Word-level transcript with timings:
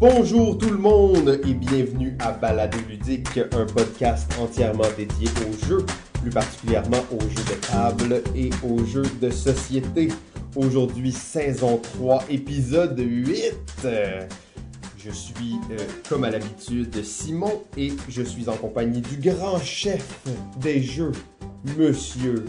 Bonjour 0.00 0.56
tout 0.56 0.70
le 0.70 0.78
monde 0.78 1.42
et 1.46 1.52
bienvenue 1.52 2.16
à 2.20 2.32
Balado 2.32 2.78
Ludique, 2.88 3.38
un 3.52 3.66
podcast 3.66 4.32
entièrement 4.40 4.86
dédié 4.96 5.28
aux 5.46 5.66
jeux, 5.66 5.84
plus 6.22 6.30
particulièrement 6.30 7.04
aux 7.12 7.20
jeux 7.20 7.44
de 7.44 7.60
table 7.66 8.22
et 8.34 8.48
aux 8.66 8.82
jeux 8.86 9.04
de 9.20 9.28
société. 9.28 10.08
Aujourd'hui, 10.56 11.12
saison 11.12 11.76
3, 11.98 12.24
épisode 12.30 12.98
8. 12.98 13.86
Je 14.96 15.10
suis, 15.10 15.56
euh, 15.70 15.76
comme 16.08 16.24
à 16.24 16.30
l'habitude, 16.30 17.04
Simon 17.04 17.62
et 17.76 17.92
je 18.08 18.22
suis 18.22 18.48
en 18.48 18.56
compagnie 18.56 19.02
du 19.02 19.18
grand 19.18 19.58
chef 19.58 20.08
des 20.62 20.82
jeux, 20.82 21.12
Monsieur 21.76 22.46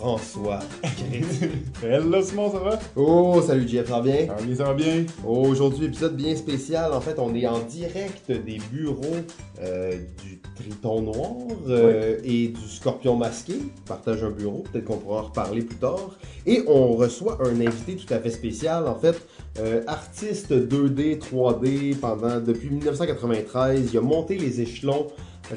Jean-François. 0.00 0.60
Hello 1.82 2.22
Simon, 2.22 2.50
ça 2.50 2.58
va? 2.58 2.78
oh, 2.96 3.40
salut 3.46 3.68
Jeff, 3.68 3.88
ça 3.88 3.96
va 3.96 4.02
bien? 4.02 4.26
Ça 4.26 4.34
va 4.34 4.42
bien, 4.42 4.56
ça 4.56 4.64
va 4.64 4.74
bien. 4.74 5.04
Aujourd'hui, 5.26 5.86
épisode 5.86 6.16
bien 6.16 6.34
spécial. 6.36 6.92
En 6.92 7.00
fait, 7.00 7.18
on 7.18 7.34
est 7.34 7.46
en 7.46 7.60
direct 7.60 8.30
des 8.30 8.58
bureaux 8.72 9.16
euh, 9.62 9.98
du 10.22 10.40
Triton 10.56 11.02
Noir 11.02 11.32
euh, 11.68 12.18
et 12.24 12.48
du 12.48 12.68
Scorpion 12.68 13.16
Masqué. 13.16 13.54
Partage 13.86 14.24
un 14.24 14.30
bureau, 14.30 14.64
peut-être 14.72 14.86
qu'on 14.86 14.96
pourra 14.96 15.20
en 15.20 15.24
reparler 15.24 15.62
plus 15.62 15.76
tard. 15.76 16.16
Et 16.46 16.62
on 16.66 16.92
reçoit 16.92 17.38
un 17.42 17.60
invité 17.60 17.96
tout 17.96 18.12
à 18.12 18.18
fait 18.18 18.30
spécial. 18.30 18.88
En 18.88 18.96
fait, 18.96 19.20
euh, 19.58 19.82
artiste 19.86 20.52
2D, 20.52 21.18
3D 21.18 21.96
pendant 21.96 22.40
depuis 22.40 22.70
1993. 22.70 23.90
Il 23.92 23.98
a 23.98 24.00
monté 24.00 24.38
les 24.38 24.60
échelons 24.62 25.08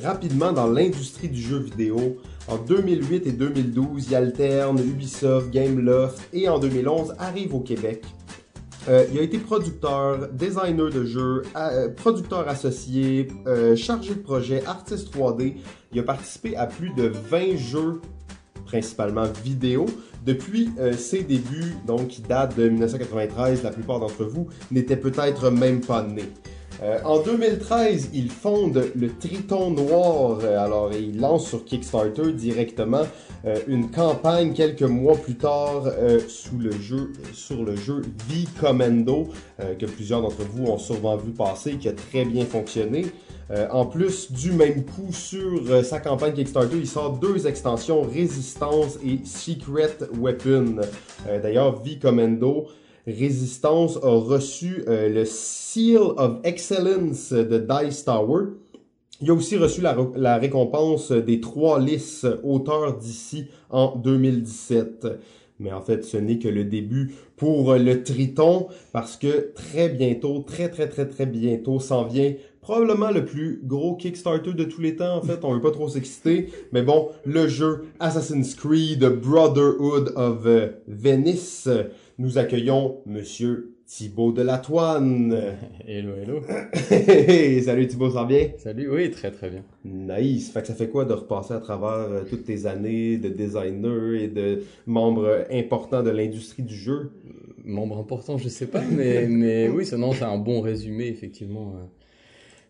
rapidement 0.02 0.52
dans 0.52 0.68
l'industrie 0.68 1.30
du 1.30 1.42
jeu 1.42 1.60
vidéo. 1.60 2.18
En 2.48 2.58
2008 2.58 3.28
et 3.28 3.32
2012, 3.32 4.08
il 4.10 4.16
alterne 4.16 4.80
Ubisoft, 4.80 5.50
Gameloft 5.50 6.22
et 6.34 6.50
en 6.50 6.60
2011 6.60 7.16
arrive 7.18 7.56
au 7.56 7.62
Québec. 7.62 8.04
Euh, 8.90 9.06
il 9.14 9.20
a 9.20 9.22
été 9.22 9.38
producteur, 9.38 10.28
designer 10.34 10.90
de 10.90 11.06
jeux, 11.06 11.44
euh, 11.56 11.88
producteur 11.90 12.48
associé, 12.50 13.30
euh, 13.48 13.78
chargé 13.78 14.16
de 14.16 14.20
projet, 14.20 14.62
artiste 14.66 15.14
3D. 15.16 15.56
Il 15.94 16.00
a 16.00 16.04
participé 16.04 16.58
à 16.58 16.68
plus 16.68 16.90
de 16.94 17.08
20 17.08 17.56
jeux, 17.56 18.02
principalement 18.66 19.26
vidéo. 19.44 19.86
Depuis 20.26 20.70
ses 20.98 21.24
débuts, 21.24 21.76
donc 21.86 22.08
qui 22.08 22.22
datent 22.22 22.58
de 22.58 22.70
1993, 22.70 23.62
la 23.62 23.72
plupart 23.72 24.00
d'entre 24.00 24.24
vous 24.24 24.48
n'étaient 24.72 24.96
peut-être 24.96 25.50
même 25.50 25.82
pas 25.82 26.02
nés. 26.02 26.32
Euh, 26.82 27.00
en 27.04 27.22
2013, 27.22 28.10
il 28.14 28.30
fonde 28.30 28.92
le 28.96 29.16
Triton 29.16 29.72
Noir. 29.72 30.40
Euh, 30.44 30.58
alors, 30.58 30.92
il 30.94 31.20
lance 31.20 31.48
sur 31.48 31.64
Kickstarter 31.64 32.34
directement 32.34 33.04
euh, 33.46 33.58
une 33.68 33.92
campagne 33.92 34.54
quelques 34.54 34.84
mois 34.84 35.16
plus 35.16 35.36
tard 35.36 35.84
euh, 35.86 36.20
sous 36.30 36.58
le 36.58 36.72
jeu, 36.72 37.12
sur 37.34 37.64
le 37.64 37.76
jeu 37.76 38.02
V 38.30 38.46
Commando, 38.60 39.28
euh, 39.60 39.76
que 39.76 39.86
plusieurs 39.86 40.22
d'entre 40.22 40.44
vous 40.44 40.66
ont 40.66 40.78
sûrement 40.78 41.18
vu 41.18 41.32
passer, 41.32 41.76
qui 41.76 41.90
a 41.90 41.94
très 41.94 42.26
bien 42.26 42.46
fonctionné. 42.46 43.06
En 43.72 43.86
plus 43.86 44.32
du 44.32 44.52
même 44.52 44.84
coup 44.84 45.12
sur 45.14 45.86
sa 45.86 46.00
campagne 46.00 46.34
Kickstarter, 46.34 46.76
il 46.76 46.88
sort 46.88 47.20
deux 47.20 47.46
extensions 47.46 48.02
Résistance 48.02 48.98
et 49.06 49.20
Secret 49.26 49.98
Weapon. 50.18 50.78
D'ailleurs, 51.44 51.84
V 51.84 52.00
Commando 52.00 52.70
Résistance 53.06 53.98
a 53.98 54.10
reçu 54.10 54.84
euh, 54.88 55.10
le 55.10 55.26
Seal 55.26 55.98
of 55.98 56.38
Excellence 56.44 57.34
de 57.34 57.58
Dice 57.58 58.06
Tower. 58.06 58.46
Il 59.22 59.30
a 59.30 59.34
aussi 59.34 59.58
reçu 59.58 59.82
la, 59.82 60.38
récompense 60.38 61.12
des 61.12 61.42
trois 61.42 61.80
listes 61.80 62.28
auteurs 62.44 62.98
d'ici 62.98 63.48
en 63.70 63.96
2017. 63.96 65.08
Mais 65.60 65.72
en 65.72 65.82
fait, 65.82 66.04
ce 66.04 66.18
n'est 66.18 66.40
que 66.40 66.48
le 66.48 66.64
début 66.64 67.14
pour 67.36 67.76
le 67.76 68.04
Triton 68.04 68.68
parce 68.92 69.18
que 69.18 69.54
très 69.54 69.90
bientôt, 69.90 70.40
très 70.40 70.70
très 70.70 70.88
très 70.88 71.08
très 71.08 71.26
bientôt, 71.26 71.80
s'en 71.80 72.06
vient 72.06 72.34
probablement 72.62 73.12
le 73.12 73.24
plus 73.26 73.62
gros 73.64 73.96
Kickstarter 73.96 74.54
de 74.54 74.64
tous 74.64 74.82
les 74.82 74.96
temps. 74.96 75.18
En 75.18 75.22
fait, 75.22 75.44
on 75.44 75.54
veut 75.54 75.62
pas 75.62 75.72
trop 75.72 75.90
s'exciter, 75.90 76.50
mais 76.72 76.82
bon, 76.82 77.10
le 77.26 77.48
jeu 77.48 77.86
Assassin's 78.00 78.56
Creed 78.56 79.04
Brotherhood 79.04 80.14
of 80.16 80.46
euh, 80.46 80.70
Venice. 80.88 81.70
Nous 82.20 82.38
accueillons 82.38 83.02
Monsieur 83.06 83.76
Thibaut 83.86 84.32
de 84.32 84.42
la 84.44 84.60
Toine. 84.60 85.36
Hello, 85.88 86.14
hello. 86.16 86.42
Salut 87.64 87.88
Thibaut, 87.88 88.10
ça 88.10 88.22
va 88.22 88.26
bien? 88.26 88.50
Salut, 88.58 88.90
oui, 88.90 89.10
très 89.12 89.32
très 89.32 89.50
bien. 89.50 89.64
Nice. 89.84 90.52
Fait 90.52 90.62
que 90.62 90.68
ça 90.68 90.76
fait 90.76 90.90
quoi 90.90 91.06
de 91.06 91.14
repasser 91.14 91.54
à 91.54 91.60
travers 91.60 91.90
euh, 92.12 92.22
toutes 92.30 92.46
tes 92.46 92.66
années 92.66 93.18
de 93.18 93.30
designer 93.30 94.14
et 94.16 94.28
de 94.28 94.64
membre 94.86 95.26
euh, 95.26 95.44
important 95.52 96.04
de 96.04 96.12
l'industrie 96.12 96.64
du 96.64 96.76
jeu? 96.76 97.12
Membre 97.66 97.98
important, 97.98 98.38
je 98.38 98.48
sais 98.50 98.68
pas, 98.68 98.84
mais, 98.92 99.28
mais 99.30 99.70
oui, 99.70 99.86
ça, 99.86 99.98
non, 99.98 100.12
c'est 100.14 100.24
un 100.24 100.38
bon 100.38 100.62
résumé, 100.62 101.08
effectivement, 101.08 101.74
euh, 101.78 101.84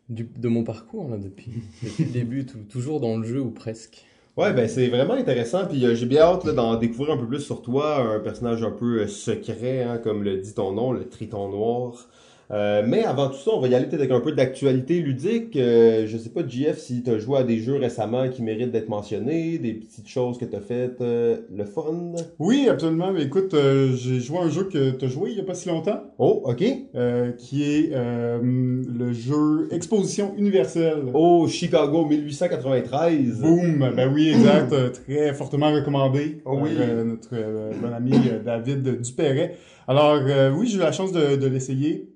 du, 0.09 0.23
de 0.37 0.47
mon 0.47 0.63
parcours, 0.63 1.09
là, 1.09 1.17
depuis, 1.17 1.51
depuis 1.83 2.05
le 2.05 2.11
début, 2.11 2.45
tout- 2.45 2.59
toujours 2.69 2.99
dans 3.01 3.17
le 3.17 3.23
jeu, 3.25 3.41
ou 3.41 3.51
presque. 3.51 4.05
Ouais, 4.35 4.51
ben 4.51 4.67
c'est 4.67 4.87
vraiment 4.87 5.13
intéressant. 5.13 5.67
Puis 5.67 5.85
euh, 5.85 5.93
j'ai 5.95 6.05
bien 6.07 6.21
hâte 6.23 6.47
d'en 6.47 6.75
découvrir 6.75 7.13
un 7.13 7.17
peu 7.17 7.27
plus 7.27 7.41
sur 7.41 7.61
toi, 7.61 7.97
un 7.99 8.19
personnage 8.19 8.63
un 8.63 8.71
peu 8.71 9.01
euh, 9.01 9.07
secret, 9.07 9.83
hein, 9.83 9.99
comme 9.99 10.23
le 10.23 10.37
dit 10.37 10.53
ton 10.55 10.71
nom, 10.71 10.91
le 10.91 11.07
Triton 11.07 11.49
Noir. 11.49 12.07
Euh, 12.53 12.83
mais 12.87 13.03
avant 13.03 13.29
tout 13.29 13.37
ça, 13.37 13.51
on 13.53 13.59
va 13.59 13.67
y 13.67 13.73
aller 13.73 13.87
peut-être 13.87 14.01
avec 14.01 14.11
un 14.11 14.19
peu 14.19 14.31
d'actualité 14.31 14.99
ludique. 14.99 15.55
Euh, 15.55 16.05
je 16.05 16.17
sais 16.17 16.29
pas, 16.29 16.47
JF, 16.47 16.77
si 16.77 17.01
tu 17.01 17.09
as 17.09 17.17
joué 17.17 17.39
à 17.39 17.43
des 17.43 17.57
jeux 17.57 17.77
récemment 17.77 18.29
qui 18.29 18.43
méritent 18.43 18.71
d'être 18.71 18.89
mentionnés, 18.89 19.57
des 19.57 19.73
petites 19.73 20.07
choses 20.07 20.37
que 20.37 20.45
tu 20.45 20.55
as 20.55 20.59
faites, 20.61 21.01
euh, 21.01 21.37
le 21.51 21.65
fun? 21.65 22.11
Oui, 22.37 22.67
absolument. 22.69 23.11
Mais 23.11 23.23
écoute, 23.23 23.55
euh, 23.55 23.93
j'ai 23.95 24.19
joué 24.19 24.37
à 24.37 24.41
un 24.43 24.49
jeu 24.49 24.65
que 24.65 24.91
tu 24.91 25.05
as 25.05 25.07
joué 25.07 25.31
il 25.31 25.37
y 25.37 25.41
a 25.41 25.43
pas 25.43 25.55
si 25.55 25.67
longtemps, 25.67 26.01
Oh, 26.19 26.43
ok. 26.45 26.63
euh, 26.95 27.31
qui 27.31 27.63
est 27.63 27.89
euh, 27.93 28.39
le 28.43 29.11
jeu 29.13 29.67
Exposition 29.71 30.33
universelle. 30.37 31.05
Oh, 31.13 31.47
Chicago 31.47 32.05
1893. 32.05 33.39
Boom! 33.41 33.89
Ben 33.95 34.11
oui, 34.13 34.29
exact. 34.29 34.73
Très 35.05 35.33
fortement 35.33 35.71
recommandé 35.71 36.37
Oh 36.45 36.59
oui. 36.61 36.69
par 36.77 37.03
notre 37.05 37.29
euh, 37.33 37.71
bon 37.81 37.91
ami 37.93 38.11
David 38.45 39.01
Dupéret. 39.01 39.55
Alors 39.87 40.19
euh, 40.27 40.51
oui, 40.55 40.67
j'ai 40.67 40.77
eu 40.77 40.79
la 40.81 40.91
chance 40.91 41.11
de, 41.11 41.35
de 41.35 41.47
l'essayer. 41.47 42.09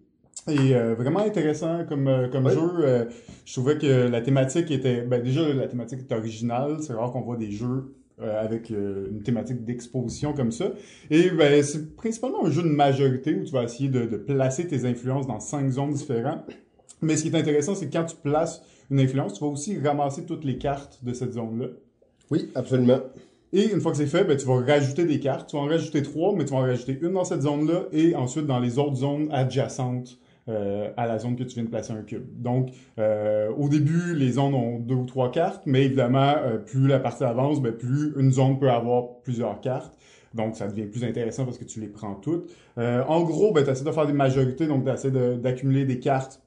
Et 0.47 0.75
euh, 0.75 0.95
vraiment 0.95 1.19
intéressant 1.19 1.85
comme, 1.85 2.07
euh, 2.07 2.29
comme 2.29 2.45
Oui. 2.45 2.53
jeu. 2.53 2.71
Euh, 2.79 3.05
je 3.45 3.53
trouvais 3.53 3.77
que 3.77 4.07
la 4.07 4.21
thématique 4.21 4.71
était... 4.71 5.01
Ben 5.01 5.21
déjà, 5.21 5.53
la 5.53 5.67
thématique 5.67 5.99
est 6.09 6.13
originale. 6.13 6.77
C'est 6.81 6.93
rare 6.93 7.11
qu'on 7.11 7.21
voit 7.21 7.37
des 7.37 7.51
jeux 7.51 7.93
avec 8.19 8.71
une 8.71 9.21
thématique 9.21 9.63
d'exposition 9.63 10.33
comme 10.33 10.51
ça. 10.51 10.71
Et 11.11 11.29
ben, 11.29 11.61
c'est 11.61 11.95
principalement 11.95 12.45
un 12.45 12.49
jeu 12.49 12.63
de 12.63 12.67
majorité 12.67 13.35
où 13.35 13.43
tu 13.43 13.51
vas 13.51 13.61
essayer 13.61 13.89
de, 13.89 14.07
de 14.07 14.17
placer 14.17 14.65
tes 14.65 14.85
influences 14.85 15.27
dans 15.27 15.39
cinq 15.39 15.69
zones 15.69 15.91
différentes. 15.91 16.39
Mais 17.03 17.15
ce 17.15 17.21
qui 17.21 17.29
est 17.29 17.39
intéressant, 17.39 17.75
c'est 17.75 17.85
que 17.89 17.93
quand 17.93 18.05
tu 18.05 18.15
places 18.15 18.63
une 18.89 18.99
influence, 18.99 19.33
tu 19.35 19.41
vas 19.41 19.51
aussi 19.51 19.77
ramasser 19.77 20.25
toutes 20.25 20.45
les 20.45 20.57
cartes 20.57 20.97
de 21.03 21.13
cette 21.13 21.33
zone-là. 21.33 21.67
Oui, 22.31 22.49
absolument. 22.55 23.01
Et 23.53 23.71
une 23.71 23.81
fois 23.81 23.91
que 23.91 23.97
c'est 23.97 24.07
fait, 24.07 24.23
ben, 24.23 24.35
tu 24.35 24.47
vas 24.47 24.61
rajouter 24.65 25.05
des 25.05 25.19
cartes. 25.19 25.51
Tu 25.51 25.55
vas 25.55 25.61
en 25.61 25.67
rajouter 25.67 26.01
trois, 26.01 26.33
mais 26.35 26.43
tu 26.43 26.53
vas 26.53 26.57
en 26.57 26.61
rajouter 26.61 26.97
une 26.99 27.13
dans 27.13 27.23
cette 27.23 27.43
zone-là 27.43 27.83
et 27.91 28.15
ensuite 28.15 28.47
dans 28.47 28.59
les 28.59 28.79
autres 28.79 28.95
zones 28.95 29.29
adjacentes 29.31 30.17
euh, 30.49 30.91
à 30.97 31.07
la 31.07 31.19
zone 31.19 31.35
que 31.35 31.43
tu 31.43 31.55
viens 31.55 31.63
de 31.63 31.69
placer 31.69 31.93
un 31.93 32.03
cube. 32.03 32.25
Donc, 32.41 32.69
euh, 32.99 33.49
au 33.57 33.69
début, 33.69 34.13
les 34.15 34.31
zones 34.31 34.53
ont 34.53 34.79
deux 34.79 34.95
ou 34.95 35.05
trois 35.05 35.31
cartes, 35.31 35.63
mais 35.65 35.83
évidemment, 35.83 36.35
euh, 36.37 36.57
plus 36.57 36.87
la 36.87 36.99
partie 36.99 37.23
avance, 37.23 37.61
ben, 37.61 37.73
plus 37.73 38.13
une 38.17 38.31
zone 38.31 38.59
peut 38.59 38.69
avoir 38.69 39.19
plusieurs 39.23 39.59
cartes. 39.61 39.97
Donc, 40.33 40.55
ça 40.55 40.67
devient 40.67 40.85
plus 40.85 41.03
intéressant 41.03 41.45
parce 41.45 41.57
que 41.57 41.65
tu 41.65 41.79
les 41.79 41.87
prends 41.87 42.15
toutes. 42.15 42.49
Euh, 42.77 43.03
en 43.07 43.23
gros, 43.23 43.51
ben, 43.53 43.63
tu 43.63 43.69
essaies 43.69 43.83
de 43.83 43.91
faire 43.91 44.07
des 44.07 44.13
majorités, 44.13 44.67
donc 44.67 44.85
tu 44.85 44.91
essaies 44.91 45.11
d'accumuler 45.11 45.85
des 45.85 45.99
cartes 45.99 46.41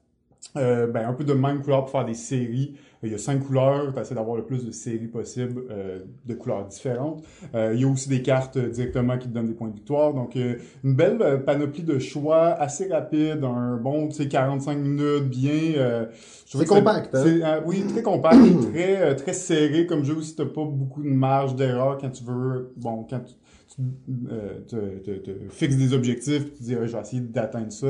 euh, 0.57 0.87
ben, 0.87 1.07
un 1.07 1.13
peu 1.13 1.23
de 1.23 1.33
même 1.33 1.61
couleur 1.61 1.81
pour 1.81 1.91
faire 1.91 2.05
des 2.05 2.13
séries. 2.13 2.75
Il 3.03 3.11
y 3.11 3.15
a 3.15 3.17
cinq 3.17 3.39
couleurs, 3.39 3.91
tu 3.93 3.99
essaies 3.99 4.13
d'avoir 4.13 4.37
le 4.37 4.43
plus 4.43 4.63
de 4.63 4.71
séries 4.71 5.07
possible 5.07 5.63
euh, 5.71 5.99
de 6.27 6.33
couleurs 6.35 6.67
différentes. 6.67 7.23
Euh, 7.55 7.71
il 7.73 7.81
y 7.81 7.83
a 7.83 7.87
aussi 7.87 8.09
des 8.09 8.21
cartes 8.21 8.57
euh, 8.57 8.69
directement 8.69 9.17
qui 9.17 9.27
te 9.27 9.33
donnent 9.33 9.47
des 9.47 9.53
points 9.53 9.69
de 9.69 9.73
victoire. 9.73 10.13
Donc, 10.13 10.35
euh, 10.35 10.57
une 10.83 10.93
belle 10.93 11.17
euh, 11.21 11.37
panoplie 11.37 11.81
de 11.83 11.97
choix, 11.97 12.47
assez 12.49 12.87
rapide, 12.89 13.43
un 13.43 13.77
bon, 13.77 14.07
tu 14.09 14.15
sais, 14.17 14.27
45 14.27 14.77
minutes, 14.77 15.29
bien... 15.29 15.51
euh, 15.77 16.05
C'est 16.45 16.65
compact, 16.67 17.15
hein? 17.15 17.23
euh, 17.25 17.61
oui, 17.65 17.83
très 17.87 18.03
compact, 18.03 18.37
très, 18.71 19.01
euh, 19.01 19.15
très 19.15 19.33
serré 19.33 19.87
comme 19.87 20.03
jeu 20.03 20.15
aussi. 20.15 20.35
T'as 20.35 20.45
pas 20.45 20.65
beaucoup 20.65 21.01
de 21.01 21.09
marge 21.09 21.55
d'erreur 21.55 21.97
quand 21.99 22.09
tu 22.11 22.23
veux... 22.23 22.71
Bon, 22.77 23.03
quand 23.09 23.21
tu, 23.21 23.33
tu 23.75 23.81
euh, 24.29 24.59
te, 24.67 24.75
te- 24.99 25.17
te 25.17 25.31
fixes 25.49 25.77
des 25.77 25.93
objectifs, 25.93 26.53
tu 26.55 26.63
dis, 26.63 26.75
Ah, 26.75 26.85
je 26.85 26.91
vais 26.91 27.01
essayer 27.01 27.21
d'atteindre 27.21 27.71
ça. 27.71 27.87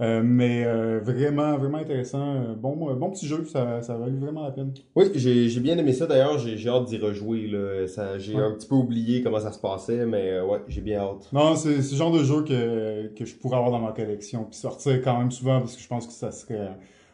Euh, 0.00 0.22
mais 0.24 0.64
euh, 0.64 1.00
vraiment, 1.02 1.58
vraiment 1.58 1.78
intéressant. 1.78 2.54
Bon, 2.56 2.94
bon 2.94 3.10
petit 3.10 3.26
jeu, 3.26 3.44
ça, 3.46 3.82
ça 3.82 3.96
valut 3.96 4.16
vraiment 4.18 4.44
la 4.44 4.52
peine. 4.52 4.72
Oui, 4.94 5.06
j'ai 5.14 5.48
j'ai 5.48 5.60
bien 5.60 5.76
aimé 5.76 5.92
ça 5.92 6.06
d'ailleurs, 6.06 6.38
j'ai 6.38 6.68
hâte 6.68 6.84
d'y 6.86 6.98
rejouer. 6.98 7.48
là. 7.48 7.86
Ça, 7.88 8.16
J'ai 8.18 8.34
Ouais. 8.36 8.42
un 8.42 8.52
petit 8.52 8.68
peu 8.68 8.76
oublié 8.76 9.22
comment 9.22 9.40
ça 9.40 9.50
se 9.50 9.58
passait, 9.58 10.06
mais 10.06 10.30
euh, 10.30 10.46
ouais, 10.46 10.60
j'ai 10.68 10.80
bien 10.82 11.00
hâte. 11.00 11.28
Non, 11.32 11.56
c'est 11.56 11.76
le 11.76 11.82
genre 11.82 12.12
de 12.12 12.22
jeu 12.22 12.44
que, 12.44 13.08
que 13.14 13.24
je 13.24 13.34
pourrais 13.34 13.56
avoir 13.56 13.72
dans 13.72 13.80
ma 13.80 13.90
collection, 13.92 14.44
puis 14.44 14.56
sortir 14.56 15.02
quand 15.02 15.18
même 15.18 15.32
souvent, 15.32 15.58
parce 15.58 15.74
que 15.74 15.82
je 15.82 15.88
pense 15.88 16.06
que 16.06 16.12
ça 16.12 16.30
serait 16.30 16.68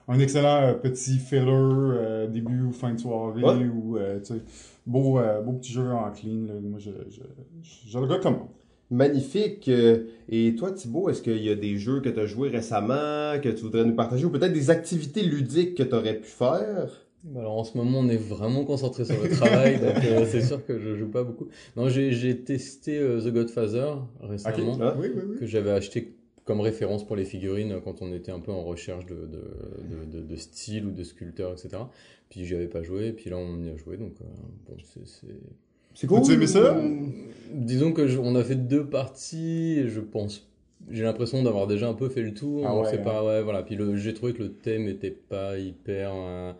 un 0.06 0.18
excellent 0.18 0.60
euh, 0.62 0.74
petit 0.74 1.16
filler, 1.18 1.42
euh, 1.48 2.26
début 2.26 2.60
ou 2.64 2.72
fin 2.72 2.92
de 2.92 2.98
soirée, 3.00 3.42
Ouais. 3.42 3.64
ou, 3.66 3.96
euh, 3.96 4.18
tu 4.20 4.34
sais, 4.34 4.40
beau, 4.86 5.18
euh, 5.18 5.40
beau 5.40 5.52
petit 5.52 5.72
jeu 5.72 5.90
en 5.90 6.10
clean, 6.10 6.42
là. 6.48 6.54
moi 6.62 6.78
je, 6.78 6.90
je, 7.08 7.20
je, 7.62 7.90
je 7.90 7.98
le 7.98 8.04
recommande. 8.04 8.48
Magnifique. 8.90 9.68
Euh, 9.68 10.04
Et 10.28 10.54
toi, 10.56 10.72
Thibaut, 10.72 11.08
est-ce 11.10 11.22
qu'il 11.22 11.42
y 11.42 11.50
a 11.50 11.54
des 11.54 11.76
jeux 11.78 12.00
que 12.00 12.08
tu 12.08 12.20
as 12.20 12.26
joués 12.26 12.48
récemment, 12.50 13.38
que 13.42 13.48
tu 13.48 13.62
voudrais 13.62 13.84
nous 13.84 13.94
partager, 13.94 14.24
ou 14.24 14.30
peut-être 14.30 14.52
des 14.52 14.70
activités 14.70 15.22
ludiques 15.22 15.74
que 15.76 15.82
tu 15.82 15.94
aurais 15.94 16.18
pu 16.18 16.26
faire? 16.28 17.00
Alors 17.34 17.58
en 17.58 17.64
ce 17.64 17.76
moment, 17.78 18.00
on 18.00 18.08
est 18.10 18.18
vraiment 18.18 18.64
concentré 18.64 19.06
sur 19.06 19.22
le 19.22 19.30
travail, 19.30 19.80
donc 19.80 19.96
euh, 20.04 20.26
c'est 20.30 20.42
sûr 20.42 20.64
que 20.64 20.78
je 20.78 20.94
joue 20.94 21.08
pas 21.08 21.24
beaucoup. 21.24 21.48
Non, 21.74 21.88
j'ai 21.88 22.12
j'ai 22.12 22.38
testé 22.44 22.98
euh, 22.98 23.18
The 23.22 23.32
Godfather 23.32 23.94
récemment, 24.20 24.78
Ah. 24.82 24.94
Oui, 24.98 25.08
oui, 25.14 25.22
oui. 25.30 25.36
que 25.38 25.46
j'avais 25.46 25.70
acheté 25.70 26.14
comme 26.44 26.60
référence 26.60 27.06
pour 27.06 27.16
les 27.16 27.24
figurines 27.24 27.80
quand 27.82 28.02
on 28.02 28.12
était 28.12 28.30
un 28.30 28.40
peu 28.40 28.52
en 28.52 28.62
recherche 28.62 29.06
de, 29.06 29.14
de, 29.14 29.40
de, 30.12 30.18
de, 30.20 30.26
de 30.26 30.36
style 30.36 30.84
ou 30.84 30.90
de 30.90 31.02
sculpteur, 31.02 31.52
etc. 31.52 31.84
Puis 32.28 32.44
j'y 32.44 32.54
avais 32.54 32.68
pas 32.68 32.82
joué, 32.82 33.12
puis 33.12 33.30
là 33.30 33.38
on 33.38 33.58
y 33.62 33.70
a 33.70 33.76
joué, 33.78 33.96
donc 33.96 34.12
euh, 34.20 34.24
bon, 34.68 34.76
c'est... 35.06 35.26
c'est- 35.94 36.12
As-tu 36.12 36.32
aimé 36.32 36.46
ça? 36.46 36.76
Disons 37.52 37.92
que 37.92 38.06
je- 38.08 38.18
on 38.18 38.34
a 38.36 38.42
fait 38.44 38.56
deux 38.56 38.84
parties, 38.84 39.78
et 39.78 39.88
je 39.88 40.00
pense... 40.00 40.48
J'ai 40.90 41.02
l'impression 41.04 41.42
d'avoir 41.42 41.66
déjà 41.66 41.88
un 41.88 41.94
peu 41.94 42.10
fait 42.10 42.20
le 42.20 42.34
tour. 42.34 42.62
Ah 42.66 42.76
ouais, 42.78 42.98
pas 42.98 43.24
ouais 43.24 43.42
voilà. 43.42 43.62
Puis 43.62 43.78
j'ai 43.96 44.12
trouvé 44.12 44.34
que 44.34 44.42
le 44.42 44.52
thème 44.52 44.86
était 44.86 45.10
pas 45.10 45.56
hyper. 45.58 46.10
euh, 46.12 46.52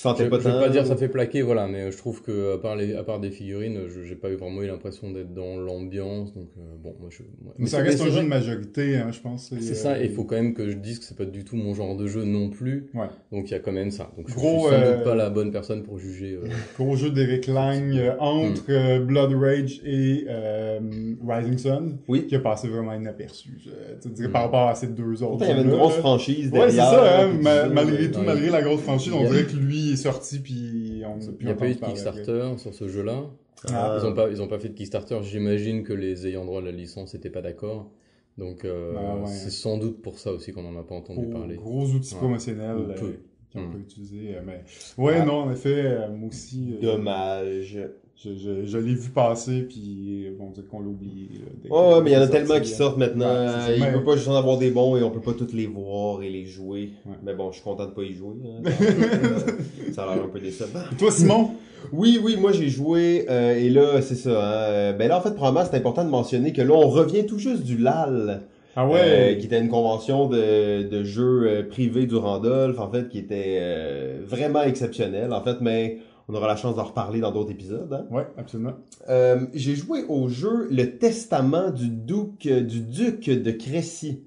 Je, 0.00 0.24
pas 0.28 0.38
je 0.38 0.44
pas 0.48 0.68
dire 0.68 0.86
ça 0.86 0.94
fait 0.96 1.08
plaquer, 1.08 1.42
voilà, 1.42 1.66
mais 1.66 1.90
je 1.90 1.96
trouve 1.96 2.22
que 2.22 2.54
à 2.54 2.58
part, 2.58 2.76
les, 2.76 2.94
à 2.94 3.02
part 3.02 3.18
des 3.18 3.30
figurines, 3.30 3.80
je 3.88 4.04
j'ai 4.04 4.14
pas 4.14 4.30
eu 4.30 4.36
vraiment 4.36 4.62
eu 4.62 4.66
l'impression 4.68 5.10
d'être 5.10 5.34
dans 5.34 5.56
l'ambiance, 5.56 6.32
donc 6.34 6.48
euh, 6.56 6.60
bon, 6.80 6.94
moi 7.00 7.08
je. 7.10 7.22
moi- 7.42 7.52
Mais 7.58 7.66
ça 7.66 7.78
c'est- 7.78 7.82
reste 7.82 8.02
un 8.02 8.10
jeu 8.10 8.22
de 8.22 8.28
majorité, 8.28 8.96
hein, 8.96 9.08
je 9.10 9.18
pense. 9.20 9.48
C'est 9.60 9.72
euh, 9.72 9.74
ça, 9.74 10.00
et 10.00 10.04
il 10.04 10.12
faut 10.12 10.22
quand 10.24 10.36
même 10.36 10.54
que 10.54 10.68
je 10.68 10.76
dise 10.76 11.00
que 11.00 11.04
c'est 11.04 11.16
pas 11.16 11.24
du 11.24 11.42
tout 11.44 11.56
mon 11.56 11.74
genre 11.74 11.96
de 11.96 12.06
jeu 12.06 12.22
non 12.22 12.48
plus. 12.48 12.86
Ouais. 12.94 13.06
Donc 13.32 13.48
il 13.48 13.52
y 13.52 13.54
a 13.54 13.58
quand 13.58 13.72
même 13.72 13.90
ça. 13.90 14.12
Donc 14.16 14.28
je, 14.28 14.34
Gros, 14.34 14.68
suis 14.68 14.76
sans 14.76 14.82
euh, 14.82 14.94
doute 14.96 15.04
pas 15.04 15.14
la 15.16 15.30
bonne 15.30 15.50
personne 15.50 15.82
pour 15.82 15.98
juger. 15.98 16.38
euh. 16.44 16.46
Gros 16.78 16.94
jeu 16.94 17.10
d'Eric 17.10 17.48
Lang 17.48 17.90
euh, 17.96 18.12
entre 18.20 18.62
Hmm. 18.68 18.70
euh, 18.70 19.00
Blood 19.00 19.32
Rage 19.34 19.80
et 19.84 20.26
euh, 20.28 20.78
Rising 21.26 21.58
Sun, 21.58 21.98
Oui. 22.06 22.26
qui 22.28 22.36
a 22.36 22.40
passé 22.40 22.68
vraiment 22.68 22.92
inaperçu. 22.94 23.58
Je 23.64 23.70
te 24.00 24.08
dirais 24.14 24.28
Hmm. 24.28 24.32
par 24.32 24.42
rapport 24.42 24.68
à 24.68 24.74
ces 24.76 24.86
deux 24.86 25.22
autres. 25.24 25.38
Il 25.44 25.48
y 25.48 25.50
avait 25.50 25.62
une 25.62 25.70
grosse 25.70 25.94
franchise 25.96 26.50
Ouais, 26.52 26.70
c'est 26.70 26.76
derrière. 26.76 26.90
ça, 26.90 27.22
hein, 27.24 27.68
malgré 27.72 27.96
ouais. 28.04 28.10
tout, 28.12 28.20
ouais. 28.20 28.26
malgré 28.26 28.50
la 28.50 28.62
grosse 28.62 28.82
franchise, 28.82 29.12
on 29.12 29.24
dirait 29.24 29.44
que 29.44 29.56
lui 29.56 29.87
est 29.92 29.96
sorti, 29.96 30.38
puis 30.40 31.02
on 31.06 31.18
Il 31.40 31.46
n'y 31.46 31.52
a 31.52 31.54
pas 31.54 31.68
eu 31.68 31.74
de. 31.74 31.80
Kickstarter 31.80 32.52
sur 32.58 32.74
ce 32.74 32.88
jeu-là. 32.88 33.24
Ah. 33.68 33.98
Ils 34.00 34.06
ont 34.06 34.14
pas, 34.14 34.28
ils 34.30 34.40
ont 34.40 34.46
pas 34.48 34.58
fait 34.58 34.68
de 34.68 34.74
Kickstarter. 34.74 35.18
J'imagine 35.22 35.82
que 35.82 35.92
les 35.92 36.26
ayants 36.26 36.44
droit 36.44 36.60
de 36.60 36.66
la 36.66 36.72
licence 36.72 37.14
n'étaient 37.14 37.30
pas 37.30 37.42
d'accord. 37.42 37.90
Donc 38.36 38.64
euh, 38.64 38.94
Ah 38.96 39.16
ouais. 39.16 39.26
c'est 39.26 39.50
sans 39.50 39.78
doute 39.78 40.00
pour 40.00 40.18
ça 40.20 40.32
aussi 40.32 40.52
qu'on 40.52 40.64
en 40.64 40.78
a 40.78 40.84
pas 40.84 40.94
entendu 40.94 41.26
parler. 41.26 41.56
gros 41.56 41.86
outils 41.86 42.14
Ouais. 42.14 42.20
promotionnels 42.20 42.76
euh, 42.76 43.12
ont 43.56 43.62
Hmm. 43.66 43.72
pas 43.72 43.78
utilisés. 43.78 44.36
euh, 44.36 44.42
mais... 44.46 44.62
Ouais, 44.96 45.16
Ah. 45.20 45.24
non, 45.24 45.34
en 45.44 45.50
effet, 45.50 46.08
moi 46.10 46.28
aussi, 46.28 46.74
euh, 46.76 46.80
Dommage. 46.82 47.78
Je, 48.24 48.30
je, 48.34 48.64
je 48.66 48.78
l'ai 48.78 48.94
vu 48.94 49.10
passer, 49.10 49.62
puis 49.62 50.24
euh, 50.26 50.30
bon, 50.36 50.46
on 50.48 50.50
dirait 50.50 50.66
qu'on 50.66 50.80
l'a 50.80 50.88
oublié. 50.88 51.28
là, 51.34 51.46
dès- 51.62 51.70
Ouais, 51.70 51.78
ouais, 51.94 52.00
mais 52.02 52.10
il 52.10 52.14
y 52.14 52.16
en 52.16 52.22
a 52.22 52.26
tellement 52.28 52.58
qui 52.60 52.70
sortent 52.70 52.96
maintenant. 52.98 53.26
Ouais, 53.32 53.78
il 53.78 53.92
peut 53.92 54.02
pas 54.04 54.16
juste 54.16 54.28
en 54.28 54.34
avoir 54.34 54.58
des 54.58 54.70
bons 54.70 54.96
et 54.96 55.02
on 55.04 55.10
peut 55.10 55.20
pas 55.20 55.34
tous 55.34 55.52
les 55.54 55.66
voir 55.66 56.22
et 56.22 56.28
les 56.28 56.44
jouer. 56.44 56.90
Ouais. 57.06 57.14
Mais 57.22 57.34
bon, 57.34 57.50
je 57.50 57.56
suis 57.56 57.64
content 57.64 57.86
de 57.86 57.92
pas 57.92 58.02
y 58.02 58.12
jouer. 58.14 58.34
hein. 58.44 58.68
ça 59.92 60.02
a 60.04 60.14
l'air 60.14 60.24
un 60.24 60.28
peu 60.28 60.40
décevant. 60.40 60.80
Et 60.92 60.96
Toi, 60.96 61.10
Simon? 61.10 61.50
Oui, 61.92 62.18
oui, 62.20 62.36
moi 62.36 62.50
j'ai 62.50 62.68
joué 62.68 63.24
euh, 63.30 63.54
et 63.56 63.70
là 63.70 64.02
c'est 64.02 64.16
ça. 64.16 64.30
Hein, 64.30 64.52
euh, 64.68 64.92
ben 64.94 65.06
là 65.08 65.16
en 65.18 65.20
fait 65.20 65.32
probablement 65.32 65.64
c'est 65.64 65.76
important 65.76 66.04
de 66.04 66.10
mentionner 66.10 66.52
que 66.52 66.60
là 66.60 66.74
on 66.74 66.88
revient 66.88 67.24
tout 67.24 67.38
juste 67.38 67.62
du 67.62 67.78
LAL, 67.78 68.40
Ah 68.74 68.84
euh, 68.84 68.88
ouais? 69.28 69.38
qui 69.38 69.46
était 69.46 69.60
une 69.60 69.68
convention 69.68 70.26
de, 70.28 70.82
de 70.82 71.04
jeux 71.04 71.44
euh, 71.46 71.62
privés 71.62 72.06
du 72.06 72.16
Randolph 72.16 72.80
en 72.80 72.90
fait 72.90 73.08
qui 73.08 73.18
était 73.18 73.58
euh, 73.60 74.18
vraiment 74.26 74.62
exceptionnelle 74.62 75.32
en 75.32 75.40
fait, 75.40 75.58
mais 75.60 75.98
on 76.28 76.34
aura 76.34 76.46
la 76.46 76.56
chance 76.56 76.76
d'en 76.76 76.84
reparler 76.84 77.20
dans 77.20 77.32
d'autres 77.32 77.50
épisodes. 77.50 77.92
Hein? 77.92 78.06
Ouais, 78.10 78.26
absolument. 78.36 78.74
Euh, 79.08 79.46
j'ai 79.54 79.74
joué 79.74 80.04
au 80.08 80.28
jeu 80.28 80.68
Le 80.70 80.98
Testament 80.98 81.70
du 81.70 81.88
Duc, 81.88 82.46
du 82.46 82.80
Duc 82.80 83.30
de 83.30 83.50
Crécy, 83.50 84.22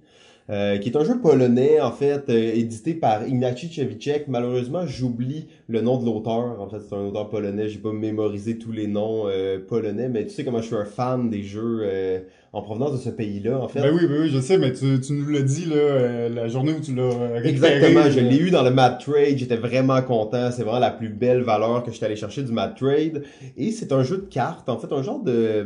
euh, 0.50 0.80
qui 0.80 0.90
est 0.90 0.98
un 0.98 1.04
jeu 1.04 1.22
polonais, 1.22 1.80
en 1.80 1.92
fait, 1.92 2.30
euh, 2.30 2.54
édité 2.54 2.96
par 2.96 3.28
Ignacy 3.28 3.72
Cevicek. 3.72 4.28
Malheureusement, 4.28 4.86
j'oublie 4.86 5.48
le 5.68 5.82
nom 5.82 5.98
de 5.98 6.06
l'auteur. 6.06 6.60
En 6.60 6.68
fait, 6.68 6.80
c'est 6.82 6.96
un 6.96 7.06
auteur 7.06 7.30
polonais. 7.30 7.70
J'ai 7.70 7.80
pas 7.80 7.94
mémorisé 7.94 8.58
tous 8.58 8.72
les 8.72 8.88
noms 8.88 9.28
euh, 9.28 9.60
polonais, 9.60 10.10
mais 10.10 10.26
tu 10.26 10.32
sais 10.32 10.44
comment 10.44 10.60
je 10.60 10.68
suis 10.68 10.76
un 10.76 10.86
fan 10.86 11.30
des 11.30 11.44
jeux 11.44 11.82
euh, 11.84 12.20
en 12.54 12.62
provenance 12.62 12.92
de 12.92 12.98
ce 12.98 13.10
pays-là, 13.10 13.60
en 13.60 13.68
fait. 13.70 13.82
Ben 13.82 13.94
oui, 13.96 14.08
ben 14.08 14.22
oui, 14.22 14.30
je 14.30 14.40
sais, 14.40 14.58
mais 14.58 14.74
tu, 14.74 15.00
tu 15.00 15.14
nous 15.14 15.30
l'as 15.30 15.42
dit, 15.42 15.66
là, 15.66 15.76
euh, 15.76 16.30
la 16.30 16.50
journée 16.50 16.74
où 16.74 16.82
tu 16.82 16.94
l'as. 16.94 17.44
Exactement, 17.46 18.10
je 18.10 18.20
l'ai 18.20 18.38
eu 18.38 18.52
dans 18.52 18.64
le 18.64 18.72
Mad 18.72 19.00
Trade, 19.00 19.38
j'étais 19.38 19.56
vraiment 19.56 20.02
content, 20.02 20.52
c'est 20.52 20.64
vraiment 20.64 20.80
la 20.80 20.92
plus 20.92 21.10
belle 21.10 21.42
valeur 21.42 21.84
que 21.84 21.92
j'étais 21.92 22.08
allé 22.08 22.18
chercher 22.18 22.44
du 22.44 22.52
Mad 22.52 22.76
Trade. 22.76 23.24
Et 23.56 23.72
c'est 23.72 23.94
un 23.94 24.04
jeu 24.04 24.18
de 24.18 24.26
cartes, 24.26 24.68
en 24.68 24.78
fait, 24.78 24.92
un 24.92 25.02
genre 25.02 25.24
de... 25.24 25.66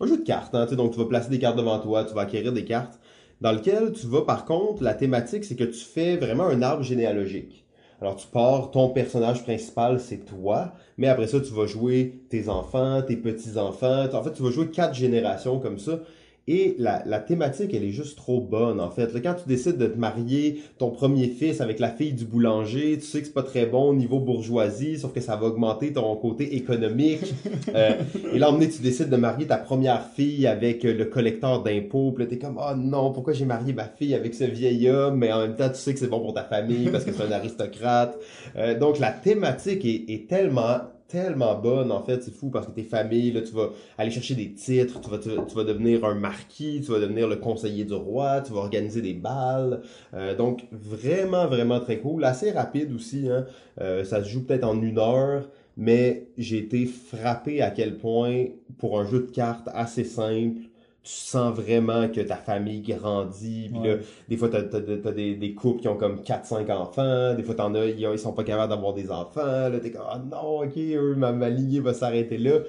Un 0.00 0.06
jeu 0.06 0.18
de 0.18 0.24
cartes, 0.24 0.54
hein, 0.54 0.64
tu 0.64 0.70
sais, 0.70 0.76
donc 0.76 0.92
tu 0.92 0.98
vas 0.98 1.06
placer 1.06 1.30
des 1.30 1.38
cartes 1.38 1.56
devant 1.56 1.78
toi, 1.78 2.04
tu 2.04 2.12
vas 2.14 2.22
acquérir 2.22 2.52
des 2.52 2.64
cartes, 2.64 2.98
dans 3.40 3.52
lequel 3.52 3.92
tu 3.92 4.06
vas, 4.06 4.22
par 4.22 4.44
contre, 4.44 4.82
la 4.82 4.94
thématique, 4.94 5.44
c'est 5.44 5.54
que 5.54 5.64
tu 5.64 5.78
fais 5.78 6.16
vraiment 6.16 6.44
un 6.44 6.60
arbre 6.60 6.82
généalogique. 6.82 7.61
Alors 8.02 8.16
tu 8.16 8.26
pars, 8.26 8.72
ton 8.72 8.88
personnage 8.88 9.44
principal, 9.44 10.00
c'est 10.00 10.24
toi, 10.24 10.72
mais 10.98 11.06
après 11.06 11.28
ça, 11.28 11.38
tu 11.38 11.52
vas 11.54 11.66
jouer 11.66 12.24
tes 12.30 12.48
enfants, 12.48 13.00
tes 13.00 13.16
petits-enfants, 13.16 14.12
en 14.12 14.22
fait, 14.24 14.32
tu 14.32 14.42
vas 14.42 14.50
jouer 14.50 14.70
quatre 14.70 14.94
générations 14.94 15.60
comme 15.60 15.78
ça. 15.78 16.00
Et 16.48 16.74
la, 16.78 17.04
la 17.06 17.20
thématique, 17.20 17.72
elle 17.72 17.84
est 17.84 17.92
juste 17.92 18.16
trop 18.16 18.40
bonne, 18.40 18.80
en 18.80 18.90
fait. 18.90 19.14
Là, 19.14 19.20
quand 19.20 19.34
tu 19.34 19.48
décides 19.48 19.78
de 19.78 19.86
te 19.86 19.96
marier 19.96 20.60
ton 20.76 20.90
premier 20.90 21.28
fils 21.28 21.60
avec 21.60 21.78
la 21.78 21.88
fille 21.88 22.12
du 22.12 22.24
boulanger, 22.24 22.98
tu 22.98 23.06
sais 23.06 23.20
que 23.20 23.26
c'est 23.26 23.32
pas 23.32 23.44
très 23.44 23.64
bon 23.64 23.90
au 23.90 23.94
niveau 23.94 24.18
bourgeoisie, 24.18 24.98
sauf 24.98 25.12
que 25.12 25.20
ça 25.20 25.36
va 25.36 25.46
augmenter 25.46 25.92
ton 25.92 26.16
côté 26.16 26.56
économique. 26.56 27.20
Euh, 27.74 27.92
et 28.34 28.38
là, 28.38 28.50
emmené, 28.50 28.68
tu 28.68 28.82
décides 28.82 29.08
de 29.08 29.16
marier 29.16 29.46
ta 29.46 29.56
première 29.56 30.10
fille 30.10 30.46
avec 30.46 30.84
euh, 30.84 30.92
le 30.92 31.04
collecteur 31.06 31.62
d'impôts. 31.62 32.12
Puis 32.12 32.24
là, 32.24 32.30
t'es 32.30 32.38
comme, 32.38 32.58
oh 32.58 32.74
non, 32.76 33.12
pourquoi 33.12 33.32
j'ai 33.32 33.44
marié 33.44 33.72
ma 33.72 33.84
fille 33.84 34.14
avec 34.14 34.34
ce 34.34 34.44
vieil 34.44 34.90
homme? 34.90 35.16
Mais 35.16 35.32
en 35.32 35.40
même 35.40 35.54
temps, 35.54 35.68
tu 35.68 35.76
sais 35.76 35.94
que 35.94 36.00
c'est 36.00 36.08
bon 36.08 36.20
pour 36.20 36.34
ta 36.34 36.44
famille 36.44 36.90
parce 36.90 37.04
que 37.04 37.12
c'est 37.12 37.22
un 37.22 37.30
aristocrate. 37.30 38.18
Euh, 38.56 38.78
donc, 38.78 38.98
la 38.98 39.10
thématique 39.10 39.84
est, 39.84 40.12
est 40.12 40.28
tellement 40.28 40.80
tellement 41.12 41.54
bonne 41.54 41.92
en 41.92 42.02
fait 42.02 42.22
c'est 42.22 42.34
fou 42.34 42.48
parce 42.48 42.66
que 42.66 42.72
tes 42.72 42.84
familles 42.84 43.32
là 43.32 43.42
tu 43.42 43.52
vas 43.52 43.68
aller 43.98 44.10
chercher 44.10 44.34
des 44.34 44.52
titres 44.54 44.98
tu 45.20 45.54
vas 45.54 45.64
devenir 45.64 46.06
un 46.06 46.14
marquis 46.14 46.80
tu 46.84 46.90
vas 46.90 47.00
devenir 47.00 47.28
le 47.28 47.36
conseiller 47.36 47.84
du 47.84 47.92
roi 47.92 48.40
tu 48.40 48.52
vas 48.54 48.60
organiser 48.60 49.02
des 49.02 49.12
balles 49.12 49.82
Euh, 50.14 50.34
donc 50.34 50.64
vraiment 50.72 51.46
vraiment 51.46 51.80
très 51.80 51.98
cool 51.98 52.24
assez 52.24 52.50
rapide 52.50 52.92
aussi 52.94 53.28
hein. 53.28 53.44
Euh, 53.80 54.04
ça 54.04 54.22
se 54.24 54.28
joue 54.30 54.44
peut-être 54.46 54.64
en 54.64 54.80
une 54.80 54.98
heure 54.98 55.48
mais 55.76 56.28
j'ai 56.38 56.58
été 56.58 56.86
frappé 56.86 57.60
à 57.62 57.70
quel 57.70 57.96
point 57.98 58.46
pour 58.78 58.98
un 59.00 59.06
jeu 59.06 59.20
de 59.20 59.30
cartes 59.30 59.68
assez 59.74 60.04
simple 60.04 60.62
tu 61.02 61.12
sens 61.12 61.54
vraiment 61.54 62.08
que 62.08 62.20
ta 62.20 62.36
famille 62.36 62.80
grandit 62.80 63.70
puis 63.72 63.88
là 63.88 63.96
des 64.28 64.36
fois, 64.36 64.48
t'as, 64.48 64.62
t'as, 64.62 64.80
t'as 64.80 65.12
des, 65.12 65.34
des 65.34 65.54
couples 65.54 65.80
qui 65.80 65.88
ont 65.88 65.96
comme 65.96 66.20
4-5 66.20 66.70
enfants. 66.72 67.34
Des 67.34 67.42
fois, 67.42 67.54
t'en 67.54 67.74
as, 67.74 67.86
ils, 67.86 68.00
ils 68.00 68.18
sont 68.18 68.32
pas 68.32 68.44
capables 68.44 68.70
d'avoir 68.70 68.94
des 68.94 69.10
enfants. 69.10 69.68
Là, 69.68 69.78
t'es 69.80 69.90
comme, 69.90 70.06
ah 70.08 70.20
non, 70.30 70.62
ok, 70.62 70.76
eux, 70.76 71.14
ma, 71.16 71.32
ma 71.32 71.50
lignée 71.50 71.80
va 71.80 71.92
s'arrêter 71.94 72.38
là. 72.38 72.60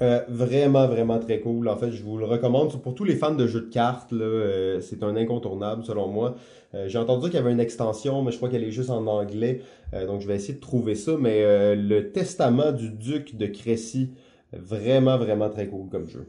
Euh, 0.00 0.20
vraiment, 0.28 0.86
vraiment 0.86 1.18
très 1.18 1.40
cool. 1.40 1.68
En 1.68 1.76
fait, 1.76 1.90
je 1.90 2.02
vous 2.02 2.18
le 2.18 2.24
recommande. 2.24 2.80
Pour 2.82 2.94
tous 2.94 3.04
les 3.04 3.16
fans 3.16 3.34
de 3.34 3.46
jeux 3.46 3.62
de 3.62 3.70
cartes, 3.70 4.12
là, 4.12 4.24
euh, 4.24 4.80
c'est 4.80 5.02
un 5.02 5.16
incontournable 5.16 5.84
selon 5.84 6.08
moi. 6.08 6.36
Euh, 6.74 6.86
j'ai 6.86 6.98
entendu 6.98 7.26
qu'il 7.26 7.34
y 7.34 7.42
avait 7.42 7.52
une 7.52 7.60
extension, 7.60 8.22
mais 8.22 8.30
je 8.30 8.36
crois 8.36 8.48
qu'elle 8.48 8.62
est 8.64 8.70
juste 8.70 8.90
en 8.90 9.06
anglais. 9.06 9.62
Euh, 9.94 10.06
donc, 10.06 10.20
je 10.20 10.28
vais 10.28 10.36
essayer 10.36 10.54
de 10.54 10.60
trouver 10.60 10.94
ça. 10.94 11.16
Mais 11.18 11.42
euh, 11.42 11.74
le 11.74 12.12
Testament 12.12 12.72
du 12.72 12.90
Duc 12.90 13.36
de 13.36 13.46
Crécy, 13.46 14.10
vraiment, 14.52 15.18
vraiment 15.18 15.48
très 15.50 15.66
cool 15.66 15.88
comme 15.88 16.08
jeu. 16.08 16.28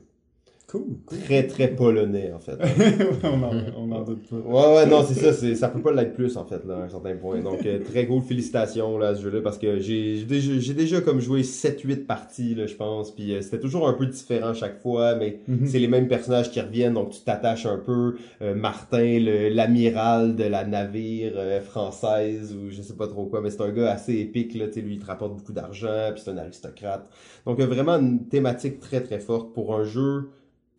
Cool, 0.70 1.00
cool. 1.08 1.18
Très, 1.20 1.48
très 1.48 1.68
polonais, 1.70 2.32
en 2.32 2.38
fait. 2.38 2.58
on 3.24 3.42
en, 3.42 3.52
on 3.76 3.92
en 3.92 4.02
doute 4.04 4.30
pas. 4.30 4.36
Ouais, 4.36 4.76
ouais, 4.76 4.86
non, 4.86 5.04
c'est 5.04 5.16
ça, 5.16 5.34
c'est, 5.34 5.56
ça 5.56 5.68
peut 5.70 5.82
pas 5.82 5.92
l'être 5.92 6.14
plus, 6.14 6.38
en 6.38 6.46
fait, 6.46 6.64
là, 6.64 6.76
à 6.76 6.82
un 6.84 6.90
certain 6.90 7.16
point. 7.16 7.40
Donc, 7.40 7.66
euh, 7.66 7.80
très 7.84 8.06
cool, 8.06 8.22
félicitations, 8.22 9.00
là, 9.00 9.08
à 9.08 9.16
ce 9.16 9.24
jeu-là, 9.24 9.42
parce 9.42 9.58
que 9.58 9.80
j'ai, 9.80 10.18
j'ai 10.18 10.26
déjà, 10.26 10.52
j'ai 10.60 10.74
déjà 10.76 11.02
comme 11.02 11.22
joué 11.22 11.42
7-8 11.42 12.06
parties, 12.06 12.54
là, 12.54 12.68
je 12.68 12.76
pense, 12.76 13.10
puis 13.16 13.34
euh, 13.34 13.42
c'était 13.42 13.60
toujours 13.60 13.88
un 13.88 13.94
peu 13.94 14.06
différent 14.06 14.54
chaque 14.54 14.80
fois, 14.80 15.16
mais 15.16 15.40
Mhm. 15.48 15.66
c'est 15.66 15.80
les 15.80 15.88
mêmes 15.88 16.08
personnages 16.08 16.52
qui 16.52 16.62
reviennent, 16.62 16.94
donc 16.94 17.10
tu 17.12 17.22
t'attaches 17.22 17.66
un 17.66 17.78
peu. 17.80 18.18
Euh, 18.44 18.54
Martin, 18.54 19.18
le, 19.20 19.50
l'amiral 19.50 20.36
de 20.36 20.44
la 20.44 20.66
navire 20.66 21.34
euh, 21.36 21.62
française, 21.62 22.56
ou 22.56 22.70
je 22.70 22.84
sais 22.84 22.96
pas 22.96 23.08
trop 23.08 23.26
quoi, 23.26 23.42
mais 23.42 23.50
c'est 23.50 23.62
un 23.62 23.72
gars 23.72 23.92
assez 23.92 24.18
épique, 24.20 24.54
là, 24.54 24.68
tu 24.68 24.74
sais, 24.74 24.82
lui, 24.82 24.94
il 24.96 25.00
te 25.00 25.08
rapporte 25.08 25.36
beaucoup 25.36 25.54
d'argent, 25.54 26.12
puis 26.14 26.22
c'est 26.24 26.30
un 26.30 26.38
aristocrate. 26.38 27.10
Donc, 27.48 27.60
vraiment 27.60 27.94
une 27.94 28.28
thématique 28.28 28.80
très, 28.80 29.02
très 29.02 29.20
forte 29.20 29.52
pour 29.56 29.74
un 29.74 29.84
jeu 29.84 30.30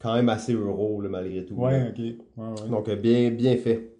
quand 0.00 0.14
même 0.14 0.28
assez 0.28 0.52
euro, 0.54 1.00
là, 1.02 1.08
malgré 1.08 1.44
tout. 1.44 1.54
Ouais, 1.54 1.78
là. 1.78 1.86
ok. 1.90 1.98
Ouais, 1.98 2.14
ouais. 2.62 2.68
Donc, 2.70 2.88
euh, 2.88 2.96
bien, 2.96 3.30
bien 3.30 3.56
fait. 3.56 3.90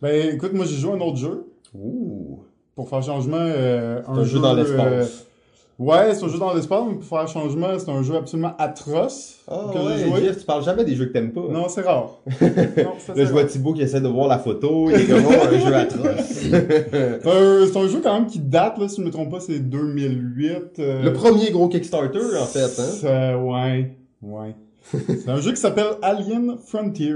Ben, 0.00 0.34
écoute, 0.34 0.52
moi, 0.52 0.64
j'ai 0.66 0.76
joué 0.76 0.92
à 0.92 0.94
un 0.96 1.00
autre 1.00 1.16
jeu. 1.16 1.46
Ouh. 1.74 2.38
Pour 2.74 2.88
faire 2.88 3.02
changement, 3.02 3.36
euh, 3.38 4.00
C'est 4.04 4.10
un, 4.10 4.24
jeu 4.24 4.38
dans 4.40 4.54
l'espace. 4.54 4.78
euh, 4.86 5.04
Ouais, 5.76 6.14
c'est 6.14 6.24
un 6.24 6.28
jeu 6.28 6.38
dans 6.38 6.54
l'espace, 6.54 6.82
mais 6.88 6.94
pour 6.94 7.04
faire 7.04 7.26
changement, 7.26 7.76
c'est 7.78 7.90
un 7.90 8.02
jeu 8.04 8.14
absolument 8.14 8.54
atroce 8.58 9.40
Ah 9.48 9.70
que 9.72 9.78
ouais, 9.78 9.98
joué. 10.08 10.20
Jeff, 10.26 10.38
tu 10.38 10.44
parles 10.44 10.62
jamais 10.62 10.84
des 10.84 10.94
jeux 10.94 11.06
que 11.06 11.12
t'aimes 11.12 11.32
pas. 11.32 11.48
Non, 11.50 11.68
c'est 11.68 11.80
rare. 11.80 12.20
non, 12.26 12.36
ça, 12.40 12.44
Là, 12.46 12.94
c'est 13.16 13.26
je 13.26 13.32
vois. 13.32 13.44
Thibaut 13.44 13.72
qui 13.72 13.82
essaie 13.82 14.00
de 14.00 14.06
voir 14.06 14.28
la 14.28 14.38
photo. 14.38 14.88
Il 14.90 15.00
est 15.00 15.06
comme, 15.06 15.24
oh, 15.28 15.32
un 15.52 15.58
jeu 15.58 15.74
atroce. 15.74 16.26
C'est 16.26 16.54
un, 17.26 17.66
c'est 17.66 17.76
un 17.76 17.88
jeu 17.88 18.00
quand 18.00 18.14
même 18.14 18.26
qui 18.28 18.38
date, 18.38 18.78
là, 18.78 18.86
si 18.86 19.00
je 19.00 19.06
me 19.06 19.10
trompe 19.10 19.32
pas, 19.32 19.40
c'est 19.40 19.58
2008. 19.58 20.78
euh, 20.78 21.02
Le 21.02 21.12
premier 21.12 21.50
gros 21.50 21.68
Kickstarter, 21.68 22.20
en 22.40 22.46
fait. 22.46 22.80
Hein? 23.08 23.36
ouais, 23.42 23.96
ouais. 24.22 24.54
C'est 24.90 25.28
un 25.28 25.40
jeu 25.40 25.52
qui 25.52 25.60
s'appelle 25.60 25.86
Alien 26.02 26.56
Frontier. 26.58 27.14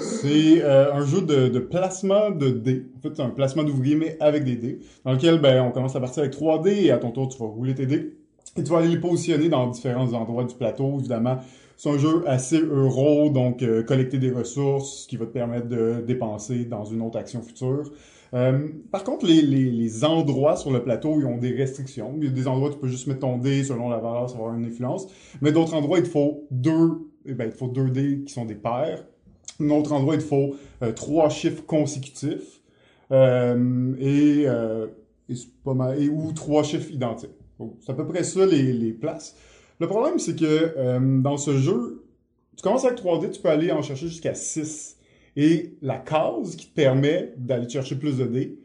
C'est 0.00 0.62
euh, 0.62 0.92
un 0.92 1.04
jeu 1.04 1.20
de, 1.22 1.48
de 1.48 1.58
placement 1.58 2.30
de 2.30 2.50
dés. 2.50 2.86
En 2.96 3.00
fait, 3.00 3.16
c'est 3.16 3.22
un 3.22 3.30
placement 3.30 3.64
d'ouvriers, 3.64 3.96
mais 3.96 4.16
avec 4.20 4.44
des 4.44 4.56
dés. 4.56 4.78
Dans 5.04 5.12
lequel, 5.12 5.40
ben, 5.40 5.62
on 5.62 5.72
commence 5.72 5.96
à 5.96 6.00
partir 6.00 6.22
avec 6.22 6.32
3 6.32 6.62
dés 6.62 6.84
et 6.84 6.90
à 6.92 6.98
ton 6.98 7.10
tour, 7.10 7.28
tu 7.28 7.38
vas 7.38 7.46
rouler 7.46 7.74
tes 7.74 7.86
dés. 7.86 8.16
Et 8.56 8.62
tu 8.62 8.70
vas 8.70 8.78
aller 8.78 8.88
les 8.88 9.00
positionner 9.00 9.48
dans 9.48 9.66
différents 9.68 10.12
endroits 10.12 10.44
du 10.44 10.54
plateau, 10.54 10.98
évidemment. 11.00 11.38
C'est 11.76 11.90
un 11.90 11.98
jeu 11.98 12.22
assez 12.26 12.60
euro, 12.60 13.30
donc 13.30 13.62
euh, 13.62 13.82
collecter 13.82 14.18
des 14.18 14.30
ressources 14.30 15.06
qui 15.08 15.16
va 15.16 15.26
te 15.26 15.32
permettre 15.32 15.68
de 15.68 16.04
dépenser 16.06 16.64
dans 16.66 16.84
une 16.84 17.02
autre 17.02 17.18
action 17.18 17.42
future. 17.42 17.90
Euh, 18.34 18.68
par 18.90 19.04
contre, 19.04 19.26
les, 19.26 20.04
endroits 20.04 20.56
sur 20.56 20.72
le 20.72 20.82
plateau, 20.82 21.20
ils 21.20 21.26
ont 21.26 21.38
des 21.38 21.52
restrictions. 21.52 22.14
Il 22.18 22.24
y 22.24 22.26
a 22.26 22.30
des 22.30 22.48
endroits 22.48 22.70
où 22.70 22.72
tu 22.72 22.78
peux 22.78 22.88
juste 22.88 23.06
mettre 23.06 23.20
ton 23.20 23.38
dé 23.38 23.62
selon 23.62 23.88
la 23.88 23.98
valeur, 23.98 24.28
ça 24.28 24.34
va 24.34 24.42
avoir 24.42 24.56
une 24.56 24.64
influence. 24.64 25.06
Mais 25.40 25.52
d'autres 25.52 25.74
endroits, 25.74 25.98
il 25.98 26.04
te 26.04 26.08
faut 26.08 26.46
deux, 26.50 27.08
eh 27.26 27.34
ben, 27.34 27.46
il 27.46 27.52
faut 27.52 27.68
deux 27.68 27.90
dés 27.90 28.22
qui 28.26 28.32
sont 28.32 28.44
des 28.44 28.56
paires. 28.56 29.04
Un 29.60 29.70
autre 29.70 29.92
endroit, 29.92 30.14
il 30.14 30.20
te 30.20 30.26
faut 30.26 30.56
euh, 30.82 30.92
trois 30.92 31.28
chiffres 31.28 31.64
consécutifs. 31.64 32.60
Euh, 33.12 33.94
et, 34.00 34.48
ou 36.08 36.32
trois 36.32 36.64
chiffres 36.64 36.90
identiques. 36.90 37.30
C'est 37.80 37.92
à 37.92 37.94
peu 37.94 38.06
près 38.06 38.24
ça 38.24 38.44
les, 38.46 38.92
places. 38.92 39.36
Le 39.78 39.86
problème, 39.86 40.18
c'est 40.18 40.36
que 40.36 41.20
dans 41.20 41.36
ce 41.36 41.56
jeu, 41.56 42.04
tu 42.56 42.62
commences 42.62 42.84
avec 42.84 42.98
3D, 42.98 43.30
tu 43.30 43.40
peux 43.40 43.48
aller 43.48 43.70
en 43.70 43.82
chercher 43.82 44.08
jusqu'à 44.08 44.34
6. 44.34 44.93
Et 45.36 45.74
la 45.82 45.98
case 45.98 46.56
qui 46.56 46.66
te 46.66 46.74
permet 46.74 47.34
d'aller 47.36 47.68
chercher 47.68 47.96
plus 47.96 48.18
de 48.18 48.24
dés 48.24 48.58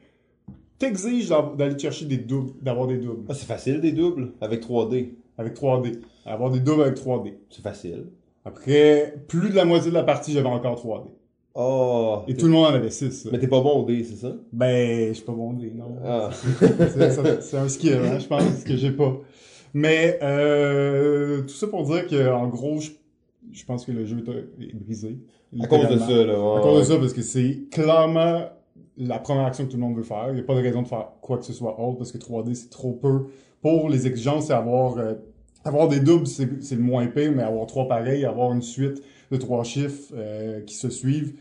t'exige 0.78 1.30
d'aller 1.58 1.78
chercher 1.78 2.06
des 2.06 2.18
doubles, 2.18 2.54
d'avoir 2.62 2.88
des 2.88 2.98
doubles. 2.98 3.26
Ah, 3.28 3.34
c'est 3.34 3.46
facile 3.46 3.82
des 3.82 3.92
doubles 3.92 4.34
avec 4.42 4.64
3D. 4.64 5.10
Avec 5.38 5.56
3D. 5.56 6.00
Avoir 6.26 6.52
des 6.52 6.60
doubles 6.60 6.84
avec 6.84 6.98
3D. 6.98 7.34
C'est 7.50 7.62
facile. 7.62 8.06
Après, 8.46 9.16
plus 9.28 9.50
de 9.50 9.56
la 9.56 9.66
moitié 9.66 9.90
de 9.90 9.96
la 9.96 10.04
partie, 10.04 10.32
j'avais 10.32 10.48
encore 10.48 10.84
3D. 10.84 11.10
Oh. 11.56 12.20
Et 12.28 12.36
tout 12.36 12.46
le 12.46 12.52
monde 12.52 12.68
en 12.68 12.74
avait 12.74 12.90
6. 12.90 13.30
Mais 13.32 13.40
t'es 13.40 13.48
pas 13.48 13.62
bon 13.62 13.82
au 13.82 13.86
dé, 13.86 14.04
c'est 14.04 14.16
ça? 14.16 14.36
Ben, 14.54 15.10
je 15.10 15.14
suis 15.14 15.26
pas 15.26 15.34
bon 15.34 15.52
au 15.52 15.54
dé, 15.54 15.74
non. 15.76 15.98
Ah. 16.06 16.30
C'est 17.42 17.58
un 17.58 17.68
skill, 17.68 17.96
hein, 17.96 18.20
je 18.20 18.28
pense, 18.28 18.64
que 18.64 18.78
j'ai 18.78 18.92
pas. 18.92 19.18
Mais 19.74 20.20
euh, 20.24 21.42
tout 21.42 21.54
ça 21.54 21.68
pour 21.68 21.84
dire 21.84 22.08
que 22.08 22.30
en 22.30 22.48
gros, 22.48 22.80
je, 22.80 22.92
je 23.52 23.66
pense 23.66 23.86
que 23.86 23.92
le 23.92 24.06
jeu 24.06 24.24
est 24.62 24.74
brisé. 24.74 25.18
À 25.58 25.68
cause 25.68 25.88
de 25.88 25.98
ça, 25.98 26.26
là. 26.26 26.40
Ouais, 26.40 26.60
à 26.60 26.62
cause 26.62 26.88
de 26.88 26.94
ça, 26.94 27.00
parce 27.00 27.14
que 27.14 27.22
c'est 27.22 27.64
clairement 27.72 28.50
la 28.98 29.18
première 29.20 29.46
action 29.46 29.66
que 29.66 29.72
tout 29.72 29.78
le 29.78 29.84
monde 29.84 29.96
veut 29.96 30.04
faire. 30.04 30.28
Il 30.30 30.36
n'y 30.36 30.42
a 30.42 30.44
pas 30.44 30.56
de 30.56 30.62
raison 30.62 30.82
de 30.82 30.88
faire 30.88 31.08
quoi 31.22 31.38
que 31.38 31.46
ce 31.46 31.54
soit 31.54 31.80
autre, 31.80 31.98
parce 31.98 32.12
que 32.12 32.18
3D, 32.18 32.54
c'est 32.54 32.70
trop 32.70 32.92
peu. 32.92 33.28
Pour 33.62 33.90
les 33.90 34.08
exigences, 34.08 34.48
c'est 34.48 34.54
avoir, 34.54 34.98
euh, 34.98 35.14
avoir 35.64 35.88
des 35.88 36.00
doubles, 36.00 36.28
c'est 36.28 36.76
le 36.76 36.82
moins 36.82 37.08
pire, 37.08 37.32
mais 37.36 37.44
avoir 37.44 37.66
trois 37.66 37.88
pareils, 37.88 38.26
avoir 38.26 38.52
une 38.52 38.62
suite 38.62 39.02
de 39.32 39.38
trois 39.38 39.64
chiffres 39.64 40.14
euh, 40.14 40.62
qui 40.62 40.76
se 40.76 40.90
suivent. 40.90 41.34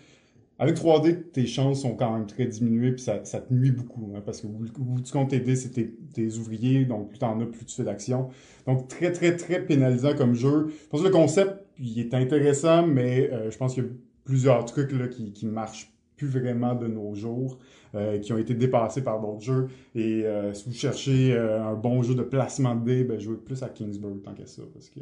Avec 0.61 0.77
3D, 0.77 1.31
tes 1.31 1.47
chances 1.47 1.83
sont 1.83 1.95
quand 1.95 2.12
même 2.12 2.27
très 2.27 2.47
diminuées, 2.47 2.93
puis 2.93 3.03
ça, 3.03 3.25
ça 3.25 3.41
te 3.41 3.55
nuit 3.55 3.71
beaucoup, 3.71 4.12
hein, 4.17 4.23
parce 4.25 4.41
que 4.41 4.49
au 4.49 4.50
bout 4.50 5.00
du 5.00 5.12
compte, 5.12 5.31
tes 5.31 5.38
dés, 5.38 5.55
c'est 5.55 5.69
tes, 5.69 5.95
tes, 6.12 6.37
ouvriers, 6.37 6.85
donc 6.85 7.11
plus 7.11 7.19
t'en 7.19 7.41
as, 7.41 7.47
plus 7.47 7.65
tu 7.65 7.77
fais 7.77 7.85
d'action. 7.85 8.29
Donc 8.67 8.88
très, 8.88 9.12
très, 9.12 9.37
très 9.37 9.65
pénalisant 9.65 10.17
comme 10.17 10.35
jeu. 10.35 10.73
Je 10.83 10.88
pense 10.88 11.00
que 11.00 11.07
le 11.07 11.12
concept, 11.12 11.65
il 11.78 11.99
est 12.00 12.14
intéressant, 12.14 12.87
mais 12.87 13.30
euh, 13.32 13.50
je 13.50 13.56
pense 13.56 13.75
qu'il 13.75 13.85
y 13.85 13.87
a 13.87 13.90
plusieurs 14.25 14.64
trucs 14.64 14.92
là, 14.92 15.08
qui, 15.08 15.32
qui 15.32 15.47
marchent 15.47 15.92
plus 16.18 16.28
vraiment 16.28 16.75
de 16.75 16.87
nos 16.87 17.14
jours, 17.14 17.58
euh, 17.94 18.18
qui 18.18 18.32
ont 18.35 18.38
été 18.38 18.52
dépassés 18.52 19.02
par 19.02 19.20
d'autres 19.20 19.40
jeux. 19.40 19.68
Et 19.94 20.26
euh, 20.26 20.52
si 20.52 20.68
vous 20.68 20.75
cherchez 20.75 21.32
euh, 21.32 21.62
un 21.62 21.75
bon 21.75 22.02
jeu 22.02 22.14
de 22.14 22.23
placement 22.23 22.75
de 22.75 22.85
dés, 22.85 23.04
ben, 23.04 23.18
jouez 23.18 23.37
plus 23.37 23.62
à 23.62 23.68
Kingsburg 23.70 24.20
tant 24.23 24.35
qu'à 24.35 24.47
ça, 24.47 24.62
parce 24.75 24.90
que 24.90 25.00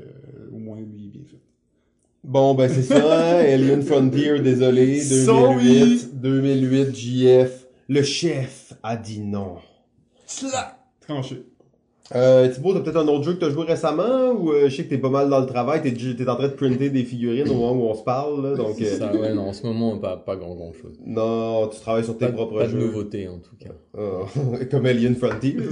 au 0.53 0.59
moins 0.59 0.77
lui, 0.77 0.87
il 0.99 1.07
est 1.07 1.11
bien 1.11 1.25
fait. 1.25 1.41
Bon, 2.23 2.55
ben 2.55 2.69
c'est 2.69 2.83
ça, 2.83 3.39
Alien 3.39 3.83
Frontier, 3.83 4.41
désolé, 4.41 5.03
2008, 5.09 5.25
Sorry. 5.25 6.01
2008, 6.13 6.95
JF, 6.95 7.67
le 7.89 8.03
chef 8.03 8.75
a 8.83 8.97
dit 8.97 9.21
non. 9.21 9.57
Cela! 10.27 10.79
Tranché. 11.01 11.47
Euh, 12.15 12.49
Thibaut, 12.49 12.73
t'as 12.73 12.81
peut-être 12.81 12.99
un 12.99 13.09
autre 13.09 13.25
jeu 13.25 13.35
que 13.35 13.41
t'as 13.41 13.51
joué 13.51 13.65
récemment, 13.65 14.31
ou 14.31 14.53
euh, 14.53 14.69
je 14.69 14.77
sais 14.77 14.85
que 14.85 14.91
t'es 14.91 14.99
pas 14.99 15.09
mal 15.11 15.29
dans 15.29 15.41
le 15.41 15.47
travail, 15.47 15.83
t'es, 15.83 15.93
t'es 15.93 16.29
en 16.29 16.37
train 16.37 16.47
de 16.47 16.53
printer 16.53 16.89
des 16.89 17.03
figurines 17.03 17.49
au 17.49 17.55
moment 17.55 17.73
où 17.73 17.89
on 17.89 17.95
se 17.95 18.05
parle, 18.05 18.43
là, 18.51 18.55
donc... 18.57 18.81
euh, 18.81 18.97
Ça, 18.97 19.13
ouais, 19.13 19.35
non, 19.35 19.49
en 19.49 19.53
ce 19.53 19.67
moment, 19.67 19.99
pas, 19.99 20.17
pas 20.17 20.37
grand 20.37 20.55
grand 20.55 20.73
chose. 20.73 20.97
non, 21.05 21.67
tu 21.67 21.81
travailles 21.81 22.05
sur 22.05 22.17
tes 22.17 22.27
Pas, 22.27 22.33
propres 22.33 22.59
pas 22.59 22.67
de 22.67 22.71
jeux. 22.71 22.79
nouveauté, 22.79 23.27
en 23.29 23.39
tout 23.39 23.57
cas. 23.59 23.75
Ah, 23.99 24.65
comme 24.71 24.87
Alien 24.87 25.17
Frontier. 25.17 25.57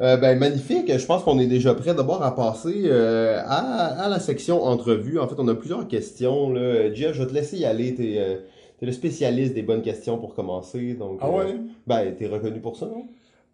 Euh, 0.00 0.16
ben 0.16 0.36
magnifique, 0.36 0.90
je 0.98 1.06
pense 1.06 1.22
qu'on 1.22 1.38
est 1.38 1.46
déjà 1.46 1.72
prêt 1.72 1.94
d'abord 1.94 2.20
à 2.24 2.34
passer 2.34 2.82
euh, 2.86 3.38
à, 3.46 4.04
à 4.04 4.08
la 4.08 4.18
section 4.18 4.64
entrevue. 4.64 5.20
En 5.20 5.28
fait, 5.28 5.36
on 5.38 5.46
a 5.46 5.54
plusieurs 5.54 5.86
questions. 5.86 6.50
Là. 6.52 6.92
Jeff, 6.92 7.14
je 7.14 7.22
vais 7.22 7.28
te 7.28 7.32
laisser 7.32 7.58
y 7.58 7.64
aller. 7.64 7.94
T'es 7.94 8.16
euh, 8.18 8.38
t'es 8.80 8.86
le 8.86 8.90
spécialiste 8.92 9.54
des 9.54 9.62
bonnes 9.62 9.82
questions 9.82 10.18
pour 10.18 10.34
commencer. 10.34 10.94
Donc, 10.94 11.18
Ah 11.20 11.28
euh, 11.28 11.44
ouais? 11.44 11.56
ben, 11.86 12.12
t'es 12.18 12.26
reconnu 12.26 12.58
pour 12.58 12.76
ça, 12.76 12.86
non? 12.86 13.04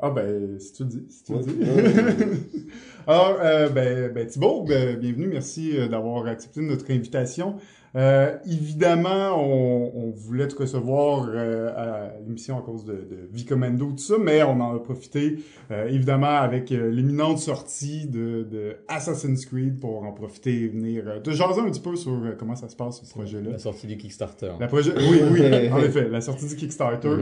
Ah 0.03 0.11
ben, 0.11 0.59
si 0.59 0.73
tu 0.73 0.83
le 0.85 0.89
dis, 0.89 1.07
si 1.11 1.25
tu 1.25 1.33
le 1.33 1.39
Ouais. 1.39 1.45
dis. 1.45 2.41
Alors, 3.07 3.37
euh, 3.43 3.69
ben, 3.69 4.11
ben 4.13 4.27
Thibaut, 4.27 4.63
ben, 4.67 4.97
bienvenue, 4.99 5.27
merci 5.29 5.77
euh, 5.77 5.89
d'avoir 5.89 6.27
accepté 6.27 6.61
notre 6.63 6.91
invitation. 6.91 7.57
Euh, 7.97 8.37
évidemment, 8.47 9.35
on, 9.37 9.91
on 9.95 10.11
voulait 10.13 10.47
te 10.47 10.55
recevoir 10.57 11.27
euh, 11.29 11.71
à 11.77 12.13
l'émission 12.25 12.57
à 12.57 12.63
cause 12.63 12.85
de, 12.85 12.93
de 12.93 13.29
Vie 13.33 13.45
Commando, 13.45 13.87
tout 13.91 13.99
ça, 13.99 14.15
mais 14.23 14.45
on 14.45 14.61
en 14.61 14.77
a 14.77 14.79
profité, 14.79 15.39
euh, 15.73 15.89
évidemment, 15.89 16.37
avec 16.37 16.71
euh, 16.71 16.89
l'imminente 16.89 17.39
sortie 17.41 18.07
de, 18.07 18.47
de 18.49 18.77
Assassin's 18.87 19.45
Creed 19.45 19.81
pour 19.81 20.05
en 20.05 20.13
profiter 20.13 20.63
et 20.63 20.69
venir 20.69 21.03
euh, 21.09 21.19
te 21.19 21.31
jaser 21.31 21.61
un 21.63 21.71
petit 21.71 21.81
peu 21.81 21.97
sur 21.97 22.13
euh, 22.13 22.37
comment 22.39 22.55
ça 22.55 22.69
se 22.69 22.77
passe, 22.77 23.03
ce 23.03 23.11
projet-là. 23.11 23.51
La 23.51 23.59
sortie 23.59 23.89
du 23.89 23.97
Kickstarter. 23.97 24.53
La 24.61 24.69
projet... 24.69 24.93
Oui, 24.97 25.21
oui, 25.33 25.41
en 25.73 25.79
effet, 25.81 26.09
la 26.09 26.21
sortie 26.21 26.47
du 26.47 26.55
Kickstarter. 26.55 27.17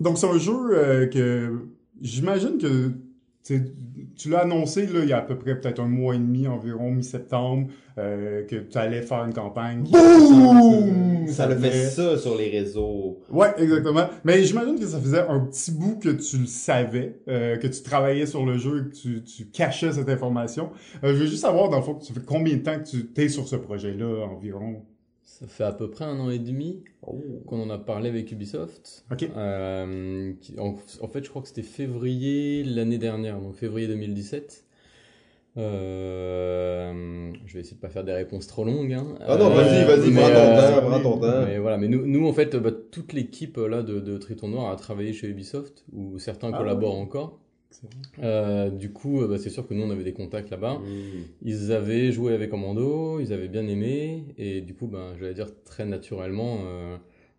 Donc, 0.00 0.18
c'est 0.18 0.26
un 0.28 0.38
jeu 0.38 0.52
euh, 0.72 1.06
que 1.06 1.66
j'imagine 2.00 2.58
que 2.58 2.90
tu 3.44 3.62
tu 4.16 4.28
l'as 4.28 4.40
annoncé 4.40 4.86
là, 4.86 5.00
il 5.02 5.08
y 5.08 5.14
a 5.14 5.18
à 5.18 5.22
peu 5.22 5.38
près 5.38 5.58
peut-être 5.58 5.80
un 5.80 5.88
mois 5.88 6.14
et 6.14 6.18
demi 6.18 6.46
environ, 6.46 6.90
mi-septembre, 6.90 7.68
euh, 7.96 8.44
que 8.44 8.56
tu 8.56 8.76
allais 8.76 9.00
faire 9.00 9.24
une 9.24 9.32
campagne. 9.32 9.84
Boum! 9.90 11.26
ça- 11.26 11.32
Ça 11.34 11.46
le 11.48 11.56
fait 11.56 11.70
ça 11.88 12.18
sur 12.18 12.36
les 12.36 12.50
réseaux. 12.50 13.20
Ouais, 13.30 13.48
exactement. 13.58 14.06
Mais 14.24 14.42
j'imagine 14.44 14.78
que 14.78 14.86
ça 14.86 15.00
faisait 15.00 15.20
un 15.26 15.40
petit 15.40 15.70
bout 15.72 15.98
que 15.98 16.10
tu 16.10 16.36
le 16.38 16.46
savais, 16.46 17.20
euh, 17.28 17.56
que 17.56 17.66
tu 17.66 17.82
travaillais 17.82 18.26
sur 18.26 18.44
le 18.44 18.58
jeu 18.58 18.84
et 18.86 18.90
que 18.90 18.94
tu, 18.94 19.22
tu 19.22 19.46
cachais 19.46 19.92
cette 19.92 20.08
information. 20.10 20.70
Euh, 21.02 21.14
je 21.14 21.20
veux 21.20 21.26
juste 21.26 21.40
savoir, 21.42 21.70
dans 21.70 21.78
le 21.78 21.82
fond, 21.82 21.98
ça 22.00 22.12
fait 22.12 22.24
combien 22.26 22.56
de 22.56 22.62
temps 22.62 22.78
que 22.78 22.88
tu 22.88 23.06
t'es 23.06 23.28
sur 23.30 23.48
ce 23.48 23.56
projet-là 23.56 24.26
environ? 24.26 24.82
Ça 25.38 25.46
fait 25.46 25.64
à 25.64 25.72
peu 25.72 25.88
près 25.88 26.04
un 26.04 26.18
an 26.20 26.28
et 26.28 26.38
demi 26.38 26.82
Oh. 27.02 27.18
qu'on 27.46 27.62
en 27.62 27.70
a 27.70 27.78
parlé 27.78 28.08
avec 28.10 28.30
Ubisoft. 28.30 29.04
Ok. 29.10 29.22
Euh, 29.36 30.32
en, 30.58 30.74
en 31.00 31.08
fait, 31.08 31.24
je 31.24 31.30
crois 31.30 31.40
que 31.40 31.48
c'était 31.48 31.62
février 31.62 32.62
l'année 32.64 32.98
dernière, 32.98 33.40
donc 33.40 33.54
février 33.54 33.86
2017. 33.88 34.64
Euh, 35.56 37.32
je 37.46 37.54
vais 37.54 37.60
essayer 37.60 37.76
de 37.76 37.80
pas 37.80 37.88
faire 37.88 38.04
des 38.04 38.12
réponses 38.12 38.46
trop 38.48 38.64
longues. 38.64 38.92
Hein. 38.92 39.14
Ah 39.20 39.36
non, 39.36 39.50
vas-y, 39.50 39.84
vas-y, 39.84 40.16
euh, 40.16 40.80
prends 40.82 41.00
ton 41.00 41.18
temps. 41.18 41.44
Mais 41.46 41.58
voilà, 41.58 41.78
mais 41.78 41.88
nous, 41.88 42.04
nous 42.06 42.26
en 42.28 42.32
fait, 42.32 42.54
bah, 42.56 42.70
toute 42.90 43.12
l'équipe 43.12 43.56
là 43.56 43.82
de, 43.82 43.98
de 44.00 44.18
Triton 44.18 44.48
Noir 44.48 44.70
a 44.70 44.76
travaillé 44.76 45.12
chez 45.12 45.28
Ubisoft, 45.28 45.84
où 45.92 46.18
certains 46.18 46.50
Ah 46.52 46.58
collaborent 46.58 46.98
encore. 46.98 47.38
Euh, 48.22 48.70
du 48.70 48.92
coup, 48.92 49.22
euh, 49.22 49.28
bah, 49.28 49.38
c'est 49.38 49.50
sûr 49.50 49.66
que 49.66 49.74
nous 49.74 49.82
on 49.84 49.90
avait 49.90 50.04
des 50.04 50.12
contacts 50.12 50.50
là-bas. 50.50 50.74
Mm. 50.78 50.84
Ils 51.42 51.72
avaient 51.72 52.12
joué 52.12 52.34
avec 52.34 52.50
Commando, 52.50 53.20
ils 53.20 53.32
avaient 53.32 53.48
bien 53.48 53.66
aimé, 53.66 54.24
et 54.38 54.60
du 54.60 54.74
coup, 54.74 54.86
ben, 54.86 55.14
j'allais 55.18 55.34
dire 55.34 55.48
très 55.64 55.86
naturellement, 55.86 56.58
euh, 56.64 56.96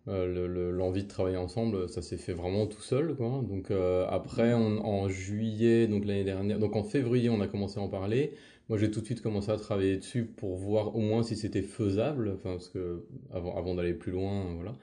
euh, 0.08 0.26
le- 0.26 0.46
le- 0.48 0.70
l'envie 0.72 1.04
de 1.04 1.08
travailler 1.08 1.36
ensemble, 1.36 1.88
ça 1.88 2.02
s'est 2.02 2.16
fait 2.16 2.32
vraiment 2.32 2.66
tout 2.66 2.80
seul, 2.82 3.14
quoi. 3.14 3.44
Donc 3.48 3.70
euh, 3.70 4.04
après, 4.10 4.52
on- 4.54 4.84
en 4.84 5.08
juillet, 5.08 5.86
donc 5.86 6.04
l'année 6.06 6.24
dernière, 6.24 6.58
donc 6.58 6.74
en 6.76 6.82
février, 6.82 7.30
on 7.30 7.40
a 7.40 7.46
commencé 7.46 7.78
à 7.78 7.82
en 7.82 7.88
parler. 7.88 8.32
Moi, 8.68 8.78
j'ai 8.78 8.90
tout 8.90 9.00
de 9.00 9.04
suite 9.06 9.20
commencé 9.22 9.50
à 9.50 9.56
travailler 9.56 9.96
dessus 9.98 10.24
pour 10.24 10.56
voir 10.56 10.96
au 10.96 11.00
moins 11.00 11.22
si 11.22 11.36
c'était 11.36 11.62
faisable, 11.62 12.32
enfin 12.34 12.52
parce 12.52 12.68
que 12.68 13.04
avant, 13.32 13.56
avant 13.56 13.74
d'aller 13.74 13.92
plus 13.94 14.12
loin, 14.12 14.44
voilà. 14.56 14.74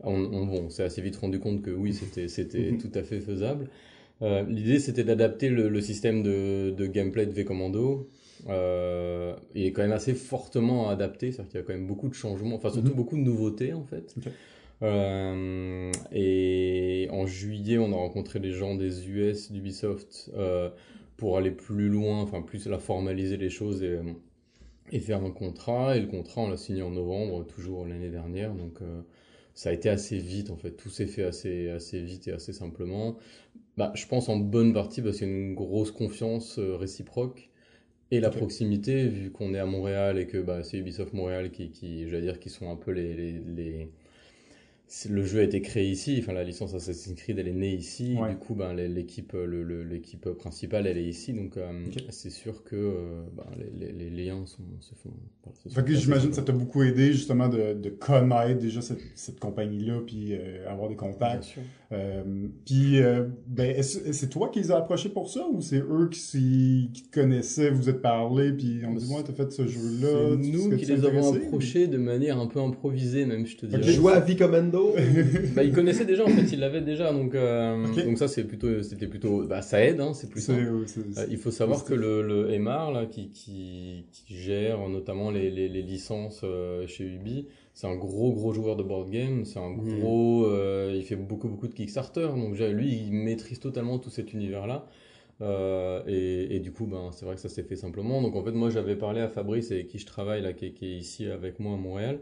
On, 0.00 0.14
on, 0.14 0.46
bon, 0.46 0.62
on 0.66 0.70
s'est 0.70 0.82
assez 0.84 1.00
vite 1.02 1.16
rendu 1.16 1.38
compte 1.40 1.62
que 1.62 1.70
oui, 1.70 1.94
c'était 1.94 2.28
tout 2.80 2.90
à 2.94 3.02
fait 3.02 3.20
faisable. 3.20 3.68
Euh, 4.22 4.42
L'idée, 4.48 4.78
c'était 4.78 5.04
d'adapter 5.04 5.48
le, 5.48 5.68
le 5.68 5.80
système 5.80 6.22
de, 6.22 6.70
de 6.76 6.86
gameplay 6.86 7.26
de 7.26 7.32
V-Commando. 7.32 8.08
Euh, 8.48 9.34
il 9.54 9.64
est 9.66 9.72
quand 9.72 9.82
même 9.82 9.92
assez 9.92 10.14
fortement 10.14 10.88
adapté, 10.90 11.32
c'est-à-dire 11.32 11.50
qu'il 11.50 11.60
y 11.60 11.62
a 11.62 11.66
quand 11.66 11.72
même 11.74 11.86
beaucoup 11.86 12.08
de 12.08 12.14
changements, 12.14 12.56
enfin 12.56 12.70
surtout 12.70 12.92
Mhm. 12.92 12.94
beaucoup 12.94 13.16
de 13.16 13.22
nouveautés 13.22 13.72
en 13.72 13.84
fait. 13.84 14.14
Euh, 14.82 15.90
et 16.12 17.08
en 17.10 17.26
juillet, 17.26 17.78
on 17.78 17.92
a 17.92 17.96
rencontré 17.96 18.38
les 18.38 18.52
gens 18.52 18.74
des 18.74 19.08
US 19.08 19.50
d'Ubisoft 19.52 20.30
euh, 20.36 20.70
pour 21.16 21.38
aller 21.38 21.50
plus 21.50 21.88
loin, 21.88 22.20
enfin 22.20 22.42
plus 22.42 22.66
la 22.66 22.78
formaliser 22.78 23.36
les 23.38 23.50
choses 23.50 23.82
et, 23.82 23.98
et 24.92 25.00
faire 25.00 25.22
un 25.24 25.30
contrat. 25.30 25.96
Et 25.96 26.00
le 26.00 26.06
contrat, 26.06 26.42
on 26.42 26.50
l'a 26.50 26.56
signé 26.56 26.82
en 26.82 26.90
novembre, 26.90 27.44
toujours 27.46 27.86
l'année 27.86 28.10
dernière. 28.10 28.54
Donc 28.54 28.80
euh, 28.82 29.00
ça 29.56 29.70
a 29.70 29.74
été 29.74 29.90
assez 29.90 30.18
vite 30.18 30.50
en 30.52 30.58
fait, 30.58 30.72
tout 30.72 30.90
s'est 30.90 31.08
fait 31.08 31.24
assez, 31.24 31.70
assez 31.70 32.02
vite 32.02 32.28
et 32.28 32.32
assez 32.32 32.54
simplement. 32.54 33.18
Bah, 33.76 33.92
je 33.96 34.06
pense 34.06 34.28
en 34.28 34.36
bonne 34.38 34.72
partie 34.74 35.02
parce 35.02 35.18
qu'il 35.18 35.28
y 35.28 35.30
a 35.30 35.34
une 35.34 35.54
grosse 35.54 35.92
confiance 35.92 36.58
euh, 36.58 36.76
réciproque 36.76 37.50
et 38.10 38.20
la 38.20 38.30
proximité, 38.30 39.08
vu 39.08 39.30
qu'on 39.32 39.54
est 39.54 39.58
à 39.58 39.66
Montréal 39.66 40.18
et 40.18 40.26
que 40.26 40.38
bah, 40.38 40.64
c'est 40.64 40.78
Ubisoft 40.78 41.12
Montréal 41.14 41.50
qui, 41.52 41.70
qui, 41.70 42.04
je 42.06 42.10
vais 42.10 42.22
dire, 42.22 42.40
qui 42.40 42.50
sont 42.50 42.70
un 42.70 42.76
peu 42.76 42.92
les, 42.92 43.14
les, 43.14 43.32
les- 43.40 43.90
c'est- 44.05 44.05
Le 45.10 45.24
jeu 45.24 45.40
a 45.40 45.42
été 45.42 45.60
créé 45.62 45.90
ici, 45.90 46.16
enfin 46.22 46.32
la 46.32 46.44
licence 46.44 46.72
Assassin's 46.72 47.16
Creed 47.16 47.40
elle 47.40 47.48
est 47.48 47.52
née 47.52 47.74
ici, 47.74 48.16
Ouais. 48.20 48.30
du 48.30 48.36
coup 48.36 48.54
ben, 48.54 48.72
l'équipe 48.72 49.32
le, 49.32 49.64
le- 49.64 49.82
l'équipe 49.82 50.28
principale 50.34 50.86
elle 50.86 50.96
est 50.98 51.04
ici, 51.08 51.32
donc 51.32 51.56
euh, 51.56 51.72
c'est 52.10 52.30
sûr 52.30 52.62
que 52.62 52.76
euh, 52.76 53.22
ben, 53.36 53.44
les, 53.58 53.92
les, 53.92 54.10
les 54.10 54.24
liens 54.24 54.46
sont, 54.46 54.62
se 54.80 54.94
font. 54.94 55.10
faits 55.74 55.88
j'imagine 55.90 56.30
que 56.30 56.36
ça 56.36 56.42
t'a 56.42 56.52
beaucoup 56.52 56.84
aidé 56.84 57.12
justement 57.12 57.48
de, 57.48 57.74
de 57.74 57.88
connaître 57.90 58.60
déjà 58.60 58.80
cette, 58.80 59.00
cette 59.16 59.40
compagnie-là, 59.40 60.02
puis 60.06 60.28
euh, 60.34 60.70
avoir 60.70 60.88
des 60.88 60.94
Bien 60.94 61.04
contacts. 61.10 61.42
sûr. 61.44 61.62
Euh, 61.92 62.46
puis, 62.64 63.00
euh, 63.00 63.26
ben, 63.46 63.80
c'est 63.82 64.28
toi 64.28 64.48
qui 64.50 64.58
les 64.60 64.70
as 64.72 64.76
approchés 64.78 65.08
pour 65.08 65.30
ça 65.30 65.46
ou 65.48 65.60
c'est 65.60 65.78
eux 65.78 66.08
qui, 66.10 66.90
qui 66.92 67.02
te 67.04 67.10
connaissaient, 67.12 67.70
vous 67.70 67.88
êtes 67.88 68.02
parlé, 68.02 68.52
puis 68.52 68.80
on 68.86 68.94
dit, 68.94 69.06
C'est- 69.06 69.14
ouais, 69.14 69.22
t'as 69.24 69.32
fait 69.32 69.50
ce 69.52 69.66
jeu-là. 69.66 70.36
C'est 70.42 70.48
nous 70.48 70.76
qui 70.76 70.84
les 70.84 71.04
avons 71.04 71.34
approchés 71.34 71.86
de 71.88 71.96
manière 71.98 72.38
un 72.38 72.46
peu 72.46 72.60
improvisée 72.60 73.24
même, 73.26 73.46
je 73.46 73.56
te 73.56 73.66
dirais. 73.66 73.82
Ok. 73.82 73.88
Jouer 73.88 74.12
à 74.14 74.20
Bah, 75.54 75.62
ils 75.64 75.72
connaissaient 75.72 76.04
déjà 76.04 76.24
en 76.24 76.28
fait, 76.28 76.52
ils 76.52 76.60
l'avaient 76.60 76.80
déjà, 76.82 77.12
donc 77.12 77.34
euh, 77.34 77.86
donc 78.04 78.18
ça 78.18 78.28
c'est 78.28 78.44
plutôt, 78.44 78.82
c'était 78.82 79.06
plutôt, 79.06 79.44
bah 79.46 79.62
ça 79.62 79.82
aide, 79.84 80.00
hein, 80.00 80.12
c'est 80.14 80.28
plus 80.30 80.40
simple. 80.42 80.60
Euh, 81.18 81.26
il 81.30 81.38
faut 81.38 81.50
savoir 81.50 81.84
que 81.84 81.94
le, 81.94 82.22
le 82.22 82.50
Emar, 82.52 82.92
là, 82.92 83.06
qui, 83.06 83.28
qui, 83.30 84.04
qui 84.12 84.34
gère 84.36 84.88
notamment 84.88 85.30
les, 85.30 85.50
les, 85.50 85.68
les 85.68 85.82
licences 85.82 86.42
euh, 86.44 86.86
chez 86.86 87.04
Ubi, 87.04 87.46
c'est 87.74 87.86
un 87.86 87.96
gros 87.96 88.32
gros 88.32 88.52
joueur 88.52 88.76
de 88.76 88.82
board 88.82 89.10
game, 89.10 89.44
c'est 89.44 89.58
un 89.58 89.70
Mhm. 89.70 89.98
gros, 90.00 90.46
euh, 90.46 90.92
il 90.96 91.02
fait 91.04 91.16
beaucoup 91.16 91.48
beaucoup 91.48 91.68
de 91.68 91.74
Kickstarter, 91.74 92.28
donc 92.36 92.52
déjà, 92.52 92.68
lui 92.68 92.92
il 92.92 93.12
maîtrise 93.12 93.60
totalement 93.60 93.98
tout 93.98 94.10
cet 94.10 94.32
univers-là. 94.32 94.86
Euh, 95.42 96.00
et, 96.06 96.56
et 96.56 96.60
du 96.60 96.72
coup, 96.72 96.86
ben, 96.86 97.10
c'est 97.12 97.26
vrai 97.26 97.34
que 97.34 97.40
ça 97.42 97.50
s'est 97.50 97.62
fait 97.62 97.76
simplement. 97.76 98.22
Donc 98.22 98.34
en 98.36 98.42
fait, 98.42 98.52
moi 98.52 98.70
j'avais 98.70 98.96
parlé 98.96 99.20
à 99.20 99.28
Fabrice 99.28 99.70
avec 99.70 99.88
qui 99.88 99.98
je 99.98 100.06
travaille 100.06 100.40
là, 100.40 100.54
qui 100.54 100.64
est 100.66 100.82
ici 100.82 101.26
avec 101.26 101.60
moi 101.60 101.74
à 101.74 101.76
Montréal, 101.76 102.20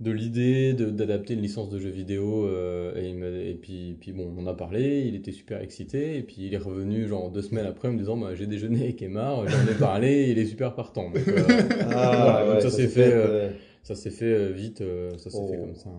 de 0.00 0.12
l'idée 0.12 0.74
de- 0.74 0.90
d'adapter 0.90 1.34
une 1.34 1.40
licence 1.42 1.68
de 1.70 1.78
jeu 1.80 1.90
vidéo. 1.90 2.46
euh, 2.46 2.92
et, 2.96 3.08
il 3.08 3.16
m'a- 3.16 3.26
et 3.26 3.58
puis, 3.60 3.96
puis 4.00 4.12
bon, 4.12 4.32
on 4.36 4.42
en 4.42 4.46
a 4.46 4.54
parlé, 4.54 5.00
il 5.06 5.14
était 5.16 5.32
super 5.32 5.60
excité. 5.60 6.16
Et 6.18 6.22
puis 6.22 6.36
il 6.38 6.54
est 6.54 6.58
revenu 6.58 7.06
genre 7.08 7.30
deux 7.30 7.42
semaines 7.42 7.66
après 7.66 7.88
en 7.88 7.92
me 7.92 7.98
disant 7.98 8.16
bah, 8.16 8.34
J'ai 8.34 8.46
déjeuné 8.46 8.82
avec 8.84 9.02
Emar, 9.02 9.48
j'en 9.48 9.72
ai 9.72 9.74
parlé, 9.78 10.28
il 10.30 10.38
est 10.38 10.46
super 10.46 10.74
partant. 10.74 11.10
Donc, 11.10 11.26
euh, 11.26 11.32
Ah, 11.90 12.42
Voilà, 12.46 12.60
ça, 12.60 12.70
s'est 12.70 12.82
c'est 12.82 12.88
fait, 12.88 13.10
euh, 13.12 13.50
ça 13.82 13.94
s'est 13.96 14.10
fait 14.10 14.26
euh, 14.32 14.52
vite, 14.52 14.80
euh, 14.82 15.10
ça 15.18 15.30
s'est 15.30 15.38
Oh. 15.40 15.48
fait 15.50 15.58
comme 15.58 15.74
ça. 15.74 15.90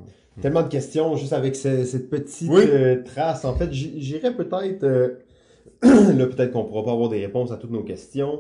Tellement 0.42 0.64
de 0.64 0.70
questions 0.70 1.18
juste 1.18 1.34
avec 1.34 1.58
ce- 1.58 1.84
cette 1.84 2.10
petite 2.10 2.50
Oui. 2.50 2.62
euh, 2.66 3.04
trace. 3.04 3.44
En 3.44 3.54
fait, 3.56 3.74
j'irais 3.74 4.34
peut-être. 4.34 4.84
euh, 4.86 5.10
là, 5.84 6.26
peut-être 6.28 6.52
qu'on 6.52 6.64
pourra 6.64 6.86
pas 6.86 6.92
avoir 6.94 7.10
des 7.10 7.20
réponses 7.20 7.52
à 7.52 7.58
toutes 7.58 7.72
nos 7.72 7.84
questions. 7.84 8.40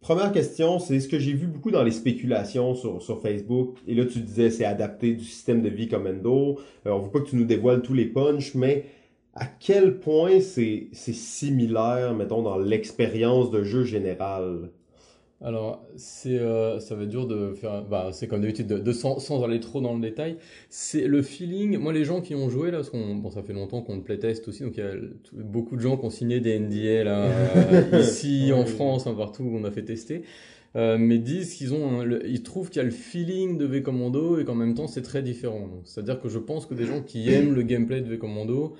Première 0.00 0.32
question, 0.32 0.78
c'est 0.78 1.00
ce 1.00 1.08
que 1.08 1.18
j'ai 1.18 1.32
vu 1.32 1.46
beaucoup 1.46 1.70
dans 1.70 1.82
les 1.82 1.90
spéculations 1.90 2.74
sur, 2.74 3.02
sur 3.02 3.20
Facebook. 3.20 3.76
Et 3.86 3.94
là, 3.94 4.06
tu 4.06 4.20
disais 4.20 4.50
c'est 4.50 4.64
adapté 4.64 5.12
du 5.14 5.24
système 5.24 5.60
de 5.60 5.68
vie 5.68 5.88
Commando. 5.88 6.58
Euh, 6.86 6.90
on 6.92 7.00
veut 7.00 7.10
pas 7.10 7.20
que 7.20 7.28
tu 7.28 7.36
nous 7.36 7.44
dévoiles 7.44 7.82
tous 7.82 7.94
les 7.94 8.06
punchs, 8.06 8.54
mais 8.54 8.86
à 9.34 9.46
quel 9.46 9.98
point 10.00 10.40
c'est 10.40 10.88
c'est 10.92 11.14
similaire, 11.14 12.14
mettons, 12.14 12.42
dans 12.42 12.58
l'expérience 12.58 13.50
de 13.50 13.64
jeu 13.64 13.84
générale? 13.84 14.70
Alors, 15.40 15.86
c'est, 15.94 16.36
euh, 16.36 16.80
ça 16.80 16.96
va 16.96 17.04
être 17.04 17.08
dur 17.10 17.28
de 17.28 17.52
faire. 17.54 17.84
Bah, 17.84 18.08
c'est 18.12 18.26
comme 18.26 18.40
d'habitude, 18.40 18.66
de, 18.66 18.78
de 18.78 18.92
sans, 18.92 19.20
sans 19.20 19.44
aller 19.44 19.60
trop 19.60 19.80
dans 19.80 19.94
le 19.94 20.00
détail. 20.00 20.36
C'est 20.68 21.06
le 21.06 21.22
feeling. 21.22 21.78
Moi, 21.78 21.92
les 21.92 22.04
gens 22.04 22.20
qui 22.20 22.34
ont 22.34 22.50
joué 22.50 22.72
là, 22.72 22.78
parce 22.78 22.90
qu'on, 22.90 23.14
bon, 23.14 23.30
ça 23.30 23.44
fait 23.44 23.52
longtemps 23.52 23.80
qu'on 23.80 23.94
le 23.94 24.02
playtest 24.02 24.48
aussi, 24.48 24.64
donc 24.64 24.76
il 24.76 24.80
y 24.82 24.86
a 24.86 24.90
beaucoup 25.34 25.76
de 25.76 25.80
gens 25.80 25.96
qui 25.96 26.04
ont 26.06 26.10
signé 26.10 26.40
des 26.40 26.58
NDA 26.58 27.04
là, 27.04 27.24
euh, 27.26 28.00
ici 28.00 28.50
en. 28.52 28.64
France, 28.66 29.06
hein, 29.06 29.14
partout 29.16 29.44
où 29.44 29.56
on 29.56 29.62
a 29.64 29.70
fait 29.70 29.84
tester. 29.84 30.22
Euh, 30.76 30.98
mais 30.98 31.18
disent 31.18 31.54
qu'ils 31.54 31.72
ont, 31.72 32.00
un- 32.00 32.04
le- 32.04 32.26
ils 32.28 32.42
trouvent 32.42 32.68
qu'il 32.68 32.78
y 32.78 32.82
a 32.82 32.84
le 32.84 32.90
feeling 32.90 33.56
de 33.56 33.64
V 33.64 33.82
Commando 33.82 34.38
et 34.38 34.44
qu'en 34.44 34.54
même 34.54 34.74
temps 34.74 34.86
c'est 34.86 35.00
très 35.02 35.22
différent. 35.22 35.68
C'est-à-dire 35.84 36.20
que 36.20 36.28
je 36.28 36.38
pense 36.38 36.66
que 36.66 36.74
des 36.74 36.84
gens 36.84 37.00
qui 37.00 37.30
aiment 37.32 37.54
le 37.54 37.62
gameplay 37.62 38.02
de 38.02 38.08
V 38.08 38.18
Commando, 38.18 38.74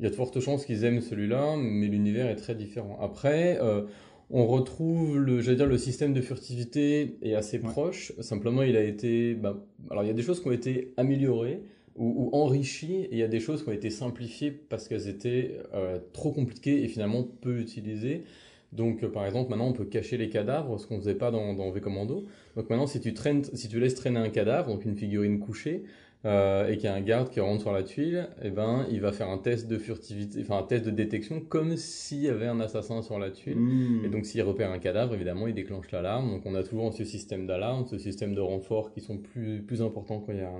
il 0.00 0.04
y 0.04 0.06
a 0.06 0.10
de 0.10 0.14
fortes 0.14 0.40
chances 0.40 0.64
qu'ils 0.66 0.84
aiment 0.84 1.00
celui-là, 1.00 1.56
mais 1.58 1.86
l'univers 1.86 2.28
est 2.28 2.36
très 2.36 2.54
différent. 2.54 2.98
Après, 3.02 3.58
euh, 3.62 3.82
on 4.30 4.46
retrouve 4.46 5.18
le, 5.18 5.40
j'allais 5.40 5.56
dire, 5.56 5.66
le 5.66 5.78
système 5.78 6.12
de 6.12 6.20
furtivité 6.20 7.16
est 7.22 7.34
assez 7.34 7.58
Ouais. 7.58 7.72
proche. 7.72 8.12
Simplement, 8.20 8.62
il 8.62 8.76
a 8.76 8.82
été, 8.82 9.34
bah, 9.34 9.62
alors 9.90 10.02
il 10.04 10.06
y 10.06 10.10
a 10.10 10.14
des 10.14 10.22
choses 10.22 10.40
qui 10.40 10.48
ont 10.48 10.52
été 10.52 10.92
améliorées 10.96 11.62
ou, 11.96 12.30
ou 12.32 12.36
enrichies, 12.36 12.94
et 13.02 13.08
il 13.12 13.18
y 13.18 13.22
a 13.22 13.28
des 13.28 13.40
choses 13.40 13.62
qui 13.62 13.68
ont 13.68 13.72
été 13.72 13.90
simplifiées 13.90 14.50
parce 14.50 14.88
qu'elles 14.88 15.08
étaient 15.08 15.58
euh, 15.74 15.98
trop 16.12 16.32
compliquées 16.32 16.82
et 16.82 16.88
finalement 16.88 17.22
peu 17.40 17.58
utilisées. 17.60 18.24
Donc, 18.72 19.04
euh, 19.04 19.08
par 19.08 19.24
exemple, 19.24 19.50
maintenant, 19.50 19.68
on 19.68 19.72
peut 19.72 19.84
cacher 19.84 20.16
les 20.16 20.28
cadavres, 20.28 20.78
ce 20.80 20.86
qu'on 20.88 20.98
faisait 20.98 21.14
pas 21.14 21.30
dans, 21.30 21.54
dans 21.54 21.70
V 21.70 21.80
Commando. 21.80 22.26
Donc 22.56 22.68
maintenant, 22.70 22.88
si 22.88 23.00
tu 23.00 23.14
traînes, 23.14 23.44
si 23.44 23.68
tu 23.68 23.78
laisses 23.78 23.94
traîner 23.94 24.18
un 24.18 24.30
cadavre, 24.30 24.68
donc 24.68 24.84
une 24.84 24.96
figurine 24.96 25.38
couchée, 25.38 25.84
euh, 26.26 26.68
et 26.68 26.76
qu'il 26.76 26.84
y 26.84 26.88
a 26.88 26.94
un 26.94 27.02
garde 27.02 27.28
qui 27.28 27.40
rentre 27.40 27.60
sur 27.60 27.72
la 27.72 27.82
tuile, 27.82 28.28
eh 28.42 28.50
ben, 28.50 28.86
il 28.90 29.00
va 29.02 29.12
faire 29.12 29.28
un 29.28 29.36
test 29.36 29.68
de 29.68 29.76
furtivité, 29.76 30.40
enfin 30.40 30.58
un 30.58 30.62
test 30.62 30.86
de 30.86 30.90
détection, 30.90 31.40
comme 31.40 31.76
s'il 31.76 32.22
y 32.22 32.28
avait 32.28 32.46
un 32.46 32.60
assassin 32.60 33.02
sur 33.02 33.18
la 33.18 33.30
tuile. 33.30 33.58
Hmm. 33.58 34.04
Et 34.06 34.08
donc, 34.08 34.24
s'il 34.24 34.42
repère 34.42 34.70
un 34.70 34.78
cadavre, 34.78 35.14
évidemment, 35.14 35.46
il 35.46 35.54
déclenche 35.54 35.90
l'alarme. 35.90 36.30
Donc, 36.30 36.46
on 36.46 36.54
a 36.54 36.62
toujours 36.62 36.92
ce 36.94 37.04
système 37.04 37.46
d'alarme, 37.46 37.86
ce 37.86 37.98
système 37.98 38.34
de 38.34 38.40
renfort 38.40 38.90
qui 38.90 39.02
sont 39.02 39.18
plus, 39.18 39.62
plus 39.62 39.82
importants 39.82 40.20
quand, 40.20 40.32
il 40.32 40.38
y 40.38 40.42
a, 40.42 40.52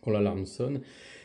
quand 0.00 0.10
l'alarme 0.10 0.46
sonne. 0.46 0.80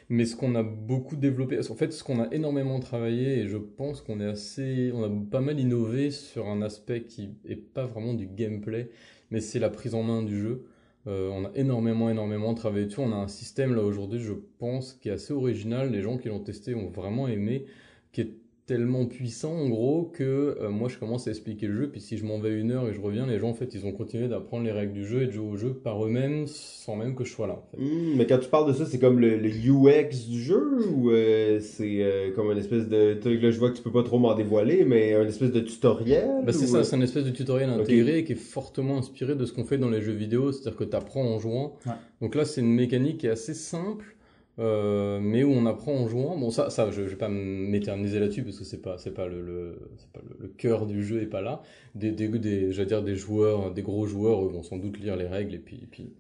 Mais 0.10 0.26
ce 0.26 0.36
qu'on 0.36 0.56
a 0.56 0.63
beaucoup 0.63 1.15
développé, 1.15 1.60
en 1.60 1.76
fait, 1.76 1.91
ce 1.91 2.04
qu'on 2.04 2.22
a 2.22 2.32
énormément 2.32 2.80
travaillé, 2.80 3.39
et 3.39 3.48
je 3.48 3.58
pense 3.58 4.02
qu'on 4.02 4.22
est 4.22 4.26
assez, 4.26 4.91
on 4.93 5.04
a 5.04 5.10
pas 5.32 5.41
mal 5.41 5.60
innové 5.60 6.12
sur 6.12 6.48
un 6.48 6.62
aspect 6.62 7.04
qui 7.04 7.32
est 7.43 7.56
pas 7.56 7.86
vraiment 7.86 8.13
du 8.13 8.28
gameplay, 8.28 8.89
mais 9.32 9.41
c'est 9.41 9.60
la 9.60 9.70
prise 9.70 9.96
en 9.96 10.04
main 10.04 10.24
du 10.24 10.39
jeu. 10.39 10.65
Euh, 11.08 11.30
on 11.30 11.46
a 11.46 11.52
énormément, 11.56 12.10
énormément 12.10 12.54
travaillé 12.54 12.86
dessus. 12.86 13.00
On 13.00 13.12
a 13.13 13.15
un 13.15 13.28
système 13.28 13.76
là 13.76 13.82
aujourd'hui, 13.82 14.20
je 14.20 14.34
pense, 14.60 14.93
qui 14.93 15.10
est 15.10 15.13
assez 15.13 15.34
original. 15.34 15.91
Les 15.91 16.02
gens 16.02 16.17
qui 16.17 16.28
l'ont 16.28 16.43
testé 16.43 16.76
ont 16.76 16.89
vraiment 16.89 17.28
aimé, 17.28 17.65
qui 18.12 18.22
est 18.22 18.38
tellement 18.67 19.06
puissant 19.06 19.53
en 19.53 19.69
gros 19.69 20.12
que 20.13 20.58
euh, 20.62 20.69
moi 20.69 20.89
je 20.89 20.97
commence 20.97 21.27
à 21.27 21.32
expliquer 21.32 21.67
le 21.67 21.75
jeu. 21.75 21.89
Puis 21.89 22.01
si 22.01 22.17
je 22.17 22.25
m'en 22.25 22.38
vais 22.38 22.53
une 22.53 22.71
heure 22.71 22.88
et 22.88 22.93
je 22.93 22.99
reviens, 22.99 23.25
les 23.25 23.39
gens 23.39 23.49
en 23.49 23.53
fait 23.53 23.73
ils 23.73 23.86
ont 23.86 23.93
continué 23.93 24.27
d'apprendre 24.27 24.65
les 24.65 24.73
règles 24.73 24.91
du 24.91 25.06
jeu 25.06 25.23
et 25.23 25.27
de 25.27 25.32
jouer 25.32 25.47
au 25.47 25.56
jeu 25.56 25.73
par 25.73 26.06
eux-mêmes 26.06 26.45
sans 26.47 26.95
même 26.97 27.15
que 27.15 27.23
je 27.23 27.32
sois 27.32 27.47
là. 27.47 27.53
En 27.53 27.65
fait. 27.71 27.82
Hmm, 27.82 28.17
mais 28.17 28.27
quand 28.27 28.38
tu 28.39 28.49
parles 28.49 28.67
de 28.67 28.73
ça, 28.73 28.86
c'est 28.86 28.99
comme 28.99 29.19
le, 29.19 29.38
le 29.38 29.49
UX 29.49 30.27
du 30.30 30.41
jeu 30.41 30.86
ou 30.93 31.12
euh, 31.12 31.60
c'est 31.62 32.03
euh, 32.03 32.32
comme 32.36 32.51
une 32.51 32.58
espèce 32.58 32.88
de. 32.88 33.13
tu 33.15 33.23
sais, 33.23 33.38
Là, 33.38 33.51
je 33.51 33.60
vois 33.60 33.71
que 33.71 33.77
tu 33.77 33.82
peux 33.84 33.91
pas 33.91 34.03
trop 34.03 34.19
m'en 34.19 34.36
dévoiler, 34.36 34.84
mais 34.84 35.13
une 35.13 35.27
espèce 35.27 35.51
de 35.51 35.62
tutoriel 35.62 36.30
Bah, 36.45 36.51
c'est 36.51 36.65
ou, 36.65 36.67
ça, 36.67 36.77
euh, 36.80 36.84
c'est 36.84 36.97
une 36.97 37.03
espèce 37.03 37.23
de 37.23 37.30
tutoriel 37.30 37.69
intégré 37.69 38.25
qui 38.25 38.34
est 38.34 38.36
fortement 38.36 38.97
inspiré 38.97 39.36
de 39.36 39.45
ce 39.45 39.53
qu'on 39.53 39.63
fait 39.63 39.77
dans 39.77 39.89
les 39.89 40.01
jeux 40.01 40.12
vidéo, 40.12 40.51
c'est-à-dire 40.51 40.77
que 40.77 40.84
tu 40.84 40.95
apprends 40.95 41.23
en 41.23 41.39
jouant. 41.39 41.75
Ouais. 41.86 41.93
Donc 42.21 42.36
là, 42.36 42.43
c'est 42.43 42.62
une 42.62 42.73
mécanique 42.73 43.19
qui 43.19 43.27
est 43.27 43.32
assez 43.32 43.53
simple, 43.53 44.16
euh, 44.60 45.20
mais 45.22 45.43
où 45.43 45.52
on 45.52 45.65
apprend 45.65 45.93
en 45.93 46.08
jouant. 46.08 46.38
Bon, 46.38 46.50
ça, 46.50 46.70
ça 46.70 46.89
je, 46.91 47.04
je 47.04 47.10
vais 47.10 47.15
pas 47.15 47.30
m'éterniser 47.30 48.20
là-dessus 48.20 48.43
parce 48.43 48.58
que 48.58 48.65
c'est 48.65 48.82
pas, 48.82 48.98
c'est 48.98 49.13
pas 49.13 49.28
le, 49.28 49.78
pas 50.13 50.22
le, 50.28 50.38
le 50.39 50.48
cœur 50.50 50.86
du 50.88 51.04
jeu 51.04 51.22
est 51.22 51.28
pas 51.28 51.41
là. 51.41 51.62
Des, 51.96 52.12
des, 52.12 52.28
des, 52.28 52.72
j'allais 52.72 52.88
dire 52.88 53.04
des 53.04 53.15
joueurs, 53.15 53.72
des 53.72 53.84
gros 53.84 54.06
joueurs 54.08 54.43
eux, 54.46 54.50
vont 54.50 54.63
sans 54.63 54.78
doute 54.78 55.00
lire 55.00 55.15
les 55.15 55.28
règles 55.28 55.54
et 55.56 55.60
puis, 55.60 55.78
et 55.84 55.88
puis 55.89 56.13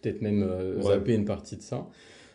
peut-être 0.00 0.22
même 0.22 0.42
euh, 0.48 0.76
Ouais. 0.76 0.82
zapper 0.94 1.14
une 1.14 1.24
partie 1.24 1.56
de 1.56 1.62
ça. 1.62 1.88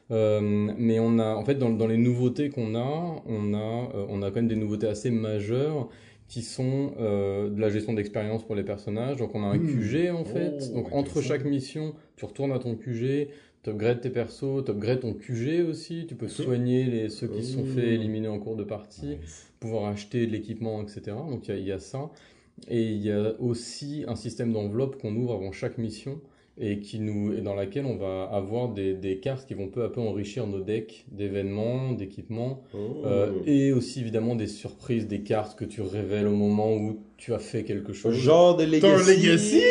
Euh, 0.10 0.39
mais 0.78 1.00
on 1.00 1.20
a, 1.20 1.36
en 1.36 1.43
fait, 1.43 1.56
dans, 1.56 1.70
dans 1.70 1.88
les 1.88 1.98
nouveautés 1.98 2.50
qu'on 2.50 2.76
a, 2.76 3.22
on 3.26 3.54
a, 3.54 3.91
euh, 3.96 4.06
on 4.10 4.22
a 4.22 4.30
quand 4.30 4.38
même 4.38 4.48
des 4.48 4.56
nouveautés 4.56 4.88
assez 4.88 5.12
majeures 5.12 5.89
qui 6.30 6.41
sont 6.41 6.91
euh, 7.00 7.50
de 7.50 7.60
la 7.60 7.70
gestion 7.70 7.93
d'expérience 7.93 8.43
pour 8.46 8.56
les 8.56 8.63
personnages. 8.63 9.17
Donc 9.17 9.34
on 9.36 9.43
a 9.43 9.48
un 9.48 9.58
Hmm. 9.58 9.65
QG 9.67 10.12
en 10.12 10.24
fait. 10.26 10.58
Oh, 10.72 10.76
Donc 10.76 10.93
entre 10.93 11.22
chaque 11.22 11.43
mission, 11.46 11.93
tu 12.17 12.26
retournes 12.26 12.52
à 12.54 12.60
ton 12.60 12.76
QG, 12.76 13.30
tu 13.67 13.73
upgrades 13.73 14.01
tes 14.01 14.10
persos, 14.10 14.63
tu 14.65 14.71
upgrades 14.71 15.01
ton 15.01 15.13
QG 15.13 15.62
aussi. 15.69 16.06
Tu 16.08 16.15
peux 16.15 16.27
soigner 16.27 16.86
les, 16.86 17.10
ceux 17.10 17.27
qui 17.27 17.43
se 17.43 17.53
sont 17.53 17.63
Oh. 17.63 17.75
fait 17.75 17.93
éliminer 17.95 18.27
en 18.30 18.39
cours 18.39 18.56
de 18.56 18.63
partie, 18.63 19.17
pouvoir 19.60 19.86
acheter 19.86 20.25
de 20.25 20.32
l'équipement, 20.32 20.82
etc. 20.82 21.01
Donc 21.30 21.47
il 21.47 21.51
y 21.51 21.53
a- 21.53 21.60
il 21.60 21.67
y, 21.67 21.71
a 21.71 21.80
ça. 21.80 22.10
Et 22.69 22.84
il 22.84 23.01
y 23.06 23.12
a 23.12 23.36
aussi 23.39 24.03
un 24.08 24.15
système 24.15 24.51
d'enveloppe 24.53 24.99
qu'on 25.01 25.15
ouvre 25.15 25.34
avant 25.34 25.51
chaque 25.51 25.77
mission 25.77 26.19
et, 26.60 26.80
qui 26.80 27.00
nous, 27.00 27.34
et 27.34 27.41
dans 27.41 27.54
laquelle 27.54 27.86
on 27.86 27.96
va 27.96 28.24
avoir 28.32 28.70
des, 28.70 28.93
des 28.93 29.17
cartes 29.17 29.48
qui 29.48 29.54
vont 29.54 29.67
peu 29.67 29.84
à 29.84 29.89
peu 29.89 30.02
enrichir 30.02 30.48
nos 30.48 30.60
decks 30.60 31.06
d'événements, 31.12 31.91
d'équipements, 31.91 32.63
oh. 32.74 33.04
euh, 33.06 33.32
et 33.46 33.72
aussi 33.72 34.00
évidemment 34.02 34.36
des 34.36 34.48
surprises, 34.48 35.08
des 35.08 35.22
cartes 35.22 35.58
que 35.58 35.65
tu 35.65 35.82
révèles 35.82 36.28
au 36.28 36.36
moment 36.36 36.74
où 36.74 37.00
tu 37.17 37.34
as 37.34 37.39
fait 37.39 37.63
quelque 37.63 37.93
chose. 37.93 38.15
Genre 38.15 38.58
de 38.58 38.63
Legacy. 38.63 38.82
T'as 38.82 38.96
un 38.96 39.08
Legacy, 39.08 39.62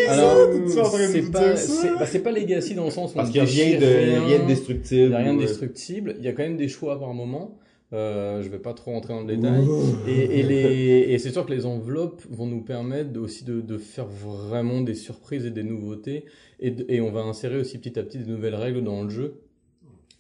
c'est 1.13 1.31
pas, 1.31 1.57
c'est 1.57 1.91
bah, 1.91 2.07
c'est 2.07 2.23
pas 2.23 2.33
Legacy 2.33 2.75
dans 2.75 2.85
le 2.85 2.91
sens 2.91 3.13
où 3.13 3.15
Parce 3.15 3.31
qu'il 3.31 3.43
n'y 3.43 3.49
a 3.49 3.51
rien 3.51 3.79
de, 3.79 4.27
rien 4.27 4.39
de 4.43 4.47
destructible. 4.47 5.03
il 5.03 5.09
n'y 5.09 5.15
a 5.15 5.19
rien 5.19 5.35
de 5.35 5.41
destructible. 5.41 6.15
Il 6.19 6.25
y 6.25 6.29
a 6.29 6.33
quand 6.33 6.43
même 6.43 6.57
des 6.57 6.69
choix 6.69 6.99
par 6.99 7.13
moment. 7.15 7.57
Euh, 7.93 8.43
je 8.43 8.49
vais 8.49 8.59
pas 8.59 8.75
trop 8.75 8.91
rentrer 8.91 9.15
dans 9.15 9.21
le 9.21 9.37
détail. 9.37 9.65
Ouh. 9.65 10.09
Et, 10.09 10.41
et, 10.41 10.43
les, 10.43 11.07
et 11.13 11.19
c'est 11.19 11.31
sûr 11.31 11.47
que 11.47 11.53
les 11.53 11.67
enveloppes 11.67 12.23
vont 12.29 12.47
nous 12.47 12.63
permettre 12.63 13.19
aussi 13.21 13.45
de, 13.45 13.61
de 13.61 13.79
faire 13.79 14.07
vraiment 14.07 14.81
des 14.81 14.95
surprises 14.95 15.47
et 15.47 15.53
des 15.53 15.63
nouveautés. 15.63 16.25
Et, 16.59 17.01
on 17.01 17.13
va 17.13 17.21
insérer 17.21 17.59
aussi 17.59 17.79
petit 17.79 17.99
à 17.99 18.03
petit 18.03 18.19
des 18.19 18.31
nouvelles 18.31 18.57
règles 18.57 18.83
dans 18.83 19.03
le 19.05 19.11
jeu. 19.11 19.41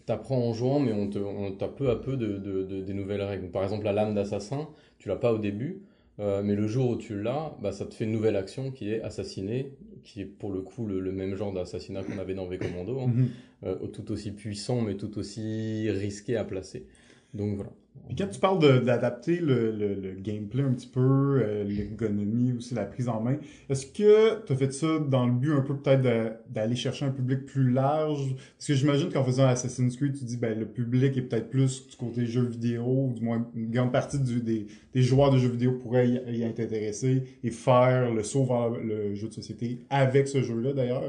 T'apprends 0.06 0.38
en 0.38 0.52
jouant, 0.52 0.78
mais 0.78 0.92
on 0.92 1.08
te, 1.08 1.18
on 1.18 1.50
t'a 1.50 1.66
peu 1.66 1.90
à 1.90 1.96
peu 1.96 2.16
de, 2.16 2.36
de- 2.38 2.62
de- 2.62 2.80
des 2.82 2.94
nouvelles 2.94 3.22
règles. 3.22 3.48
Par 3.48 3.64
exemple, 3.64 3.84
la 3.84 3.92
lame 3.92 4.14
d'assassin, 4.14 4.68
tu 4.98 5.08
l'as 5.08 5.16
pas 5.16 5.32
au 5.32 5.38
début. 5.38 5.82
Euh, 6.18 6.42
mais 6.42 6.54
le 6.54 6.66
jour 6.66 6.90
où 6.90 6.96
tu 6.96 7.20
l'as, 7.20 7.56
bah, 7.60 7.72
ça 7.72 7.84
te 7.84 7.92
fait 7.94 8.04
une 8.04 8.12
nouvelle 8.12 8.36
action 8.36 8.70
qui 8.70 8.90
est 8.90 9.02
assassiner, 9.02 9.72
qui 10.02 10.22
est 10.22 10.24
pour 10.24 10.50
le 10.50 10.62
coup 10.62 10.86
le, 10.86 10.98
le 11.00 11.12
même 11.12 11.34
genre 11.34 11.52
d'assassinat 11.52 12.04
qu'on 12.04 12.18
avait 12.18 12.32
dans 12.34 12.46
V 12.46 12.56
Commando, 12.56 13.00
hein. 13.00 13.08
Mhm. 13.08 13.28
Euh, 13.64 13.74
tout 13.88 14.12
aussi 14.12 14.30
puissant 14.32 14.80
mais 14.82 14.94
tout 14.94 15.18
aussi 15.18 15.90
risqué 15.90 16.36
à 16.36 16.44
placer. 16.44 16.86
Donc 17.34 17.56
voilà. 17.56 17.70
Puis 18.08 18.14
quand 18.14 18.28
tu 18.28 18.38
parles 18.38 18.84
d'adapter 18.84 19.38
le, 19.40 19.72
le- 19.72 19.94
le 19.94 20.12
gameplay 20.20 20.62
un 20.62 20.72
petit 20.74 20.86
peu, 20.86 21.40
euh, 21.42 21.64
l'ergonomie 21.64 22.52
aussi, 22.52 22.74
la 22.74 22.84
prise 22.84 23.08
en 23.08 23.20
main, 23.20 23.38
est-ce 23.68 23.86
que 23.86 24.44
tu 24.44 24.52
as 24.52 24.56
fait 24.56 24.72
ça 24.72 24.98
dans 25.00 25.26
le 25.26 25.32
but 25.32 25.52
un 25.52 25.62
peu 25.62 25.76
peut-être 25.76 26.02
d'aller 26.48 26.76
chercher 26.76 27.06
un 27.06 27.10
public 27.10 27.46
plus 27.46 27.70
large? 27.70 28.36
Parce 28.56 28.66
que 28.68 28.74
j'imagine 28.74 29.10
qu'en 29.10 29.24
faisant 29.24 29.46
Assassin's 29.46 29.96
Creed, 29.96 30.14
tu 30.16 30.24
dis 30.24 30.36
ben 30.36 30.56
le 30.58 30.66
public 30.66 31.16
est 31.16 31.22
peut-être 31.22 31.50
plus 31.50 31.88
du 31.88 31.96
côté 31.96 32.26
jeux 32.26 32.44
vidéo, 32.46 32.84
ou 32.86 33.12
du 33.14 33.22
moins 33.24 33.48
une 33.56 33.70
grande 33.70 33.92
partie 33.92 34.18
du- 34.20 34.40
des, 34.42 34.66
des 34.96 35.02
joueurs 35.02 35.30
de 35.30 35.36
jeux 35.36 35.50
vidéo 35.50 35.72
pourraient 35.72 36.08
y, 36.08 36.38
y 36.38 36.42
être 36.42 36.58
intéressés 36.58 37.22
et 37.44 37.50
faire 37.50 38.14
le 38.14 38.22
saut 38.22 38.44
vers 38.46 38.70
le 38.70 39.14
jeu 39.14 39.28
de 39.28 39.34
société 39.34 39.80
avec 39.90 40.26
ce 40.26 40.42
jeu-là 40.42 40.72
d'ailleurs? 40.72 41.04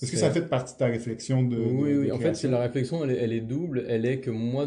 Est-ce 0.00 0.10
que 0.12 0.16
ça 0.16 0.30
fait 0.30 0.48
partie 0.48 0.74
de 0.74 0.78
ta 0.78 0.86
réflexion 0.86 1.42
de... 1.42 1.56
de- 1.56 1.62
Oui, 1.62 1.92
de 1.94 1.98
oui. 1.98 2.12
En 2.12 2.18
fait, 2.18 2.34
c'est 2.34 2.48
la 2.48 2.60
réflexion, 2.60 3.04
elle 3.04 3.10
est, 3.10 3.16
elle 3.24 3.32
est 3.32 3.40
double. 3.40 3.84
Elle 3.88 4.06
est 4.06 4.20
que 4.20 4.30
moi, 4.30 4.66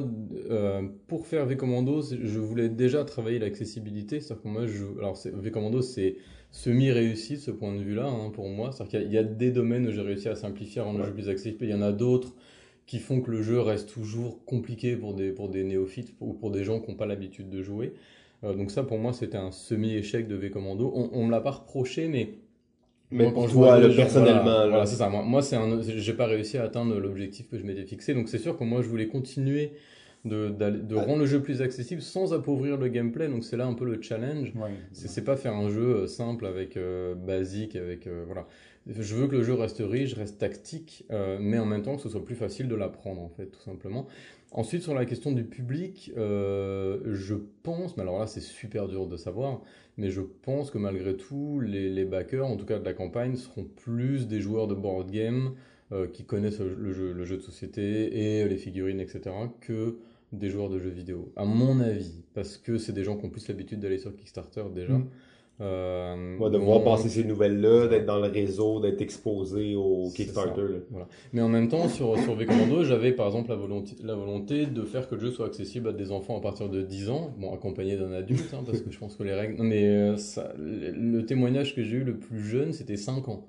euh, 0.50 0.82
pour 1.08 1.28
faire 1.28 1.45
V 1.45 1.56
Commando, 1.56 2.02
c'est- 2.02 2.17
je 2.21 2.39
voulais 2.39 2.67
déjà 2.67 3.06
travailler 3.06 3.39
l'accessibilité. 3.39 4.19
C'est-à-dire 4.19 4.43
que 4.43 4.48
moi, 4.50 4.67
je, 4.67 4.84
alors 5.00 5.15
c'est- 5.15 5.34
V 5.34 5.50
Commando, 5.52 5.82
c'est 5.82 6.15
semi-réussi 6.52 7.34
de 7.36 7.39
ce 7.39 7.52
point 7.52 7.74
de 7.76 7.82
vue-là 7.82 8.08
hein, 8.08 8.32
pour 8.34 8.50
moi. 8.50 8.71
C'est-à-dire 8.71 9.00
qu'il 9.00 9.00
y, 9.02 9.04
a- 9.04 9.08
il 9.08 9.13
y 9.13 9.17
a 9.17 9.24
des 9.24 9.52
domaines 9.52 9.88
où 9.88 9.91
j'ai 9.91 10.02
réussi 10.02 10.28
à 10.28 10.36
simplifier, 10.36 10.82
à 10.82 10.84
rendre 10.86 11.00
le 11.00 11.06
jeu 11.06 11.13
plus 11.13 11.30
accessible. 11.30 11.58
Il 11.62 11.69
y 11.69 11.74
en 11.74 11.82
a 11.82 11.91
d'autres 11.91 12.36
qui 12.86 13.00
font 13.00 13.21
que 13.21 13.32
le 13.32 13.41
jeu 13.41 13.60
reste 13.62 13.89
toujours 13.89 14.43
compliqué 14.45 14.95
pour 14.95 15.13
des, 15.13 15.32
pour 15.32 15.50
des 15.50 15.63
néophytes 15.63 16.13
ou 16.19 16.34
pour 16.34 16.52
des 16.52 16.63
gens 16.63 16.80
qui 16.80 16.91
n'ont 16.91 16.98
pas 16.98 17.06
l'habitude 17.08 17.50
de 17.50 17.62
jouer. 17.63 17.93
Euh, 18.45 18.53
donc 18.53 18.71
ça, 18.71 18.84
pour 18.84 18.97
moi, 18.99 19.12
c'était 19.13 19.38
un 19.38 19.51
semi-échec 19.51 20.27
de 20.27 20.36
V 20.36 20.49
Commando. 20.51 20.91
On, 20.95 21.10
on 21.13 21.25
me 21.25 21.31
l'a 21.31 21.41
pas 21.41 21.51
reproché, 21.51 22.08
mais 22.08 22.29
Mais 23.12 23.23
moi, 23.25 23.34
quand 23.34 23.47
je 23.47 23.53
vois 23.53 23.81
gens- 23.81 23.95
personnellement, 23.95 24.43
voilà, 24.43 24.60
là. 24.63 24.67
voilà, 24.69 24.86
c'est 24.86 24.95
ça. 24.97 25.10
Moi, 25.10 25.23
moi 25.23 25.41
c'est 25.41 25.55
un, 25.55 25.81
j'ai 25.81 26.13
pas 26.13 26.25
réussi 26.27 26.58
à 26.58 26.63
atteindre 26.63 26.97
l'objectif 26.99 27.49
que 27.49 27.58
je 27.58 27.63
m'étais 27.63 27.84
fixé. 27.86 28.13
Donc 28.13 28.29
c'est 28.29 28.38
sûr 28.38 28.58
que 28.58 28.63
moi, 28.63 28.81
je 28.81 28.88
voulais 28.88 29.08
continuer 29.08 29.71
de, 30.25 30.51
Ah. 30.60 31.01
rendre 31.01 31.19
le 31.19 31.25
jeu 31.27 31.41
plus 31.41 31.62
accessible 31.62 32.01
sans 32.01 32.34
appauvrir 32.34 32.77
le 32.77 32.88
gameplay. 32.88 33.27
Donc 33.27 33.43
c'est 33.43 33.58
là 33.58 33.65
un 33.67 33.73
peu 33.73 33.86
le 33.86 34.01
challenge. 34.01 34.53
Ouais. 34.55 34.71
C'est, 34.91 35.23
pas 35.23 35.36
faire 35.38 35.53
un 35.53 35.69
jeu 35.69 35.81
euh, 36.03 36.08
simple 36.08 36.45
avec 36.45 36.77
euh, 36.77 37.13
basique, 37.15 37.75
avec 37.75 38.08
euh, 38.08 38.23
voilà. 38.25 38.47
Je 38.88 39.15
veux 39.15 39.27
que 39.27 39.36
le 39.36 39.41
jeu 39.43 39.53
reste 39.55 39.81
riche, 39.84 40.13
reste 40.13 40.38
tactique, 40.38 41.05
euh, 41.12 41.38
mais 41.39 41.58
en 41.58 41.65
même 41.65 41.81
temps 41.81 41.95
que 41.95 42.01
ce 42.03 42.10
soit 42.10 42.23
plus 42.23 42.36
facile 42.36 42.67
de 42.67 42.75
l'apprendre 42.75 43.19
en 43.21 43.29
fait, 43.29 43.47
tout 43.47 43.62
simplement. 43.62 44.05
Ensuite 44.58 44.84
sur 44.84 44.94
la 44.94 45.06
question 45.06 45.34
du 45.34 45.44
public, 45.44 46.13
euh, 46.15 47.02
je 47.12 47.36
pense, 47.62 47.98
mais 47.98 48.04
alors 48.04 48.20
là 48.20 48.26
c'est 48.26 48.39
super 48.39 48.88
dur 48.88 49.06
de 49.06 49.18
savoir, 49.18 49.62
mais 49.98 50.10
je 50.10 50.22
pense 50.22 50.72
que 50.72 50.78
malgré 50.78 51.18
tout, 51.18 51.60
les, 51.60 52.06
backers, 52.06 52.48
en 52.48 52.56
tout 52.56 52.63
cas 52.65 52.80
de 52.80 52.86
la 52.86 52.94
campagne, 52.94 53.36
seront 53.36 53.65
plus 53.65 54.30
des 54.30 54.39
joueurs 54.39 54.68
de 54.68 54.74
board 54.74 55.12
game 55.12 55.56
euh, 55.91 56.08
qui 56.08 56.24
connaissent 56.24 56.62
le 56.62 56.94
jeu, 56.94 57.12
le 57.12 57.26
jeu 57.26 57.36
de 57.36 57.41
société 57.41 58.18
et 58.18 58.48
les 58.48 58.56
figurines, 58.56 59.02
etc., 59.02 59.36
que 59.60 59.98
des 60.32 60.50
joueurs 60.50 60.70
de 60.70 60.80
jeux 60.80 60.89
vidéo. 60.89 61.34
À 61.36 61.44
mon 61.44 61.82
avis, 61.82 62.24
parce 62.34 62.56
que 62.56 62.78
c'est 62.78 62.94
des 62.94 63.04
gens 63.04 63.18
qui 63.18 63.26
ont 63.26 63.30
plus 63.30 63.50
l'habitude 63.50 63.82
d'aller 63.82 63.98
sur 63.98 64.15
Kickstarter 64.15 64.63
déjà. 64.74 64.94
Mm. 64.94 65.10
Euh, 65.62 66.38
Ouais, 66.38 66.50
de 66.50 66.58
voir 66.58 66.84
passer 66.84 67.08
ces 67.08 67.24
nouvelles-là, 67.24 67.88
d'être 67.88 68.06
dans 68.06 68.20
le 68.20 68.28
réseau, 68.28 68.82
d'être 68.82 69.02
exposé 69.02 69.76
au 69.76 70.10
Kickstarter. 70.13 70.82
Mais 71.32 71.41
en 71.41 71.48
même 71.48 71.70
temps, 71.70 71.88
sur, 71.88 72.18
sur 72.20 72.36
V 72.36 72.46
Commando, 72.46 72.84
j'avais 72.84 73.13
par 73.13 73.28
exemple 73.28 73.50
la 73.50 73.56
volonté, 73.56 73.96
la 74.04 74.15
volonté 74.15 74.65
de 74.65 74.82
faire 74.84 75.08
que 75.08 75.15
le 75.15 75.22
jeu 75.22 75.32
soit 75.32 75.46
accessible 75.46 75.88
à 75.89 75.94
des 75.94 76.12
enfants 76.12 76.38
à 76.38 76.41
partir 76.41 76.68
de 76.70 76.82
10 76.82 77.10
ans, 77.10 77.34
bon, 77.38 77.54
accompagné 77.54 77.96
d'un 77.96 78.12
adulte, 78.12 78.54
hein, 78.54 78.63
parce 78.65 78.82
que 78.82 78.91
je 78.91 78.98
pense 79.00 79.15
que 79.15 79.24
les 79.24 79.34
règles. 79.34 79.56
Non, 79.58 79.63
mais 79.63 79.86
euh, 79.88 80.18
ça, 80.18 80.52
le, 80.58 80.91
le 80.91 81.26
témoignage 81.26 81.74
que 81.74 81.84
j'ai 81.84 81.98
eu 81.98 82.04
le 82.04 82.18
plus 82.18 82.44
jeune, 82.44 82.74
c'était 82.74 82.98
5 82.98 83.30
ans. 83.30 83.46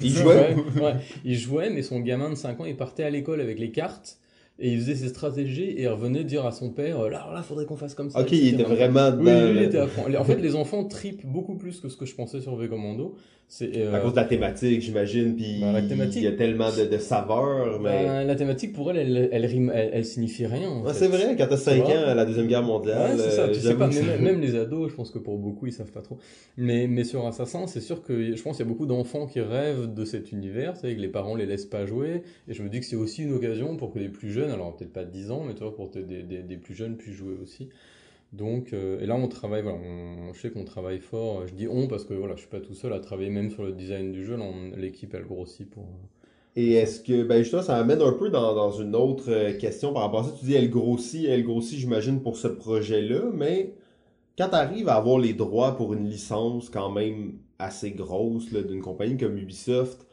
Il 0.00 0.10
jouait? 0.10 0.54
Ouais, 0.76 0.82
ouais. 0.82 0.94
il 1.24 1.36
jouait, 1.36 1.70
mais 1.70 1.82
son 1.82 2.00
gamin 2.00 2.30
de 2.30 2.34
5 2.34 2.60
ans, 2.60 2.64
il 2.64 2.76
partait 2.76 3.04
à 3.04 3.10
l'école 3.10 3.40
avec 3.40 3.58
les 3.60 3.70
cartes. 3.70 4.18
Et 4.58 4.72
il 4.72 4.78
faisait 4.78 4.94
ses 4.94 5.08
stratégies 5.08 5.64
et 5.64 5.82
il 5.82 5.88
revenait 5.88 6.22
dire 6.22 6.46
à 6.46 6.52
son 6.52 6.70
père 6.70 7.00
euh, 7.00 7.10
là, 7.10 7.28
là, 7.34 7.42
faudrait 7.42 7.66
qu'on 7.66 7.76
fasse 7.76 7.94
comme 7.94 8.10
ça. 8.10 8.20
Ok, 8.20 8.30
il 8.30 8.54
était 8.54 8.62
vraiment 8.62 9.10
Oui, 9.18 9.24
lui, 9.24 9.58
il 9.58 9.62
était 9.64 9.78
à 9.78 9.88
fond. 9.88 10.02
En 10.16 10.24
fait, 10.24 10.36
les 10.36 10.54
enfants 10.54 10.84
tripent 10.84 11.26
beaucoup 11.26 11.56
plus 11.56 11.80
que 11.80 11.88
ce 11.88 11.96
que 11.96 12.06
je 12.06 12.14
pensais 12.14 12.40
sur 12.40 12.54
V 12.54 12.68
Commando. 12.68 13.16
C'est 13.46 13.70
euh, 13.76 13.94
À 13.94 14.00
cause 14.00 14.12
de 14.12 14.16
la 14.16 14.24
thématique, 14.24 14.80
j'imagine, 14.80 15.36
puis 15.36 15.60
la 15.60 15.82
thématique- 15.82 16.22
il 16.22 16.24
y 16.24 16.26
a 16.28 16.32
tellement 16.32 16.70
de, 16.70 16.86
de 16.86 16.98
saveurs, 16.98 17.78
mais... 17.80 18.06
Ben, 18.06 18.26
la 18.26 18.34
thématique 18.34 18.72
pour 18.72 18.90
elle, 18.90 18.96
elle, 18.96 19.28
elle, 19.30 19.46
rime, 19.46 19.70
elle, 19.72 19.90
elle 19.92 20.04
signifie 20.04 20.46
rien. 20.46 20.82
c'est 20.92 21.08
vrai, 21.08 21.36
quand 21.36 21.46
t'as 21.48 21.56
5 21.56 21.74
Tu 21.76 21.80
vois? 21.82 21.94
ans 21.98 22.08
à 22.08 22.14
la 22.14 22.24
Deuxième 22.24 22.48
Guerre 22.48 22.62
mondiale, 22.62 23.12
Ouais, 23.12 23.22
c'est 23.22 23.30
ça. 23.30 23.48
Tu 23.48 23.60
sais 23.60 23.74
pas, 23.74 23.88
même, 23.88 24.20
même 24.22 24.40
les 24.40 24.56
ados, 24.56 24.90
je 24.90 24.96
pense 24.96 25.10
que 25.10 25.18
pour 25.18 25.38
beaucoup, 25.38 25.66
ils 25.66 25.72
savent 25.72 25.92
pas 25.92 26.02
trop. 26.02 26.18
Mais, 26.56 26.86
mais 26.88 27.04
sur 27.04 27.26
Assassin, 27.26 27.66
c'est 27.66 27.80
sûr 27.80 28.02
que 28.02 28.34
je 28.34 28.42
pense 28.42 28.56
qu'il 28.56 28.64
y 28.66 28.68
a 28.68 28.72
beaucoup 28.72 28.86
d'enfants 28.86 29.26
qui 29.26 29.40
rêvent 29.40 29.92
de 29.92 30.04
cet 30.04 30.32
univers, 30.32 30.76
c'est 30.76 30.94
que 30.96 31.00
les 31.00 31.08
parents 31.08 31.34
les 31.36 31.46
laissent 31.46 31.66
pas 31.66 31.86
jouer. 31.86 32.22
Et 32.48 32.54
je 32.54 32.62
me 32.62 32.68
dis 32.68 32.80
que 32.80 32.86
c'est 32.86 32.96
aussi 32.96 33.22
une 33.22 33.32
occasion 33.34 33.76
pour 33.76 33.92
que 33.92 33.98
les 33.98 34.08
plus 34.08 34.30
jeunes, 34.32 34.50
alors 34.50 34.74
peut-être 34.76 34.92
pas 34.92 35.04
10 35.04 35.30
ans, 35.30 35.44
mais 35.46 35.54
tu 35.54 35.62
vois, 35.62 35.74
pour 35.74 35.90
que 35.90 35.98
des, 35.98 36.22
des, 36.22 36.42
des 36.42 36.56
plus 36.56 36.74
jeunes 36.74 36.96
puissent 36.96 37.14
jouer 37.16 37.36
aussi. 37.42 37.68
Donc, 38.34 38.72
euh, 38.72 39.00
et 39.00 39.06
là, 39.06 39.14
on 39.14 39.28
travaille, 39.28 39.62
voilà, 39.62 39.78
on, 39.78 40.32
je 40.32 40.40
sais 40.40 40.50
qu'on 40.50 40.64
travaille 40.64 40.98
fort. 40.98 41.46
Je 41.46 41.54
dis 41.54 41.68
on 41.68 41.86
parce 41.86 42.04
que 42.04 42.14
voilà, 42.14 42.34
je 42.34 42.40
suis 42.40 42.48
pas 42.48 42.60
tout 42.60 42.74
seul 42.74 42.92
à 42.92 42.98
travailler 42.98 43.30
même 43.30 43.50
sur 43.50 43.62
le 43.62 43.72
design 43.72 44.12
du 44.12 44.24
jeu. 44.24 44.36
L'équipe, 44.76 45.14
elle 45.14 45.24
grossit 45.24 45.70
pour. 45.70 45.86
Et 46.56 46.72
est-ce 46.74 47.00
que, 47.00 47.24
ben 47.24 47.38
justement, 47.42 47.62
ça 47.62 47.76
amène 47.76 48.02
un 48.02 48.12
peu 48.12 48.30
dans, 48.30 48.54
dans 48.54 48.72
une 48.72 48.94
autre 48.96 49.30
euh, 49.30 49.56
question 49.58 49.92
par 49.92 50.02
rapport 50.02 50.20
à 50.20 50.24
ça. 50.24 50.34
Tu 50.38 50.46
dis, 50.46 50.54
elle 50.54 50.70
grossit, 50.70 51.26
elle 51.26 51.44
grossit, 51.44 51.78
j'imagine, 51.78 52.22
pour 52.22 52.36
ce 52.36 52.48
projet-là, 52.48 53.30
mais 53.32 53.74
quand 54.36 54.48
tu 54.48 54.56
arrives 54.56 54.88
à 54.88 54.96
avoir 54.96 55.18
les 55.18 55.34
droits 55.34 55.76
pour 55.76 55.94
une 55.94 56.08
licence 56.08 56.70
quand 56.70 56.90
même 56.90 57.38
assez 57.58 57.92
grosse 57.92 58.52
d'une 58.52 58.82
compagnie 58.82 59.16
comme 59.16 59.38
Ubisoft, 59.38 60.06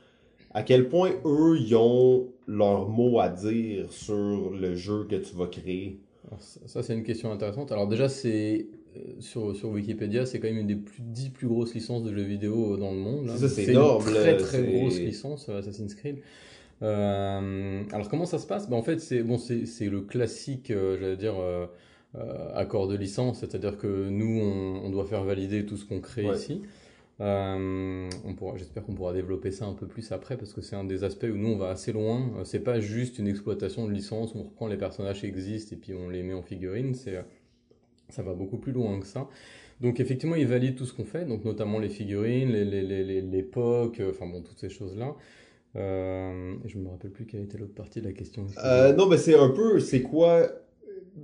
à 0.54 0.64
quel 0.64 0.90
point 0.90 1.12
eux, 1.26 1.58
ils 1.60 1.76
ont 1.76 2.28
leur 2.48 2.88
mot 2.90 3.20
à 3.20 3.30
dire 3.30 3.92
sur 3.92 4.52
le 4.52 4.76
jeu 4.76 5.06
que 5.10 5.16
tu 5.16 5.36
vas 5.36 5.48
créer? 5.48 6.00
Alors, 6.28 6.42
ça, 6.42 6.84
c'est 6.84 6.94
une 6.94 7.04
question 7.04 7.32
intéressante. 7.32 7.72
Alors 7.72 7.88
déjà, 7.88 8.08
c'est 8.10 8.68
euh, 8.96 9.00
sur, 9.20 9.56
sur 9.56 9.70
Wikipédia, 9.70 10.26
c'est 10.26 10.40
quand 10.40 10.48
même 10.48 10.58
une 10.60 10.68
des 10.68 10.76
plus, 10.76 11.02
10 11.02 11.30
plus 11.30 11.48
grosses 11.48 11.74
licences 11.74 12.04
de 12.04 12.14
jeux 12.16 12.22
vidéo 12.24 12.78
dans 12.78 12.92
le 12.92 12.98
monde. 13.00 13.28
là. 13.28 13.38
Ça, 13.38 13.50
c'est 13.50 13.64
une 13.64 13.70
énorme, 13.72 14.04
très 14.04 14.32
là, 14.34 14.38
très 14.38 14.58
c'est- 14.60 14.72
grosse 14.80 15.00
licence 15.00 15.50
euh, 15.50 15.60
Assassin's 15.60 15.96
Creed. 15.96 16.18
Euh, 16.82 17.84
alors 17.92 18.10
comment 18.10 18.26
ça 18.26 18.40
se 18.40 18.48
passe? 18.48 18.70
Ben, 18.70 18.76
En 18.78 18.82
fait, 18.84 19.00
c'est 19.00 19.24
bon, 19.24 19.38
c'est 19.38 19.90
le 19.90 20.02
classique, 20.02 20.72
euh, 20.72 20.98
j'allais 21.00 21.18
dire, 21.18 21.36
euh, 21.40 21.66
euh, 22.16 22.50
accord 22.56 22.88
de 22.88 22.96
licence, 22.96 23.40
c'est-à-dire 23.40 23.78
que 23.78 24.10
nous, 24.10 24.42
on, 24.42 24.86
on 24.86 24.90
doit 24.90 25.06
faire 25.06 25.24
valider 25.24 25.66
tout 25.66 25.78
ce 25.78 25.86
qu'on 25.86 26.02
crée 26.02 26.26
Ouais. 26.26 26.36
ici. 26.36 26.62
Euh, 27.22 28.10
j'espère 28.56 28.84
qu'on 28.84 28.96
pourra 28.96 29.14
développer 29.14 29.52
ça 29.52 29.66
un 29.66 29.74
peu 29.74 29.86
plus 29.88 30.12
après 30.12 30.38
parce 30.38 30.54
que 30.54 30.62
c'est 30.62 30.76
un 30.76 30.84
des 30.84 31.04
aspects 31.04 31.28
où 31.32 31.38
nous 31.38 31.50
on 31.50 31.58
va 31.58 31.70
assez 31.70 31.92
loin. 31.92 32.32
Euh, 32.38 32.44
C'est 32.44 32.62
pas 32.62 32.80
juste 32.80 33.20
une 33.20 33.28
exploitation 33.28 33.88
de 33.88 33.92
licence 33.94 34.34
où 34.34 34.40
on 34.40 34.44
reprend 34.44 34.68
les 34.68 34.78
personnages 34.78 35.20
qui 35.20 35.28
existent 35.28 35.76
et 35.76 35.80
puis 35.80 35.94
on 35.94 36.10
les 36.10 36.24
met 36.24 36.34
en 36.34 36.42
figurine. 36.42 36.96
C'est, 36.96 37.18
euh, 37.18 37.22
ça 38.10 38.24
va 38.24 38.34
beaucoup 38.34 38.58
plus 38.58 38.72
loin 38.72 39.00
que 39.00 39.06
ça. 39.06 39.30
Donc 39.82 40.00
effectivement, 40.00 40.36
ils 40.36 40.48
valident 40.48 40.76
tout 40.76 40.86
ce 40.86 40.94
qu'on 40.94 41.06
fait, 41.06 41.26
donc 41.26 41.46
notamment 41.46 41.80
les 41.80 41.90
figurines, 41.90 42.52
les, 42.52 42.66
les, 42.66 43.04
les, 43.04 43.50
enfin 44.10 44.28
bon, 44.28 44.42
toutes 44.42 44.60
ces 44.60 44.70
choses-là. 44.70 45.16
Euh, 45.76 46.54
je 46.66 46.78
me 46.78 46.90
rappelle 46.90 47.12
plus 47.12 47.26
quelle 47.26 47.42
était 47.42 47.58
l'autre 47.58 47.74
partie 47.74 48.02
de 48.02 48.06
la 48.06 48.14
question. 48.14 48.46
Non, 48.98 49.08
mais 49.08 49.18
c'est 49.18 49.36
un 49.36 49.50
peu, 49.50 49.80
c'est 49.80 50.02
quoi. 50.02 50.48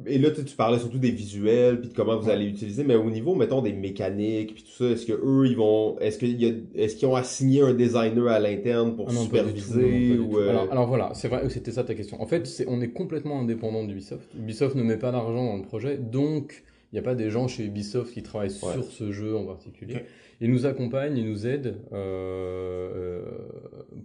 Et 0.06 0.18
là, 0.18 0.32
tu, 0.32 0.44
tu 0.44 0.56
parlais 0.56 0.80
surtout 0.80 0.98
des 1.00 1.12
visuels, 1.12 1.80
puis 1.80 1.90
de 1.90 1.94
comment 1.94 2.20
vous 2.20 2.30
allez 2.30 2.46
utiliser, 2.46 2.84
mais 2.84 2.96
au 2.96 3.10
niveau, 3.10 3.36
mettons, 3.36 3.62
des 3.62 3.72
mécaniques, 3.72 4.54
puis 4.54 4.64
tout 4.64 4.72
ça, 4.84 4.86
est-ce 4.92 5.06
que 5.06 5.14
eux, 5.14 5.48
ils 5.48 5.56
vont, 5.56 5.98
est-ce 6.00 6.18
qu'il 6.20 6.42
y 6.42 6.46
a, 6.50 6.54
est-ce 6.76 6.98
qu'ils 6.98 7.08
ont 7.08 7.16
assigné 7.16 7.62
un 7.62 7.74
designer 7.74 8.28
à 8.28 8.40
l'interne 8.40 8.96
pour 8.96 9.08
Ah 9.10 9.14
non, 9.14 9.20
tout, 9.20 9.26
superviser 9.26 10.16
non, 10.18 10.26
ou 10.26 10.38
euh, 10.40 10.50
alors, 10.50 10.72
alors 10.72 10.88
voilà, 10.88 11.12
c'est 11.14 11.30
vrai, 11.30 11.48
c'était 11.50 11.72
ça 11.72 11.84
ta 11.86 11.96
question. 11.96 12.22
En 12.22 12.26
fait, 12.28 12.46
c'est, 12.48 12.66
on 12.68 12.82
est 12.82 12.90
complètement 12.90 13.40
indépendant 13.40 13.86
d'Ubisoft. 13.86 14.30
Ubisoft 14.38 14.76
ne 14.76 14.84
met 14.84 14.98
pas 14.98 15.12
d'argent 15.14 15.46
dans 15.46 15.58
le 15.58 15.64
projet, 15.64 15.98
donc 15.98 16.64
il 16.92 16.96
n'y 16.96 17.00
a 17.00 17.04
pas 17.04 17.16
des 17.16 17.30
gens 17.30 17.48
chez 17.48 17.64
Ubisoft 17.66 18.14
qui 18.14 18.24
travaillent 18.24 18.50
Ouais. 18.50 18.74
sur 18.74 18.84
ce 18.84 19.12
jeu 19.14 19.36
en 19.38 19.46
particulier. 19.46 19.96
Ils 20.42 20.52
nous 20.52 20.66
accompagnent, 20.66 21.18
ils 21.18 21.28
nous 21.28 21.48
aident. 21.48 21.78
euh, 21.94 22.92
euh, 22.96 23.22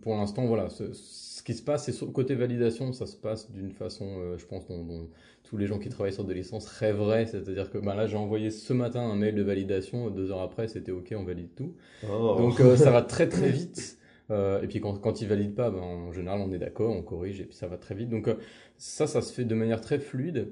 pour 0.01 0.15
l'instant, 0.17 0.47
voilà, 0.47 0.69
ce, 0.71 0.85
ce 0.93 1.43
qui 1.43 1.55
se 1.55 1.63
passe, 1.63 1.85
c'est 1.85 1.93
sur 1.93 2.07
le 2.07 2.13
côté 2.13 2.35
validation, 2.35 2.93
ça 2.93 3.07
se 3.07 3.17
passe 3.17 3.51
d'une 3.53 3.73
façon, 3.73 4.07
euh, 4.19 4.39
je 4.39 4.47
pense, 4.47 4.67
dont, 4.67 4.83
dont 4.85 5.09
tous 5.53 5.59
les 5.59 5.67
gens 5.67 5.79
qui 5.79 5.91
travaillent 5.91 6.15
sur 6.15 6.25
des 6.25 6.33
licences 6.33 6.67
rêveraient. 6.67 7.27
C'est-à-dire 7.27 7.71
que 7.71 7.77
ben 7.77 7.95
là, 7.95 8.07
j'ai 8.07 8.17
envoyé 8.17 8.51
ce 8.51 8.73
matin 8.73 9.01
un 9.03 9.17
mail 9.17 9.35
de 9.35 9.43
validation, 9.43 10.09
deux 10.09 10.31
heures 10.31 10.41
après, 10.41 10.67
c'était 10.67 10.93
OK, 10.93 11.13
on 11.15 11.25
valide 11.25 11.55
tout. 11.55 11.75
oh. 12.11 12.37
Donc 12.39 12.59
euh, 12.61 12.75
ça 12.75 12.91
va 12.91 13.03
très 13.03 13.29
très 13.29 13.51
vite. 13.61 13.99
Euh, 14.31 14.63
et 14.63 14.67
puis 14.67 14.81
quand, 14.81 14.95
quand 14.95 15.21
ils 15.21 15.29
valident 15.29 15.55
pas, 15.55 15.71
ben, 15.71 15.81
en 15.81 16.11
général 16.11 16.41
on 16.41 16.51
est 16.55 16.59
d'accord, 16.59 16.97
on 16.97 17.03
corrige 17.03 17.39
et 17.41 17.45
puis 17.45 17.55
ça 17.55 17.67
va 17.67 17.77
très 17.77 17.95
vite. 17.95 18.09
Donc 18.09 18.29
euh, 18.29 18.37
ça, 18.79 19.07
ça 19.07 19.21
se 19.21 19.31
fait 19.31 19.45
de 19.45 19.55
manière 19.55 19.83
très 19.83 19.99
fluide. 19.99 20.49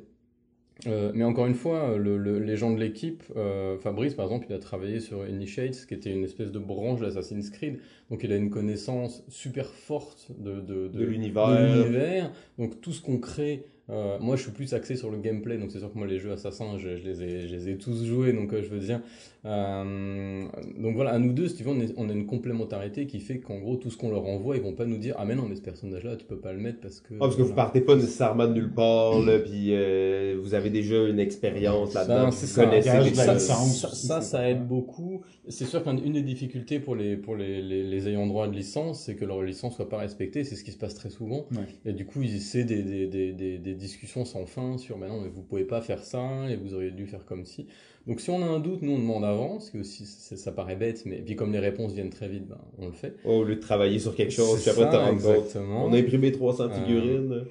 Euh, 0.87 1.13
mais 1.15 1.25
encore 1.25 1.47
une 1.47 1.55
fois, 1.55 1.97
le- 1.99 2.17
le- 2.17 2.39
les 2.39 2.57
gens 2.57 2.71
de 2.71 2.81
l'équipe, 2.81 3.23
euh, 3.37 3.77
Fabrice 3.79 4.15
par 4.15 4.25
exemple, 4.27 4.47
il 4.51 4.55
a 4.55 4.59
travaillé 4.59 5.01
sur 5.01 5.27
Initiates, 5.29 5.87
qui 5.87 5.93
était 5.95 6.11
une 6.11 6.25
espèce 6.25 6.51
de 6.53 6.59
branche 6.59 7.01
d'Assassin's 7.01 7.51
Creed. 7.51 7.79
Donc 8.11 8.23
il 8.25 8.33
a 8.33 8.37
une 8.37 8.51
connaissance 8.51 9.23
super 9.29 9.67
forte 9.67 10.29
de, 10.39 10.61
de, 10.61 10.89
de 10.89 11.05
l'univers. 11.05 11.49
de 11.49 11.83
l'univers. 11.83 12.33
Donc 12.59 12.81
tout 12.81 12.93
ce 12.93 13.03
qu'on 13.03 13.19
crée, 13.19 13.65
Euh, 13.91 14.19
moi, 14.21 14.37
je 14.37 14.43
suis 14.43 14.53
plus 14.53 14.73
axé 14.73 14.95
sur 14.97 15.11
le 15.11 15.19
gameplay, 15.19 15.59
donc 15.59 15.71
c'est 15.73 15.79
sûr 15.81 15.93
que 15.93 15.99
moi, 15.99 16.07
les 16.07 16.19
jeux 16.19 16.31
assassins, 16.33 16.79
je, 16.79 16.97
je 16.97 17.03
les, 17.03 17.23
ai, 17.23 17.49
je 17.49 17.55
les 17.57 17.69
ai 17.71 17.77
tous 17.77 18.05
joués, 18.05 18.33
donc 18.33 18.53
euh, 18.53 18.63
je 18.63 18.69
veux 18.69 18.79
dire. 18.79 19.01
Euh, 19.47 20.45
donc 20.79 20.95
voilà, 20.95 21.13
à 21.13 21.19
nous 21.19 21.33
deux, 21.33 21.49
si 21.49 21.57
tu 21.57 21.63
veux, 21.65 21.71
on, 21.71 21.81
est- 21.81 21.95
on 21.97 22.09
a 22.09 22.13
une 22.13 22.27
complémentarité 22.27 23.07
qui 23.07 23.21
fait 23.21 23.39
qu'en 23.41 23.59
gros, 23.59 23.77
tout 23.77 23.91
ce 23.91 23.97
qu'on 23.97 24.11
leur 24.11 24.27
envoie, 24.27 24.57
ils 24.57 24.63
vont 24.63 24.75
pas 24.75 24.85
nous 24.85 24.99
dire 24.99 25.15
Ah, 25.19 25.25
mais 25.25 25.35
non, 25.35 25.47
mais 25.49 25.57
ce 25.57 25.63
personnage-là, 25.63 26.17
tu 26.17 26.25
peux 26.27 26.37
pas 26.39 26.53
le 26.53 26.61
mettre 26.61 26.81
parce 26.81 27.01
que. 27.01 27.15
Ah, 27.15 27.21
parce 27.21 27.37
que 27.37 27.43
vous 27.43 27.55
partez 27.55 27.81
pas 27.81 27.97
nécessairement 27.97 28.47
de 28.47 28.55
nulle 28.55 28.73
part, 28.73 29.19
là, 29.21 29.39
puis 29.39 29.69
euh, 29.75 30.37
vous 30.41 30.55
avez 30.55 30.71
déjà 30.71 31.09
une 31.09 31.19
expérience 31.19 31.95
là-dedans, 31.95 32.31
c'est 32.31 32.47
vous 32.47 32.53
ça. 32.53 32.65
connaissez 32.67 32.99
les 33.11 33.15
ça, 33.15 33.39
ça, 33.39 33.55
ça, 33.55 33.89
c'est 33.93 34.23
ça 34.23 34.51
aide 34.51 34.67
beaucoup. 34.67 35.23
C'est 35.49 35.65
sûr 35.65 35.83
qu'une 35.83 36.13
des 36.13 36.23
difficultés 36.23 36.79
pour 36.79 36.95
les 36.95 37.17
pour 37.17 37.35
les, 37.35 37.61
les, 37.63 37.83
les 37.83 38.09
ayants 38.09 38.27
droit 38.27 38.47
de 38.47 38.55
licence, 38.55 39.03
c'est 39.05 39.17
que 39.17 39.25
leur 39.25 39.43
licence 39.43 39.75
soit 39.77 39.89
pas 39.89 39.99
respectée. 39.99 40.45
C'est 40.45 40.55
ce 40.55 40.63
qui 40.65 40.71
se 40.71 40.79
passe 40.79 40.95
très 40.95 41.11
souvent. 41.11 41.47
Ouais. 41.53 41.65
Et 41.87 41.93
du 41.93 42.05
coup, 42.05 42.21
des, 42.21 43.09
des, 43.09 43.33
des, 43.33 43.59
des 43.59 43.75
discussions 43.81 44.25
sans 44.25 44.47
fin 44.47 44.79
sur, 44.79 44.97
bah 44.99 45.09
non, 45.09 45.21
mais 45.21 45.29
vous 45.29 45.43
pouvez 45.43 45.65
pas 45.65 45.81
faire 45.81 46.05
ça 46.05 46.49
et 46.49 46.55
vous 46.57 46.75
auriez 46.75 46.93
dû 46.93 47.07
faire 47.07 47.25
comme 47.25 47.45
ci. 47.45 47.67
Donc, 48.07 48.21
si 48.21 48.31
on 48.31 48.41
a 48.43 48.47
un 48.47 48.61
doute, 48.61 48.83
nous 48.83 48.93
on 48.93 48.99
demande 48.99 49.25
avant, 49.25 49.59
ce 49.61 49.73
qui 49.73 49.79
aussi 49.81 50.07
ça, 50.07 50.37
ça 50.37 50.53
paraît 50.53 50.77
bête, 50.77 51.03
mais 51.07 51.17
puis 51.17 51.35
comme 51.37 51.53
les 51.53 51.59
réponses 51.59 51.93
viennent 51.93 52.11
très 52.11 52.29
vite, 52.29 52.47
ben, 52.47 52.59
on 52.79 52.87
le 52.87 52.93
fait. 52.93 53.15
Oh, 53.25 53.39
au 53.39 53.45
lieu 53.45 53.57
de 53.57 53.61
travailler 53.61 53.99
sur 53.99 54.15
quelque 54.15 54.33
chose, 54.33 54.61
puis 54.61 54.71
après 54.71 54.91
ça, 54.91 55.11
exactement. 55.13 55.87
On 55.87 55.93
a 55.93 55.99
imprimé 55.99 56.31
300 56.33 56.65
Euh, 56.65 56.71
figurines. 56.71 57.45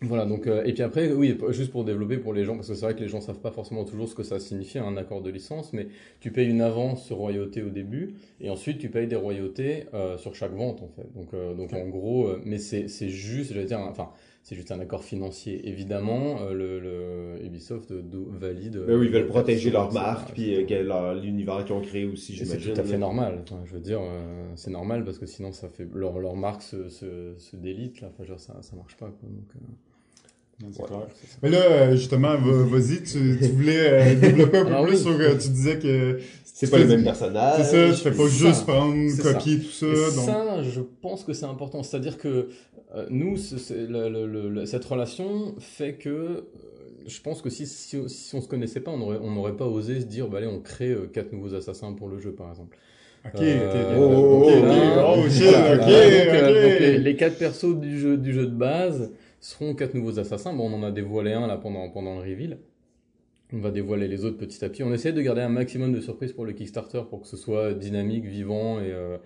Voilà, 0.00 0.26
donc, 0.26 0.46
euh, 0.46 0.62
et 0.64 0.72
puis 0.74 0.84
après, 0.84 1.10
oui, 1.10 1.36
juste 1.48 1.72
pour 1.72 1.82
développer 1.84 2.18
pour 2.18 2.32
les 2.32 2.44
gens, 2.44 2.54
parce 2.54 2.68
que 2.68 2.74
c'est 2.74 2.84
vrai 2.84 2.94
que 2.94 3.00
les 3.00 3.08
gens 3.08 3.20
savent 3.20 3.40
pas 3.40 3.50
forcément 3.50 3.84
toujours 3.84 4.08
ce 4.08 4.14
que 4.14 4.22
ça 4.22 4.38
signifie 4.38 4.78
un 4.78 4.96
accord 4.96 5.22
de 5.22 5.30
licence, 5.30 5.72
mais 5.72 5.88
tu 6.20 6.30
payes 6.30 6.48
une 6.48 6.60
avance 6.60 7.04
sur 7.04 7.16
royauté 7.16 7.62
au 7.62 7.70
début, 7.70 8.14
et 8.40 8.48
ensuite 8.48 8.78
tu 8.78 8.90
payes 8.90 9.08
des 9.08 9.16
royautés 9.16 9.86
euh, 9.94 10.16
sur 10.16 10.36
chaque 10.36 10.52
vente, 10.54 10.82
en 10.82 10.88
fait. 10.94 11.12
Donc, 11.16 11.34
euh, 11.34 11.52
donc 11.54 11.72
en 11.72 11.88
gros, 11.88 12.28
mais 12.44 12.58
c'est 12.58 12.86
c'est 12.86 13.08
juste, 13.08 13.52
j'allais 13.52 13.66
dire, 13.66 13.80
enfin, 13.80 14.10
c'est 14.48 14.54
juste 14.54 14.72
un 14.72 14.80
accord 14.80 15.04
financier. 15.04 15.68
Évidemment, 15.68 16.38
euh, 16.40 16.54
le, 16.54 16.80
le 16.80 17.44
Ubisoft 17.44 17.90
euh, 17.90 18.00
do- 18.00 18.28
valide. 18.30 18.82
Ben 18.86 18.96
oui, 18.96 19.06
ils 19.06 19.12
veulent 19.12 19.24
euh, 19.24 19.28
protéger 19.28 19.70
leur 19.70 19.92
marque, 19.92 20.32
puis 20.32 20.54
euh, 20.54 21.14
l'univers 21.20 21.62
qu'ils 21.66 21.74
ont 21.74 21.82
créé 21.82 22.06
aussi, 22.06 22.32
et 22.32 22.36
c'est 22.38 22.44
j'imagine. 22.46 22.72
tout 22.72 22.80
à 22.80 22.84
fait 22.84 22.96
normal. 22.96 23.40
Enfin, 23.42 23.60
je 23.66 23.74
veux 23.74 23.80
dire, 23.80 24.00
euh, 24.00 24.46
c'est 24.56 24.70
normal 24.70 25.04
parce 25.04 25.18
que 25.18 25.26
sinon, 25.26 25.52
ça 25.52 25.68
fait 25.68 25.86
leur, 25.94 26.18
leur 26.18 26.34
marque 26.34 26.62
se, 26.62 26.88
se, 26.88 27.34
se 27.36 27.56
délite. 27.56 28.00
Là. 28.00 28.08
Enfin, 28.14 28.24
dire, 28.24 28.40
ça, 28.40 28.56
ça 28.62 28.74
marche 28.74 28.96
pas. 28.96 29.06
Quoi. 29.06 29.28
Donc, 29.28 29.50
euh, 29.56 30.62
Non, 30.62 30.68
ouais, 30.68 30.86
clair. 30.86 31.06
Mais 31.42 31.50
là, 31.50 31.58
euh, 31.70 31.90
justement, 31.96 32.34
va- 32.38 32.62
vas-y, 32.64 33.02
tu, 33.02 33.38
tu 33.38 33.48
voulais 33.50 33.76
euh, 33.78 34.14
développer 34.14 34.58
un 34.58 34.64
peu 34.64 34.70
Alors 34.70 34.86
plus 34.86 34.94
oui. 34.96 35.02
sur. 35.02 35.20
euh, 35.20 35.36
tu 35.38 35.48
disais 35.50 35.78
que. 35.78 36.18
C'est 36.44 36.70
pas 36.70 36.78
les 36.78 36.84
fais- 36.86 36.96
mêmes 36.96 37.04
personnages. 37.04 37.64
C'est 37.66 37.88
ça, 37.92 37.94
tu 37.94 38.00
fais 38.02 38.16
pas 38.16 38.26
juste 38.28 38.54
ça. 38.54 38.72
prendre, 38.72 39.10
ça. 39.10 39.32
copier 39.34 39.58
tout 39.60 39.70
ça. 39.70 39.86
Et 39.86 39.92
donc... 40.16 40.24
ça, 40.24 40.62
je 40.62 40.80
pense 41.02 41.22
que 41.22 41.32
c'est 41.34 41.44
important. 41.44 41.82
C'est-à-dire 41.84 42.16
que 42.18 42.28
euh, 42.28 42.48
nous, 43.10 43.36
c'est- 43.36 43.58
c'est- 43.58 43.86
le- 43.86 44.08
le- 44.08 44.48
le- 44.48 44.66
cette 44.66 44.84
relation 44.84 45.54
fait 45.58 45.94
que 45.94 46.08
euh, 46.08 46.40
je 47.06 47.20
pense 47.20 47.42
que 47.42 47.50
si, 47.50 47.66
si, 47.66 47.96
si 48.08 48.34
on 48.34 48.40
se 48.40 48.48
connaissait 48.48 48.80
pas, 48.80 48.90
on 48.90 49.30
n'aurait 49.30 49.56
pas 49.56 49.66
osé 49.66 50.00
se 50.00 50.06
dire, 50.06 50.28
bah, 50.28 50.38
allez, 50.38 50.46
on 50.46 50.60
crée 50.60 50.90
euh, 50.90 51.06
quatre 51.06 51.32
nouveaux 51.32 51.54
assassins 51.54 51.92
pour 51.92 52.08
le 52.08 52.18
jeu, 52.18 52.32
par 52.32 52.50
exemple. 52.50 52.76
Ok, 53.26 53.40
Euh, 53.42 53.94
euh, 56.94 56.98
les 56.98 57.16
quatre 57.16 57.36
persos 57.38 57.74
du 57.78 57.98
jeu, 57.98 58.16
du 58.16 58.32
jeu 58.32 58.46
de 58.46 58.54
base 58.54 59.12
seront 59.40 59.74
quatre 59.74 59.94
nouveaux 59.94 60.18
assassins. 60.18 60.52
Bon, 60.52 60.70
on 60.70 60.74
en 60.74 60.82
a 60.82 60.90
dévoilé 60.90 61.32
un 61.32 61.46
là 61.46 61.56
pendant, 61.56 61.88
pendant 61.90 62.14
le 62.14 62.20
reveal. 62.20 62.58
On 63.52 63.58
va 63.58 63.70
dévoiler 63.70 64.08
les 64.08 64.24
autres 64.24 64.36
petit 64.36 64.62
à 64.64 64.68
petit. 64.68 64.82
On 64.82 64.92
essaie 64.92 65.12
de 65.12 65.20
garder 65.22 65.40
un 65.40 65.48
maximum 65.48 65.92
de 65.94 66.00
surprises 66.00 66.32
pour 66.32 66.44
le 66.44 66.52
Kickstarter 66.52 67.02
pour 67.08 67.22
que 67.22 67.26
ce 67.26 67.36
soit 67.36 67.72
dynamique, 67.72 68.24
vivant 68.26 68.78
et 68.78 68.92
euh, 68.92 69.16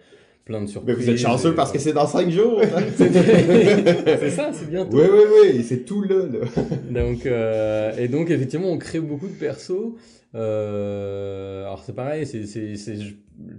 plein 0.45 0.59
de 0.59 0.65
Mais 0.65 0.71
surprises. 0.71 0.97
vous 0.97 1.11
êtes 1.11 1.19
chanceux 1.19 1.53
et- 1.53 1.55
parce 1.55 1.71
que 1.73 1.79
c'est 1.79 1.93
dans 1.93 2.07
5 2.07 2.31
jours. 2.31 2.61
hein. 2.63 2.83
c'est 2.97 4.31
ça, 4.31 4.51
c'est 4.53 4.69
bientôt. 4.71 4.97
oui, 4.97 5.05
oui, 5.11 5.53
oui, 5.55 5.63
c'est 5.63 5.85
tout 5.85 6.03
là. 6.03 6.17
là. 6.27 6.63
Donc, 7.03 7.27
euh, 7.27 7.93
et 7.97 8.09
donc, 8.09 8.31
effectivement, 8.31 8.69
on 8.71 8.79
crée 8.79 9.01
beaucoup 9.01 9.29
de 9.29 9.33
persos. 9.35 9.93
Euh, 10.35 11.63
alors, 11.65 11.83
c'est 11.85 11.95
pareil, 11.95 12.27
c'est, 12.27 12.47
c'est, 12.47 12.77
c'est, 12.77 12.97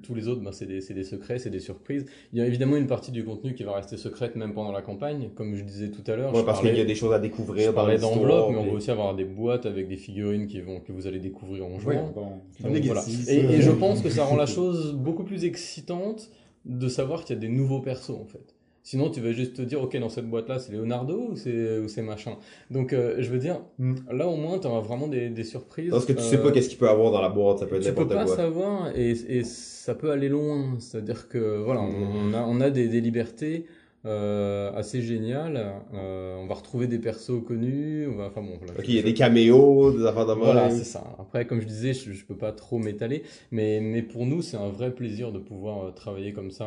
tous 0.01 0.15
les 0.15 0.27
autres, 0.27 0.41
ben, 0.41 0.51
c'est, 0.51 0.65
des, 0.65 0.81
c'est 0.81 0.93
des 0.93 1.03
secrets, 1.03 1.37
c'est 1.39 1.49
des 1.49 1.59
surprises. 1.59 2.05
Il 2.31 2.39
y 2.39 2.41
a 2.41 2.45
évidemment 2.47 2.77
une 2.77 2.87
partie 2.87 3.11
du 3.11 3.23
contenu 3.23 3.53
qui 3.53 3.63
va 3.63 3.73
rester 3.73 3.95
secrète 3.97 4.35
même 4.35 4.53
pendant 4.53 4.71
la 4.71 4.81
campagne, 4.81 5.29
comme 5.35 5.55
je 5.55 5.63
disais 5.63 5.89
tout 5.89 6.09
à 6.11 6.15
l'heure. 6.15 6.33
Ouais, 6.33 6.43
parce 6.43 6.57
parlais, 6.59 6.71
qu'il 6.71 6.79
y 6.79 6.81
a 6.81 6.85
des 6.85 6.95
choses 6.95 7.13
à 7.13 7.19
découvrir 7.19 7.67
dans 7.71 7.75
parlais 7.81 7.97
d'enveloppes, 7.97 8.49
mais 8.51 8.57
on 8.57 8.65
va 8.65 8.71
aussi 8.73 8.91
avoir 8.91 9.15
des 9.15 9.25
boîtes 9.25 9.65
avec 9.65 9.87
des 9.87 9.97
figurines 9.97 10.47
qui 10.47 10.61
vont, 10.61 10.79
que 10.79 10.91
vous 10.91 11.05
allez 11.07 11.19
découvrir 11.19 11.65
en 11.65 11.73
Ouais, 11.73 11.79
jouant. 11.79 12.11
bon, 12.15 12.69
Donc, 12.69 12.83
voilà. 12.83 13.01
et 13.27 13.61
je 13.61 13.71
pense 13.71 14.01
que 14.01 14.09
ça 14.09 14.23
rend 14.23 14.35
la 14.35 14.45
chose 14.47 14.93
beaucoup 14.93 15.23
plus 15.23 15.45
excitante 15.45 16.29
de 16.65 16.88
savoir 16.88 17.23
qu'il 17.26 17.36
y 17.36 17.38
a 17.38 17.41
des 17.41 17.49
nouveaux 17.49 17.80
persos 17.82 18.12
en 18.12 18.26
fait. 18.26 18.56
Sinon, 18.86 19.10
tu 19.10 19.21
vas 19.21 19.32
juste 19.32 19.56
te 19.56 19.62
dire, 19.62 19.82
ok, 19.82 19.95
dans 19.97 20.10
cette 20.10 20.30
boîte-là, 20.30 20.60
c'est 20.60 20.73
Leonardo 20.73 21.30
ou 21.32 21.36
c'est 21.38 21.80
ou 21.80 21.88
c'est 21.88 22.02
machin. 22.02 22.36
Donc, 22.69 22.91
euh, 22.91 23.15
je 23.19 23.30
veux 23.30 23.38
dire, 23.38 23.62
Mm. 23.80 23.95
là 24.12 24.28
au 24.28 24.36
moins, 24.36 24.60
tu 24.60 24.67
auras 24.67 24.82
vraiment 24.82 25.08
des, 25.08 25.30
des 25.30 25.45
surprises. 25.45 25.89
Parce 25.89 26.06
que 26.06 26.12
tu 26.12 26.21
sais 26.21 26.36
Euh, 26.38 26.43
pas 26.43 26.52
qu'est-ce 26.52 26.67
qu'il 26.67 26.78
peut 26.78 26.89
avoir 26.89 27.12
dans 27.13 27.21
la 27.21 27.30
boîte, 27.30 27.60
ça 27.60 27.65
peut 27.65 27.78
être 27.78 27.84
tu 27.84 27.93
peux 27.93 28.08
pas 28.10 28.28
savoir 28.28 28.89
et, 28.93 29.12
et 29.12 29.43
ça 29.45 29.95
peut 29.95 30.12
aller 30.12 30.28
loin. 30.28 30.76
C'est-à-dire 30.80 31.30
que 31.30 31.63
voilà, 31.63 31.80
on, 31.82 32.30
on 32.30 32.34
a, 32.34 32.41
on 32.45 32.60
a 32.60 32.69
des, 32.69 32.89
des 32.89 32.99
libertés 32.99 33.65
euh, 34.05 34.71
assez 34.73 35.01
géniales. 35.01 35.73
Euh, 35.93 36.35
on 36.37 36.45
va 36.47 36.55
retrouver 36.55 36.87
des 36.87 36.99
persos 36.99 37.43
connus. 37.45 38.07
On 38.07 38.15
va, 38.15 38.27
enfin 38.27 38.41
bon, 38.41 38.57
voilà. 38.57 38.73
Ok, 38.79 38.85
il 38.87 38.95
y 38.95 38.99
a 38.99 39.03
des 39.03 39.13
caméos, 39.13 39.91
des 39.91 40.05
affaires 40.05 40.25
de 40.25 40.33
Voilà, 40.33 40.69
c'est 40.69 40.83
ça. 40.83 41.03
Après, 41.19 41.45
comme 41.47 41.61
je 41.61 41.67
disais, 41.67 41.93
je, 41.93 42.11
je 42.11 42.25
peux 42.25 42.35
pas 42.35 42.51
trop 42.51 42.79
m'étaler, 42.79 43.23
mais, 43.51 43.79
mais 43.79 44.01
pour 44.01 44.25
nous, 44.25 44.41
c'est 44.41 44.57
un 44.57 44.69
vrai 44.69 44.91
plaisir 44.91 45.31
de 45.31 45.39
pouvoir 45.39 45.85
euh, 45.85 45.91
travailler 45.91 46.33
comme 46.33 46.51
ça. 46.51 46.65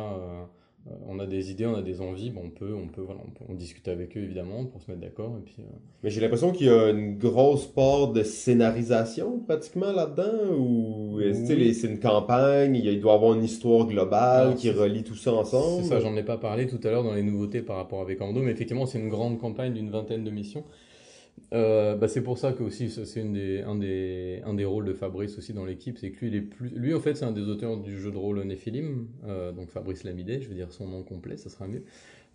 Euh, 0.89 0.93
on 1.07 1.19
a 1.19 1.25
des 1.25 1.51
idées, 1.51 1.65
on 1.65 1.75
a 1.75 1.81
des 1.81 2.01
envies, 2.01 2.29
bon, 2.31 2.41
on 2.45 2.49
peut, 2.49 2.73
on 2.73 2.87
peut, 2.87 3.01
voilà, 3.01 3.21
on, 3.25 3.29
peut- 3.31 3.45
on 3.49 3.53
discute 3.55 3.87
avec 3.87 4.15
eux 4.17 4.21
évidemment 4.21 4.65
pour 4.65 4.81
se 4.81 4.89
mettre 4.89 5.01
d'accord 5.01 5.35
et 5.37 5.41
puis. 5.43 5.55
euh, 5.59 5.63
Mais 6.03 6.09
j'ai 6.09 6.21
l'impression 6.21 6.51
qu'il 6.51 6.67
y 6.67 6.69
a 6.69 6.89
une 6.89 7.17
grosse 7.17 7.65
part 7.67 8.11
de 8.13 8.23
scénarisation 8.23 9.39
pratiquement 9.39 9.91
là-dedans, 9.91 10.55
ou 10.57 11.17
Oui. 11.17 11.73
c'est 11.73 11.87
une 11.87 11.99
campagne, 11.99 12.75
il 12.75 12.99
doit 13.01 13.13
y 13.13 13.15
avoir 13.15 13.33
une 13.33 13.43
histoire 13.43 13.85
globale 13.87 14.55
qui 14.55 14.69
relie 14.71 15.03
tout 15.03 15.15
ça 15.15 15.33
ensemble? 15.33 15.83
C'est 15.83 15.89
ça, 15.89 15.99
j'en 15.99 16.15
ai 16.15 16.23
pas 16.23 16.37
parlé 16.37 16.67
tout 16.67 16.79
à 16.83 16.89
l'heure 16.91 17.03
dans 17.03 17.13
les 17.13 17.23
nouveautés 17.23 17.61
par 17.61 17.77
rapport 17.77 18.01
avec 18.01 18.21
Ando, 18.21 18.41
mais 18.41 18.51
effectivement, 18.51 18.85
c'est 18.85 18.99
une 18.99 19.09
grande 19.09 19.39
campagne 19.39 19.73
d'une 19.73 19.89
vingtaine 19.89 20.23
de 20.23 20.31
missions. 20.31 20.63
Euh, 21.53 21.95
bah, 21.95 22.09
c'est 22.09 22.21
pour 22.23 22.37
ça 22.37 22.51
que 22.51 22.61
aussi 22.61 22.89
c'est 22.89 23.21
une 23.21 23.31
des, 23.33 23.61
un 23.61 23.75
des 23.75 24.41
un 24.45 24.53
des 24.53 24.65
rôles 24.65 24.83
de 24.85 24.93
Fabrice 24.93 25.37
aussi 25.37 25.53
dans 25.53 25.63
l'équipe, 25.63 25.97
c'est 25.97 26.11
que 26.11 26.19
lui 26.19 26.27
il 26.27 26.35
est 26.35 26.41
plus 26.41 26.69
lui 26.75 26.93
en 26.93 26.99
fait 26.99 27.15
c'est 27.15 27.23
un 27.23 27.31
des 27.31 27.43
auteurs 27.47 27.77
du 27.77 27.97
jeu 27.97 28.11
de 28.11 28.17
rôle 28.17 28.41
Nephilim, 28.43 29.07
euh, 29.25 29.53
donc 29.53 29.69
Fabrice 29.69 30.03
Lamidé, 30.03 30.41
je 30.41 30.49
veux 30.49 30.55
dire 30.55 30.73
son 30.73 30.87
nom 30.87 31.03
complet, 31.03 31.37
ça 31.37 31.49
sera 31.49 31.67
mieux. 31.67 31.83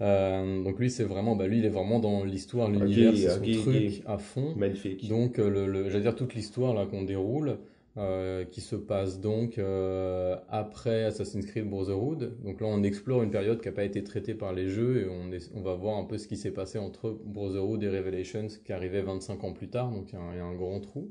Euh, 0.00 0.62
donc 0.64 0.78
lui 0.78 0.90
c'est 0.90 1.04
vraiment 1.04 1.36
bah 1.36 1.46
lui 1.46 1.58
il 1.58 1.64
est 1.66 1.68
vraiment 1.68 2.00
dans 2.00 2.24
l'histoire, 2.24 2.70
l'univers, 2.70 3.14
c'est 3.16 3.28
son 3.28 3.44
ok, 3.44 3.50
truc 3.52 4.02
à 4.06 4.16
fond. 4.18 4.54
Magnifique. 4.56 5.08
Donc, 5.08 5.36
le, 5.36 5.66
le- 5.66 5.88
j'allais 5.90 6.02
dire 6.04 6.16
toute 6.16 6.34
l'histoire 6.34 6.72
là 6.74 6.86
qu'on 6.86 7.02
déroule, 7.02 7.58
euh, 7.98 8.44
qui 8.46 8.60
se 8.62 8.74
passe 8.76 9.20
donc 9.20 9.58
euh, 9.58 10.36
après 10.48 11.04
Assassin's 11.04 11.44
Creed 11.46 11.68
Brotherhood. 11.68 12.36
Donc 12.44 12.60
là, 12.60 12.66
on 12.68 12.82
explore 12.82 13.22
une 13.22 13.30
période 13.30 13.60
qui 13.60 13.68
n'a 13.68 13.72
pas 13.74 13.84
été 13.84 14.02
traitée 14.02 14.34
par 14.34 14.52
les 14.54 14.68
jeux 14.68 15.02
et 15.02 15.08
on, 15.10 15.30
est- 15.32 15.50
on 15.54 15.60
va 15.60 15.74
voir 15.74 15.98
un 15.98 16.04
peu 16.04 16.16
ce 16.18 16.26
qui 16.26 16.36
s'est 16.36 16.52
passé 16.52 16.78
entre 16.78 17.10
Brotherhood 17.24 17.82
et 17.82 17.88
Revelations, 17.90 18.48
qui 18.64 18.72
arrivait 18.72 19.02
25 19.02 19.44
ans 19.44 19.52
plus 19.52 19.68
tard. 19.68 19.90
Donc 19.90 20.10
il 20.12 20.14
y 20.14 20.18
a 20.18 20.22
un, 20.22 20.32
il 20.32 20.38
y 20.38 20.40
a 20.40 20.44
un 20.44 20.54
grand 20.54 20.80
trou. 20.80 21.10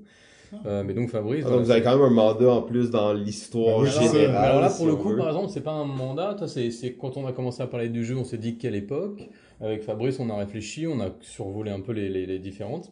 Euh, 0.65 0.83
mais 0.83 0.93
donc 0.93 1.09
Fabrice. 1.09 1.45
Ah, 1.45 1.49
voilà, 1.49 1.57
donc 1.57 1.65
vous 1.65 1.71
avez 1.71 1.81
quand 1.81 1.95
même 1.97 2.05
un 2.05 2.09
mandat 2.09 2.49
en 2.51 2.61
plus 2.61 2.89
dans 2.91 3.13
l'histoire 3.13 3.87
ça. 3.87 4.01
générale. 4.01 4.35
alors 4.35 4.61
là, 4.61 4.69
si 4.69 4.77
pour 4.77 4.87
le 4.87 4.95
coup, 4.95 5.09
veut. 5.09 5.17
par 5.17 5.27
exemple, 5.27 5.49
c'est 5.49 5.61
pas 5.63 5.71
un 5.71 5.85
mandat. 5.85 6.35
toi, 6.37 6.47
C'est 6.47 6.71
c'est 6.71 6.93
quand 6.95 7.15
on 7.17 7.25
a 7.25 7.31
commencé 7.33 7.61
à 7.63 7.67
parler 7.67 7.89
du 7.89 8.03
jeu, 8.03 8.17
on 8.17 8.23
s'est 8.25 8.37
dit 8.37 8.57
quelle 8.57 8.75
époque. 8.75 9.29
Avec 9.61 9.83
Fabrice, 9.83 10.19
on 10.19 10.29
a 10.29 10.35
réfléchi, 10.35 10.87
on 10.87 10.99
a 10.99 11.09
survolé 11.21 11.71
un 11.71 11.79
peu 11.81 11.93
les, 11.93 12.09
les, 12.09 12.25
les 12.25 12.39
différentes. 12.39 12.91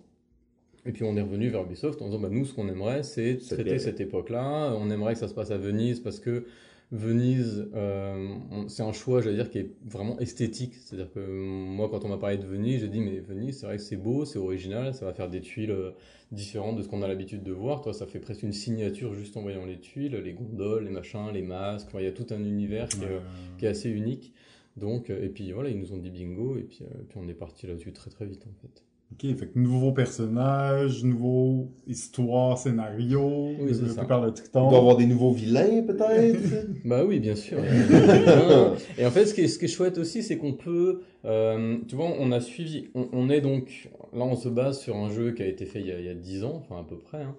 Et 0.86 0.92
puis 0.92 1.04
on 1.04 1.16
est 1.18 1.22
revenu 1.22 1.50
vers 1.50 1.64
Ubisoft 1.64 2.02
en 2.02 2.06
disant 2.06 2.20
bah, 2.20 2.30
nous, 2.32 2.46
ce 2.46 2.54
qu'on 2.54 2.68
aimerait, 2.68 3.04
c'est 3.04 3.38
traiter 3.38 3.64
bien. 3.64 3.80
cette 3.80 4.00
époque-là. 4.00 4.74
On 4.78 4.90
aimerait 4.90 5.14
que 5.14 5.20
ça 5.20 5.28
se 5.28 5.34
passe 5.34 5.52
à 5.52 5.58
Venise 5.58 6.00
parce 6.00 6.20
que 6.20 6.46
Venise, 6.92 7.70
euh, 7.76 8.36
c'est 8.68 8.82
un 8.82 8.94
choix, 8.94 9.22
j'allais 9.22 9.36
dire, 9.36 9.52
qui 9.52 9.60
est 9.60 9.70
vraiment 9.86 10.18
esthétique. 10.20 10.74
C'est-à-dire 10.74 11.12
que 11.14 11.20
moi, 11.20 11.88
quand 11.90 12.04
on 12.04 12.08
m'a 12.08 12.18
parlé 12.18 12.38
de 12.38 12.46
Venise, 12.46 12.82
j'ai 12.82 12.88
dit 12.88 13.00
mais 13.00 13.20
Venise, 13.20 13.60
c'est 13.60 13.68
vrai 13.68 13.78
que 13.78 13.84
c'est 13.84 13.98
beau, 13.98 14.26
c'est 14.26 14.40
original, 14.40 14.96
ça 14.96 15.06
va 15.06 15.14
faire 15.14 15.30
des 15.30 15.42
tuiles 15.42 15.70
euh, 15.70 15.92
différentes 16.32 16.78
de 16.78 16.82
ce 16.82 16.88
qu'on 16.88 17.04
a 17.04 17.08
l'habitude 17.08 17.44
de 17.44 17.52
voir. 17.52 17.82
Toi, 17.82 17.94
ça 17.94 18.08
fait 18.08 18.20
presque 18.20 18.42
une 18.42 18.54
signature 18.54 19.14
juste 19.14 19.38
en 19.38 19.42
voyant 19.44 19.66
les 19.66 19.80
tuiles, 19.80 20.16
les 20.16 20.34
gondoles, 20.34 20.86
les 20.86 20.90
machins, 20.92 21.30
les 21.32 21.44
masques. 21.44 21.88
Enfin, 21.90 22.00
il 22.00 22.06
y 22.06 22.08
a 22.08 22.12
tout 22.12 22.28
un 22.32 22.44
univers 22.44 22.88
qui, 22.88 23.04
est, 23.04 23.08
Euh, 23.08 23.20
qui 23.60 23.66
est 23.66 23.70
assez 23.70 23.90
unique. 23.90 24.34
Donc, 24.78 25.10
euh, 25.10 25.24
et 25.24 25.30
puis 25.30 25.52
voilà, 25.52 25.70
ils 25.70 25.78
nous 25.78 25.94
ont 25.94 25.98
dit 25.98 26.10
bingo, 26.10 26.58
et 26.58 26.64
puis, 26.64 26.80
euh, 26.82 27.04
puis 27.08 27.20
on 27.22 27.28
est 27.28 27.34
parti 27.34 27.68
là-dessus 27.68 27.92
très 27.92 28.10
très 28.10 28.26
vite 28.26 28.46
en 28.48 28.54
fait. 28.62 28.84
Ok, 29.12 29.22
fait 29.36 29.48
que 29.48 29.58
nouveau 29.60 29.92
personnage, 29.92 31.04
nouveau 31.04 31.68
histoire, 31.88 32.58
scénario, 32.60 33.50
Oui, 33.60 33.74
c'est 33.74 34.08
par 34.08 34.22
le 34.22 34.30
Il 34.30 34.34
Triton. 34.34 34.70
doit 34.70 34.78
y 34.78 34.82
avoir 34.82 34.98
des 34.98 35.08
nouveaux 35.08 35.32
vilains 35.32 35.82
peut-être. 35.82 36.40
Bah 36.86 37.04
oui, 37.06 37.20
bien 37.20 37.36
sûr. 37.36 37.58
et 38.98 39.06
en 39.06 39.12
fait, 39.12 39.26
ce 39.26 39.34
qui 39.34 39.42
est, 39.42 39.48
ce 39.48 39.58
qui 39.58 39.66
est 39.66 39.70
chouette 39.70 39.98
aussi, 39.98 40.22
c'est 40.22 40.38
qu'on 40.38 40.54
peut, 40.54 41.02
euh, 41.26 41.78
tu 41.88 41.96
vois, 41.96 42.06
on 42.20 42.32
a 42.32 42.40
suivi, 42.40 42.90
on, 42.94 43.10
on 43.12 43.30
est 43.32 43.42
donc, 43.42 43.90
là 44.14 44.24
on 44.26 44.36
se 44.36 44.48
base 44.48 44.80
sur 44.80 44.96
un 44.96 45.10
jeu 45.10 45.32
qui 45.32 45.42
a 45.42 45.48
été 45.48 45.66
fait 45.66 45.80
il 45.82 45.88
y 45.88 45.92
a, 45.92 46.00
il 46.00 46.06
y 46.06 46.10
a 46.10 46.14
10 46.16 46.44
ans, 46.44 46.64
enfin 46.64 46.80
à 46.80 46.84
peu 46.84 46.98
près, 46.98 47.24
hein. 47.24 47.36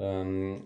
Euh, 0.00 0.56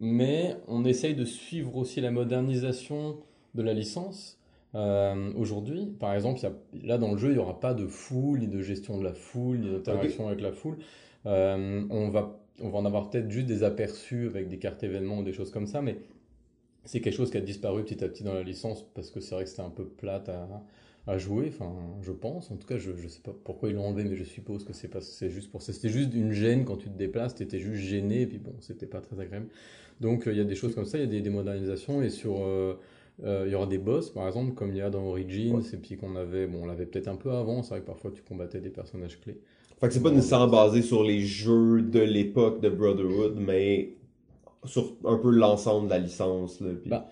mais 0.00 0.56
on 0.68 0.84
essaye 0.84 1.14
de 1.14 1.24
suivre 1.24 1.76
aussi 1.76 2.00
la 2.02 2.10
modernisation 2.10 3.16
de 3.54 3.62
la 3.62 3.72
licence. 3.72 4.38
Euh, 4.74 5.32
Aujourd'hui, 5.36 5.94
par 5.98 6.14
exemple, 6.14 6.40
là 6.82 6.98
dans 6.98 7.12
le 7.12 7.18
jeu, 7.18 7.28
il 7.28 7.34
n'y 7.34 7.38
aura 7.38 7.60
pas 7.60 7.74
de 7.74 7.86
foule, 7.86 8.40
ni 8.40 8.48
de 8.48 8.60
gestion 8.60 8.98
de 8.98 9.04
la 9.04 9.14
foule, 9.14 9.58
ni 9.58 9.70
d'interaction 9.70 10.26
avec 10.28 10.40
la 10.40 10.52
foule. 10.52 10.76
Euh, 11.26 11.84
on 11.90 12.08
va, 12.08 12.40
on 12.60 12.70
va 12.70 12.78
en 12.78 12.84
avoir 12.84 13.10
peut-être 13.10 13.30
juste 13.30 13.46
des 13.46 13.62
aperçus 13.62 14.26
avec 14.26 14.48
des 14.48 14.58
cartes 14.58 14.82
événements 14.82 15.18
ou 15.18 15.22
des 15.22 15.32
choses 15.32 15.50
comme 15.50 15.66
ça, 15.66 15.80
mais 15.80 15.98
c'est 16.84 17.00
quelque 17.00 17.14
chose 17.14 17.30
qui 17.30 17.36
a 17.36 17.40
disparu 17.40 17.84
petit 17.84 18.04
à 18.04 18.08
petit 18.08 18.24
dans 18.24 18.34
la 18.34 18.42
licence 18.42 18.84
parce 18.94 19.10
que 19.10 19.20
c'est 19.20 19.34
vrai 19.34 19.44
que 19.44 19.50
c'était 19.50 19.62
un 19.62 19.70
peu 19.70 19.86
plate 19.86 20.28
à, 21.06 21.18
jouer, 21.18 21.48
enfin, 21.48 21.72
je 22.02 22.12
pense. 22.12 22.50
En 22.50 22.56
tout 22.56 22.66
cas, 22.66 22.78
je, 22.78 22.96
je 22.96 23.08
sais 23.08 23.20
pas 23.20 23.34
pourquoi 23.44 23.68
ils 23.68 23.74
l'ont 23.74 23.86
enlevé, 23.86 24.04
mais 24.04 24.16
je 24.16 24.24
suppose 24.24 24.64
que 24.64 24.72
c'est 24.72 25.30
juste 25.30 25.50
pour 25.50 25.62
ça. 25.62 25.72
C'était 25.72 25.90
juste 25.90 26.14
une 26.14 26.32
gêne 26.32 26.64
quand 26.64 26.78
tu 26.78 26.88
te 26.88 26.96
déplaces, 26.96 27.34
t'étais 27.34 27.58
juste 27.58 27.82
gêné, 27.82 28.22
et 28.22 28.26
puis 28.26 28.38
bon, 28.38 28.54
c'était 28.60 28.86
pas 28.86 29.00
très 29.00 29.20
agréable. 29.20 29.48
Donc, 30.00 30.26
euh, 30.26 30.32
il 30.32 30.38
y 30.38 30.40
a 30.40 30.44
des 30.44 30.54
choses 30.54 30.74
comme 30.74 30.86
ça, 30.86 30.98
il 30.98 31.12
y 31.12 31.18
a 31.18 31.20
des, 31.20 31.30
modernisations, 31.30 32.02
et 32.02 32.10
sur, 32.10 32.42
il 33.22 33.48
y 33.50 33.54
aura 33.54 33.66
des 33.66 33.78
boss, 33.78 34.10
par 34.10 34.26
exemple, 34.26 34.54
comme 34.54 34.70
il 34.70 34.78
y 34.78 34.80
a 34.82 34.90
dans 34.90 35.04
Origins, 35.04 35.60
et 35.72 35.76
puis 35.76 35.96
qu'on 35.96 36.16
avait, 36.16 36.46
bon, 36.46 36.62
on 36.62 36.66
l'avait 36.66 36.86
peut-être 36.86 37.08
un 37.08 37.16
peu 37.16 37.30
avant, 37.30 37.62
c'est 37.62 37.70
vrai 37.70 37.80
que 37.80 37.86
parfois 37.86 38.10
tu 38.10 38.22
combattais 38.22 38.60
des 38.60 38.70
personnages 38.70 39.20
clés. 39.20 39.40
Fait 39.80 39.88
que 39.88 39.94
c'est 39.94 40.02
pas 40.02 40.10
nécessairement 40.10 40.48
basé 40.48 40.82
sur 40.82 41.02
les 41.04 41.20
jeux 41.20 41.82
de 41.82 42.00
l'époque 42.00 42.60
de 42.60 42.68
Brotherhood, 42.68 43.36
mais 43.38 43.96
sur 44.64 44.92
un 45.04 45.18
peu 45.18 45.30
l'ensemble 45.30 45.86
de 45.86 45.90
la 45.90 45.98
licence. 45.98 46.60
Là, 46.60 46.70
Bah, 46.86 47.06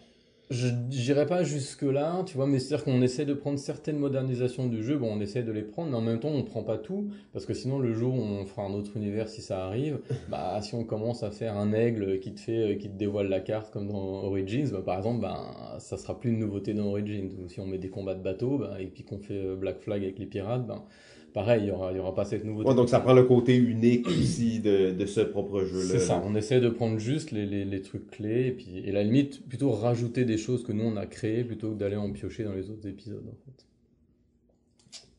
Je 0.52 0.68
n'irai 0.68 1.24
pas 1.24 1.44
jusque-là, 1.44 2.22
tu 2.26 2.36
vois, 2.36 2.46
mais 2.46 2.58
c'est-à-dire 2.58 2.84
qu'on 2.84 3.00
essaie 3.00 3.24
de 3.24 3.32
prendre 3.32 3.58
certaines 3.58 3.96
modernisations 3.96 4.66
du 4.66 4.82
jeu, 4.82 4.98
bon, 4.98 5.10
on 5.10 5.20
essaie 5.20 5.42
de 5.42 5.50
les 5.50 5.62
prendre, 5.62 5.90
mais 5.90 5.96
en 5.96 6.02
même 6.02 6.20
temps, 6.20 6.28
on 6.28 6.42
prend 6.42 6.62
pas 6.62 6.76
tout, 6.76 7.08
parce 7.32 7.46
que 7.46 7.54
sinon, 7.54 7.78
le 7.78 7.94
jour 7.94 8.14
où 8.14 8.20
on 8.20 8.44
fera 8.44 8.64
un 8.64 8.74
autre 8.74 8.94
univers, 8.96 9.28
si 9.28 9.40
ça 9.40 9.64
arrive, 9.64 10.00
bah, 10.30 10.60
si 10.60 10.74
on 10.74 10.84
commence 10.84 11.22
à 11.22 11.30
faire 11.30 11.56
un 11.56 11.72
aigle 11.72 12.20
qui 12.20 12.34
te 12.34 12.40
fait, 12.40 12.76
qui 12.78 12.90
te 12.90 12.98
dévoile 12.98 13.28
la 13.28 13.40
carte, 13.40 13.72
comme 13.72 13.88
dans 13.88 14.24
Origins, 14.24 14.68
bah, 14.70 14.82
par 14.84 14.98
exemple, 14.98 15.22
bah, 15.22 15.76
ça 15.78 15.96
sera 15.96 16.20
plus 16.20 16.30
une 16.30 16.40
nouveauté 16.40 16.74
dans 16.74 16.88
Origins, 16.88 17.30
ou 17.42 17.48
si 17.48 17.58
on 17.60 17.66
met 17.66 17.78
des 17.78 17.88
combats 17.88 18.14
de 18.14 18.22
bateau, 18.22 18.58
bah, 18.58 18.76
et 18.78 18.88
puis 18.88 19.04
qu'on 19.04 19.18
fait 19.18 19.42
euh, 19.42 19.56
Black 19.56 19.80
Flag 19.80 20.02
avec 20.02 20.18
les 20.18 20.26
pirates, 20.26 20.66
bah, 20.66 20.84
pareil, 21.32 21.62
il 21.64 21.68
y 21.68 21.70
aura, 21.70 21.92
il 21.92 21.96
y 21.96 22.00
aura 22.00 22.14
pas 22.14 22.24
cette 22.24 22.44
nouveauté. 22.44 22.68
Ouais, 22.68 22.74
donc 22.74 22.88
ça 22.88 23.00
prend 23.00 23.12
le 23.12 23.24
côté 23.24 23.56
unique 23.56 24.06
aussi 24.06 24.60
de, 24.60 24.92
de 24.92 25.06
ce 25.06 25.20
propre 25.20 25.64
jeu-là. 25.64 25.84
C'est 25.92 26.00
ça, 26.00 26.22
on 26.24 26.34
essaie 26.34 26.60
de 26.60 26.68
prendre 26.68 26.98
juste 26.98 27.30
les, 27.30 27.46
les, 27.46 27.64
les 27.64 27.82
trucs 27.82 28.10
clés, 28.10 28.46
et 28.48 28.52
puis, 28.52 28.82
et 28.84 28.90
à 28.90 28.92
la 28.92 29.02
limite, 29.02 29.46
plutôt 29.48 29.70
rajouter 29.70 30.24
des 30.24 30.38
choses 30.38 30.62
que 30.62 30.72
nous 30.72 30.84
on 30.84 30.96
a 30.96 31.06
créées, 31.06 31.44
plutôt 31.44 31.70
que 31.70 31.78
d'aller 31.78 31.96
en 31.96 32.10
piocher 32.10 32.44
dans 32.44 32.52
les 32.52 32.70
autres 32.70 32.86
épisodes, 32.86 33.24
en 33.26 33.36
fait. 33.44 33.66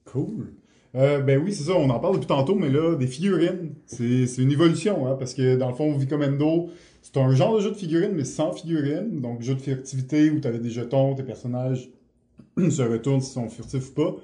Cool. 0.06 0.54
Euh, 0.96 1.22
ben 1.22 1.42
oui, 1.44 1.54
c'est 1.54 1.64
ça, 1.64 1.74
on 1.74 1.90
en 1.90 2.00
parle 2.00 2.16
depuis 2.16 2.28
tantôt, 2.28 2.56
mais 2.56 2.70
là, 2.70 2.96
des 2.96 3.08
figurines, 3.08 3.74
c'est 3.88 4.28
c'est 4.28 4.44
une 4.44 4.52
évolution, 4.52 5.08
hein, 5.08 5.16
parce 5.18 5.34
que 5.34 5.56
dans 5.56 5.70
le 5.70 5.76
fond, 5.76 5.98
Vicomendo, 5.98 6.70
c'est 7.02 7.18
un 7.18 7.34
genre 7.34 7.56
de 7.56 7.62
jeu 7.62 7.72
de 7.72 7.76
figurines, 7.76 8.14
mais 8.14 8.26
sans 8.26 8.54
figurines, 8.54 9.20
donc 9.20 9.42
jeu 9.42 9.56
de 9.56 9.62
furtivité 9.62 10.30
où 10.30 10.40
tu 10.40 10.48
avais 10.48 10.60
des 10.60 10.70
jetons, 10.70 11.16
tes 11.16 11.24
personnages 11.24 11.90
se 12.58 12.82
retournent 12.84 13.22
s'ils 13.22 13.34
sont 13.34 13.50
furtifs 13.50 13.90
ou 13.90 13.94
pas. 13.94 14.16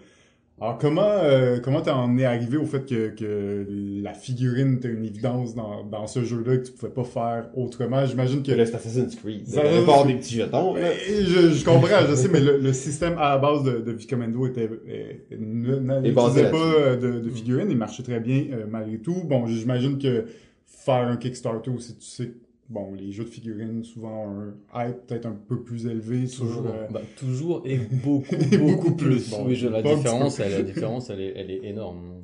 Alors 0.62 0.78
comment 0.78 1.02
euh, 1.06 1.60
comment 1.64 1.82
t'en 1.82 2.18
es 2.18 2.26
arrivé 2.26 2.58
au 2.58 2.66
fait 2.66 2.86
que, 2.86 3.10
que 3.10 3.66
la 4.04 4.14
figurine 4.14 4.76
était 4.76 4.90
une 4.90 5.06
évidence 5.06 5.56
dans, 5.56 5.86
dans 5.86 6.06
ce 6.06 6.24
jeu-là 6.24 6.58
que 6.58 6.66
tu 6.66 6.72
pouvais 6.74 6.92
pas 6.92 7.06
faire 7.06 7.50
autrement? 7.56 8.06
J'imagine 8.06 8.44
que 8.44 8.52
là, 8.52 8.66
c'est 8.66 8.76
Assassin's 8.76 9.16
Creed. 9.16 9.48
Ça- 9.48 9.62
avoir 9.62 10.06
des 10.06 10.16
petits 10.16 10.36
jetons. 10.36 10.76
là. 10.76 10.82
Je, 11.08 11.52
je 11.54 11.64
comprends, 11.66 12.06
je 12.10 12.14
sais, 12.16 12.28
mais 12.28 12.42
le, 12.42 12.58
le 12.58 12.74
système 12.74 13.18
à 13.18 13.30
la 13.30 13.38
base 13.38 13.64
de, 13.64 13.80
de 13.80 13.92
Vicomendo 13.94 14.46
était 14.48 14.70
euh, 14.70 15.14
n'utilisait 15.38 16.52
pas 16.52 16.58
euh, 16.58 16.96
de, 16.98 17.20
de 17.20 17.30
figurines, 17.30 17.72
il 17.72 17.78
marchait 17.78 18.04
très 18.04 18.20
bien 18.20 18.44
euh, 18.52 18.66
malgré 18.70 18.98
tout. 18.98 19.24
Bon, 19.24 19.46
j'imagine 19.48 19.98
que 19.98 20.26
faire 20.68 21.08
un 21.08 21.16
Kickstarter 21.18 21.72
aussi, 21.72 21.96
tu 21.96 22.06
sais, 22.06 22.32
bon, 22.70 22.94
les 22.94 23.12
jeux 23.12 23.24
de 23.26 23.30
figurines 23.30 23.84
souvent 23.84 24.26
ont 24.26 24.54
un 24.74 24.88
hype 24.90 25.06
peut-être 25.08 25.26
un 25.26 25.38
peu 25.48 25.62
plus 25.62 25.86
élevé 25.88 26.28
sur. 26.28 26.46
Toujours, 26.46 26.66
euh, 26.68 26.88
bah, 26.90 27.02
toujours 27.18 27.62
et 27.66 27.78
beaucoup, 27.78 28.36
Et 28.52 28.58
beaucoup, 28.58 28.72
beaucoup 28.76 28.96
plus. 28.96 29.10
plus. 29.10 29.30
Bon, 29.32 29.46
oui, 29.48 29.56
je- 29.56 29.68
la 29.68 29.82
différence, 29.82 30.40
elle, 30.40 30.52
la 30.52 30.62
différence, 30.64 31.10
elle 31.10 31.22
est, 31.22 31.34
elle 31.36 31.52
est 31.52 31.66
énorme. 31.66 32.19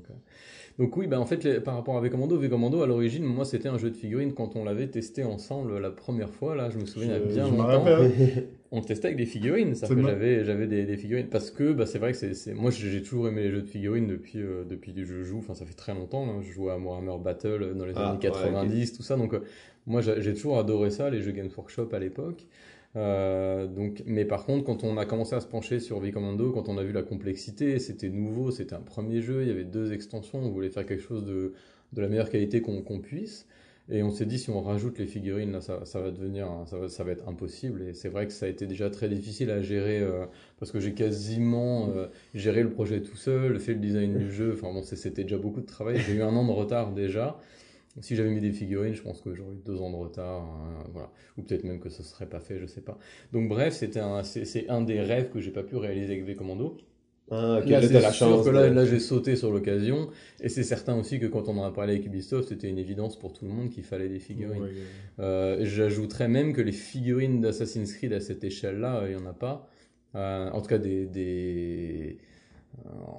Donc, 0.78 0.98
oui, 0.98 1.08
bah, 1.08 1.20
en 1.20 1.26
fait, 1.26 1.44
les- 1.46 1.62
par 1.62 1.76
rapport 1.76 1.98
à 1.98 2.02
V-Commando, 2.02 2.38
V-Commando, 2.38 2.82
à 2.82 2.88
l'origine, 2.88 3.24
moi, 3.24 3.46
c'était 3.46 3.70
un 3.70 3.78
jeu 3.78 3.90
de 3.92 3.96
figurines 3.96 4.34
quand 4.34 4.58
on 4.58 4.66
l'avait 4.66 4.88
testé 4.88 5.24
ensemble 5.24 5.78
la 5.80 5.90
première 5.90 6.30
fois. 6.34 6.54
Là, 6.56 6.70
je 6.70 6.78
me 6.78 6.86
souviens, 6.86 7.10
il 7.10 7.14
y 7.14 7.16
a 7.16 7.20
je- 7.20 7.34
bien 7.34 7.50
longtemps. 7.50 7.86
On 8.72 8.80
le 8.80 8.86
testait 8.86 9.06
avec 9.08 9.18
des 9.18 9.26
figurines, 9.26 9.74
ça 9.76 9.88
j'avais 9.88 10.44
j'avais 10.44 10.68
des, 10.68 10.84
des 10.86 10.98
figurines 10.98 11.28
parce 11.30 11.50
que 11.50 11.72
bah 11.72 11.86
c'est 11.86 12.00
vrai 12.00 12.12
que 12.12 12.34
c'est 12.34 12.54
moi 12.54 12.72
j'ai 12.72 13.02
toujours 13.02 13.30
aimé 13.30 13.44
les 13.44 13.52
jeux 13.52 13.62
de 13.62 13.68
figurines 13.68 14.08
depuis 14.08 14.40
euh, 14.42 14.66
depuis 14.66 14.94
que 14.94 15.06
je 15.06 15.24
joue, 15.24 15.38
enfin 15.38 15.54
ça 15.54 15.66
fait 15.66 15.76
très 15.76 15.94
longtemps, 15.94 16.28
hein. 16.28 16.42
je 16.42 16.52
jouais 16.52 16.74
à 16.74 16.78
Warhammer 16.78 17.16
Battle 17.24 17.74
dans 17.78 17.86
les 17.86 17.94
Ah, 17.96 18.10
années 18.10 18.18
ouais, 18.18 18.22
90 18.24 18.92
tout 18.92 19.04
ça 19.04 19.16
donc 19.16 19.34
euh, 19.34 19.42
moi 19.88 20.02
j'ai 20.02 20.34
toujours 20.34 20.58
adoré 20.58 20.90
ça 20.90 21.10
les 21.10 21.22
jeux 21.22 21.32
Games 21.32 21.50
Workshop 21.56 21.90
à 21.94 22.00
l'époque. 22.00 22.48
Euh, 22.96 23.68
donc 23.68 24.04
mais 24.06 24.24
par 24.24 24.46
contre 24.46 24.64
quand 24.64 24.86
on 24.86 24.98
a 24.98 25.06
commencé 25.06 25.36
à 25.36 25.42
se 25.42 25.48
pencher 25.48 25.80
sur 25.80 26.00
V-Commando, 26.00 26.52
quand 26.52 26.70
on 26.70 26.78
a 26.78 26.84
vu 26.84 26.94
la 26.94 27.04
complexité, 27.04 27.78
c'était 27.80 28.10
nouveau, 28.10 28.52
c'était 28.52 28.76
un 28.76 28.82
premier 28.82 29.22
jeu, 29.22 29.42
il 29.42 29.50
y 29.50 29.52
avait 29.52 29.66
deux 29.66 29.92
extensions, 29.92 30.40
on 30.40 30.50
voulait 30.50 30.70
faire 30.70 30.86
quelque 30.86 31.04
chose 31.04 31.26
de 31.26 31.54
de 31.94 32.02
la 32.02 32.08
meilleure 32.08 32.30
qualité 32.30 32.62
qu'on 32.62 33.00
puisse. 33.00 33.48
Et 33.88 34.02
on 34.02 34.10
s'est 34.10 34.26
dit, 34.26 34.40
si 34.40 34.50
on 34.50 34.62
rajoute 34.62 34.98
les 34.98 35.06
figurines, 35.06 35.52
là, 35.52 35.62
ça, 35.62 35.86
ça 35.86 36.02
va 36.02 36.10
devenir, 36.10 36.48
ça 36.66 36.78
va, 36.78 36.90
ça 36.90 37.04
va 37.04 37.12
être 37.12 37.28
impossible. 37.30 37.84
Et 37.84 37.94
c'est 37.94 38.10
vrai 38.10 38.26
que 38.26 38.34
ça 38.34 38.48
a 38.48 38.50
été 38.50 38.66
déjà 38.66 38.90
très 38.90 39.08
difficile 39.08 39.52
à 39.52 39.62
gérer, 39.62 40.00
euh, 40.00 40.26
parce 40.60 40.72
que 40.72 40.80
j'ai 40.80 40.94
quasiment 40.94 41.90
euh, 41.96 42.08
géré 42.34 42.64
le 42.64 42.72
projet 42.72 43.02
tout 43.02 43.16
seul, 43.16 43.60
fait 43.60 43.74
le 43.74 43.80
design 43.80 44.18
du 44.18 44.32
jeu. 44.32 44.54
Enfin 44.54 44.74
bon, 44.74 44.82
c'était 44.82 45.24
déjà 45.24 45.38
beaucoup 45.38 45.62
de 45.62 45.68
travail. 45.68 46.00
J'ai 46.00 46.14
eu 46.14 46.22
un 46.24 46.36
an 46.36 46.46
de 46.46 46.52
retard 46.52 46.94
déjà. 46.94 47.40
Si 48.02 48.16
j'avais 48.16 48.30
mis 48.32 48.42
des 48.42 48.52
figurines, 48.52 48.94
je 48.94 49.02
pense 49.02 49.22
que 49.22 49.34
j'aurais 49.34 49.54
eu 49.56 49.62
deux 49.66 49.80
ans 49.82 49.90
de 49.92 49.96
retard, 49.96 50.44
hein, 50.44 50.84
voilà. 50.92 51.12
Ou 51.38 51.44
peut-être 51.44 51.64
même 51.64 51.80
que 51.80 51.90
ce 51.90 52.04
serait 52.04 52.28
pas 52.28 52.40
fait, 52.42 52.60
je 52.60 52.66
sais 52.66 52.82
pas. 52.82 52.98
Donc 53.32 53.48
bref, 53.48 53.74
c'était 53.74 54.00
un, 54.02 54.22
c'est 54.24 54.68
un 54.70 54.82
des 54.82 55.00
rêves 55.02 55.30
que 55.32 55.40
j'ai 55.40 55.52
pas 55.52 55.64
pu 55.64 55.78
réaliser 55.78 56.14
avec 56.14 56.26
V-Commando. 56.26 56.78
Ah, 57.32 57.60
Là, 57.66 57.82
c'est 57.82 57.94
la 57.94 58.12
sûr 58.12 58.28
chance. 58.28 58.46
que 58.46 58.52
là, 58.52 58.70
là 58.70 58.86
j'ai 58.86 59.00
sauté 59.00 59.36
sur 59.36 59.52
l'occasion. 59.52 60.10
Et 60.42 60.50
c'est 60.50 60.64
certain 60.64 60.96
aussi 61.00 61.20
que 61.20 61.26
quand 61.26 61.48
on 61.48 61.58
en 61.58 61.64
a 61.64 61.72
parlé 61.72 61.94
avec 61.94 62.06
Ubisoft, 62.06 62.50
c'était 62.50 62.70
une 62.70 62.78
évidence 62.78 63.18
pour 63.18 63.34
tout 63.34 63.46
le 63.46 63.52
monde 63.52 63.70
qu'il 63.70 63.84
fallait 63.84 64.10
des 64.10 64.20
figurines. 64.20 64.62
Ouais, 64.62 64.70
Euh, 65.20 65.66
J'ajouterais 65.66 66.28
même 66.28 66.54
que 66.54 66.62
les 66.62 66.72
figurines 66.72 67.42
d'Assassin's 67.42 67.94
Creed 67.94 68.14
à 68.14 68.20
cette 68.20 68.44
échelle-là, 68.44 69.00
euh, 69.02 69.10
il 69.10 69.16
n'y 69.18 69.24
en 69.24 69.26
a 69.26 69.34
pas. 69.34 69.68
Euh, 70.16 70.50
en 70.52 70.62
tout 70.62 70.68
cas, 70.70 70.78
des, 70.78 71.06
des 71.08 72.18
euh, 72.20 72.24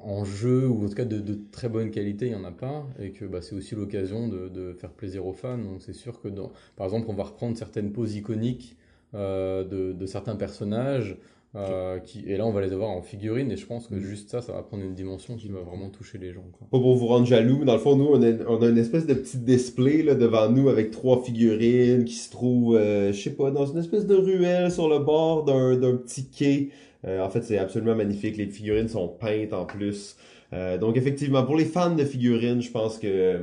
en 0.05 0.25
jeu 0.25 0.69
ou 0.69 0.85
en 0.85 0.89
tout 0.89 0.95
cas 0.95 1.05
de, 1.05 1.19
de 1.21 1.39
très 1.51 1.69
bonne 1.69 1.91
qualité, 1.91 2.27
il 2.27 2.33
n'y 2.33 2.35
en 2.37 2.45
a 2.45 2.53
pas. 2.53 2.87
Et 3.01 3.11
que 3.11 3.25
bah, 3.25 3.41
c'est 3.43 3.55
aussi 3.55 3.75
l'occasion 3.75 4.29
de, 4.29 4.49
de 4.49 4.73
faire 4.73 4.91
plaisir 4.91 5.27
aux 5.27 5.33
fans. 5.33 5.59
Donc 5.59 5.81
c'est 5.81 5.95
sûr 5.95 6.21
que, 6.21 6.29
dans, 6.29 6.53
par 6.77 6.87
exemple, 6.87 7.07
on 7.09 7.15
va 7.15 7.25
reprendre 7.25 7.57
certaines 7.57 7.93
poses 7.93 8.15
iconiques 8.17 8.77
euh, 9.15 9.65
de, 9.65 9.93
de 9.93 10.07
certains 10.07 10.37
personnages. 10.37 11.17
euh, 11.57 11.99
qui, 12.01 12.25
et 12.27 12.37
là, 12.37 12.47
on 12.47 12.53
va 12.53 12.61
les 12.61 12.73
avoir 12.73 12.91
en 12.91 13.01
figurines. 13.03 13.51
Et 13.51 13.57
je 13.57 13.67
pense 13.67 13.89
que 13.89 13.99
juste 13.99 14.31
ça, 14.31 14.43
ça 14.43 14.53
va 14.53 14.63
prendre 14.63 14.85
une 14.85 14.95
dimension 14.95 15.37
qui 15.37 15.49
va 15.49 15.61
vraiment 15.61 15.89
toucher 15.89 16.19
les 16.19 16.33
gens. 16.33 16.45
Quoi. 16.53 16.67
Pas 16.71 16.79
pour 16.79 16.97
vous 16.97 17.07
rendre 17.07 17.27
jaloux, 17.27 17.59
mais 17.59 17.65
dans 17.65 17.75
le 17.75 17.79
fond, 17.79 17.97
nous, 17.97 18.07
on 18.07 18.23
a, 18.23 18.33
on 18.49 18.61
a 18.63 18.69
une 18.69 18.79
espèce 18.79 19.07
de 19.07 19.15
petit 19.15 19.39
display 19.39 20.03
là, 20.03 20.15
devant 20.15 20.51
nous 20.51 20.69
avec 20.69 20.91
trois 20.91 21.23
figurines 21.23 22.05
qui 22.05 22.15
se 22.15 22.31
trouvent, 22.31 22.77
euh, 22.77 23.13
je 23.13 23.21
sais 23.21 23.31
pas, 23.35 23.51
dans 23.51 23.67
une 23.67 23.79
espèce 23.79 24.07
de 24.07 24.15
ruelle 24.15 24.71
sur 24.71 24.89
le 24.89 24.99
bord 24.99 25.45
d'un 25.45 25.97
petit 25.97 26.27
quai. 26.29 26.71
Euh, 27.07 27.21
en 27.21 27.31
fait, 27.31 27.43
c'est 27.43 27.59
absolument 27.59 27.95
magnifique. 27.95 28.37
Les 28.37 28.47
figurines 28.47 28.89
sont 28.89 29.09
peintes 29.09 29.53
en 29.53 29.65
plus. 29.65 30.17
Euh, 30.53 30.79
donc, 30.79 30.97
effectivement, 30.97 31.45
pour 31.45 31.57
les 31.57 31.65
fans 31.65 31.95
de 31.95 32.05
figurines, 32.05 32.63
je 32.63 32.71
pense 32.71 32.99
que 32.99 33.41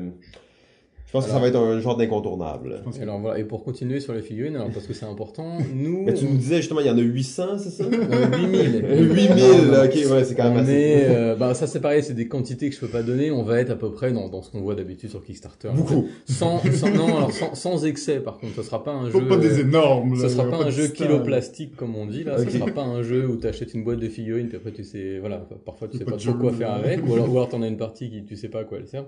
euh, 1.15 1.19
je 1.19 1.19
pense 1.19 1.25
que 1.25 1.31
ça 1.31 1.39
va 1.39 1.47
être 1.47 1.55
un 1.57 1.79
genre 1.79 1.95
d'incontournable. 1.95 2.81
que- 2.95 3.01
alors, 3.01 3.19
voilà. 3.19 3.39
et 3.39 3.43
pour 3.43 3.63
continuer 3.63 3.99
sur 3.99 4.13
les 4.13 4.21
figurines, 4.21 4.55
alors, 4.55 4.69
parce 4.71 4.87
que 4.87 4.93
c'est 4.93 5.05
important, 5.05 5.57
nous. 5.73 6.03
Mais 6.05 6.13
tu 6.13 6.25
nous 6.25 6.37
disais 6.37 6.57
justement, 6.57 6.79
il 6.79 6.87
y 6.87 6.89
en 6.89 6.97
a 6.97 7.01
800, 7.01 7.57
c'est 7.59 7.69
ça? 7.69 7.83
Euh, 7.83 8.37
8000. 8.37 8.85
8000, 9.15 9.71
là, 9.71 9.85
ok, 9.85 9.93
ouais, 10.11 10.23
c'est 10.23 10.35
quand 10.35 10.43
même 10.45 10.53
On 10.57 10.59
assez. 10.59 10.71
est, 10.71 11.05
euh, 11.09 11.35
bah, 11.35 11.53
ça 11.53 11.67
c'est 11.67 11.79
pareil, 11.79 12.03
c'est 12.03 12.13
des 12.13 12.27
quantités 12.27 12.69
que 12.69 12.75
je 12.75 12.79
peux 12.79 12.87
pas 12.87 13.03
donner. 13.03 13.31
On 13.31 13.43
va 13.43 13.59
être 13.59 13.69
à 13.71 13.75
peu 13.75 13.91
près 13.91 14.11
dans, 14.11 14.27
dans 14.29 14.41
ce 14.41 14.51
qu'on 14.51 14.61
voit 14.61 14.75
d'habitude 14.75 15.09
sur 15.09 15.23
Kickstarter. 15.23 15.69
Beaucoup. 15.75 16.07
Sans, 16.25 16.59
sans, 16.71 16.89
non, 16.91 17.15
alors 17.17 17.31
sans, 17.31 17.53
sans 17.55 17.85
excès 17.85 18.19
par 18.19 18.39
contre. 18.39 18.55
Ce 18.55 18.63
sera 18.63 18.83
pas 18.83 18.91
un 18.91 19.09
Faut 19.09 19.21
jeu. 19.21 19.27
pas 19.27 19.37
des 19.37 19.59
euh, 19.59 19.63
énormes. 19.63 20.15
ce 20.17 20.23
là, 20.23 20.29
sera 20.29 20.43
y 20.43 20.47
a 20.47 20.49
pas 20.51 20.63
un 20.65 20.69
jeu 20.69 20.87
kilo 20.87 21.19
plastique 21.19 21.75
comme 21.75 21.95
on 21.95 22.05
dit 22.05 22.23
là. 22.23 22.39
Ok. 22.39 22.49
Ce 22.49 22.57
sera 22.57 22.71
pas 22.71 22.83
un 22.83 23.03
jeu 23.03 23.27
où 23.27 23.37
tu 23.37 23.47
achètes 23.47 23.73
une 23.73 23.83
boîte 23.83 23.99
de 23.99 24.09
figurines 24.09 24.47
puis 24.47 24.57
après 24.57 24.71
tu 24.71 24.83
sais, 24.83 25.19
voilà, 25.19 25.45
parfois 25.65 25.87
tu 25.87 25.97
sais 25.97 26.05
Pas 26.05 26.11
pas 26.11 26.17
trop 26.17 26.33
quoi 26.33 26.51
faire 26.51 26.71
avec, 26.73 27.07
ou 27.07 27.13
alors, 27.13 27.27
ou 27.29 27.37
alors 27.37 27.49
t'en 27.49 27.61
as 27.61 27.67
une 27.67 27.77
partie 27.77 28.09
qui 28.09 28.23
tu 28.23 28.35
sais 28.35 28.49
pas 28.49 28.59
à 28.61 28.63
quoi 28.63 28.77
elle 28.79 28.87
sert. 28.87 29.05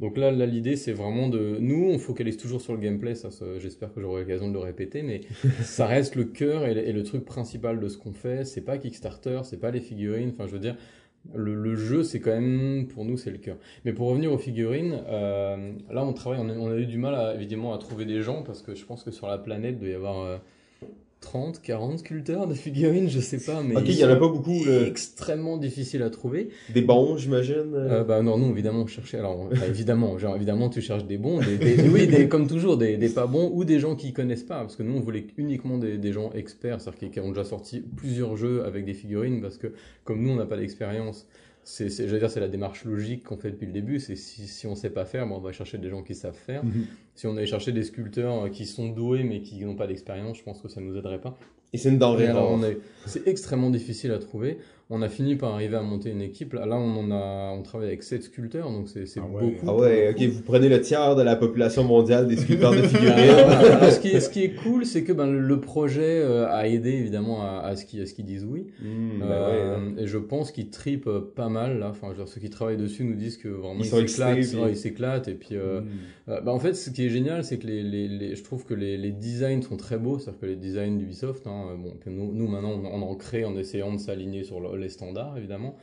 Donc 0.00 0.16
là, 0.16 0.30
là 0.30 0.46
l'idée 0.46 0.76
c'est 0.76 0.92
vraiment 0.92 1.28
de, 1.28 1.56
nous 1.60 1.84
on 1.90 1.98
focalise 1.98 2.36
toujours 2.36 2.60
sur 2.60 2.72
le 2.72 2.78
gameplay, 2.78 3.14
ça, 3.16 3.30
ça, 3.32 3.44
j'espère 3.58 3.92
que 3.92 4.00
j'aurai 4.00 4.22
l'occasion 4.22 4.48
de 4.48 4.52
le 4.52 4.60
répéter, 4.60 5.02
mais 5.02 5.22
ça 5.62 5.86
reste 5.86 6.14
le 6.14 6.24
cœur 6.24 6.64
et, 6.66 6.74
le- 6.74 6.86
et 6.86 6.92
le 6.92 7.02
truc 7.02 7.24
principal 7.24 7.80
de 7.80 7.88
ce 7.88 7.98
qu'on 7.98 8.12
fait. 8.12 8.44
C'est 8.44 8.60
pas 8.60 8.78
Kickstarter, 8.78 9.40
c'est 9.44 9.58
pas 9.60 9.70
les 9.72 9.80
figurines. 9.80 10.30
Enfin, 10.30 10.46
je 10.46 10.52
veux 10.52 10.60
dire, 10.60 10.76
le, 11.34 11.54
le 11.54 11.74
jeu, 11.74 12.04
c'est 12.04 12.20
quand 12.20 12.30
même, 12.40 12.86
pour 12.88 13.04
nous, 13.04 13.16
c'est 13.16 13.30
le 13.30 13.38
cœur. 13.38 13.56
Mais 13.84 13.92
pour 13.92 14.08
revenir 14.08 14.32
aux 14.32 14.38
figurines, 14.38 15.02
euh, 15.08 15.72
là, 15.90 16.04
on 16.04 16.12
travaille, 16.12 16.40
on 16.40 16.48
a, 16.48 16.54
on 16.54 16.70
a 16.70 16.76
eu 16.76 16.86
du 16.86 16.98
mal, 16.98 17.14
à, 17.14 17.34
évidemment, 17.34 17.74
à 17.74 17.78
trouver 17.78 18.04
des 18.04 18.22
gens 18.22 18.42
parce 18.42 18.62
que 18.62 18.74
je 18.74 18.84
pense 18.84 19.02
que 19.04 19.10
sur 19.10 19.26
la 19.28 19.38
planète, 19.38 19.74
il 19.78 19.80
doit 19.80 19.88
y 19.90 19.94
avoir 19.94 20.20
euh, 20.22 20.38
30, 21.20 21.60
40 21.62 21.98
sculpteurs 21.98 22.46
de 22.46 22.54
figurines, 22.54 23.08
je 23.08 23.18
sais 23.20 23.38
pas, 23.38 23.62
mais 23.62 23.76
Ok, 23.76 23.82
ils 23.86 23.90
il 23.92 23.98
y 23.98 24.04
en 24.04 24.08
a 24.08 24.16
pas 24.16 24.28
beaucoup. 24.28 24.64
là. 24.64 24.86
extrêmement 24.86 25.56
difficiles 25.56 26.02
à 26.02 26.10
trouver. 26.10 26.50
Des 26.72 26.80
bons, 26.80 27.16
j'imagine. 27.16 27.74
Euh, 27.74 28.04
bah 28.04 28.22
non, 28.22 28.38
nous 28.38 28.50
évidemment 28.52 28.82
on 28.82 28.86
cherchait. 28.86 29.18
Alors 29.18 29.48
bah, 29.50 29.66
évidemment, 29.66 30.16
genre 30.18 30.36
évidemment 30.36 30.68
tu 30.70 30.80
cherches 30.80 31.04
des 31.04 31.18
bons, 31.18 31.40
des, 31.40 31.58
des- 31.58 31.88
oui, 31.88 32.06
des, 32.06 32.28
comme 32.28 32.46
toujours 32.46 32.76
des, 32.76 32.96
des 32.96 33.08
pas 33.08 33.26
bons 33.26 33.50
ou 33.52 33.64
des 33.64 33.80
gens 33.80 33.96
qui 33.96 34.12
connaissent 34.12 34.44
pas, 34.44 34.60
parce 34.60 34.76
que 34.76 34.82
nous 34.84 34.96
on 34.96 35.00
voulait 35.00 35.26
uniquement 35.36 35.76
des, 35.76 35.98
des 35.98 36.12
gens 36.12 36.30
experts, 36.34 36.80
c'est-à-dire 36.80 37.00
qui, 37.00 37.10
qui 37.10 37.20
ont 37.20 37.28
déjà 37.30 37.44
sorti 37.44 37.82
plusieurs 37.96 38.36
jeux 38.36 38.64
avec 38.64 38.84
des 38.84 38.94
figurines, 38.94 39.40
parce 39.40 39.58
que 39.58 39.72
comme 40.04 40.22
nous 40.22 40.30
on 40.30 40.36
n'a 40.36 40.46
pas 40.46 40.56
d'expérience, 40.56 41.26
c'est, 41.68 41.90
j'allais 41.90 42.18
dire 42.18 42.30
c'est 42.30 42.40
la 42.40 42.48
démarche 42.48 42.84
logique 42.84 43.24
qu'on 43.24 43.36
fait 43.36 43.50
depuis 43.50 43.66
le 43.66 43.72
début, 43.72 44.00
c'est 44.00 44.16
si, 44.16 44.46
si 44.46 44.66
on 44.66 44.74
sait 44.74 44.88
pas 44.88 45.04
faire, 45.04 45.26
bon, 45.26 45.36
on 45.36 45.40
va 45.40 45.52
chercher 45.52 45.76
des 45.76 45.90
gens 45.90 46.02
qui 46.02 46.14
savent 46.14 46.34
faire. 46.34 46.64
Mhm. 46.64 46.86
Si 47.14 47.26
on 47.26 47.36
allait 47.36 47.46
chercher 47.46 47.72
des 47.72 47.82
sculpteurs 47.82 48.44
euh, 48.44 48.48
qui 48.48 48.64
sont 48.64 48.88
doués 48.88 49.22
mais 49.22 49.42
qui 49.42 49.62
n'ont 49.64 49.76
pas 49.76 49.86
d'expérience, 49.86 50.38
je 50.38 50.42
pense 50.44 50.62
que 50.62 50.68
ça 50.68 50.80
nous 50.80 50.96
aiderait 50.96 51.20
pas. 51.20 51.36
Et 51.74 51.76
c'est 51.76 51.90
une 51.90 51.98
denrée 51.98 52.30
rare. 52.30 52.58
c'est 53.04 53.28
extrêmement 53.28 53.68
difficile 53.68 54.12
à 54.12 54.18
trouver. 54.18 54.56
On 54.90 55.02
a 55.02 55.10
fini 55.10 55.36
par 55.36 55.52
arriver 55.52 55.76
à 55.76 55.82
monter 55.82 56.08
une 56.10 56.22
équipe. 56.22 56.54
Là, 56.54 56.64
on 56.78 56.96
en 56.96 57.10
a, 57.10 57.52
on 57.54 57.62
travaille 57.62 57.88
avec 57.88 58.02
7 58.02 58.22
sculpteurs, 58.22 58.70
donc 58.70 58.88
c'est 58.88 59.04
Ah 59.18 59.20
ouais. 59.26 59.42
beaucoup. 59.42 59.66
Ah 59.68 59.76
ouais, 59.76 60.14
ok, 60.16 60.22
vous 60.30 60.40
prenez 60.40 60.70
le 60.70 60.80
tiers 60.80 61.14
de 61.14 61.20
la 61.20 61.36
population 61.36 61.84
mondiale 61.84 62.26
des 62.26 62.38
sculpteurs 62.38 62.70
de 62.72 62.80
figurines. 62.88 63.12
Alors, 63.18 63.90
ce, 63.92 64.00
qui 64.00 64.08
est, 64.08 64.20
ce 64.20 64.30
qui 64.30 64.44
est 64.44 64.54
cool, 64.54 64.86
c'est 64.86 65.04
que 65.04 65.12
ben, 65.12 65.30
le 65.30 65.60
projet 65.60 66.20
euh, 66.22 66.46
a 66.48 66.66
aidé 66.68 66.92
évidemment 66.92 67.42
à, 67.42 67.58
à 67.66 67.76
ce 67.76 67.84
qu'ils 67.84 68.00
à 68.00 68.06
ce 68.06 68.14
qu'ils 68.14 68.24
disent 68.24 68.46
oui. 68.48 68.68
Hmm, 68.80 69.18
ben 69.20 69.26
Euh, 69.30 69.50
ouais, 69.50 69.76
hein. 69.76 69.94
Et 69.98 70.06
je 70.06 70.16
pense 70.16 70.52
qu'ils 70.52 70.70
tripent 70.70 71.06
euh, 71.06 71.20
pas 71.36 71.50
mal 71.50 71.80
là. 71.80 71.90
Enfin, 71.90 72.14
ceux 72.24 72.40
qui 72.40 72.48
travaillent 72.48 72.78
dessus 72.78 73.04
nous 73.04 73.14
disent 73.14 73.36
que 73.36 73.48
vraiment 73.48 73.80
Ils 73.80 73.84
s'éclatent. 73.84 74.38
ils 74.70 74.76
s'éclatent. 74.76 75.28
Et 75.28 75.34
puis, 75.34 75.50
euh, 75.56 75.82
Mm. 75.82 75.86
euh, 76.30 76.40
bah, 76.40 76.52
en 76.54 76.58
fait, 76.60 76.72
ce 76.72 76.88
qui 76.88 77.04
est 77.04 77.10
génial, 77.10 77.44
c'est 77.44 77.58
que 77.58 77.66
les, 77.66 77.82
les, 77.82 78.08
les- 78.08 78.34
je 78.36 78.42
trouve 78.42 78.64
que 78.64 78.72
les, 78.72 78.96
les 78.96 79.10
designs 79.12 79.60
sont 79.60 79.76
très 79.76 79.98
beaux. 79.98 80.18
C'est-à-dire 80.18 80.40
que 80.40 80.46
les 80.46 80.56
designs 80.56 80.96
d'Ubisoft, 80.96 81.46
hein, 81.46 81.76
bon, 81.78 81.92
que 82.02 82.08
nous, 82.08 82.32
nous 82.32 82.48
maintenant, 82.48 82.72
on, 82.82 82.86
on 82.86 83.02
en 83.02 83.14
crée 83.16 83.44
en 83.44 83.54
essayant 83.58 83.92
de 83.92 83.98
s'aligner 83.98 84.44
sur 84.44 84.60
le- 84.60 84.77
les 84.78 84.88
standards 84.88 85.36
évidemment. 85.36 85.76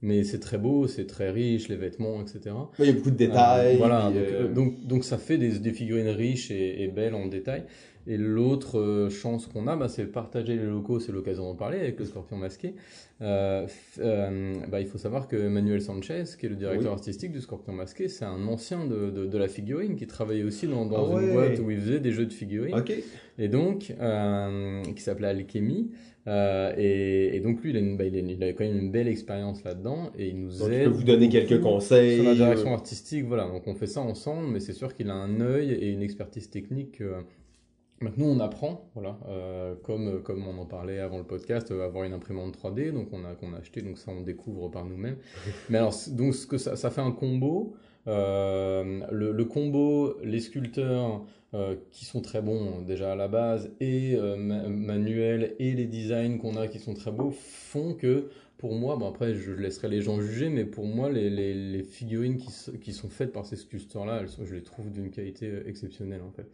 Mais 0.00 0.22
c'est 0.22 0.38
très 0.38 0.58
beau, 0.58 0.86
c'est 0.86 1.06
très 1.06 1.30
riche, 1.30 1.68
les 1.68 1.74
vêtements, 1.74 2.20
etc. 2.22 2.54
Il 2.78 2.86
y 2.86 2.88
a 2.88 2.92
beaucoup 2.92 3.10
de 3.10 3.16
détails. 3.16 3.74
Euh, 3.74 3.78
voilà, 3.78 4.04
donc, 4.04 4.14
euh, 4.16 4.48
donc, 4.52 4.86
donc 4.86 5.02
ça 5.04 5.18
fait 5.18 5.38
des, 5.38 5.58
des 5.58 5.72
figurines 5.72 6.06
riches 6.08 6.52
et, 6.52 6.84
et 6.84 6.86
belles 6.88 7.16
en 7.16 7.26
détail. 7.26 7.64
Et 8.06 8.16
l'autre 8.16 8.78
euh, 8.78 9.10
chance 9.10 9.46
qu'on 9.48 9.66
a, 9.66 9.76
bah, 9.76 9.88
c'est 9.88 10.06
partager 10.06 10.56
les 10.56 10.64
locaux, 10.64 10.98
c'est 11.00 11.10
l'occasion 11.12 11.42
d'en 11.44 11.56
parler 11.56 11.78
avec 11.80 11.98
le 11.98 12.06
scorpion 12.06 12.36
masqué. 12.36 12.74
Euh, 13.20 13.66
euh, 13.98 14.54
bah, 14.70 14.80
il 14.80 14.86
faut 14.86 14.98
savoir 14.98 15.26
que 15.26 15.36
Manuel 15.48 15.82
Sanchez, 15.82 16.22
qui 16.38 16.46
est 16.46 16.48
le 16.48 16.54
directeur 16.54 16.92
Oui. 16.92 16.94
artistique 16.94 17.32
du 17.32 17.40
scorpion 17.40 17.72
masqué, 17.72 18.08
c'est 18.08 18.24
un 18.24 18.46
ancien 18.46 18.86
de, 18.86 19.10
de, 19.10 19.26
de 19.26 19.38
la 19.38 19.48
figurine 19.48 19.96
qui 19.96 20.06
travaillait 20.06 20.44
aussi 20.44 20.68
dans, 20.68 20.86
dans 20.86 21.16
Ah 21.16 21.20
une 21.20 21.32
boîte 21.32 21.58
où 21.58 21.70
il 21.72 21.80
faisait 21.80 22.00
des 22.00 22.12
jeux 22.12 22.24
de 22.26 22.32
figurines. 22.32 22.76
Ok. 22.76 22.92
Et 23.38 23.48
donc, 23.48 23.92
euh, 24.00 24.82
qui 24.94 25.02
s'appelait 25.02 25.28
Alchemy. 25.28 25.90
Euh, 26.28 26.72
et, 26.76 27.36
et 27.36 27.40
donc 27.40 27.62
lui, 27.62 27.70
il 27.70 27.76
a, 27.76 27.80
une, 27.80 27.96
bah, 27.96 28.04
il, 28.04 28.14
a, 28.14 28.18
il 28.20 28.44
a 28.44 28.52
quand 28.52 28.64
même 28.64 28.78
une 28.78 28.90
belle 28.90 29.08
expérience 29.08 29.64
là-dedans 29.64 30.10
et 30.16 30.28
il 30.28 30.38
nous 30.40 30.58
Donc, 30.58 30.68
aide. 30.70 30.84
je 30.84 30.90
peux 30.90 30.96
vous 30.96 31.04
donner 31.04 31.28
quelques 31.28 31.60
conseils. 31.60 32.16
sur 32.16 32.24
la 32.24 32.34
direction 32.34 32.70
euh, 32.70 32.74
artistique, 32.74 33.24
voilà. 33.24 33.46
Donc 33.46 33.66
on 33.66 33.74
fait 33.74 33.86
ça 33.86 34.00
ensemble, 34.02 34.48
mais 34.48 34.60
c'est 34.60 34.74
sûr 34.74 34.94
qu'il 34.94 35.10
a 35.10 35.14
un 35.14 35.40
œil 35.40 35.72
et 35.72 35.90
une 35.90 36.02
expertise 36.02 36.50
technique. 36.50 36.98
que 36.98 37.24
Maintenant, 38.00 38.26
on 38.26 38.38
apprend, 38.38 38.88
voilà, 38.94 39.18
euh, 39.28 39.74
comme 39.82 40.22
comme 40.22 40.46
on 40.46 40.56
en 40.58 40.66
parlait 40.66 41.00
avant 41.00 41.18
le 41.18 41.24
podcast, 41.24 41.72
euh, 41.72 41.84
avoir 41.84 42.04
une 42.04 42.12
imprimante 42.12 42.56
3D, 42.56 42.92
donc 42.92 43.08
on 43.12 43.24
a 43.24 43.34
qu'on 43.34 43.52
a 43.54 43.58
acheté, 43.58 43.82
donc 43.82 43.98
ça 43.98 44.12
on 44.12 44.20
découvre 44.20 44.68
par 44.68 44.84
nous-mêmes. 44.84 45.16
Mais 45.68 45.78
alors, 45.78 45.94
donc 46.12 46.34
ce 46.34 46.46
que 46.46 46.58
ça, 46.58 46.76
ça 46.76 46.90
fait 46.90 47.00
un 47.00 47.10
combo. 47.10 47.74
Euh, 48.08 49.00
le, 49.12 49.32
le 49.32 49.44
combo, 49.44 50.16
les 50.24 50.40
sculpteurs 50.40 51.24
euh, 51.54 51.76
qui 51.92 52.04
sont 52.06 52.20
très 52.22 52.40
bons 52.42 52.82
déjà 52.82 53.12
à 53.12 53.16
la 53.16 53.28
base 53.28 53.70
et 53.80 54.14
euh, 54.16 54.36
ma- 54.36 54.68
Manuel 54.68 55.54
et 55.58 55.72
les 55.72 55.86
designs 55.86 56.38
qu'on 56.38 56.56
a 56.56 56.68
qui 56.68 56.78
sont 56.78 56.94
très 56.94 57.10
beaux 57.12 57.30
font 57.30 57.94
que 57.94 58.30
pour 58.56 58.74
moi, 58.74 58.96
bon 58.96 59.08
après 59.08 59.34
je 59.34 59.52
laisserai 59.52 59.88
les 59.88 60.00
gens 60.02 60.20
juger, 60.20 60.48
mais 60.48 60.64
pour 60.64 60.84
moi 60.86 61.10
les, 61.10 61.30
les, 61.30 61.54
les 61.54 61.82
figurines 61.82 62.38
qui, 62.38 62.48
qui 62.80 62.92
sont 62.92 63.08
faites 63.10 63.32
par 63.32 63.46
ces 63.46 63.56
sculpteurs-là, 63.56 64.24
je 64.26 64.54
les 64.54 64.62
trouve 64.62 64.90
d'une 64.90 65.10
qualité 65.10 65.50
exceptionnelle 65.66 66.22
en 66.26 66.30
fait. 66.30 66.48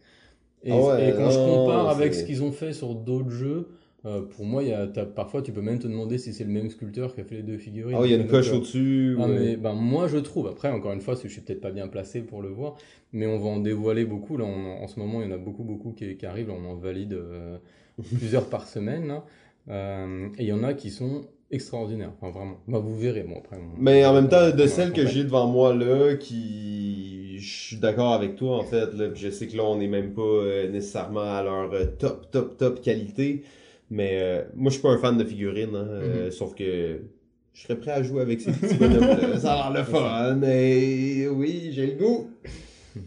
Et, 0.63 0.71
Ah 0.71 0.81
ouais, 0.81 1.09
et 1.09 1.13
quand 1.13 1.29
je 1.29 1.37
non, 1.39 1.57
compare 1.65 1.89
avec 1.89 2.13
ce 2.13 2.23
qu'ils 2.23 2.43
ont 2.43 2.51
fait 2.51 2.73
sur 2.73 2.95
d'autres 2.95 3.29
jeux, 3.31 3.67
euh, 4.05 4.21
pour 4.21 4.45
moi, 4.45 4.61
y 4.61 4.71
a, 4.71 4.85
parfois 4.87 5.41
tu 5.41 5.51
peux 5.51 5.61
même 5.61 5.79
te 5.79 5.87
demander 5.87 6.19
si 6.19 6.31
c'est 6.31 6.43
le 6.43 6.51
même 6.51 6.69
sculpteur 6.69 7.15
qui 7.15 7.21
a 7.21 7.23
fait 7.23 7.35
les 7.35 7.43
deux 7.43 7.57
figurines. 7.57 7.97
Ah, 7.99 8.05
il 8.05 8.11
y 8.11 8.13
a 8.13 8.17
une 8.17 8.27
coche 8.27 8.51
au-dessus. 8.51 9.17
ah, 9.19 9.27
mais 9.27 9.55
ben, 9.57 9.73
moi 9.73 10.07
je 10.07 10.17
trouve, 10.17 10.47
après 10.47 10.69
encore 10.69 10.91
une 10.93 11.01
fois, 11.01 11.15
je 11.21 11.27
suis 11.27 11.41
peut-être 11.41 11.61
pas 11.61 11.71
bien 11.71 11.87
placé 11.87 12.21
pour 12.21 12.41
le 12.43 12.49
voir, 12.49 12.75
mais 13.13 13.25
on 13.25 13.39
va 13.39 13.49
en 13.49 13.59
dévoiler 13.59 14.05
beaucoup. 14.05 14.37
Là, 14.37 14.45
on 14.45 14.83
en, 14.83 14.87
ce 14.87 14.99
moment, 14.99 15.21
il 15.21 15.29
y 15.29 15.31
en 15.31 15.35
a 15.35 15.39
beaucoup, 15.39 15.63
beaucoup 15.63 15.91
qui, 15.91 16.17
qui 16.17 16.25
arrivent. 16.27 16.49
Là, 16.49 16.53
on 16.61 16.69
en 16.69 16.75
valide 16.75 17.13
euh, 17.13 17.57
plusieurs 18.17 18.47
par 18.47 18.67
semaine. 18.67 19.07
Là. 19.07 19.25
Euh, 19.69 20.27
et 20.37 20.43
il 20.43 20.47
y 20.49 20.53
en 20.53 20.63
a 20.63 20.75
qui 20.75 20.91
sont 20.91 21.21
extraordinaires, 21.49 22.11
enfin 22.21 22.29
vraiment. 22.37 22.57
Bah, 22.67 22.77
vous 22.77 22.95
verrez, 22.95 23.23
moi 23.23 23.39
après. 23.39 23.57
on- 23.57 23.81
Mais 23.81 24.05
en 24.05 24.13
même 24.13 24.29
temps, 24.29 24.51
de 24.51 24.67
celles 24.67 24.91
que 24.93 25.07
j'ai 25.07 25.23
devant 25.23 25.47
moi 25.47 25.73
là, 25.73 26.15
qui, 26.15 27.39
je 27.39 27.59
suis 27.67 27.77
d'accord 27.77 28.13
avec 28.13 28.35
toi 28.35 28.57
en 28.57 28.63
fait. 28.63 28.93
Là, 28.93 29.09
je 29.15 29.29
sais 29.31 29.47
que 29.47 29.57
là, 29.57 29.63
on 29.63 29.77
n'est 29.77 29.87
même 29.87 30.13
pas 30.13 30.67
nécessairement 30.71 31.21
à 31.21 31.41
leur 31.41 31.71
top, 31.97 32.29
top, 32.29 32.57
top 32.57 32.81
qualité. 32.81 33.41
Mais 33.91 34.17
euh, 34.21 34.41
moi, 34.55 34.69
je 34.69 34.75
suis 34.75 34.81
pas 34.81 34.89
un 34.91 34.97
fan 34.97 35.17
de 35.17 35.23
figurines. 35.23 35.75
hein, 35.75 35.87
euh, 35.87 36.31
Sauf 36.31 36.55
que 36.55 37.01
je 37.53 37.61
serais 37.61 37.75
prêt 37.77 37.91
à 37.91 38.03
jouer 38.03 38.21
avec 38.21 38.41
ces 38.41 38.51
petits 38.53 38.75
bonhommes 38.75 39.01
là. 39.01 39.39
Ça 39.39 39.53
a 39.53 39.71
l'air 39.73 39.83
le 39.85 39.91
fun. 39.91 40.41
Et 40.47 41.27
oui, 41.27 41.69
j'ai 41.71 41.87
le 41.87 41.93
goût. 41.93 42.29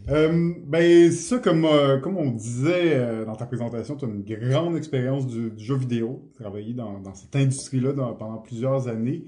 Euh, 0.09 0.53
ben, 0.67 1.11
ça, 1.11 1.39
comme, 1.39 1.65
euh, 1.65 1.97
comme 1.97 2.15
on 2.17 2.29
disait 2.31 2.93
euh, 2.93 3.25
dans 3.25 3.35
ta 3.35 3.45
présentation, 3.47 3.95
tu 3.95 4.05
as 4.05 4.07
une 4.07 4.21
grande 4.49 4.77
expérience 4.77 5.25
du, 5.25 5.49
du 5.49 5.63
jeu 5.63 5.75
vidéo, 5.75 6.21
travaillé 6.39 6.73
dans, 6.73 6.99
dans 6.99 7.15
cette 7.15 7.35
industrie-là 7.35 7.93
dans- 7.93 8.13
pendant 8.13 8.37
plusieurs 8.37 8.87
années. 8.87 9.23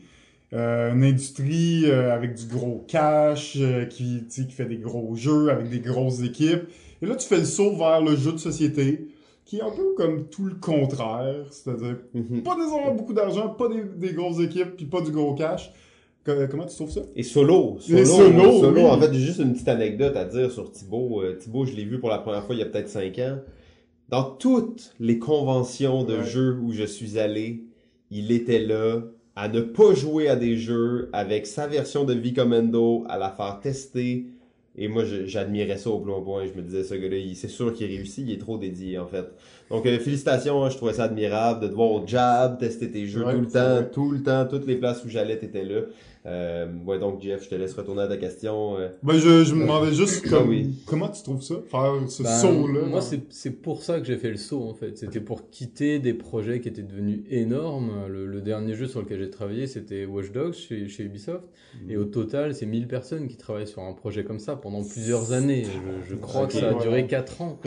Une 0.53 1.03
industrie 1.05 1.89
avec 1.89 2.33
du 2.35 2.45
gros 2.45 2.83
cash, 2.85 3.57
qui, 3.89 4.25
qui 4.27 4.51
fait 4.51 4.65
des 4.65 4.75
gros 4.79 5.15
jeux 5.15 5.49
avec 5.49 5.69
des 5.69 5.79
grosses 5.79 6.21
équipes. 6.23 6.63
Et 7.01 7.05
là, 7.05 7.15
tu 7.15 7.25
fais 7.25 7.37
le 7.37 7.45
saut 7.45 7.73
vers 7.77 8.01
le 8.01 8.17
jeu 8.17 8.33
de 8.33 8.37
société, 8.37 9.07
qui 9.45 9.57
est 9.57 9.61
un 9.61 9.71
peu 9.71 9.93
comme 9.95 10.27
tout 10.29 10.45
le 10.45 10.55
contraire, 10.55 11.45
c'est-à-dire 11.49 11.97
Mhm. 12.13 12.43
pas 12.43 12.55
nécessairement 12.55 12.93
beaucoup 12.95 13.13
d'argent, 13.13 13.49
pas 13.49 13.67
des, 13.69 13.83
des 14.07 14.13
grosses 14.13 14.39
équipes, 14.39 14.75
puis 14.77 14.85
pas 14.85 15.01
du 15.01 15.11
gros 15.11 15.33
cash. 15.33 15.71
Que- 16.23 16.45
comment 16.45 16.65
tu 16.67 16.75
trouves 16.75 16.91
ça? 16.91 17.01
Et 17.15 17.23
solo, 17.23 17.77
solo, 17.79 17.97
Et 17.97 18.05
solo, 18.05 18.51
solo. 18.59 18.75
oui. 18.75 18.85
En 18.85 18.99
fait, 18.99 19.11
j'ai 19.11 19.19
juste 19.19 19.39
une 19.39 19.53
petite 19.53 19.67
anecdote 19.67 20.15
à 20.15 20.25
dire 20.25 20.51
sur 20.51 20.71
Thibaut. 20.71 21.21
Euh, 21.23 21.35
Thibaut, 21.35 21.65
je 21.65 21.73
l'ai 21.75 21.83
vu 21.85 21.99
pour 21.99 22.09
la 22.09 22.19
première 22.19 22.43
fois 22.45 22.53
il 22.53 22.59
y 22.59 22.61
a 22.61 22.67
peut-être 22.67 22.89
5 22.89 23.17
ans. 23.19 23.39
Dans 24.09 24.23
toutes 24.25 24.93
les 24.99 25.17
conventions 25.19 26.03
de 26.03 26.17
Ouais. 26.17 26.23
jeux 26.25 26.59
où 26.61 26.71
je 26.73 26.83
suis 26.83 27.17
allé, 27.17 27.63
il 28.11 28.31
était 28.31 28.59
là 28.59 29.01
à 29.35 29.47
ne 29.47 29.61
pas 29.61 29.93
jouer 29.95 30.27
à 30.27 30.35
des 30.35 30.57
jeux 30.57 31.09
avec 31.13 31.47
sa 31.47 31.65
version 31.65 32.03
de 32.03 32.13
V-Commando, 32.13 33.03
à 33.09 33.17
la 33.17 33.29
faire 33.31 33.59
tester. 33.61 34.27
Et 34.77 34.87
moi, 34.87 35.03
j'admirais 35.25 35.77
ça 35.77 35.89
au 35.89 35.99
plus 35.99 36.11
haut 36.13 36.21
point. 36.21 36.45
Je 36.45 36.53
me 36.57 36.61
disais, 36.65 36.83
ce 36.83 36.93
gars-là, 36.95 37.17
il- 37.17 37.35
c'est 37.35 37.49
sûr 37.49 37.73
qu'il 37.73 37.87
réussit, 37.87 38.25
il 38.25 38.33
est 38.33 38.37
trop 38.37 38.57
dédié, 38.57 38.97
en 38.99 39.05
fait. 39.07 39.25
Donc, 39.69 39.85
euh, 39.85 39.99
félicitations, 39.99 40.63
hein, 40.63 40.69
je 40.69 40.77
trouvais 40.77 40.93
ça 40.93 41.03
admirable 41.05 41.59
de 41.61 41.67
te 41.67 41.73
voir 41.73 41.91
au 41.91 42.07
jab, 42.07 42.57
tester 42.57 42.89
tes 42.89 43.05
jeux 43.05 43.25
Ouais, 43.25 43.33
tout 43.33 43.41
le 43.41 43.47
temps, 43.47 43.75
vrai. 43.75 43.89
tout 43.91 44.11
le 44.11 44.23
temps, 44.23 44.45
toutes 44.49 44.65
les 44.67 44.75
places 44.77 45.03
où 45.03 45.09
j'allais, 45.09 45.37
t'étais 45.37 45.63
là. 45.65 45.81
Euh, 46.27 46.67
ouais, 46.85 46.99
donc, 46.99 47.19
Jeff, 47.21 47.43
je 47.43 47.49
te 47.49 47.55
laisse 47.55 47.73
retourner 47.73 48.03
à 48.03 48.07
ta 48.07 48.17
question. 48.17 48.77
euh. 48.77 48.89
Ben, 49.01 49.13
je, 49.17 49.43
je 49.43 49.55
me 49.55 49.61
demandais 49.61 49.91
juste 49.93 50.21
Ah 50.27 50.29
comme, 50.29 50.49
oui. 50.49 50.75
comment 50.85 51.09
tu 51.09 51.23
trouves 51.23 51.41
ça, 51.41 51.55
faire 51.67 51.93
ce 52.07 52.21
Ben, 52.21 52.29
saut-là. 52.29 52.81
Moi, 52.81 52.99
dans- 52.99 53.01
c'est 53.01 53.21
c'est 53.29 53.49
pour 53.61 53.81
ça 53.81 53.99
que 53.99 54.05
j'ai 54.05 54.17
fait 54.17 54.29
le 54.29 54.37
saut 54.37 54.61
en 54.63 54.73
fait. 54.75 54.97
C'était 54.99 55.19
pour 55.19 55.49
quitter 55.49 55.97
des 55.97 56.13
projets 56.13 56.61
qui 56.61 56.67
étaient 56.69 56.83
devenus 56.83 57.21
énormes. 57.31 57.91
Le, 58.07 58.27
le 58.27 58.41
dernier 58.41 58.75
jeu 58.75 58.85
sur 58.87 59.01
lequel 59.01 59.17
j'ai 59.19 59.29
travaillé, 59.31 59.65
c'était 59.65 60.05
Watch 60.05 60.31
Dogs 60.31 60.53
chez, 60.53 60.87
chez 60.87 61.03
Ubisoft. 61.03 61.45
Et 61.89 61.97
au 61.97 62.05
total, 62.05 62.53
c'est 62.53 62.65
1000 62.67 62.87
personnes 62.87 63.27
qui 63.27 63.37
travaillent 63.37 63.67
sur 63.67 63.81
un 63.81 63.93
projet 63.93 64.23
comme 64.23 64.39
ça 64.39 64.55
pendant 64.55 64.83
plusieurs 64.83 65.31
années. 65.31 65.63
Je, 65.63 66.09
je 66.11 66.15
crois 66.15 66.45
que 66.45 66.53
ça 66.53 66.69
a 66.69 66.73
duré 66.75 67.07
4 67.07 67.41
ans. 67.41 67.59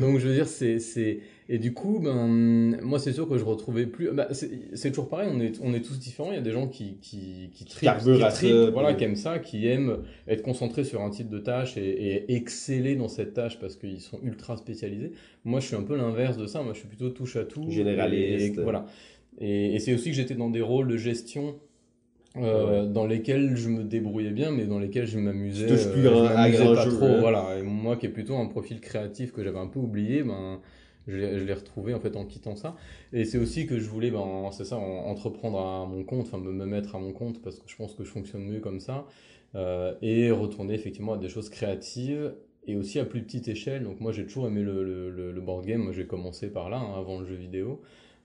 Donc, 0.00 0.18
je 0.18 0.26
veux 0.28 0.34
dire, 0.34 0.48
c'est. 0.48 1.20
Et 1.52 1.58
du 1.58 1.74
coup, 1.74 1.98
ben, 1.98 2.78
moi, 2.80 3.00
c'est 3.00 3.12
sûr 3.12 3.28
que 3.28 3.36
je 3.36 3.42
retrouvais 3.42 3.86
plus. 3.86 4.12
Bah, 4.12 4.28
c'est 4.30 4.90
toujours 4.90 5.08
pareil, 5.08 5.28
on 5.32 5.40
est, 5.40 5.58
on 5.60 5.74
est 5.74 5.80
tous 5.80 5.98
différents. 5.98 6.30
Il 6.30 6.36
y 6.36 6.38
a 6.38 6.42
des 6.42 6.52
gens 6.52 6.68
qui, 6.68 6.98
qui, 7.02 7.50
qui 7.52 7.64
tripent, 7.64 7.90
qui 7.98 8.20
tripent, 8.30 8.72
voilà, 8.72 8.94
qui 8.94 9.02
aiment 9.02 9.16
ça, 9.16 9.40
qui 9.40 9.66
aiment 9.66 9.96
être 10.28 10.42
concentrés 10.42 10.84
sur 10.84 11.02
un 11.02 11.10
type 11.10 11.28
de 11.28 11.40
tâche 11.40 11.76
et, 11.76 11.82
et 11.82 12.34
exceller 12.36 12.94
dans 12.94 13.08
cette 13.08 13.34
tâche 13.34 13.58
parce 13.58 13.74
qu'ils 13.74 14.00
sont 14.00 14.20
ultra 14.22 14.56
spécialisés. 14.56 15.10
Moi, 15.44 15.58
je 15.58 15.66
suis 15.66 15.74
un 15.74 15.82
peu 15.82 15.96
l'inverse 15.96 16.36
de 16.36 16.46
ça. 16.46 16.62
Moi, 16.62 16.72
je 16.72 16.78
suis 16.78 16.88
plutôt 16.88 17.08
touche 17.08 17.34
à 17.34 17.44
tout. 17.44 17.68
Généraliste. 17.68 18.56
Et, 18.56 18.62
voilà. 18.62 18.86
Et, 19.40 19.74
et 19.74 19.80
c'est 19.80 19.92
aussi 19.92 20.10
que 20.10 20.16
j'étais 20.16 20.36
dans 20.36 20.50
des 20.50 20.60
rôles 20.60 20.86
de 20.86 20.96
gestion 20.96 21.56
euh, 22.36 22.86
dans 22.86 23.06
lesquels 23.06 23.56
je 23.56 23.70
me 23.70 23.82
débrouillais 23.82 24.30
bien, 24.30 24.52
mais 24.52 24.66
dans 24.66 24.78
lesquels 24.78 25.08
je 25.08 25.18
m'amusais. 25.18 25.66
Plus 25.66 26.06
euh, 26.06 26.28
je 26.28 26.62
à 26.62 26.74
pas 26.74 26.84
jeu, 26.84 26.90
trop. 26.92 27.18
Voilà. 27.18 27.58
Et 27.58 27.62
moi, 27.62 27.96
qui 27.96 28.06
est 28.06 28.10
plutôt 28.10 28.36
un 28.36 28.46
profil 28.46 28.78
créatif 28.78 29.32
que 29.32 29.42
j'avais 29.42 29.58
un 29.58 29.66
peu 29.66 29.80
oublié, 29.80 30.22
ben 30.22 30.60
je 31.06 31.16
l'ai 31.44 31.52
retrouvé 31.54 31.94
en 31.94 32.00
fait 32.00 32.16
en 32.16 32.24
quittant 32.26 32.56
ça. 32.56 32.76
Et 33.12 33.24
c'est 33.24 33.38
aussi 33.38 33.66
que 33.66 33.78
je 33.78 33.88
voulais, 33.88 34.10
ben, 34.10 34.50
c'est 34.52 34.64
ça, 34.64 34.76
en- 34.78 35.06
entreprendre 35.06 35.58
à 35.60 35.86
mon 35.86 36.04
compte, 36.04 36.26
enfin 36.26 36.38
me 36.38 36.52
me 36.52 36.66
mettre 36.66 36.94
à 36.94 36.98
mon 36.98 37.12
compte 37.12 37.42
parce 37.42 37.58
que 37.58 37.68
je 37.68 37.76
pense 37.76 37.94
que 37.94 38.04
je 38.04 38.10
fonctionne 38.10 38.44
mieux 38.44 38.60
comme 38.60 38.80
ça, 38.80 39.06
euh, 39.54 39.94
et 40.02 40.30
retourner 40.30 40.74
effectivement 40.74 41.14
à 41.14 41.18
des 41.18 41.28
choses 41.28 41.48
créatives. 41.50 42.34
et 42.66 42.76
aussi 42.76 42.98
à 42.98 43.04
plus 43.06 43.22
petite 43.22 43.48
échelle. 43.48 43.84
Donc 43.84 44.00
moi 44.00 44.12
j'ai 44.12 44.26
toujours 44.26 44.46
aimé 44.46 44.62
le, 44.62 44.84
le, 45.10 45.40
board 45.40 45.64
game, 45.66 45.92
j'ai 45.92 46.06
commencé 46.06 46.50
par 46.52 46.68
là, 46.70 46.76
hein, 46.78 46.94
avant 46.98 47.18
le 47.18 47.24
jeu 47.26 47.34
vidéo. 47.34 47.80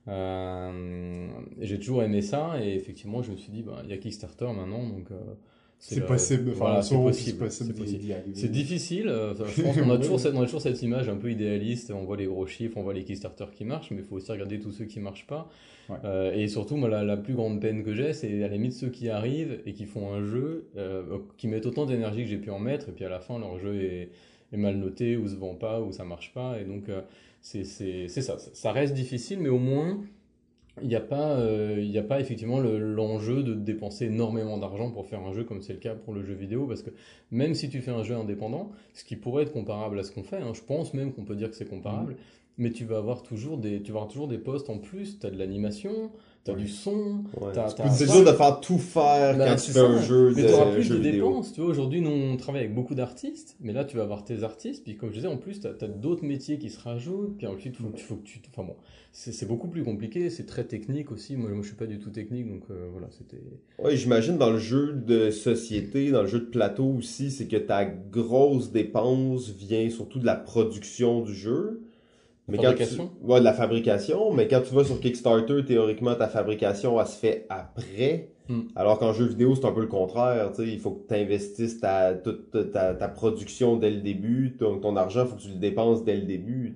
Euh, 0.08 1.28
j'ai 1.62 1.80
toujours 1.80 2.04
aimé 2.04 2.22
ça 2.22 2.62
et 2.64 2.76
effectivement 2.76 3.24
je 3.24 3.32
me 3.32 3.38
suis 3.38 3.52
dit, 3.52 3.64
bah, 3.64 3.82
il 3.86 3.90
y 3.90 3.94
a 3.94 3.98
Kickstarter 3.98 4.46
maintenant, 4.54 4.88
donc... 4.88 5.10
Euh, 5.12 5.16
c'est 5.80 6.06
possible 6.06 6.52
voilà, 6.52 6.82
c'est 6.82 6.96
possible. 6.96 7.52
C'est 7.52 8.52
difficile. 8.52 9.08
Euh, 9.08 9.34
je 9.56 9.62
pense 9.62 9.78
qu'on 9.78 9.90
a, 9.90 9.98
toujours 10.00 10.20
cette, 10.20 10.34
on 10.34 10.42
a 10.42 10.46
toujours 10.46 10.62
cette 10.62 10.82
image 10.82 11.10
un 11.10 11.18
peu 11.18 11.32
idéaliste. 11.32 11.92
On 11.92 12.04
voit 12.04 12.18
les 12.18 12.26
gros 12.26 12.48
chiffres, 12.48 12.78
on 12.78 12.84
voit 12.84 12.94
les 12.94 13.04
Kickstarter 13.04 13.46
qui 13.54 13.66
marchent, 13.66 13.92
mais 13.92 13.98
il 13.98 14.04
faut 14.04 14.16
aussi 14.16 14.32
regarder 14.32 14.60
tous 14.60 14.72
ceux 14.72 14.86
qui 14.86 15.00
marchent 15.00 15.28
pas. 15.28 15.50
Euh, 16.04 16.34
et 16.34 16.48
surtout, 16.48 16.78
moi, 16.78 16.90
la, 16.90 17.04
la, 17.04 17.18
plus 17.18 17.34
grande 17.34 17.62
peine 17.62 17.84
que 17.84 17.94
j'ai, 17.94 18.14
c'est 18.14 18.44
à 18.44 18.48
la 18.48 18.54
limite 18.56 18.74
ceux 18.74 18.90
qui 18.90 19.10
arrivent 19.10 19.62
et 19.66 19.74
qui 19.74 19.86
font 19.86 20.14
un 20.14 20.24
jeu, 20.24 20.68
euh, 20.78 21.04
qui 21.38 21.48
mettent 21.48 21.66
autant 21.66 21.86
d'énergie 21.86 22.24
que 22.24 22.30
j'ai 22.30 22.38
pu 22.38 22.50
en 22.50 22.60
mettre, 22.60 22.90
et 22.90 22.92
puis 22.92 23.06
à 23.06 23.10
la 23.10 23.20
fin, 23.20 23.38
leur 23.40 23.60
jeu 23.60 23.76
est, 23.82 24.10
est 24.52 24.58
mal 24.58 24.78
noté, 24.78 25.18
ou 25.18 25.28
se 25.28 25.36
vend 25.36 25.56
pas, 25.56 25.82
ou 25.82 25.92
ça 25.92 26.04
marche 26.04 26.34
pas. 26.34 26.60
Et 26.60 26.64
donc, 26.64 26.90
euh, 26.90 27.02
c'est 27.42 27.64
ça. 28.08 28.38
Ça 28.40 28.72
reste 28.72 28.94
difficile, 28.94 29.40
mais 29.40 29.50
au 29.50 29.60
moins, 29.60 30.00
il 30.82 30.88
n'y 30.88 30.96
a 30.96 31.02
pas, 31.02 31.38
euh, 31.38 31.78
il 31.80 31.98
a 31.98 32.04
pas 32.04 32.20
effectivement 32.20 32.60
l'enjeu 32.60 33.44
de 33.44 33.54
dépenser 33.54 34.06
énormément 34.06 34.58
d'argent 34.58 34.92
pour 34.92 35.06
faire 35.06 35.22
un 35.22 35.34
jeu 35.34 35.44
comme 35.44 35.62
c'est 35.62 35.74
le 35.74 35.80
cas 35.80 35.96
pour 35.96 36.14
le 36.14 36.24
jeu 36.24 36.34
vidéo, 36.34 36.66
parce 36.68 36.82
que 36.82 36.90
même 37.32 37.54
si 37.54 37.70
tu 37.70 37.82
fais 37.82 37.92
un 37.92 38.04
jeu 38.04 38.16
indépendant, 38.16 38.72
ce 38.94 39.04
qui 39.04 39.16
pourrait 39.16 39.44
être 39.44 39.54
comparable 39.54 39.98
à 40.00 40.04
ce 40.04 40.12
qu'on 40.12 40.24
fait, 40.24 40.38
hein, 40.38 40.54
je 40.54 40.62
pense 40.62 40.94
même 40.94 41.14
qu'on 41.14 41.24
peut 41.24 41.36
dire 41.36 41.50
que 41.50 41.56
c'est 41.56 41.70
comparable, 41.70 42.14
mmh. 42.14 42.18
mais 42.58 42.72
tu 42.72 42.84
vas 42.84 42.98
avoir 42.98 43.24
toujours 43.24 43.58
des, 43.58 43.82
tu 43.82 43.92
vas 43.92 44.00
avoir 44.00 44.12
toujours 44.12 44.28
des 44.28 44.38
postes 44.38 44.70
en 44.70 44.78
plus, 44.78 45.20
tu 45.20 45.26
as 45.26 45.30
de 45.30 45.38
l'animation, 45.38 46.12
T'as 46.46 46.54
du 46.54 46.68
son, 46.68 47.24
t'as, 47.56 47.70
C'est 47.90 48.06
dur 48.06 48.24
de 48.24 48.32
faire 48.32 48.60
tout 48.60 48.78
faire 48.78 49.36
bah, 49.36 49.48
quand 49.48 49.56
tu 49.56 49.72
fais 49.72 49.80
un 49.80 50.00
jeu 50.00 50.32
Mais 50.36 50.46
t'auras 50.46 50.72
plus 50.74 50.90
de 50.90 51.00
dépenses. 51.00 51.52
Tu 51.52 51.60
vois, 51.60 51.72
aujourd'hui, 51.72 52.02
nous, 52.02 52.12
on 52.12 52.38
travaille 52.38 52.62
avec 52.62 52.76
beaucoup 52.76 52.94
d'artistes, 52.94 53.58
mais 53.62 53.74
là, 53.74 53.84
tu 53.84 53.98
vas 53.98 54.04
avoir 54.04 54.24
tes 54.24 54.44
artistes, 54.44 54.84
puis 54.84 54.96
comme 54.96 55.10
je 55.10 55.16
disais, 55.16 55.28
en 55.28 55.38
plus, 55.38 55.60
t'as, 55.60 55.70
as, 55.70 55.88
d'autres 55.88 56.24
métiers 56.24 56.60
qui 56.60 56.70
se 56.70 56.80
rajoutent, 56.80 57.36
puis 57.36 57.48
ensuite, 57.48 57.78
faut, 57.78 57.92
faut 57.98 58.18
que 58.18 58.24
tu... 58.24 58.40
Enfin 58.52 58.64
bon, 58.64 58.76
c'est, 59.12 59.48
beaucoup 59.48 59.70
plus 59.70 59.84
compliqué, 59.84 60.30
c'est 60.30 60.46
très 60.46 60.66
technique 60.66 61.12
aussi. 61.12 61.36
Moi, 61.36 61.50
moi, 61.50 61.64
je 61.64 61.68
suis 61.68 61.76
pas 61.76 61.88
du 61.88 61.98
tout 61.98 62.12
technique, 62.12 62.48
donc 62.48 62.62
euh, 62.70 62.90
voilà, 62.92 63.08
c'était... 63.10 63.42
Ouais, 63.80 63.98
j'imagine 63.98 64.38
dans 64.38 64.52
le 64.52 64.60
jeu 64.60 64.94
de 64.94 65.32
société, 65.32 66.12
dans 66.12 66.22
le 66.22 66.28
jeu 66.28 66.42
de 66.42 66.46
plateau 66.46 66.86
aussi, 66.86 67.32
c'est 67.32 67.48
que 67.48 67.58
ta 67.58 67.86
grosse 67.86 68.72
dépense 68.72 69.50
vient 69.50 69.90
surtout 69.90 70.20
de 70.20 70.28
la 70.28 70.36
production 70.36 71.22
du 71.22 71.34
jeu. 71.34 71.85
Mais 72.48 72.58
fabrication? 72.58 73.08
Quand 73.08 73.26
tu... 73.26 73.32
Ouais, 73.32 73.40
de 73.40 73.44
la 73.46 73.54
fabrication. 73.54 74.34
Mais 74.34 74.48
quand 74.48 74.62
tu 74.62 74.74
vas 74.74 74.84
sur 74.84 75.00
Kickstarter, 75.00 75.66
théoriquement, 75.66 76.16
ta 76.16 76.28
fabrication, 76.28 77.00
elle 77.00 77.08
se 77.08 77.18
fait 77.18 77.46
après. 77.50 78.30
Hmm. 78.48 78.62
Alors 78.76 79.00
qu'en 79.00 79.14
jeu 79.14 79.26
vidéo, 79.26 79.56
c'est 79.56 79.66
un 79.66 79.72
peu 79.72 79.82
le 79.82 79.88
contraire. 79.88 80.52
sais 80.54 80.68
il 80.68 80.80
faut 80.80 80.92
que 80.92 81.08
tu 81.08 81.20
investisses 81.20 81.80
ta, 81.80 82.14
toute 82.14 82.72
ta, 82.72 82.94
ta, 82.94 83.08
production 83.08 83.78
dès 83.78 83.90
le 83.90 84.02
début. 84.02 84.56
Ton, 84.60 84.80
ton 84.80 84.96
argent, 84.96 85.24
il 85.24 85.30
faut 85.30 85.36
que 85.36 85.42
tu 85.42 85.50
le 85.50 85.56
dépenses 85.56 86.04
dès 86.04 86.16
le 86.16 86.24
début. 86.24 86.76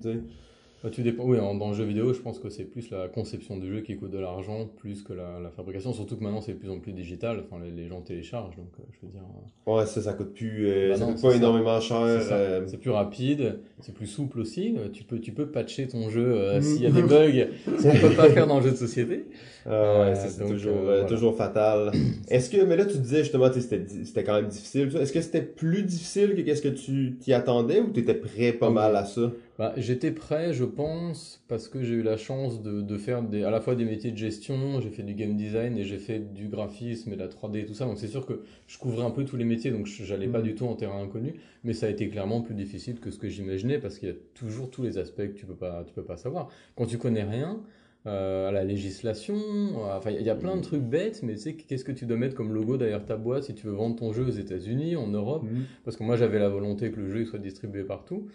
Tu 0.88 1.02
dépends, 1.02 1.24
oui, 1.24 1.36
dans 1.36 1.68
le 1.68 1.74
jeu 1.74 1.84
vidéo, 1.84 2.14
je 2.14 2.20
pense 2.20 2.38
que 2.38 2.48
c'est 2.48 2.64
plus 2.64 2.90
la 2.90 3.06
conception 3.08 3.58
du 3.58 3.68
jeu 3.68 3.80
qui 3.82 3.96
coûte 3.96 4.10
de 4.10 4.18
l'argent, 4.18 4.66
plus 4.78 5.02
que 5.02 5.12
la, 5.12 5.38
la, 5.38 5.50
fabrication. 5.50 5.92
Surtout 5.92 6.16
que 6.16 6.24
maintenant, 6.24 6.40
c'est 6.40 6.54
de 6.54 6.58
plus 6.58 6.70
en 6.70 6.78
plus 6.78 6.92
digital. 6.92 7.42
Enfin, 7.44 7.62
les, 7.62 7.70
les 7.70 7.86
gens 7.86 8.00
téléchargent, 8.00 8.56
donc 8.56 8.70
euh, 8.78 8.82
je 8.92 9.06
veux 9.06 9.12
dire. 9.12 9.20
Euh, 9.68 9.76
ouais, 9.76 9.84
ça, 9.84 10.00
ça 10.00 10.14
coûte 10.14 10.32
plus, 10.32 10.68
euh, 10.68 10.88
bah 10.88 10.96
ça 10.96 11.04
coûte 11.04 11.20
pas 11.20 11.36
énormément 11.36 11.78
cher. 11.80 12.64
C'est 12.66 12.78
plus 12.78 12.90
rapide, 12.90 13.58
c'est 13.80 13.94
plus 13.94 14.06
souple 14.06 14.40
aussi. 14.40 14.74
Tu 14.94 15.04
peux, 15.04 15.18
tu 15.18 15.32
peux 15.32 15.48
patcher 15.48 15.86
ton 15.86 16.08
jeu 16.08 16.60
s'il 16.62 16.82
y 16.82 16.86
a 16.86 16.90
des 16.90 17.02
bugs, 17.02 17.48
ce 17.66 17.82
qu'on 18.00 18.08
peut 18.08 18.16
pas 18.16 18.30
faire 18.30 18.46
dans 18.46 18.60
le 18.60 18.64
jeu 18.64 18.70
de 18.70 18.76
société. 18.76 19.26
Ah 19.66 20.00
ouais, 20.00 20.14
c'est 20.14 20.42
toujours, 20.42 21.06
toujours 21.06 21.36
fatal. 21.36 21.92
Est-ce 22.30 22.48
que, 22.48 22.64
mais 22.64 22.76
là, 22.76 22.86
tu 22.86 22.96
disais 22.96 23.18
justement, 23.18 23.52
c'était 23.52 24.24
quand 24.24 24.34
même 24.34 24.48
difficile. 24.48 24.90
Est-ce 24.98 25.12
que 25.12 25.20
c'était 25.20 25.42
plus 25.42 25.82
difficile 25.82 26.34
que 26.34 26.40
qu'est-ce 26.40 26.62
que 26.62 26.68
tu 26.68 27.18
t'y 27.20 27.34
attendais 27.34 27.80
ou 27.80 27.90
tu 27.92 28.00
étais 28.00 28.14
prêt 28.14 28.52
pas 28.54 28.70
mal 28.70 28.96
à 28.96 29.04
ça? 29.04 29.30
Bah, 29.60 29.74
j'étais 29.76 30.10
prêt, 30.10 30.54
je 30.54 30.64
pense, 30.64 31.44
parce 31.46 31.68
que 31.68 31.82
j'ai 31.82 31.92
eu 31.92 32.02
la 32.02 32.16
chance 32.16 32.62
de, 32.62 32.80
de 32.80 32.96
faire 32.96 33.22
des, 33.22 33.44
à 33.44 33.50
la 33.50 33.60
fois 33.60 33.74
des 33.74 33.84
métiers 33.84 34.10
de 34.10 34.16
gestion, 34.16 34.80
j'ai 34.80 34.88
fait 34.88 35.02
du 35.02 35.12
game 35.12 35.36
design 35.36 35.76
et 35.76 35.84
j'ai 35.84 35.98
fait 35.98 36.18
du 36.32 36.48
graphisme 36.48 37.12
et 37.12 37.14
de 37.14 37.20
la 37.20 37.28
3D 37.28 37.58
et 37.58 37.66
tout 37.66 37.74
ça. 37.74 37.84
Donc 37.84 37.98
c'est 37.98 38.08
sûr 38.08 38.24
que 38.24 38.40
je 38.66 38.78
couvrais 38.78 39.04
un 39.04 39.10
peu 39.10 39.26
tous 39.26 39.36
les 39.36 39.44
métiers, 39.44 39.70
donc 39.70 39.84
j'allais 39.84 40.28
pas 40.28 40.38
mm. 40.38 40.44
du 40.44 40.54
tout 40.54 40.64
en 40.64 40.76
terrain 40.76 41.02
inconnu. 41.02 41.34
Mais 41.62 41.74
ça 41.74 41.84
a 41.84 41.88
été 41.90 42.08
clairement 42.08 42.40
plus 42.40 42.54
difficile 42.54 43.00
que 43.00 43.10
ce 43.10 43.18
que 43.18 43.28
j'imaginais 43.28 43.78
parce 43.78 43.98
qu'il 43.98 44.08
y 44.08 44.12
a 44.12 44.14
toujours 44.32 44.70
tous 44.70 44.82
les 44.82 44.96
aspects 44.96 45.26
que 45.26 45.36
tu 45.36 45.44
peux 45.44 45.56
pas, 45.56 45.84
tu 45.86 45.92
peux 45.92 46.04
pas 46.04 46.16
savoir. 46.16 46.48
Quand 46.74 46.86
tu 46.86 46.96
connais 46.96 47.24
rien, 47.24 47.60
euh, 48.06 48.48
à 48.48 48.50
la 48.50 48.64
législation. 48.64 49.36
Euh, 49.36 49.98
enfin, 49.98 50.10
il 50.10 50.22
y 50.22 50.30
a 50.30 50.34
plein 50.34 50.56
de 50.56 50.62
trucs 50.62 50.80
bêtes, 50.80 51.22
mais 51.22 51.34
tu 51.34 51.40
sais, 51.40 51.54
qu'est-ce 51.54 51.84
que 51.84 51.92
tu 51.92 52.06
dois 52.06 52.16
mettre 52.16 52.34
comme 52.34 52.54
logo 52.54 52.78
derrière 52.78 53.04
ta 53.04 53.16
boîte 53.16 53.42
si 53.42 53.54
tu 53.54 53.66
veux 53.66 53.74
vendre 53.74 53.96
ton 53.96 54.14
jeu 54.14 54.24
aux 54.24 54.30
États-Unis, 54.30 54.96
en 54.96 55.08
Europe? 55.08 55.42
Mm. 55.42 55.64
Parce 55.84 55.98
que 55.98 56.04
moi, 56.04 56.16
j'avais 56.16 56.38
la 56.38 56.48
volonté 56.48 56.90
que 56.92 56.98
le 56.98 57.10
jeu 57.10 57.26
soit 57.26 57.38
distribué 57.38 57.84
partout. 57.84 58.26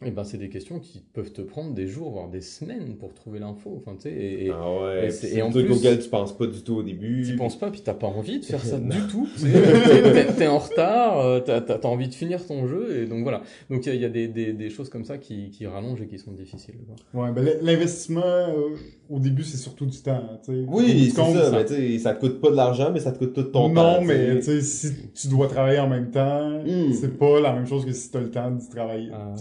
Et 0.00 0.08
eh 0.08 0.10
ben, 0.12 0.22
c'est 0.22 0.38
des 0.38 0.48
questions 0.48 0.78
qui 0.78 1.02
peuvent 1.12 1.32
te 1.32 1.42
prendre 1.42 1.74
des 1.74 1.88
jours, 1.88 2.12
voire 2.12 2.28
des 2.28 2.40
semaines 2.40 2.94
pour 3.00 3.14
trouver 3.14 3.40
l'info. 3.40 3.82
Enfin, 3.82 3.96
tu 3.96 4.02
sais, 4.02 4.14
et, 4.14 4.50
ah 4.54 4.80
ouais, 4.80 5.08
et, 5.24 5.38
et 5.38 5.42
en 5.42 5.50
plus, 5.50 5.68
auquel 5.72 5.98
tu 5.98 6.08
penses 6.08 6.38
pas 6.38 6.46
du 6.46 6.62
tout 6.62 6.76
au 6.76 6.82
début. 6.84 7.24
Tu 7.26 7.34
penses 7.34 7.58
pas, 7.58 7.68
puis 7.68 7.80
t'as 7.80 7.94
pas 7.94 8.06
envie 8.06 8.38
de 8.38 8.44
faire 8.44 8.64
ça 8.64 8.78
du 8.78 8.96
tout. 9.10 9.26
T'es 10.38 10.46
en 10.46 10.58
retard, 10.58 11.18
euh, 11.18 11.40
t'as 11.40 11.58
as, 11.58 11.86
envie 11.86 12.06
de 12.06 12.14
finir 12.14 12.46
ton 12.46 12.68
jeu, 12.68 13.02
et 13.02 13.06
donc 13.06 13.24
voilà. 13.24 13.42
Donc 13.70 13.86
il 13.86 13.94
y 13.94 13.96
a, 13.96 14.00
y 14.02 14.04
a 14.04 14.08
des, 14.08 14.28
des, 14.28 14.52
des, 14.52 14.70
choses 14.70 14.88
comme 14.88 15.04
ça 15.04 15.18
qui, 15.18 15.50
qui 15.50 15.66
rallongent 15.66 16.00
et 16.00 16.06
qui 16.06 16.20
sont 16.20 16.30
difficiles. 16.30 16.76
Quoi. 16.86 17.24
Ouais, 17.24 17.32
ben 17.32 17.44
l'investissement 17.60 18.20
euh, 18.24 18.76
au 19.10 19.18
début 19.18 19.42
c'est 19.42 19.56
surtout 19.56 19.86
du 19.86 19.98
temps. 19.98 20.38
sais. 20.42 20.64
Oui, 20.68 21.10
c'est 21.12 21.22
ça. 21.22 21.50
Mais 21.50 21.66
sais, 21.66 21.98
ça 21.98 22.14
te 22.14 22.20
coûte 22.20 22.40
pas 22.40 22.50
de 22.50 22.56
l'argent, 22.56 22.92
mais 22.92 23.00
ça 23.00 23.10
te 23.10 23.18
coûte 23.18 23.34
tout 23.34 23.42
ton 23.42 23.74
temps. 23.74 24.00
Non, 24.00 24.02
mais 24.02 24.40
sais, 24.42 24.60
si 24.60 24.92
tu 25.12 25.26
dois 25.26 25.48
travailler 25.48 25.80
en 25.80 25.88
même 25.88 26.12
temps, 26.12 26.62
hmm. 26.64 26.92
c'est 26.92 27.18
pas 27.18 27.40
la 27.40 27.52
même 27.52 27.66
chose 27.66 27.84
que 27.84 27.92
si 27.92 28.12
t'as 28.12 28.20
le 28.20 28.30
temps 28.30 28.52
de 28.52 28.60
travailler. 28.70 29.10
Ah. 29.12 29.34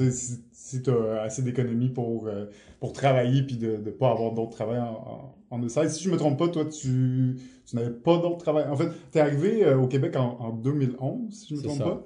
Si, 0.68 0.82
tu 0.82 0.90
as 0.90 1.22
assez 1.22 1.42
d'économies 1.44 1.88
pour, 1.88 2.28
euh, 2.28 2.46
pour 2.82 2.92
travailler 2.92 3.42
puis 3.42 3.56
de 3.56 3.78
ne 3.78 3.90
pas 3.90 4.12
avoir 4.12 4.34
d'autres 4.34 4.52
travail 4.52 4.80
en, 4.80 5.34
en, 5.50 5.64
en 5.64 5.70
Si 5.88 6.04
je 6.04 6.10
me 6.10 6.18
trompe 6.18 6.38
pas, 6.38 6.50
toi, 6.50 6.66
tu, 6.66 7.38
tu 7.66 7.76
n'avais 7.78 7.92
pas 7.92 8.18
d'autres 8.18 8.40
travail. 8.40 8.66
En 8.70 8.76
fait, 8.76 8.90
tu 9.12 9.18
es 9.18 9.22
arrivé 9.22 9.64
euh, 9.64 9.78
au 9.78 9.88
Québec 9.88 10.18
en, 10.18 10.38
en, 10.40 10.52
2011, 10.52 11.34
si 11.34 11.48
je 11.50 11.56
me 11.56 11.64
trompe 11.64 11.80
pas. 11.80 12.06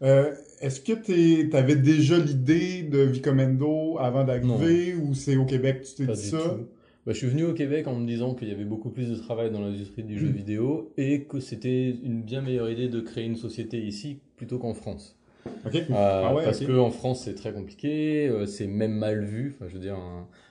Euh, 0.00 0.32
Est-ce 0.60 0.80
que 0.80 0.92
tu 0.92 1.54
avais 1.54 1.76
déjà 1.76 2.16
l'idée 2.18 2.82
de 2.82 3.00
Vicomendo 3.00 3.98
avant 3.98 4.24
d'arriver 4.24 4.94
ou 4.94 5.12
c'est 5.14 5.36
au 5.36 5.44
Québec 5.44 5.82
que 5.82 5.86
tu 5.86 6.06
t'es 6.06 6.12
dit 6.12 6.30
ça? 6.30 6.56
Bah, 7.04 7.12
je 7.12 7.18
suis 7.18 7.26
venu 7.26 7.44
au 7.44 7.54
Québec 7.54 7.86
en 7.88 7.94
me 7.94 8.06
disant 8.06 8.34
qu'il 8.34 8.48
y 8.48 8.52
avait 8.52 8.64
beaucoup 8.64 8.90
plus 8.90 9.08
de 9.10 9.16
travail 9.16 9.50
dans 9.50 9.60
l'industrie 9.60 10.02
du 10.02 10.18
jeu 10.18 10.28
hmm. 10.28 10.32
vidéo 10.32 10.92
et 10.96 11.24
que 11.24 11.40
c'était 11.40 11.90
une 11.90 12.22
bien 12.22 12.42
meilleure 12.42 12.70
idée 12.70 12.88
de 12.88 13.00
créer 13.00 13.24
une 13.24 13.36
société 13.36 13.82
ici 13.82 14.18
plutôt 14.36 14.58
qu'en 14.58 14.74
France. 14.74 15.17
Okay. 15.66 15.84
Euh, 15.90 16.22
ah 16.26 16.34
ouais, 16.34 16.44
parce 16.44 16.60
que 16.60 16.78
en 16.78 16.90
France 16.90 17.22
c'est 17.24 17.34
très 17.34 17.52
compliqué, 17.52 18.28
euh, 18.28 18.46
c'est 18.46 18.66
même 18.66 18.92
mal 18.92 19.24
vu. 19.24 19.54
Enfin, 19.54 19.68
je 19.68 19.74
veux 19.74 19.80
dire, 19.80 19.98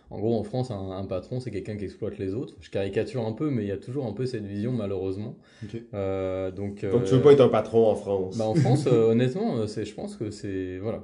en 0.09 0.19
gros 0.19 0.37
en 0.39 0.43
France 0.43 0.71
un, 0.71 0.91
un 0.91 1.03
patron 1.05 1.39
c'est 1.39 1.51
quelqu'un 1.51 1.77
qui 1.77 1.85
exploite 1.85 2.17
les 2.17 2.33
autres. 2.33 2.55
Je 2.61 2.69
caricature 2.69 3.25
un 3.25 3.31
peu, 3.31 3.49
mais 3.49 3.63
il 3.63 3.67
y 3.67 3.71
a 3.71 3.77
toujours 3.77 4.05
un 4.05 4.13
peu 4.13 4.25
cette 4.25 4.45
vision 4.45 4.71
malheureusement. 4.71 5.35
Okay. 5.65 5.83
Euh, 5.93 6.51
donc, 6.51 6.85
donc 6.85 7.05
tu 7.05 7.13
veux 7.13 7.21
pas 7.21 7.33
être 7.33 7.41
un 7.41 7.49
patron 7.49 7.87
en 7.87 7.95
France? 7.95 8.37
Bah, 8.37 8.45
En 8.45 8.55
France, 8.55 8.87
honnêtement, 8.91 9.67
c'est, 9.67 9.85
je 9.85 9.93
pense 9.93 10.15
que 10.15 10.29
c'est 10.29 10.77
voilà, 10.79 11.01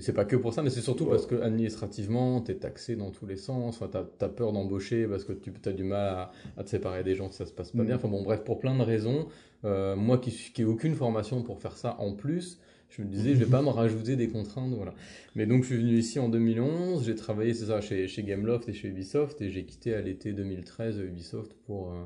c'est 0.00 0.12
pas 0.12 0.24
que 0.24 0.36
pour 0.36 0.52
ça, 0.52 0.62
mais 0.62 0.70
c'est 0.70 0.80
surtout 0.80 1.06
parce 1.06 1.26
que 1.26 1.36
administrativement 1.36 2.40
t'es 2.40 2.54
taxé 2.54 2.96
dans 2.96 3.10
tous 3.10 3.26
les 3.26 3.36
sens. 3.36 3.80
Enfin, 3.80 3.88
t'as 3.90 4.26
as 4.26 4.30
peur 4.30 4.52
d'embaucher 4.52 5.06
parce 5.06 5.24
que 5.24 5.32
tu 5.32 5.52
as 5.66 5.72
du 5.72 5.84
mal 5.84 6.08
à, 6.08 6.32
à, 6.56 6.64
te 6.64 6.70
séparer 6.70 7.04
des 7.04 7.14
gens 7.14 7.30
si 7.30 7.38
ça 7.38 7.46
se 7.46 7.52
passe 7.52 7.72
pas 7.72 7.82
mm. 7.82 7.86
bien. 7.86 7.96
Enfin 7.96 8.08
bon, 8.08 8.22
bref, 8.22 8.42
pour 8.44 8.58
plein 8.58 8.76
de 8.76 8.82
raisons. 8.82 9.26
moi 9.64 10.18
qui 10.18 10.30
qui 10.30 10.62
ai 10.62 10.64
aucune 10.64 10.94
formation 10.94 11.42
pour 11.42 11.60
faire 11.60 11.76
ça 11.76 11.96
en 11.98 12.12
plus 12.12 12.58
je 12.90 13.02
me 13.02 13.06
disais, 13.06 13.34
je 13.34 13.40
vais 13.44 13.50
pas 13.50 13.62
me 13.62 13.68
rajouter 13.68 14.16
des 14.16 14.28
contraintes, 14.28 14.72
voilà. 14.74 14.94
Mais 15.34 15.46
donc, 15.46 15.62
je 15.62 15.68
suis 15.68 15.76
venu 15.76 15.98
ici 15.98 16.18
en 16.18 16.28
2011, 16.28 17.04
j'ai 17.04 17.14
travaillé, 17.14 17.54
c'est 17.54 17.66
ça, 17.66 17.80
chez, 17.80 18.08
chez 18.08 18.22
Gameloft 18.22 18.68
et 18.68 18.72
chez 18.72 18.88
Ubisoft, 18.88 19.40
et 19.40 19.50
j'ai 19.50 19.64
quitté 19.64 19.94
à 19.94 20.00
l'été 20.00 20.32
2013 20.32 20.98
Ubisoft 20.98 21.54
pour, 21.66 21.92
euh, 21.92 22.04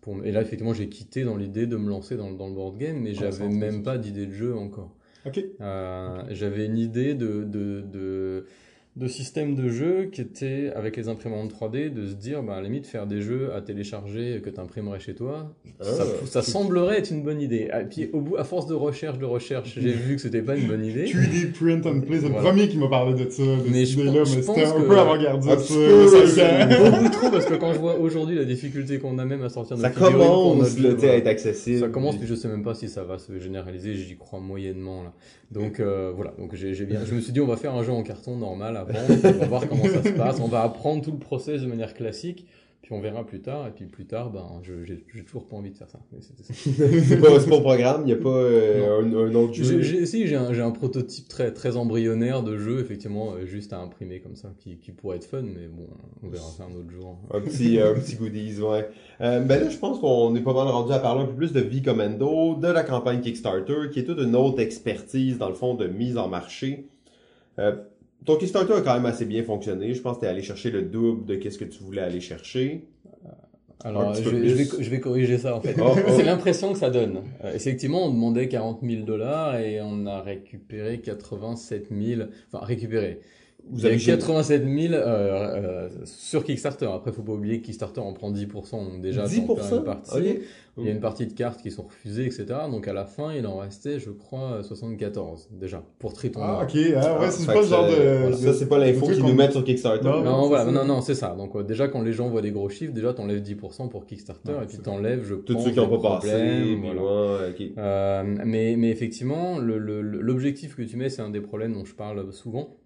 pour, 0.00 0.24
et 0.24 0.32
là, 0.32 0.42
effectivement, 0.42 0.74
j'ai 0.74 0.88
quitté 0.88 1.24
dans 1.24 1.36
l'idée 1.36 1.66
de 1.66 1.76
me 1.76 1.88
lancer 1.88 2.16
dans, 2.16 2.32
dans 2.32 2.48
le 2.48 2.54
board 2.54 2.78
game, 2.78 2.98
mais 2.98 3.14
j'avais 3.14 3.48
même 3.48 3.82
pas 3.82 3.98
d'idée 3.98 4.26
de 4.26 4.32
jeu 4.32 4.56
encore. 4.56 4.94
Ok. 5.24 5.40
Euh, 5.60 6.22
j'avais 6.30 6.66
une 6.66 6.78
idée 6.78 7.14
de, 7.14 7.44
de, 7.44 7.82
de 7.82 8.46
de 8.94 9.08
système 9.08 9.54
de 9.54 9.70
jeu 9.70 10.10
qui 10.12 10.20
était, 10.20 10.70
avec 10.76 10.98
les 10.98 11.08
imprimantes 11.08 11.50
3D, 11.50 11.90
de 11.90 12.06
se 12.06 12.12
dire, 12.12 12.42
bah, 12.42 12.54
à 12.54 12.56
la 12.56 12.64
limite, 12.64 12.86
faire 12.86 13.06
des 13.06 13.22
jeux 13.22 13.54
à 13.54 13.62
télécharger 13.62 14.42
que 14.44 14.50
tu 14.50 14.60
imprimerais 14.60 15.00
chez 15.00 15.14
toi, 15.14 15.50
ah, 15.80 15.84
ça, 16.26 16.42
semblerait 16.42 16.98
être 16.98 17.10
une 17.10 17.22
bonne 17.22 17.40
idée. 17.40 17.56
Et 17.56 17.70
ah, 17.72 17.84
puis, 17.84 18.10
au 18.12 18.20
bout, 18.20 18.36
à 18.36 18.44
force 18.44 18.66
de 18.66 18.74
recherche, 18.74 19.18
de 19.18 19.24
recherche, 19.24 19.78
j'ai 19.78 19.92
vu 19.92 20.16
que 20.16 20.20
c'était 20.20 20.42
pas 20.42 20.56
une 20.56 20.68
bonne 20.68 20.84
idée. 20.84 21.06
3D 21.06 21.52
print 21.52 21.86
and 21.86 22.00
play, 22.02 22.20
c'est 22.20 22.28
le 22.28 22.34
premier 22.34 22.68
qui 22.68 22.76
m'a 22.76 22.88
parlé 22.88 23.14
de 23.24 23.30
ça, 23.30 23.42
de 23.42 23.70
mais 23.70 23.86
cette 23.86 23.94
idée-là, 23.94 24.12
mais 24.12 24.42
c'était 24.42 24.64
un 24.66 24.80
peu 24.82 24.98
avant-gardiste. 24.98 25.72
beaucoup 25.72 27.08
trop, 27.08 27.30
parce 27.30 27.46
que 27.46 27.54
quand 27.54 27.72
je 27.72 27.78
vois 27.78 27.98
aujourd'hui 27.98 28.36
la 28.36 28.44
difficulté 28.44 28.98
qu'on 28.98 29.18
a 29.18 29.24
même 29.24 29.42
à 29.42 29.48
sortir 29.48 29.78
de 29.78 29.82
ça 29.82 29.88
commence, 29.88 30.78
le 30.78 31.02
à 31.02 31.16
être 31.16 31.28
accessible. 31.28 31.80
Ça 31.80 31.88
commence, 31.88 32.18
puis 32.18 32.26
je 32.26 32.34
sais 32.34 32.48
même 32.48 32.62
pas 32.62 32.74
si 32.74 32.90
ça 32.90 33.04
va 33.04 33.16
se 33.16 33.38
généraliser, 33.38 33.94
j'y 33.94 34.16
crois 34.18 34.38
moyennement, 34.38 35.02
là. 35.02 35.12
Donc, 35.50 35.80
euh, 35.80 36.12
voilà. 36.14 36.32
Donc, 36.38 36.54
j'ai 36.54 36.86
bien, 36.86 37.00
je 37.04 37.14
me 37.14 37.20
suis 37.20 37.32
dit, 37.32 37.40
on 37.40 37.46
va 37.46 37.56
faire 37.56 37.74
un 37.74 37.82
jeu 37.82 37.92
en 37.92 38.02
carton 38.02 38.36
normal 38.36 38.76
on 38.88 39.32
va 39.38 39.46
voir 39.46 39.68
comment 39.68 39.84
ça 39.84 40.02
se 40.02 40.10
passe, 40.10 40.40
on 40.40 40.48
va 40.48 40.62
apprendre 40.62 41.02
tout 41.02 41.12
le 41.12 41.18
process 41.18 41.62
de 41.62 41.66
manière 41.66 41.94
classique, 41.94 42.46
puis 42.82 42.92
on 42.94 43.00
verra 43.00 43.24
plus 43.24 43.40
tard, 43.40 43.68
et 43.68 43.70
puis 43.70 43.84
plus 43.86 44.06
tard, 44.06 44.30
ben, 44.30 44.44
je- 44.64 44.82
j'ai 44.84 45.22
toujours 45.24 45.46
pas 45.46 45.54
envie 45.54 45.70
de 45.70 45.76
faire 45.76 45.88
ça. 45.88 46.00
C'est 46.52 47.20
pas, 47.20 47.30
au 47.30 47.60
programme, 47.60 48.00
il 48.02 48.06
n'y 48.06 48.12
a 48.12 48.16
pas 48.16 48.28
euh, 48.28 49.00
un, 49.02 49.30
un 49.30 49.34
autre 49.36 49.52
jeu. 49.54 50.04
Si, 50.04 50.26
j'ai 50.26 50.34
un, 50.34 50.70
prototype 50.72 51.28
très, 51.28 51.52
très 51.52 51.76
embryonnaire 51.76 52.42
de 52.42 52.58
jeu, 52.58 52.80
effectivement, 52.80 53.34
euh, 53.34 53.46
juste 53.46 53.72
à 53.72 53.78
imprimer 53.78 54.18
comme 54.18 54.34
ça, 54.34 54.52
qui, 54.58 54.78
qui 54.78 54.90
pourrait 54.90 55.18
être 55.18 55.26
fun, 55.26 55.42
mais 55.42 55.68
bon, 55.68 55.86
on 56.24 56.28
verra 56.28 56.44
ça 56.44 56.64
un 56.64 56.74
autre 56.74 56.90
jour. 56.90 57.18
Un 57.32 57.40
petit, 57.40 57.78
un 57.78 57.94
petit 57.94 58.16
goodies, 58.16 58.60
ouais. 58.60 58.88
Euh, 59.20 59.38
ben 59.40 59.62
là, 59.62 59.68
je 59.70 59.78
pense 59.78 60.00
qu'on 60.00 60.34
est 60.34 60.40
pas 60.42 60.52
mal 60.52 60.66
rendu 60.66 60.92
à 60.92 60.98
parler 60.98 61.22
un 61.22 61.26
peu 61.26 61.34
plus 61.34 61.52
de 61.52 61.60
V-Commando, 61.60 62.56
de 62.56 62.66
la 62.66 62.82
campagne 62.82 63.20
Kickstarter, 63.20 63.90
qui 63.92 64.00
est 64.00 64.04
toute 64.04 64.18
une 64.18 64.34
autre 64.34 64.58
expertise, 64.58 65.38
dans 65.38 65.48
le 65.48 65.54
fond, 65.54 65.74
de 65.74 65.86
mise 65.86 66.18
en 66.18 66.26
marché. 66.26 66.88
Euh, 67.60 67.76
ton 68.24 68.36
Kickstarter 68.36 68.74
a 68.74 68.80
quand 68.80 68.94
même 68.94 69.06
assez 69.06 69.24
bien 69.24 69.42
fonctionné. 69.42 69.94
Je 69.94 70.00
pense 70.00 70.16
que 70.16 70.20
tu 70.20 70.26
es 70.26 70.28
allé 70.28 70.42
chercher 70.42 70.70
le 70.70 70.82
double 70.82 71.24
de 71.24 71.36
qu'est-ce 71.36 71.58
que 71.58 71.64
tu 71.64 71.82
voulais 71.82 72.02
aller 72.02 72.20
chercher. 72.20 72.84
Un 73.84 73.88
Alors, 73.88 74.14
je 74.14 74.28
vais, 74.28 74.48
je, 74.48 74.54
vais, 74.54 74.64
plus. 74.64 74.82
je 74.82 74.90
vais 74.90 75.00
corriger 75.00 75.38
ça, 75.38 75.56
en 75.56 75.60
fait. 75.60 75.74
Oh, 75.80 75.94
oh. 75.96 76.12
C'est 76.16 76.22
l'impression 76.22 76.72
que 76.72 76.78
ça 76.78 76.90
donne. 76.90 77.22
Euh, 77.44 77.52
effectivement, 77.54 78.06
on 78.06 78.12
demandait 78.12 78.48
40 78.48 78.80
000 78.82 79.04
dollars 79.04 79.56
et 79.58 79.80
on 79.82 80.06
a 80.06 80.22
récupéré 80.22 81.00
87 81.00 81.88
000, 81.90 82.22
enfin, 82.52 82.64
récupéré. 82.64 83.20
Vous 83.70 83.78
Il 83.78 83.82
y 83.84 83.86
a 83.86 83.90
avez 83.90 83.98
87 83.98 84.62
000 84.64 84.94
euh, 84.94 84.98
euh, 84.98 85.88
sur 86.04 86.44
Kickstarter. 86.44 86.86
Après, 86.92 87.12
faut 87.12 87.22
pas 87.22 87.32
oublier 87.32 87.60
que 87.60 87.66
Kickstarter 87.66 88.00
en 88.00 88.12
prend 88.12 88.30
10%. 88.32 88.70
Donc 88.72 89.00
déjà, 89.00 89.22
t'en 89.22 89.28
10%? 89.28 89.54
perds 89.54 89.72
une 89.78 89.84
partie. 89.84 90.10
Ok. 90.18 90.40
Il 90.78 90.84
y 90.86 90.88
a 90.88 90.92
une 90.92 91.00
partie 91.00 91.26
de 91.26 91.34
cartes 91.34 91.60
qui 91.60 91.70
sont 91.70 91.82
refusées, 91.82 92.24
etc. 92.24 92.46
Donc 92.70 92.88
à 92.88 92.94
la 92.94 93.04
fin, 93.04 93.30
il 93.34 93.46
en 93.46 93.58
restait, 93.58 93.98
je 94.00 94.10
crois, 94.10 94.62
74 94.62 95.48
déjà 95.52 95.82
pour 95.98 96.14
Triton. 96.14 96.40
Ah, 96.42 96.62
ok. 96.62 96.70
Ah, 96.96 97.18
ouais, 97.20 97.26
Ah, 97.26 97.30
c'est 97.30 97.44
pas 97.46 97.60
le 97.60 97.66
genre 97.66 97.86
ça- 97.90 97.94
de. 97.94 98.18
voilà. 98.20 98.36
Ça, 98.38 98.52
c'est 98.54 98.68
pas 98.68 98.78
l'info 98.78 99.06
qu'ils 99.06 99.18
nous 99.22 99.34
mettent 99.34 99.52
sur 99.52 99.64
Kickstarter. 99.64 100.02
Non, 100.08 100.22
Non, 100.22 100.48
voilà, 100.48 100.70
non, 100.72 100.84
non, 100.86 101.00
c'est 101.02 101.14
ça. 101.14 101.34
Donc 101.36 101.54
euh, 101.56 101.62
déjà, 101.62 101.88
quand 101.88 102.00
les 102.00 102.14
gens 102.14 102.28
voient 102.30 102.40
des 102.40 102.52
gros 102.52 102.70
chiffres, 102.70 102.94
déjà, 102.94 103.12
t'enlèves 103.12 103.42
10% 103.42 103.88
pour 103.90 104.06
Kickstarter 104.06 104.52
Ouais, 104.52 104.62
et 104.62 104.66
puis 104.66 104.78
t'enlèves, 104.78 105.24
je 105.24 105.34
Tous 105.34 105.52
pense, 105.52 105.64
ceux 105.64 105.70
qui 105.72 105.78
les 105.80 105.86
pas 105.86 105.98
passé. 106.20 106.28
Euh, 107.78 108.22
mais, 108.44 108.74
mais 108.76 108.88
effectivement, 108.90 109.58
le- 109.58 109.78
le- 109.78 110.00
le- 110.02 110.20
l'objectif 110.20 110.74
que 110.74 110.82
tu 110.82 110.96
mets, 110.96 111.10
c'est 111.10 111.22
un 111.22 111.30
des 111.30 111.40
problèmes 111.42 111.74
dont 111.74 111.84
je 111.84 111.94
parle 111.94 112.32
souvent. 112.32 112.76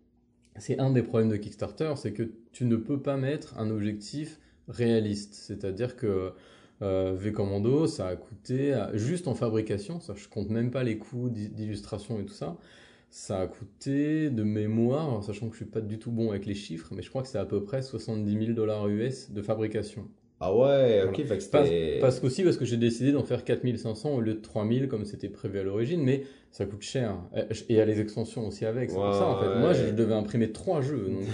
C'est 0.58 0.78
un 0.78 0.90
des 0.90 1.02
problèmes 1.02 1.28
de 1.30 1.36
Kickstarter, 1.36 1.92
c'est 1.96 2.12
que 2.12 2.30
tu 2.52 2.64
ne 2.64 2.76
peux 2.76 3.00
pas 3.00 3.16
mettre 3.16 3.58
un 3.58 3.70
objectif 3.70 4.40
réaliste. 4.68 5.34
C'est-à-dire 5.34 5.96
que 5.96 6.32
euh, 6.82 7.14
V-Commando, 7.16 7.86
ça 7.86 8.08
a 8.08 8.16
coûté, 8.16 8.74
juste 8.94 9.28
en 9.28 9.34
fabrication, 9.34 10.00
ça, 10.00 10.14
je 10.16 10.28
compte 10.28 10.50
même 10.50 10.70
pas 10.70 10.82
les 10.84 10.98
coûts 10.98 11.28
d'i- 11.30 11.48
d'illustration 11.48 12.20
et 12.20 12.24
tout 12.24 12.34
ça, 12.34 12.56
ça 13.10 13.40
a 13.40 13.46
coûté 13.46 14.30
de 14.30 14.42
mémoire, 14.42 15.22
sachant 15.24 15.46
que 15.48 15.52
je 15.52 15.58
suis 15.58 15.70
pas 15.70 15.80
du 15.80 15.98
tout 15.98 16.10
bon 16.10 16.30
avec 16.30 16.46
les 16.46 16.54
chiffres, 16.54 16.88
mais 16.94 17.02
je 17.02 17.08
crois 17.10 17.22
que 17.22 17.28
c'est 17.28 17.38
à 17.38 17.46
peu 17.46 17.62
près 17.64 17.82
70 17.82 18.36
000 18.36 18.54
dollars 18.54 18.88
US 18.88 19.30
de 19.30 19.42
fabrication. 19.42 20.08
Ah 20.40 20.54
ouais, 20.54 21.02
ok. 21.02 21.16
Voilà. 21.24 21.40
C'était. 21.40 21.98
Parce 22.00 22.20
qu'aussi 22.20 22.42
parce 22.44 22.58
que 22.58 22.66
j'ai 22.66 22.76
décidé 22.76 23.12
d'en 23.12 23.22
faire 23.24 23.42
4500 23.44 24.14
au 24.14 24.20
lieu 24.20 24.34
de 24.34 24.40
3000 24.40 24.88
comme 24.88 25.04
c'était 25.06 25.30
prévu 25.30 25.58
à 25.58 25.62
l'origine, 25.62 26.02
mais 26.02 26.24
ça 26.56 26.64
coûte 26.64 26.80
cher. 26.80 27.14
Et 27.36 27.42
il 27.68 27.76
y 27.76 27.80
a 27.80 27.84
les 27.84 28.00
extensions 28.00 28.46
aussi 28.48 28.64
avec, 28.64 28.88
c'est 28.88 28.96
pour 28.96 29.12
ça 29.12 29.26
en 29.26 29.38
fait. 29.38 29.46
Ouais. 29.46 29.58
Moi 29.58 29.74
je 29.74 29.90
devais 29.90 30.14
imprimer 30.14 30.52
trois 30.52 30.80
jeux, 30.80 31.06
donc 31.06 31.26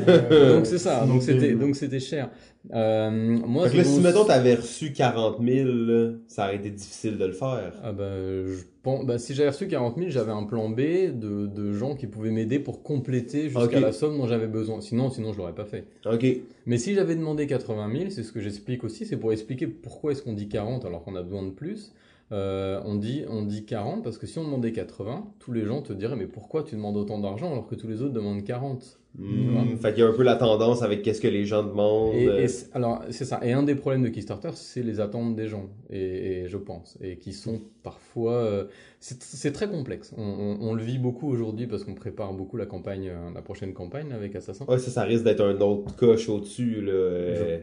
euh, 0.00 0.54
donc 0.56 0.64
c'est 0.64 0.78
ça, 0.78 1.04
donc 1.04 1.22
c'était 1.22 1.52
donc 1.52 1.76
c'était 1.76 2.00
cher. 2.00 2.30
Euh, 2.72 3.10
moi 3.10 3.68
que 3.68 3.76
là, 3.76 3.84
si 3.84 4.00
mettons 4.00 4.24
t'avais 4.24 4.54
reçu 4.54 4.94
40 4.94 5.36
000, 5.46 5.68
là, 5.68 6.12
ça 6.26 6.44
aurait 6.44 6.56
été 6.56 6.70
difficile 6.70 7.18
de 7.18 7.26
le 7.26 7.32
faire. 7.32 7.74
Ah 7.82 7.92
bah, 7.92 8.10
je 8.46 8.62
pense, 8.82 9.04
bah, 9.04 9.18
si 9.18 9.34
j'avais 9.34 9.50
reçu 9.50 9.68
40 9.68 9.98
000, 9.98 10.08
j'avais 10.08 10.32
un 10.32 10.44
plan 10.44 10.70
B 10.70 10.80
de, 10.80 11.46
de 11.46 11.72
gens 11.74 11.94
qui 11.94 12.06
pouvaient 12.06 12.30
m'aider 12.30 12.58
pour 12.58 12.82
compléter 12.82 13.50
jusqu'à 13.50 13.80
la 13.80 13.92
somme 13.92 14.16
dont 14.16 14.26
j'avais 14.26 14.46
besoin. 14.46 14.80
Sinon, 14.80 15.10
sinon 15.10 15.34
je 15.34 15.38
l'aurais 15.38 15.54
pas 15.54 15.66
fait. 15.66 15.84
Ok. 16.06 16.24
Mais 16.64 16.78
si 16.78 16.94
j'avais 16.94 17.16
demandé 17.16 17.46
80 17.46 17.90
000, 17.98 18.10
c'est 18.10 18.22
ce 18.22 18.32
que 18.32 18.40
j'explique 18.40 18.82
aussi, 18.82 19.04
c'est 19.04 19.18
pour 19.18 19.30
expliquer 19.30 19.66
pourquoi 19.66 20.12
est-ce 20.12 20.22
qu'on 20.22 20.32
dit 20.32 20.48
40 20.48 20.86
alors 20.86 21.04
qu'on 21.04 21.16
a 21.16 21.22
besoin 21.22 21.42
de 21.42 21.50
plus. 21.50 21.92
Euh, 22.32 22.80
on, 22.84 22.94
dit, 22.94 23.24
on 23.28 23.42
dit 23.42 23.64
40 23.64 24.04
parce 24.04 24.16
que 24.16 24.26
si 24.26 24.38
on 24.38 24.44
demandait 24.44 24.72
80, 24.72 25.34
tous 25.40 25.52
les 25.52 25.64
gens 25.64 25.82
te 25.82 25.92
diraient 25.92 26.16
mais 26.16 26.28
pourquoi 26.28 26.62
tu 26.62 26.76
demandes 26.76 26.96
autant 26.96 27.18
d'argent 27.18 27.50
alors 27.50 27.66
que 27.66 27.74
tous 27.74 27.88
les 27.88 28.02
autres 28.02 28.14
demandent 28.14 28.44
40 28.44 28.99
Hmm, 29.18 29.76
Fait 29.82 29.92
qu'il 29.92 30.04
y 30.04 30.06
a 30.06 30.08
un 30.08 30.12
peu 30.12 30.22
la 30.22 30.36
tendance 30.36 30.82
avec 30.82 31.02
qu'est-ce 31.02 31.20
que 31.20 31.26
les 31.28 31.44
gens 31.44 31.64
demandent. 31.64 32.14
et, 32.14 32.28
euh, 32.28 32.46
et 32.46 32.48
alors 32.74 33.02
c'est 33.10 33.24
ça. 33.24 33.40
Et 33.42 33.52
un 33.52 33.64
des 33.64 33.74
problèmes 33.74 34.04
de 34.04 34.08
Kickstarter, 34.08 34.50
c'est 34.54 34.82
les 34.84 35.00
attentes 35.00 35.34
des 35.34 35.48
gens, 35.48 35.68
et, 35.90 36.42
et 36.44 36.48
je 36.48 36.56
pense, 36.56 36.96
et 37.02 37.16
qui 37.16 37.32
sont 37.32 37.60
parfois, 37.82 38.34
euh, 38.34 38.64
c'est 39.00 39.52
très 39.52 39.68
complexe. 39.68 40.14
On, 40.16 40.22
on- 40.22 40.58
on 40.68 40.74
le 40.74 40.82
vit 40.82 40.98
beaucoup 40.98 41.28
aujourd'hui 41.28 41.66
parce 41.66 41.82
qu'on 41.84 41.94
prépare 41.94 42.32
beaucoup 42.34 42.56
la 42.56 42.66
campagne, 42.66 43.08
euh, 43.08 43.30
la 43.34 43.42
prochaine 43.42 43.72
campagne 43.72 44.12
avec 44.12 44.36
Assassin. 44.36 44.64
Ouais, 44.68 44.78
ça, 44.78 44.90
ça 44.92 45.02
risque 45.02 45.24
d'être 45.24 45.40
un 45.42 45.58
autre 45.60 45.96
coche 45.96 46.28
au-dessus, 46.28 46.86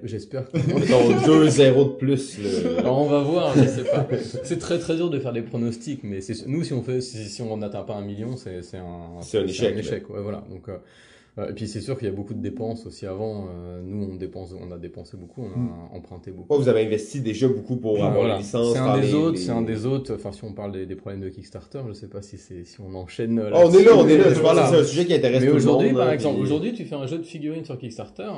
J'espère 0.03 0.51
que 0.51 0.57
Mettons 0.57 1.09
2-0 1.45 1.83
de 1.85 1.89
plus, 1.97 2.39
là. 2.39 2.79
Alors 2.79 2.99
on 2.99 3.07
va 3.07 3.21
voir, 3.21 3.53
je 3.57 3.63
sais 3.67 3.83
pas. 3.83 4.05
C'est 4.43 4.59
très 4.59 4.79
très 4.79 4.95
dur 4.95 5.09
de 5.09 5.17
faire 5.19 5.33
des 5.33 5.43
pronostics, 5.43 6.03
mais 6.03 6.19
nous 6.45 6.63
si 6.63 6.73
on 6.73 6.83
fait 6.83 6.99
si, 6.99 7.17
si 7.29 7.41
on 7.41 7.55
n'atteint 7.57 7.83
pas 7.83 7.95
un 7.95 8.01
million, 8.01 8.35
c'est 8.35 8.57
un 8.77 9.21
C'est 9.21 9.37
un 9.39 9.45
échec, 9.45 9.73
là. 9.75 9.79
échec, 9.79 10.09
ouais, 10.09 10.21
voilà. 10.21 10.43
Donc 10.49 10.67
euh, 10.69 10.77
et 11.49 11.53
puis 11.53 11.67
c'est 11.67 11.81
sûr 11.81 11.97
qu'il 11.97 12.07
y 12.07 12.11
a 12.11 12.13
beaucoup 12.13 12.33
de 12.33 12.41
dépenses 12.41 12.85
aussi 12.85 13.05
avant. 13.05 13.47
euh, 13.49 13.81
nous 13.83 14.09
on 14.11 14.15
dépense, 14.15 14.53
on 14.59 14.71
a 14.71 14.77
dépensé 14.77 15.17
beaucoup, 15.17 15.43
on 15.43 15.47
a 15.53 15.57
Mm. 15.57 15.95
emprunté 15.95 16.31
beaucoup. 16.31 16.53
Ouais, 16.53 16.59
vous 16.59 16.69
avez 16.69 16.85
investi 16.85 17.21
déjà 17.21 17.47
beaucoup 17.47 17.75
pour 17.77 17.95
avoir 17.97 18.13
voilà. 18.13 18.33
les 18.37 18.39
licences. 18.41 18.73
C'est 18.73 18.79
un 18.79 18.95
des 18.99 19.07
les- 19.07 19.13
autres, 19.13 19.31
les- 19.31 19.37
c'est 19.37 19.51
un 19.51 19.61
des 19.61 19.85
autres. 19.85 20.15
Enfin 20.15 20.31
si 20.31 20.43
on 20.43 20.53
parle 20.53 20.71
des, 20.71 20.85
des 20.85 20.95
problèmes 20.95 21.21
de 21.21 21.29
Kickstarter, 21.29 21.79
je 21.87 21.93
sais 21.93 22.07
pas 22.07 22.21
si 22.21 22.37
c'est 22.37 22.63
si 22.63 22.79
on 22.81 22.93
enchaîne. 22.95 23.37
euh, 23.39 23.51
Ah, 23.53 23.61
on 23.65 23.71
est 23.71 23.83
là, 23.83 23.91
on 23.95 24.07
est 24.07 24.17
là. 24.17 24.23
là-dessus, 24.25 24.35
Je 24.37 24.41
pense 24.41 24.53
voilà. 24.53 24.63
que 24.63 24.75
c'est 24.75 24.81
un 24.81 24.83
sujet 24.83 25.05
qui 25.05 25.13
intéresse 25.13 25.41
Mais 25.43 25.47
tout 25.49 25.55
le 25.57 25.59
monde. 25.61 25.69
aujourd'hui, 25.69 25.93
par 25.93 26.07
hein, 26.07 26.11
exemple, 26.13 26.35
puis- 26.35 26.43
aujourd'hui, 26.43 26.73
tu 26.73 26.85
fais 26.85 26.95
un 26.95 27.05
jeu 27.07 27.17
de 27.19 27.23
figurines 27.23 27.65
sur 27.65 27.77
Kickstarter, 27.77 28.29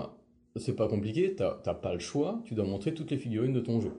c'est 0.56 0.76
pas 0.76 0.88
compliqué, 0.88 1.36
t'as 1.38 1.58
t'as 1.64 1.74
pas 1.76 1.94
le 1.94 2.00
choix, 2.00 2.42
tu 2.44 2.54
dois 2.54 2.66
montrer 2.66 2.94
toutes 2.94 3.12
les 3.12 3.18
figurines 3.18 3.54
de 3.54 3.60
ton 3.62 3.80
jeu. 3.80 3.92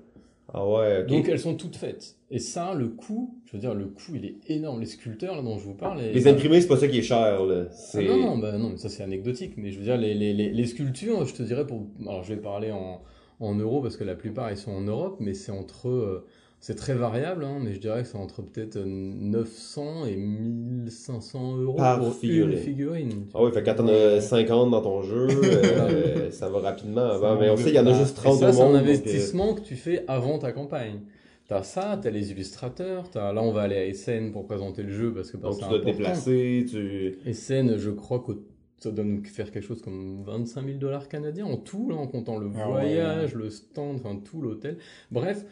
Ah 0.52 0.66
ouais. 0.66 1.04
Donc 1.04 1.28
elles 1.28 1.38
sont 1.38 1.54
toutes 1.54 1.76
faites. 1.76 2.16
Et 2.30 2.38
ça, 2.40 2.74
le 2.74 2.88
coût, 2.88 3.38
je 3.46 3.52
veux 3.52 3.58
dire, 3.58 3.74
le 3.74 3.86
coût, 3.86 4.12
il 4.14 4.24
est 4.24 4.36
énorme. 4.48 4.80
Les 4.80 4.86
sculpteurs 4.86 5.36
là, 5.36 5.42
dont 5.42 5.58
je 5.58 5.64
vous 5.64 5.74
parle. 5.74 6.00
et- 6.00 6.12
Les 6.12 6.26
imprimés, 6.28 6.60
c'est 6.60 6.66
pas 6.68 6.76
ça 6.76 6.88
qui 6.88 6.98
est 6.98 7.02
cher, 7.02 7.44
là. 7.44 7.64
Ah 7.68 7.72
C'est... 7.72 8.04
non, 8.04 8.16
non, 8.16 8.38
bah 8.38 8.56
non, 8.58 8.70
mais 8.70 8.76
ça 8.76 8.88
c'est 8.88 9.02
anecdotique. 9.02 9.54
Mais 9.56 9.70
je 9.70 9.78
veux 9.78 9.84
dire, 9.84 9.96
les, 9.96 10.14
les, 10.14 10.32
les, 10.34 10.50
les 10.50 10.66
sculptures, 10.66 11.24
je 11.24 11.34
te 11.34 11.42
dirais 11.42 11.66
pour. 11.66 11.86
Alors 12.02 12.24
je 12.24 12.34
vais 12.34 12.40
parler 12.40 12.72
en, 12.72 13.00
en 13.40 13.54
euros 13.54 13.80
parce 13.80 13.96
que 13.96 14.04
la 14.04 14.14
plupart 14.16 14.50
ils 14.50 14.56
sont 14.56 14.72
en 14.72 14.80
Europe, 14.82 15.16
mais 15.20 15.34
c'est 15.34 15.52
entre. 15.52 15.88
euh, 15.88 16.26
c'est 16.62 16.74
très 16.74 16.92
variable, 16.94 17.42
hein, 17.44 17.58
mais 17.58 17.72
je 17.72 17.80
dirais 17.80 18.02
que 18.02 18.08
c'est 18.08 18.18
entre 18.18 18.42
peut-être 18.42 18.76
euh, 18.76 18.84
900 18.84 20.04
et 20.06 20.16
1500 20.16 21.56
euros 21.56 21.76
Par 21.76 21.98
pour 21.98 22.14
figurine. 22.14 22.52
une 22.52 22.58
figurine. 22.58 23.26
Ah 23.32 23.42
ouais, 23.42 23.50
fait 23.50 23.62
que 23.62 23.66
quand 23.70 23.76
t'en 23.76 23.88
as 23.88 24.20
50 24.20 24.70
dans 24.70 24.82
ton 24.82 25.00
jeu, 25.00 25.26
euh, 25.42 26.30
ça 26.30 26.50
va 26.50 26.60
rapidement. 26.60 27.18
Ça 27.18 27.38
mais 27.40 27.48
on 27.48 27.56
sait 27.56 27.64
qu'il 27.64 27.74
y 27.74 27.78
en 27.78 27.86
a 27.86 27.94
juste 27.94 28.18
et 28.18 28.20
30 28.22 28.38
ça, 28.40 28.48
au 28.50 28.52
c'est 28.52 28.60
un 28.60 28.74
euh, 28.74 28.78
investissement 28.78 29.54
que 29.54 29.62
tu 29.62 29.74
fais 29.74 30.04
avant 30.06 30.38
ta 30.38 30.52
campagne. 30.52 31.00
T'as 31.48 31.62
ça, 31.62 31.98
t'as 32.00 32.10
les 32.10 32.30
illustrateurs, 32.30 33.08
t'as 33.10 33.32
là 33.32 33.42
on 33.42 33.52
va 33.52 33.62
aller 33.62 33.76
à 33.76 33.86
Essen 33.86 34.30
pour 34.30 34.44
présenter 34.44 34.82
le 34.82 34.90
jeu 34.90 35.12
parce 35.14 35.30
que 35.30 35.38
bah, 35.38 35.48
donc 35.48 35.60
tu 35.60 35.68
dois 35.68 35.80
te 35.80 35.84
déplacer, 35.86 36.66
tu... 36.70 37.18
Essen, 37.26 37.78
je 37.78 37.90
crois 37.90 38.20
que 38.20 38.32
ça 38.80 38.90
doit 38.90 39.04
nous 39.04 39.24
faire 39.24 39.50
quelque 39.50 39.66
chose 39.66 39.82
comme 39.82 40.22
25 40.24 40.64
000 40.64 40.78
dollars 40.78 41.08
canadiens 41.08 41.46
en 41.46 41.56
tout, 41.56 41.88
là, 41.90 41.96
en 41.96 42.06
comptant 42.06 42.38
le 42.38 42.50
Ah 42.56 42.68
voyage, 42.68 43.34
le 43.34 43.50
stand, 43.50 43.96
enfin 43.96 44.16
tout 44.24 44.40
l'hôtel. 44.40 44.78
Bref, 45.10 45.44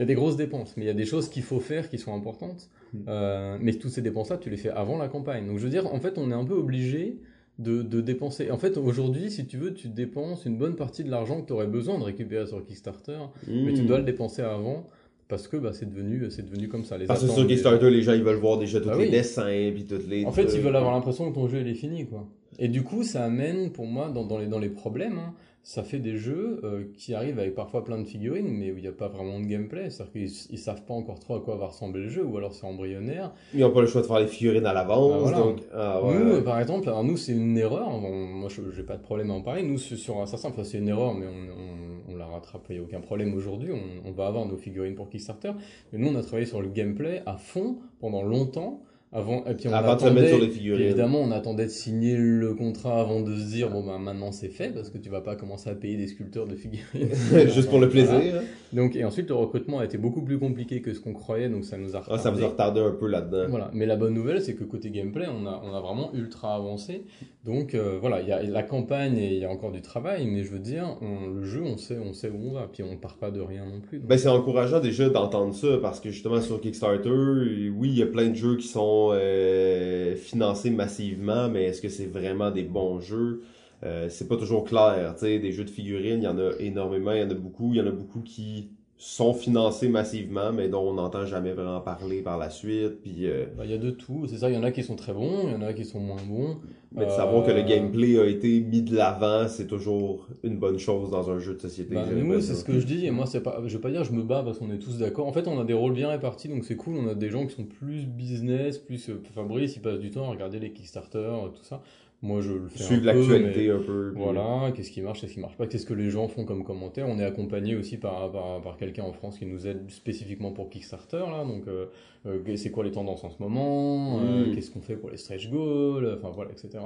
y 0.00 0.02
a 0.02 0.06
des 0.06 0.14
grosses 0.14 0.36
dépenses, 0.36 0.74
mais 0.76 0.84
il 0.84 0.86
y 0.86 0.90
a 0.90 0.94
des 0.94 1.06
choses 1.06 1.28
qu'il 1.28 1.42
faut 1.42 1.60
faire 1.60 1.88
qui 1.88 1.98
sont 1.98 2.14
importantes. 2.14 2.68
Mm. 2.92 2.98
Euh, 3.08 3.58
mais 3.60 3.72
toutes 3.74 3.90
ces 3.92 4.02
dépenses-là, 4.02 4.36
tu 4.38 4.50
les 4.50 4.56
fais 4.56 4.70
avant 4.70 4.98
la 4.98 5.08
campagne. 5.08 5.46
Donc 5.46 5.58
je 5.58 5.64
veux 5.64 5.70
dire, 5.70 5.86
en 5.92 6.00
fait, 6.00 6.18
on 6.18 6.30
est 6.30 6.34
un 6.34 6.44
peu 6.44 6.54
obligé 6.54 7.18
de, 7.58 7.82
de 7.82 8.00
dépenser. 8.02 8.50
En 8.50 8.58
fait, 8.58 8.76
aujourd'hui, 8.76 9.30
si 9.30 9.46
tu 9.46 9.56
veux, 9.56 9.72
tu 9.72 9.88
dépenses 9.88 10.44
une 10.44 10.56
bonne 10.58 10.76
partie 10.76 11.04
de 11.04 11.10
l'argent 11.10 11.40
que 11.40 11.46
tu 11.46 11.52
aurais 11.54 11.66
besoin 11.66 11.98
de 11.98 12.04
récupérer 12.04 12.46
sur 12.46 12.62
Kickstarter, 12.64 13.16
mais 13.48 13.72
tu 13.72 13.82
Hmm. 13.82 13.86
dois 13.86 13.98
le 13.98 14.04
dépenser 14.04 14.42
avant. 14.42 14.86
Parce 15.28 15.48
que 15.48 15.56
bah, 15.56 15.72
c'est 15.72 15.86
devenu, 15.92 16.30
c'est 16.30 16.44
devenu 16.48 16.68
comme 16.68 16.84
ça. 16.84 16.96
Les 16.98 17.06
Parce 17.06 17.22
que 17.26 17.28
sur 17.32 17.44
Kickstarter, 17.48 17.90
les 17.90 18.02
gens, 18.02 18.12
ils 18.12 18.22
veulent 18.22 18.36
voir 18.36 18.58
déjà 18.58 18.78
tous 18.80 18.86
Bah 18.88 18.96
les 18.96 19.06
oui. 19.06 19.10
dessins, 19.10 19.50
puis 19.74 19.84
toutes 19.84 20.06
les... 20.08 20.24
En 20.24 20.30
fait, 20.30 20.44
ils 20.54 20.60
veulent 20.60 20.76
avoir 20.76 20.94
l'impression 20.94 21.28
que 21.28 21.34
ton 21.34 21.48
jeu 21.48 21.60
il 21.62 21.66
est 21.68 21.74
fini, 21.74 22.06
quoi. 22.06 22.28
Et 22.60 22.68
du 22.68 22.84
coup, 22.84 23.02
ça 23.02 23.24
amène, 23.24 23.70
pour 23.72 23.86
moi, 23.86 24.08
dans, 24.08 24.24
dans 24.24 24.38
les, 24.38 24.46
dans 24.46 24.60
les 24.60 24.68
problèmes, 24.68 25.18
hein, 25.18 25.34
ça 25.68 25.82
fait 25.82 25.98
des 25.98 26.16
jeux 26.16 26.60
euh, 26.62 26.84
qui 26.96 27.12
arrivent 27.12 27.40
avec 27.40 27.56
parfois 27.56 27.82
plein 27.82 27.98
de 27.98 28.04
figurines, 28.04 28.46
mais 28.46 28.70
où 28.70 28.76
il 28.76 28.82
n'y 28.82 28.86
a 28.86 28.92
pas 28.92 29.08
vraiment 29.08 29.40
de 29.40 29.46
gameplay. 29.46 29.90
C'est-à-dire 29.90 30.12
qu'ils 30.12 30.30
ils 30.50 30.58
savent 30.60 30.84
pas 30.84 30.94
encore 30.94 31.18
trop 31.18 31.34
à 31.34 31.40
quoi 31.40 31.56
va 31.56 31.66
ressembler 31.66 32.04
le 32.04 32.08
jeu, 32.08 32.24
ou 32.24 32.36
alors 32.36 32.54
c'est 32.54 32.64
embryonnaire. 32.66 33.32
Ils 33.52 33.58
n'ont 33.62 33.72
pas 33.72 33.80
le 33.80 33.88
choix 33.88 34.00
de 34.02 34.06
faire 34.06 34.20
les 34.20 34.28
figurines 34.28 34.64
à 34.64 34.72
l'avance, 34.72 35.12
Ah, 35.12 35.18
voilà. 35.18 35.38
donc... 35.38 35.58
Ah 35.74 36.04
ouais. 36.04 36.18
Nous, 36.22 36.42
par 36.42 36.60
exemple, 36.60 36.88
alors 36.88 37.02
nous, 37.02 37.16
c'est 37.16 37.32
une 37.32 37.58
erreur. 37.58 37.90
Moi, 37.98 38.48
je 38.48 38.62
j'ai 38.76 38.84
pas 38.84 38.96
de 38.96 39.02
problème 39.02 39.32
à 39.32 39.34
en 39.34 39.42
parler. 39.42 39.64
Nous, 39.64 39.78
sur 39.78 40.20
Assassin, 40.22 40.50
enfin, 40.50 40.62
c'est 40.62 40.78
une 40.78 40.86
erreur, 40.86 41.14
mais 41.14 41.26
on, 41.26 42.10
on, 42.10 42.14
on 42.14 42.16
la 42.16 42.26
rattrape. 42.26 42.64
Il 42.68 42.76
n'y 42.76 42.78
a 42.78 42.84
aucun 42.84 43.00
problème 43.00 43.34
aujourd'hui. 43.34 43.72
On, 43.72 44.08
on 44.08 44.12
va 44.12 44.28
avoir 44.28 44.46
nos 44.46 44.56
figurines 44.56 44.94
pour 44.94 45.08
Kickstarter. 45.08 45.50
Mais 45.92 45.98
nous, 45.98 46.10
on 46.10 46.14
a 46.14 46.22
travaillé 46.22 46.46
sur 46.46 46.62
le 46.62 46.68
gameplay 46.68 47.22
à 47.26 47.38
fond 47.38 47.78
pendant 47.98 48.22
longtemps 48.22 48.82
Avant, 49.18 49.44
et 49.46 49.54
puis 49.54 49.66
on 49.68 49.72
Avant 49.72 49.94
de 49.94 50.00
se 50.00 50.04
mettre 50.06 50.16
attendait- 50.18 50.28
sur 50.28 50.38
les 50.40 50.50
figurines. 50.50 50.86
évidemment, 50.88 51.20
on 51.22 51.30
attendait 51.30 51.64
de 51.64 51.70
signer 51.70 52.16
le 52.18 52.52
contrat 52.54 53.00
avant 53.00 53.20
de 53.22 53.34
se 53.34 53.48
dire 53.48 53.70
bon 53.70 53.82
ben 53.82 53.98
maintenant 53.98 54.30
c'est 54.30 54.50
fait 54.50 54.74
parce 54.74 54.90
que 54.90 54.98
tu 54.98 55.08
vas 55.08 55.22
pas 55.22 55.36
commencer 55.36 55.70
à 55.70 55.74
payer 55.74 55.96
des 55.96 56.06
sculpteurs 56.06 56.46
de 56.46 56.54
figurines 56.54 57.08
Juste 57.54 57.70
pour 57.70 57.78
le 57.80 57.88
plaisir. 57.88 58.12
Voilà. 58.20 58.40
hein. 58.40 58.44
Donc 58.74 58.94
et 58.94 59.04
ensuite 59.04 59.28
le 59.28 59.34
recrutement 59.34 59.78
a 59.78 59.84
été 59.86 59.96
beaucoup 59.96 60.20
plus 60.22 60.38
compliqué 60.38 60.82
que 60.82 60.92
ce 60.92 61.00
qu'on 61.00 61.14
croyait 61.14 61.48
donc 61.48 61.64
ça 61.64 61.78
nous 61.78 61.96
a 61.96 62.02
Ah, 62.10 62.18
ça 62.18 62.30
vous 62.30 62.42
a 62.44 62.48
retardé. 62.48 62.80
retardé 62.80 62.94
un 62.94 62.98
peu 62.98 63.06
là-dedans. 63.06 63.46
Voilà, 63.48 63.70
mais 63.72 63.86
la 63.86 63.96
bonne 63.96 64.12
nouvelle, 64.12 64.42
c'est 64.42 64.54
que 64.54 64.64
côté 64.64 64.90
gameplay, 64.90 65.26
on 65.28 65.46
a, 65.46 65.62
on 65.64 65.74
a 65.74 65.80
vraiment 65.80 66.10
ultra 66.12 66.54
avancé. 66.54 67.04
Donc 67.46 67.74
euh, 67.74 67.96
voilà, 68.00 68.20
il 68.20 68.28
y 68.28 68.32
a 68.32 68.42
la 68.42 68.62
campagne 68.64 69.16
et 69.16 69.34
il 69.34 69.40
y 69.40 69.44
a 69.46 69.50
encore 69.50 69.72
du 69.72 69.80
travail, 69.80 70.26
mais 70.26 70.42
je 70.42 70.50
veux 70.50 70.58
dire, 70.58 70.98
on- 71.00 71.30
le 71.30 71.44
jeu, 71.44 71.62
on 71.64 71.78
sait, 71.78 71.96
on 72.04 72.12
sait 72.12 72.28
où 72.28 72.50
on 72.50 72.52
va, 72.52 72.68
puis 72.70 72.82
on 72.82 72.96
part 72.96 73.16
pas 73.16 73.30
de 73.30 73.40
rien 73.40 73.64
non 73.64 73.80
plus. 73.80 73.98
donc- 73.98 74.08
Ben, 74.08 74.18
c'est 74.18 74.28
encourageant 74.28 74.80
déjà 74.80 75.08
d'entendre 75.08 75.54
ça 75.54 75.78
parce 75.80 76.00
que 76.00 76.10
justement 76.10 76.40
sur 76.42 76.60
Kickstarter, 76.60 77.08
oui, 77.10 77.88
il 77.88 77.98
y 77.98 78.02
a 78.02 78.06
plein 78.06 78.28
de 78.28 78.34
jeux 78.34 78.56
qui 78.56 78.66
sont 78.68 79.05
euh, 79.12 80.16
financés 80.16 80.70
massivement, 80.70 81.48
mais 81.48 81.64
est-ce 81.64 81.80
que 81.82 81.88
c'est 81.88 82.06
vraiment 82.06 82.50
des 82.50 82.62
bons 82.62 83.00
jeux? 83.00 83.42
Euh, 83.84 84.08
c'est 84.08 84.28
pas 84.28 84.36
toujours 84.36 84.64
clair. 84.64 85.14
Des 85.20 85.52
jeux 85.52 85.64
de 85.64 85.70
figurines, 85.70 86.20
il 86.20 86.24
y 86.24 86.28
en 86.28 86.38
a 86.38 86.52
énormément, 86.58 87.12
il 87.12 87.20
y 87.20 87.24
en 87.24 87.30
a 87.30 87.34
beaucoup. 87.34 87.72
Il 87.72 87.78
y 87.78 87.80
en 87.80 87.86
a 87.86 87.90
beaucoup 87.90 88.20
qui 88.20 88.70
sont 88.98 89.34
financés 89.34 89.88
massivement, 89.88 90.52
mais 90.52 90.68
dont 90.68 90.80
on 90.80 90.94
n'entend 90.94 91.26
jamais 91.26 91.52
vraiment 91.52 91.80
parler 91.82 92.22
par 92.22 92.38
la 92.38 92.48
suite. 92.48 93.02
Puis, 93.02 93.26
euh, 93.26 93.44
Bah, 93.56 93.64
Il 93.66 93.70
y 93.70 93.74
a 93.74 93.78
de 93.78 93.90
tout, 93.90 94.26
c'est 94.26 94.38
ça, 94.38 94.48
il 94.48 94.54
y 94.54 94.58
en 94.58 94.62
a 94.62 94.70
qui 94.70 94.82
sont 94.82 94.96
très 94.96 95.12
bons, 95.12 95.48
il 95.48 95.52
y 95.52 95.54
en 95.54 95.60
a 95.60 95.74
qui 95.74 95.84
sont 95.84 96.00
moins 96.00 96.22
bons. 96.26 96.56
mais 96.92 97.04
de 97.04 97.10
Euh, 97.10 97.16
savoir 97.16 97.44
que 97.44 97.50
le 97.50 97.60
gameplay 97.62 98.18
a 98.18 98.24
été 98.26 98.60
mis 98.60 98.80
de 98.80 98.96
l'avant, 98.96 99.48
c'est 99.48 99.66
toujours 99.66 100.26
une 100.42 100.56
bonne 100.56 100.78
chose 100.78 101.10
dans 101.10 101.28
un 101.30 101.38
jeu 101.38 101.54
de 101.54 101.60
société. 101.60 101.94
Bah, 101.94 102.06
nous, 102.10 102.40
c'est 102.40 102.54
ce 102.54 102.64
que 102.64 102.78
je 102.80 102.86
dis, 102.86 103.04
et 103.06 103.10
moi, 103.10 103.26
c'est 103.26 103.42
pas, 103.42 103.60
je 103.66 103.76
vais 103.76 103.80
pas 103.82 103.90
dire 103.90 104.02
je 104.02 104.12
me 104.12 104.22
bats 104.22 104.42
parce 104.42 104.58
qu'on 104.58 104.70
est 104.70 104.78
tous 104.78 104.96
d'accord. 104.98 105.26
En 105.26 105.32
fait, 105.32 105.46
on 105.46 105.60
a 105.60 105.64
des 105.64 105.74
rôles 105.74 105.92
bien 105.92 106.08
répartis, 106.08 106.48
donc 106.48 106.64
c'est 106.64 106.76
cool. 106.76 106.94
On 106.96 107.08
a 107.08 107.14
des 107.14 107.28
gens 107.28 107.46
qui 107.46 107.54
sont 107.54 107.64
plus 107.64 108.06
business, 108.06 108.78
plus 108.78 109.10
euh, 109.10 109.20
Fabrice, 109.34 109.76
il 109.76 109.82
passe 109.82 109.98
du 109.98 110.10
temps 110.10 110.24
à 110.24 110.30
regarder 110.30 110.58
les 110.58 110.70
Kickstarter, 110.72 111.18
euh, 111.18 111.48
tout 111.48 111.64
ça. 111.64 111.82
Moi, 112.26 112.40
je 112.40 112.52
le 112.52 112.68
fais 112.68 112.82
Suivre 112.82 113.04
l'actualité 113.06 113.70
un 113.70 113.78
peu. 113.78 114.12
puis- 114.14 114.22
Voilà, 114.22 114.72
qu'est-ce 114.72 114.90
qui 114.90 115.00
marche, 115.00 115.20
qu'est-ce 115.20 115.34
qui 115.34 115.40
marche 115.40 115.56
pas, 115.56 115.66
qu'est-ce 115.66 115.86
que 115.86 115.94
les 115.94 116.10
gens 116.10 116.26
font 116.28 116.44
comme 116.44 116.64
commentaire. 116.64 117.06
On 117.08 117.18
est 117.18 117.24
accompagné 117.24 117.76
aussi 117.76 117.96
par, 117.98 118.30
par, 118.32 118.60
par 118.60 118.76
quelqu'un 118.76 119.04
en 119.04 119.12
France 119.12 119.38
qui 119.38 119.46
nous 119.46 119.66
aide 119.66 119.88
spécifiquement 119.90 120.50
pour 120.50 120.68
Kickstarter, 120.68 121.18
là. 121.30 121.44
Donc, 121.44 121.68
euh, 121.68 121.86
euh, 122.26 122.56
c'est 122.56 122.70
quoi 122.70 122.82
les 122.84 122.90
tendances 122.90 123.22
en 123.24 123.30
ce 123.30 123.40
moment, 123.40 124.18
euh, 124.20 124.46
Mm. 124.46 124.54
qu'est-ce 124.54 124.70
qu'on 124.72 124.80
fait 124.80 124.96
pour 124.96 125.10
les 125.10 125.16
stretch 125.16 125.48
goals, 125.50 126.16
enfin 126.18 126.30
voilà, 126.34 126.50
etc. 126.50 126.84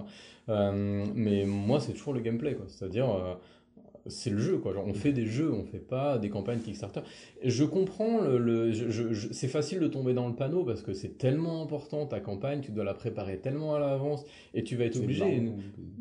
Euh, 0.48 1.04
mais 1.14 1.44
moi, 1.46 1.80
c'est 1.80 1.92
toujours 1.92 2.12
le 2.12 2.20
gameplay, 2.20 2.54
quoi. 2.54 2.66
C'est-à-dire, 2.68 3.08
euh, 3.08 3.34
c'est 4.06 4.30
le 4.30 4.38
jeu, 4.38 4.58
quoi. 4.58 4.72
Genre, 4.72 4.84
on 4.86 4.94
fait 4.94 5.12
des 5.12 5.26
jeux, 5.26 5.52
on 5.52 5.64
fait 5.64 5.78
pas 5.78 6.18
des 6.18 6.28
campagnes 6.30 6.60
Kickstarter. 6.60 7.00
Je 7.44 7.64
comprends 7.64 8.20
le, 8.20 8.38
le- 8.38 8.72
je- 8.72 8.88
je- 8.90 9.12
je- 9.12 9.32
c'est 9.32 9.48
facile 9.48 9.78
de 9.80 9.86
tomber 9.88 10.14
dans 10.14 10.26
le 10.28 10.34
panneau 10.34 10.64
parce 10.64 10.82
que 10.82 10.92
c'est 10.92 11.18
tellement 11.18 11.62
important 11.62 12.06
ta 12.06 12.20
campagne, 12.20 12.60
tu 12.60 12.72
dois 12.72 12.84
la 12.84 12.94
préparer 12.94 13.38
tellement 13.38 13.74
à 13.74 13.78
l'avance 13.78 14.24
et 14.54 14.62
tu 14.64 14.76
vas 14.76 14.84
être 14.84 14.96
obligé. 15.04 15.24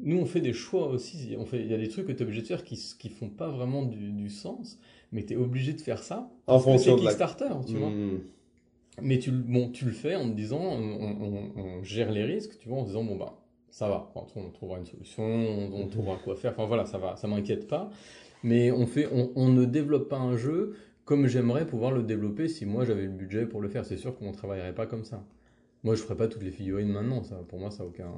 Nous, 0.04 0.18
on 0.18 0.26
fait 0.26 0.42
des 0.42 0.54
choix 0.54 0.88
aussi. 0.88 1.36
On 1.38 1.46
fait, 1.46 1.62
il 1.62 1.68
y 1.68 1.74
a 1.74 1.78
des 1.78 1.90
trucs 1.90 2.08
que 2.08 2.12
tu 2.12 2.20
es 2.20 2.24
obligé 2.24 2.42
de 2.42 2.48
faire 2.48 2.64
qui, 2.64 2.76
qui 2.98 3.10
font 3.10 3.30
pas 3.30 3.50
vraiment 3.50 3.84
du, 3.84 4.12
du 4.12 4.30
sens, 4.30 4.80
mais 5.12 5.24
tu 5.26 5.34
es 5.34 5.36
obligé 5.36 5.74
de 5.74 5.82
faire 5.82 6.02
ça. 6.04 6.30
En 6.48 6.60
fonction 6.60 6.96
de 6.96 7.02
la- 7.04 7.12
Kickstarter, 7.12 7.54
tu 7.68 7.76
vois. 7.76 7.90
Hmm. 7.90 8.20
Mais 9.02 9.18
tu, 9.20 9.32
le- 9.32 9.38
bon, 9.38 9.70
tu 9.70 9.86
le 9.86 9.92
fais 9.92 10.16
en 10.16 10.30
te 10.30 10.36
disant, 10.36 10.60
on, 10.62 11.02
on- 11.22 11.52
on 11.62 11.84
gère 11.84 12.12
les 12.12 12.24
risques, 12.26 12.58
tu 12.60 12.68
vois, 12.70 12.80
en 12.80 12.82
se 12.84 12.88
disant, 12.90 13.04
bon, 13.04 13.16
bah, 13.16 13.40
ça 13.72 13.88
va, 13.90 14.12
Enfin, 14.16 14.28
on 14.36 14.50
trouvera 14.50 14.80
une 14.80 14.86
solution, 14.86 15.24
on, 15.24 15.72
on 15.84 15.88
trouvera 15.88 16.18
quoi 16.18 16.36
faire, 16.36 16.52
enfin 16.52 16.66
voilà, 16.66 16.86
ça 16.86 16.98
va, 16.98 17.16
ça 17.16 17.28
m'inquiète 17.28 17.68
pas. 17.68 17.90
Mais 18.44 18.72
on, 18.72 18.86
fait, 18.88 19.08
on, 19.14 19.32
on 19.36 19.50
ne 19.50 19.66
développe 19.66 20.10
pas 20.10 20.18
un 20.18 20.38
jeu 20.38 20.76
comme 21.06 21.28
j'aimerais 21.28 21.66
pouvoir 21.68 21.92
le 21.92 22.04
développer 22.04 22.48
si 22.48 22.66
moi 22.66 22.86
j'avais 22.86 23.04
le 23.04 23.10
budget 23.10 23.46
pour 23.46 23.62
le 23.62 23.70
faire. 23.70 23.86
C'est 23.86 23.98
sûr 23.98 24.16
qu'on 24.18 24.32
travaillerait 24.32 24.76
pas 24.76 24.86
comme 24.88 25.04
ça. 25.06 25.24
Moi, 25.84 25.96
je 25.96 26.02
ferais 26.04 26.18
pas 26.18 26.28
toutes 26.28 26.44
les 26.44 26.52
figurines 26.52 26.90
maintenant, 26.90 27.24
ça, 27.24 27.38
pour 27.50 27.60
moi, 27.60 27.72
ça 27.72 27.84
n'a 27.84 27.90
aucun. 27.90 28.12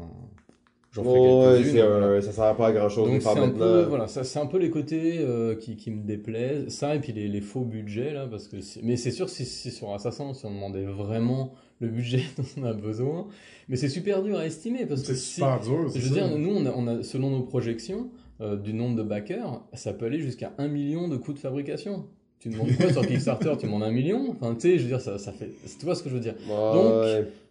J'en 0.92 1.04
ferai 1.04 1.20
Ouais, 1.20 1.64
quelques-unes. 1.64 1.72
c'est, 1.72 1.88
voilà. 1.88 2.22
ça 2.22 2.32
sert 2.34 2.56
pas 2.58 2.68
à 2.68 2.72
grand 2.74 2.90
chose 2.90 3.10
Donc 3.10 3.22
c'est 3.22 3.30
un 3.40 3.50
peu 3.50 3.84
voilà, 3.88 4.08
ça 4.08 4.24
c'est 4.26 4.40
un 4.40 4.46
peu 4.46 4.58
les 4.58 4.70
côtés 4.70 5.20
euh, 5.20 5.56
qui, 5.56 5.78
qui 5.78 5.90
me 5.90 6.04
déplaisent, 6.04 6.68
ça 6.68 6.96
et 6.96 7.00
puis 7.00 7.14
les, 7.14 7.30
les 7.30 7.40
faux 7.42 7.62
budgets 7.64 8.12
là 8.12 8.28
parce 8.28 8.50
que 8.50 8.60
c'est- 8.60 8.82
mais 8.84 8.98
c'est 8.98 9.12
sûr 9.12 9.30
si, 9.30 9.46
si 9.46 9.72
sur 9.72 9.94
Assassin 9.94 10.34
si 10.34 10.46
on 10.46 10.52
demandait 10.52 10.84
vraiment 10.84 11.54
le 11.82 11.88
budget 11.90 12.22
dont 12.38 12.44
on 12.58 12.64
a 12.64 12.74
besoin, 12.74 13.28
mais 13.68 13.76
c'est 13.76 13.90
super 13.90 14.24
dur 14.24 14.38
à 14.38 14.46
estimer 14.46 14.86
parce 14.86 15.02
que 15.02 15.08
C'est 15.08 15.16
si, 15.16 15.34
super 15.36 15.60
dur. 15.60 15.90
je 15.94 16.00
veux 16.00 16.08
ça. 16.16 16.28
dire 16.28 16.38
nous 16.38 16.50
on 16.56 16.66
a, 16.66 16.72
on 16.76 16.88
a 16.88 17.04
selon 17.04 17.30
nos 17.32 17.42
projections 17.44 18.10
euh, 18.40 18.56
du 18.56 18.74
nombre 18.74 18.96
de 18.96 19.04
backers, 19.04 19.62
ça 19.74 19.94
peut 19.94 20.06
aller 20.06 20.20
jusqu'à 20.20 20.54
un 20.58 20.68
million 20.68 21.08
de 21.08 21.18
coûts 21.18 21.34
de 21.34 21.40
fabrication. 21.40 22.06
Tu 22.40 22.50
demandes 22.50 22.76
quoi 22.76 22.92
sur 22.92 23.06
Kickstarter 23.06 23.54
Tu 23.60 23.68
demandes 23.68 23.84
un 23.84 23.92
million 23.92 24.32
Enfin, 24.32 24.56
tu 24.56 24.62
sais, 24.62 24.78
je 24.80 24.82
veux 24.86 24.88
dire, 24.88 25.00
ça, 25.00 25.20
ça 25.20 25.32
fait. 25.32 25.52
Tu 25.80 25.86
vois 25.86 25.94
ce 25.94 26.02
que 26.02 26.10
je 26.10 26.16
veux 26.16 26.20
dire 26.20 26.34
Ouais. 26.50 26.74
Donc, 26.74 26.92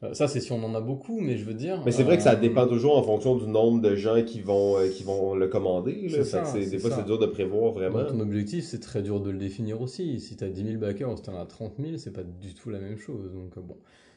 Euh, 0.02 0.14
Ça, 0.14 0.26
c'est 0.26 0.40
si 0.40 0.50
on 0.50 0.64
en 0.64 0.74
a 0.74 0.80
beaucoup, 0.80 1.20
mais 1.20 1.36
je 1.36 1.44
veux 1.44 1.54
dire. 1.54 1.80
Mais 1.86 1.92
c'est 1.92 2.02
vrai 2.02 2.16
que 2.16 2.24
ça 2.24 2.32
euh, 2.32 2.40
dépend 2.40 2.66
toujours 2.66 2.98
en 2.98 3.02
fonction 3.04 3.36
du 3.36 3.46
nombre 3.46 3.80
de 3.80 3.94
gens 3.94 4.20
qui 4.24 4.40
vont, 4.40 4.78
euh, 4.78 4.88
qui 4.88 5.04
vont 5.04 5.36
le 5.36 5.46
commander. 5.46 6.08
Là. 6.08 6.16
Fait 6.18 6.24
ça, 6.24 6.40
que 6.40 6.48
c'est- 6.48 6.62
c'est 6.64 6.70
des 6.70 6.78
fois, 6.80 6.90
ça. 6.90 6.96
c'est 6.96 7.06
dur 7.06 7.20
de 7.20 7.26
prévoir 7.26 7.70
vraiment. 7.70 8.04
Ton 8.04 8.18
objectif, 8.18 8.64
c'est 8.64 8.80
très 8.80 9.00
dur 9.02 9.20
de 9.20 9.30
le 9.30 9.38
définir 9.38 9.80
aussi. 9.80 10.18
Si 10.18 10.36
tu 10.36 10.42
as 10.42 10.48
10 10.48 10.64
000 10.64 10.78
backers 10.78 11.12
ou 11.12 11.16
si 11.16 11.22
tu 11.22 11.30
en 11.30 11.38
as 11.40 11.46
30 11.46 11.74
000, 11.78 11.96
c'est 11.96 12.12
pas 12.12 12.24
du 12.24 12.52
tout 12.54 12.70
la 12.70 12.80
même 12.80 12.98
chose. 12.98 13.30
Donc, 13.32 13.52
euh, 13.58 13.60
bon. 13.60 13.76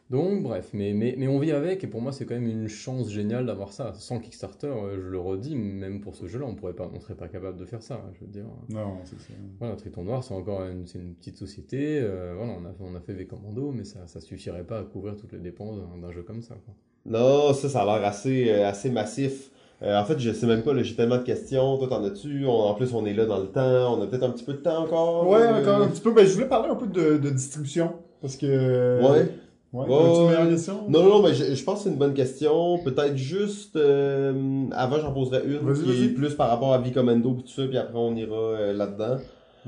Donc, 0.09 0.43
bref, 0.43 0.69
mais, 0.73 0.93
mais, 0.93 1.15
mais 1.17 1.27
on 1.27 1.39
vit 1.39 1.51
avec, 1.51 1.83
et 1.83 1.87
pour 1.87 2.01
moi, 2.01 2.11
c'est 2.11 2.25
quand 2.25 2.35
même 2.35 2.47
une 2.47 2.67
chance 2.67 3.09
géniale 3.09 3.45
d'avoir 3.47 3.71
ça. 3.71 3.93
Sans 3.95 4.19
Kickstarter, 4.19 4.67
euh, 4.67 4.97
je 5.01 5.07
le 5.09 5.17
redis, 5.19 5.55
même 5.55 6.01
pour 6.01 6.13
ce 6.15 6.27
jeu-là, 6.27 6.45
on 6.47 6.53
pourrait 6.53 6.73
pas, 6.73 6.89
on 6.93 6.99
serait 6.99 7.15
pas 7.15 7.27
capable 7.27 7.57
de 7.57 7.65
faire 7.65 7.81
ça. 7.81 8.01
Je 8.13 8.19
veux 8.25 8.31
dire, 8.31 8.45
Non, 8.69 8.97
c'est 9.05 9.19
ça. 9.19 9.33
voilà, 9.59 9.75
Triton 9.75 10.03
Noir, 10.03 10.23
c'est 10.23 10.33
encore 10.35 10.63
une, 10.65 10.85
c'est 10.85 10.99
une 10.99 11.15
petite 11.15 11.37
société. 11.37 11.99
euh, 12.01 12.33
voilà, 12.37 12.53
on 12.61 12.65
a, 12.65 12.73
fait- 12.73 12.83
on 12.83 12.95
a 12.95 12.99
fait 12.99 13.13
V 13.13 13.25
Commando, 13.25 13.71
mais 13.75 13.85
ça, 13.85 13.99
ça 14.05 14.19
suffirait 14.21 14.63
pas 14.65 14.79
à 14.79 14.83
couvrir 14.83 15.15
toutes 15.15 15.31
les 15.33 15.39
dépenses 15.39 15.77
d'un- 15.99 16.11
jeu 16.11 16.21
comme 16.21 16.41
ça. 16.43 16.55
quoi. 16.63 16.75
Non, 17.05 17.53
ça, 17.53 17.67
ça 17.69 17.81
a 17.81 17.85
l'air 17.97 18.05
assez, 18.07 18.49
euh, 18.51 18.67
assez 18.67 18.91
massif. 18.91 19.49
Euh, 19.81 19.99
en 19.99 20.05
fait, 20.05 20.19
je 20.19 20.31
sais 20.31 20.45
même 20.45 20.61
pas, 20.61 20.79
j'ai 20.83 20.95
tellement 20.95 21.17
de 21.17 21.23
questions. 21.23 21.77
Toi, 21.77 21.87
t'en 21.87 22.03
as-tu? 22.03 22.45
En 22.45 22.73
plus, 22.75 22.93
on 22.93 23.05
est 23.05 23.13
là 23.13 23.25
dans 23.25 23.39
le 23.39 23.47
temps. 23.47 23.97
On 23.97 24.01
a 24.01 24.07
peut-être 24.07 24.23
un 24.23 24.29
petit 24.29 24.43
peu 24.45 24.53
de 24.53 24.57
temps 24.59 24.83
encore. 24.83 25.27
Ouais, 25.27 25.39
Euh, 25.41 25.61
encore 25.61 25.81
un 25.81 25.87
petit 25.87 26.01
peu. 26.01 26.13
Ben, 26.13 26.25
je 26.25 26.33
voulais 26.33 26.47
parler 26.47 26.69
un 26.69 26.75
peu 26.75 26.87
de, 26.87 27.17
de 27.17 27.29
distribution. 27.31 27.93
Parce 28.21 28.37
que. 28.37 29.01
Ouais. 29.01 29.27
Ouais. 29.73 29.87
Une 29.87 30.49
question? 30.51 30.87
Non, 30.87 31.03
non, 31.03 31.23
mais 31.23 31.33
je, 31.33 31.55
je 31.55 31.63
pense 31.63 31.79
que 31.79 31.83
c'est 31.85 31.89
une 31.89 31.97
bonne 31.97 32.13
question. 32.13 32.77
Peut-être 32.83 33.17
juste, 33.17 33.75
euh, 33.75 34.65
avant 34.71 34.99
j'en 34.99 35.11
poserai 35.11 35.41
une 35.45 35.57
Vas-y, 35.57 35.83
qui 35.83 36.05
est 36.05 36.09
plus 36.09 36.35
par 36.35 36.49
rapport 36.49 36.73
à 36.73 36.77
V-Commando 36.77 37.37
et 37.39 37.41
tout 37.41 37.47
ça, 37.47 37.65
puis 37.67 37.77
après 37.77 37.97
on 37.97 38.15
ira 38.15 38.35
euh, 38.35 38.73
là-dedans. 38.73 39.17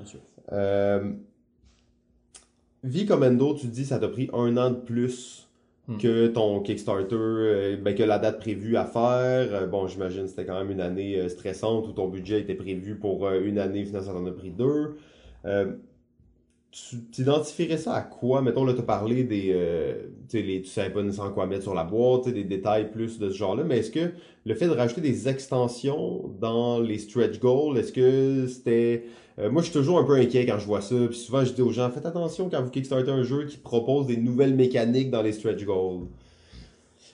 Sûr. 0.06 0.20
Euh, 0.54 1.12
tu 2.84 3.68
dis, 3.68 3.86
ça 3.86 3.98
t'a 3.98 4.08
pris 4.08 4.30
un 4.32 4.56
an 4.58 4.70
de 4.70 4.76
plus 4.76 5.42
Hmm. 5.88 5.98
que 5.98 6.26
ton 6.26 6.62
Kickstarter, 6.62 7.16
euh, 7.16 7.78
ben, 7.78 7.94
que 7.94 8.02
la 8.02 8.18
date 8.18 8.40
prévue 8.40 8.76
à 8.76 8.86
faire. 8.86 9.68
Bon, 9.68 9.86
j'imagine 9.88 10.24
que 10.24 10.30
c'était 10.30 10.44
quand 10.44 10.58
même 10.58 10.72
une 10.72 10.82
année 10.82 11.30
stressante 11.30 11.88
où 11.88 11.92
ton 11.92 12.08
budget 12.08 12.42
était 12.42 12.56
prévu 12.56 12.96
pour 12.96 13.30
une 13.30 13.60
année, 13.60 13.86
finalement 13.86 14.08
ça 14.08 14.14
t'en 14.14 14.26
a 14.26 14.32
pris 14.32 14.50
deux. 14.50 14.96
Tu 16.78 16.98
t'identifierais 17.10 17.78
ça 17.78 17.94
à 17.94 18.02
quoi? 18.02 18.42
Mettons, 18.42 18.66
là, 18.66 18.74
t'as 18.74 18.84
parlé 18.84 19.24
des... 19.24 19.52
Euh, 19.54 20.08
les- 20.34 20.62
tu 20.62 20.68
savais 20.68 20.90
pas 20.90 21.02
nécessairement 21.02 21.32
quoi 21.32 21.48
mettre 21.48 21.64
sur 21.64 21.74
la 21.74 21.86
boîte, 21.86 22.28
des 22.28 22.44
détails 22.44 22.92
plus 22.92 23.18
de 23.18 23.30
ce 23.30 23.38
genre-là, 23.38 23.64
mais 23.64 23.78
est-ce 23.78 23.92
que 23.92 24.12
le 24.46 24.56
fait 24.56 24.68
de 24.68 24.72
rajouter 24.72 25.00
des 25.00 25.30
extensions 25.30 26.30
dans 26.42 26.82
les 26.82 26.98
stretch 26.98 27.40
goals, 27.40 27.78
est-ce 27.78 27.94
que 27.94 28.48
c'était... 28.48 29.06
euh, 29.40 29.50
moi, 29.50 29.62
je 29.62 29.70
suis 29.70 29.74
toujours 29.74 30.00
un 30.00 30.04
peu 30.04 30.16
inquiet 30.16 30.46
quand 30.46 30.60
je 30.60 30.66
vois 30.66 30.82
ça, 30.82 30.96
puis 31.08 31.18
souvent, 31.18 31.46
je 31.46 31.54
dis 31.54 31.62
aux 31.62 31.72
gens, 31.72 31.90
faites 31.92 32.06
attention 32.06 32.50
quand 32.50 32.62
vous 32.62 32.72
kickstartez 32.72 33.10
un 33.10 33.24
jeu 33.24 33.46
qui 33.46 33.56
propose 33.56 34.08
des 34.08 34.18
nouvelles 34.18 34.54
mécaniques 34.54 35.10
dans 35.10 35.22
les 35.22 35.32
stretch 35.32 35.64
goals. 35.64 36.08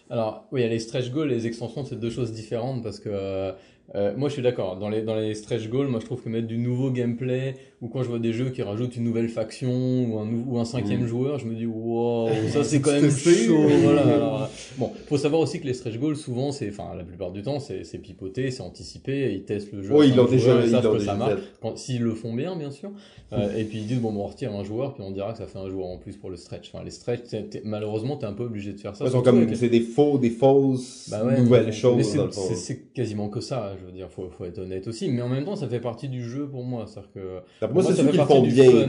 Alors, 0.09 0.47
oui, 0.51 0.68
les 0.68 0.80
stretch 0.80 1.12
goals 1.12 1.32
et 1.32 1.36
les 1.36 1.45
extensions, 1.45 1.86
c'est 1.86 1.99
deux 1.99 2.09
choses 2.09 2.32
différentes 2.32 2.82
parce 2.82 2.99
que 2.99 3.09
euh, 3.09 3.51
euh, 3.96 4.14
moi 4.16 4.30
je 4.30 4.34
suis 4.34 4.42
d'accord. 4.42 4.78
Dans 4.78 4.89
les, 4.89 5.02
dans 5.02 5.16
les 5.16 5.34
stretch 5.34 5.68
goals, 5.70 5.88
moi 5.88 6.00
je 6.00 6.06
trouve 6.06 6.22
que 6.22 6.30
mettre 6.30 6.48
du 6.48 6.58
nouveau 6.58 6.92
gameplay 6.92 7.56
ou 7.82 7.88
quand 7.88 8.04
je 8.04 8.10
vois 8.10 8.20
des 8.20 8.32
jeux 8.32 8.50
qui 8.52 8.62
rajoutent 8.62 8.96
une 8.96 9.04
nouvelle 9.04 9.28
faction 9.30 9.70
ou 9.72 10.20
un, 10.20 10.28
ou 10.48 10.60
un 10.60 10.66
cinquième 10.66 11.02
Mm. 11.04 11.08
joueur, 11.08 11.39
je 11.39 11.46
me 11.48 11.56
dis 11.56 11.66
wow, 11.66 12.30
ça 12.50 12.64
c'est 12.64 12.80
quand 12.80 12.92
même 12.92 13.10
chaud. 13.12 13.68
voilà, 13.84 14.02
alors, 14.04 14.44
euh, 14.44 14.46
bon, 14.78 14.92
faut 15.08 15.18
savoir 15.18 15.42
aussi 15.42 15.60
que 15.60 15.66
les 15.68 15.74
stretch 15.74 15.98
goals, 15.98 16.16
souvent, 16.16 16.52
c'est, 16.52 16.70
enfin, 16.70 16.96
la 16.96 17.04
plupart 17.04 17.32
du 17.32 17.42
temps, 17.42 17.60
c'est 17.60 17.84
c'est 17.84 17.98
pipoté, 17.98 18.52
c'est 18.52 18.62
anticipé, 18.62 19.12
et 19.26 19.34
ils 19.34 19.44
testent 19.44 19.72
le 19.74 19.82
jeu. 19.82 19.96
Oui, 19.96 20.10
ils 20.10 20.16
l'ont 20.16 20.26
déjà, 20.26 20.64
ils 20.66 20.72
que 20.82 21.00
ça 21.00 21.16
marche. 21.16 21.39
Quand- 21.62 21.76
S'ils 21.78 22.02
le 22.04 22.14
font 22.14 22.34
bien, 22.34 22.56
bien 22.56 22.72
sûr. 22.72 22.92
Euh, 23.34 23.56
et 23.58 23.64
puis 23.64 23.80
ils 23.80 23.88
disent, 23.88 24.00
bon, 24.02 24.14
on 24.16 24.26
retire 24.28 24.54
un 24.54 24.64
joueur, 24.64 24.94
puis 24.94 25.04
on 25.04 25.12
dira 25.12 25.32
que 25.32 25.38
ça 25.39 25.48
fait 25.48 25.58
un 25.60 25.70
joueur 25.70 25.88
en 25.88 25.98
plus 25.98 26.18
pour 26.18 26.30
le 26.30 26.36
stretch. 26.38 26.70
Enfin, 26.74 26.84
les 26.84 26.92
stretch, 26.92 27.24
t'es- 27.30 27.44
t'es- 27.44 27.62
malheureusement, 27.66 28.16
t'es 28.18 28.26
un 28.26 28.34
peu 28.34 28.44
obligé 28.44 28.74
de 28.74 28.80
faire 28.80 28.96
ça. 28.96 29.10
Surtout 29.10 29.24
comme, 29.32 29.56
c'est 29.56 29.70
des 29.70 29.80
faux, 29.82 30.18
des 30.18 30.30
fausses 30.30 31.08
bah 31.10 31.24
ouais, 31.26 31.39
nouvelles 31.39 31.74
choses, 31.74 32.06
C'est 32.54 32.94
quasiment 32.94 33.28
que 33.30 33.42
ça. 33.42 33.74
Je 33.82 33.86
veux 33.88 33.91
dire, 33.91 34.09
faut, 34.09 34.29
faut 34.29 34.45
être 34.45 34.59
honnête 34.59 34.88
aussi. 34.88 35.09
Mais 35.09 35.21
en 35.21 35.27
même 35.29 35.43
temps, 35.43 35.55
ça 35.57 35.67
fait 35.67 35.79
partie 35.82 36.07
du 36.07 36.23
jeu 36.23 36.47
pour 36.47 36.63
moi. 36.63 36.86
C'est-à-dire 36.88 37.11
que 37.11 37.67
Moi, 37.73 37.84
ça 37.84 37.93
fait 37.93 38.15
partie 38.17 38.41
du 38.41 38.51
fun. 38.51 38.88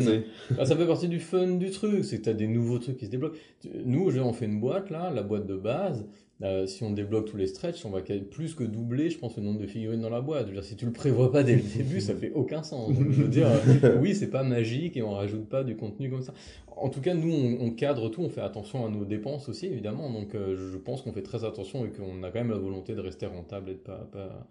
bah, 0.56 0.64
ça 0.66 0.76
fait 0.76 0.86
partie 0.86 1.08
du 1.08 1.18
fun 1.20 1.46
du 1.56 1.70
truc. 1.70 2.04
C'est 2.04 2.18
que 2.18 2.24
t'as 2.24 2.32
des 2.34 2.46
nouveaux 2.46 2.78
trucs 2.78 2.96
qui 2.98 3.06
se 3.06 3.10
débloquent. 3.10 3.36
Nous, 3.84 4.10
je- 4.10 4.20
on 4.20 4.32
fait 4.32 4.44
une 4.46 4.60
boîte 4.60 4.90
là, 4.90 5.10
la 5.14 5.22
boîte 5.22 5.46
de 5.46 5.56
base. 5.56 6.06
Euh, 6.42 6.66
si 6.66 6.82
on 6.82 6.90
débloque 6.90 7.26
tous 7.26 7.36
les 7.36 7.46
stretches, 7.46 7.86
on 7.86 7.90
va 7.90 8.00
plus 8.00 8.54
que 8.56 8.64
doubler, 8.64 9.10
je 9.10 9.18
pense, 9.18 9.36
le 9.36 9.44
nombre 9.44 9.60
de 9.60 9.66
figurines 9.68 10.00
dans 10.00 10.10
la 10.10 10.20
boîte. 10.20 10.42
Je 10.42 10.46
veux 10.48 10.54
dire, 10.54 10.64
si 10.64 10.74
tu 10.74 10.84
le 10.86 10.92
prévois 10.92 11.30
pas 11.30 11.44
dès 11.44 11.54
le 11.54 11.62
début, 11.76 12.00
ça 12.00 12.14
fait 12.16 12.32
aucun 12.34 12.64
sens. 12.64 12.88
Donc, 12.98 13.10
je 13.12 13.22
veux 13.22 13.28
dire, 13.28 13.46
euh, 13.84 13.96
oui, 14.00 14.12
c'est 14.14 14.30
pas 14.30 14.42
magique 14.42 14.96
et 14.96 15.02
on 15.02 15.12
rajoute 15.12 15.48
pas 15.48 15.62
du 15.62 15.76
contenu 15.76 16.10
comme 16.10 16.22
ça. 16.22 16.34
En 16.76 16.88
tout 16.88 17.00
cas, 17.00 17.14
nous, 17.14 17.30
on, 17.32 17.66
on 17.66 17.70
cadre 17.70 18.08
tout, 18.08 18.22
on 18.22 18.28
fait 18.28 18.40
attention 18.40 18.84
à 18.84 18.88
nos 18.90 19.04
dépenses 19.04 19.48
aussi, 19.48 19.66
évidemment. 19.66 20.10
Donc, 20.10 20.34
euh, 20.34 20.56
je 20.72 20.78
pense 20.78 21.02
qu'on 21.02 21.12
fait 21.12 21.22
très 21.22 21.44
attention 21.44 21.84
et 21.86 21.90
qu'on 21.90 22.24
a 22.24 22.30
quand 22.32 22.40
même 22.40 22.50
la 22.50 22.56
volonté 22.58 22.94
de 22.96 23.00
rester 23.00 23.26
rentable 23.26 23.70
et 23.70 23.74
de 23.74 23.78
pas, 23.78 24.08
pas, 24.10 24.48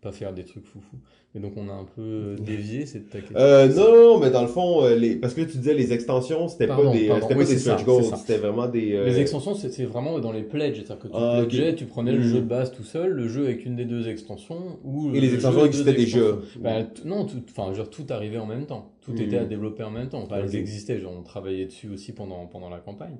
pas 0.00 0.12
faire 0.12 0.32
des 0.32 0.44
trucs 0.44 0.64
foufou. 0.64 0.96
Et 1.34 1.38
donc, 1.38 1.52
on 1.56 1.68
a 1.68 1.72
un 1.72 1.84
peu 1.84 2.34
dévié 2.40 2.86
cette 2.86 3.08
ta. 3.10 3.18
Euh, 3.36 3.68
non, 3.68 4.18
mais 4.18 4.30
dans 4.30 4.42
le 4.42 4.48
fond, 4.48 4.82
euh, 4.82 4.96
les... 4.96 5.14
parce 5.14 5.32
que 5.34 5.42
tu 5.42 5.58
disais 5.58 5.74
les 5.74 5.92
extensions, 5.92 6.48
c'était 6.48 6.66
pas 6.66 6.76
des, 6.90 7.04
euh, 7.08 7.08
pardon. 7.08 7.28
c'était 7.28 7.34
Oui, 7.38 7.44
pas 7.44 7.50
des 7.52 7.58
stretch 7.58 7.84
goals, 7.84 8.04
c'était 8.16 8.38
vraiment 8.38 8.66
des. 8.66 8.94
euh, 8.94 9.04
Les 9.04 9.20
extensions, 9.20 9.54
c'est 9.54 9.70
c'est 9.70 9.84
vraiment 9.84 10.18
dans 10.18 10.32
les 10.32 10.42
pledges. 10.42 10.78
C'est-à-dire 10.78 10.98
que 10.98 11.06
tu 11.08 11.14
Ah, 11.16 11.38
pledgeais, 11.42 11.74
tu 11.76 11.84
prenais 11.84 12.10
le 12.12 12.18
Mhm. 12.18 12.24
jeu 12.24 12.40
de 12.40 12.46
base 12.46 12.72
tout 12.72 12.82
seul, 12.82 13.12
le 13.12 13.28
jeu 13.28 13.44
avec 13.44 13.64
une 13.64 13.76
des 13.76 13.84
deux 13.84 14.08
extensions, 14.08 14.80
ou 14.82 15.14
Et 15.14 15.20
les 15.20 15.28
le 15.28 15.34
extensions 15.34 15.60
jeu 15.60 15.66
et 15.66 15.68
existaient 15.68 15.92
déjà. 15.92 16.18
extensions. 16.18 16.60
Ben, 16.62 16.88
non, 17.04 17.26
tout, 17.26 17.42
enfin, 17.48 17.70
dire, 17.72 17.88
tout 17.90 18.06
arrivait 18.10 18.38
en 18.38 18.46
même 18.46 18.66
temps. 18.66 18.90
Tout 19.02 19.12
Mhm. 19.12 19.20
était 19.20 19.38
à 19.38 19.44
développer 19.44 19.84
en 19.84 19.90
même 19.92 20.08
temps. 20.08 20.22
Enfin, 20.22 20.38
Ok. 20.38 20.44
elles 20.48 20.56
existaient, 20.56 20.98
genre, 20.98 21.14
on 21.16 21.22
travaillait 21.22 21.66
dessus 21.66 21.90
aussi 21.90 22.12
pendant, 22.12 22.46
pendant 22.46 22.70
la 22.70 22.78
campagne. 22.78 23.18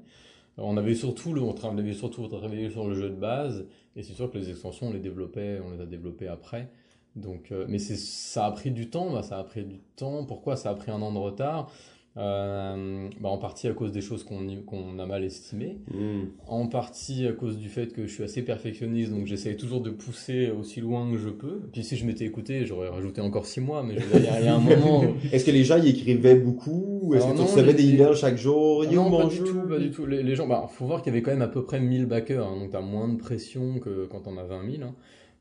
On 0.60 0.76
avait 0.76 0.94
surtout, 0.94 1.32
le, 1.32 1.40
on 1.42 1.52
travaillait 1.52 1.94
surtout 1.94 2.26
travaillé 2.28 2.70
sur 2.70 2.86
le 2.86 2.94
jeu 2.94 3.10
de 3.10 3.14
base, 3.16 3.66
et 3.96 4.02
c'est 4.02 4.12
sûr 4.12 4.30
que 4.30 4.38
les 4.38 4.50
extensions, 4.50 4.88
on 4.88 4.92
les 4.92 5.00
développait, 5.00 5.60
on 5.64 5.70
les 5.70 5.80
a 5.80 5.86
développées 5.86 6.28
après. 6.28 6.70
Donc, 7.16 7.50
euh, 7.50 7.66
mais 7.68 7.78
c'est, 7.78 7.96
ça 7.96 8.46
a 8.46 8.52
pris 8.52 8.70
du 8.70 8.90
temps, 8.90 9.12
bah, 9.12 9.22
ça 9.22 9.38
a 9.38 9.44
pris 9.44 9.64
du 9.64 9.78
temps. 9.96 10.24
Pourquoi 10.24 10.56
ça 10.56 10.70
a 10.70 10.74
pris 10.74 10.90
un 10.90 11.02
an 11.02 11.12
de 11.12 11.18
retard? 11.18 11.70
Euh, 12.16 13.08
bah, 13.20 13.28
En 13.28 13.38
partie 13.38 13.68
à 13.68 13.72
cause 13.72 13.92
des 13.92 14.00
choses 14.00 14.24
qu'on, 14.24 14.98
a 14.98 15.06
mal 15.06 15.22
estimées. 15.24 15.78
hmm. 15.92 16.24
En 16.48 16.66
partie 16.66 17.26
à 17.26 17.32
cause 17.32 17.56
du 17.58 17.68
fait 17.68 17.92
que 17.92 18.06
je 18.06 18.12
suis 18.12 18.24
assez 18.24 18.42
perfectionniste, 18.42 19.12
donc 19.12 19.26
j'essaye 19.26 19.56
toujours 19.56 19.80
de 19.80 19.90
pousser 19.90 20.50
aussi 20.50 20.80
loin 20.80 21.10
que 21.10 21.18
je 21.18 21.28
peux. 21.28 21.60
Puis 21.72 21.84
si 21.84 21.96
je 21.96 22.04
m'étais 22.04 22.24
écouté, 22.24 22.66
j'aurais 22.66 22.88
rajouté 22.88 23.20
encore 23.20 23.46
six 23.46 23.60
mois, 23.60 23.82
mais 23.84 23.94
je 23.98 24.04
veux 24.06 24.20
dire, 24.20 24.32
il 24.40 24.44
y 24.44 24.48
a- 24.48 24.56
un 24.56 24.58
moment. 24.58 25.04
où- 25.04 25.14
Est-ce 25.32 25.44
que 25.44 25.52
les 25.52 25.62
gens 25.64 25.80
y 25.80 25.88
écrivaient 25.88 26.34
beaucoup? 26.34 27.12
Est-ce 27.14 27.26
que 27.28 27.36
tu 27.36 27.42
recevais 27.42 27.74
des 27.74 27.88
emails 27.94 28.16
chaque 28.16 28.36
jour? 28.36 28.78
Où 28.80 28.92
non, 28.92 29.10
pas 29.10 29.26
du 29.26 29.38
tout, 29.38 29.60
pas 29.68 29.78
du 29.78 29.90
tout. 29.90 30.04
Les, 30.06 30.22
les 30.24 30.34
gens, 30.34 30.48
bah, 30.48 30.66
faut 30.68 30.86
voir 30.86 31.02
qu'il 31.02 31.12
y 31.12 31.16
avait 31.16 31.22
quand 31.22 31.30
même 31.30 31.42
à 31.42 31.48
peu 31.48 31.62
près 31.64 31.78
1000 31.80 32.06
backers, 32.06 32.44
hein, 32.46 32.58
donc 32.58 32.70
t'as 32.70 32.80
moins 32.80 33.08
de 33.08 33.16
pression 33.18 33.78
que 33.78 34.06
quand 34.10 34.22
on 34.26 34.36
a 34.36 34.42
20 34.44 34.68
000. 34.68 34.82
hein. 34.82 34.94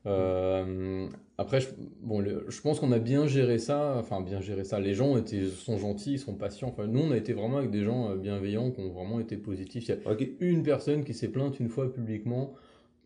Euh, 0.06 1.06
après, 1.38 1.60
je, 1.60 1.68
bon, 2.02 2.20
le- 2.20 2.46
je 2.48 2.60
pense 2.60 2.80
qu'on 2.80 2.92
a 2.92 2.98
bien 2.98 3.26
géré 3.26 3.58
ça, 3.58 3.96
enfin 3.98 4.20
bien 4.20 4.40
géré 4.40 4.64
ça. 4.64 4.80
Les 4.80 4.94
gens 4.94 5.16
étaient, 5.16 5.44
sont 5.46 5.76
gentils, 5.78 6.12
ils 6.14 6.18
sont 6.18 6.34
patients. 6.34 6.68
Enfin, 6.68 6.86
nous, 6.86 7.00
on 7.00 7.10
a 7.10 7.16
été 7.16 7.32
vraiment 7.32 7.58
avec 7.58 7.70
des 7.70 7.84
gens 7.84 8.10
euh, 8.10 8.16
bienveillants, 8.16 8.70
qui 8.70 8.80
ont 8.80 8.90
vraiment 8.90 9.20
été 9.20 9.36
positifs. 9.36 9.88
Il 9.88 9.90
y 9.90 10.24
a 10.24 10.26
une 10.40 10.62
personne 10.62 11.04
qui 11.04 11.14
s'est 11.14 11.28
plainte 11.28 11.60
une 11.60 11.68
fois 11.68 11.92
publiquement 11.92 12.52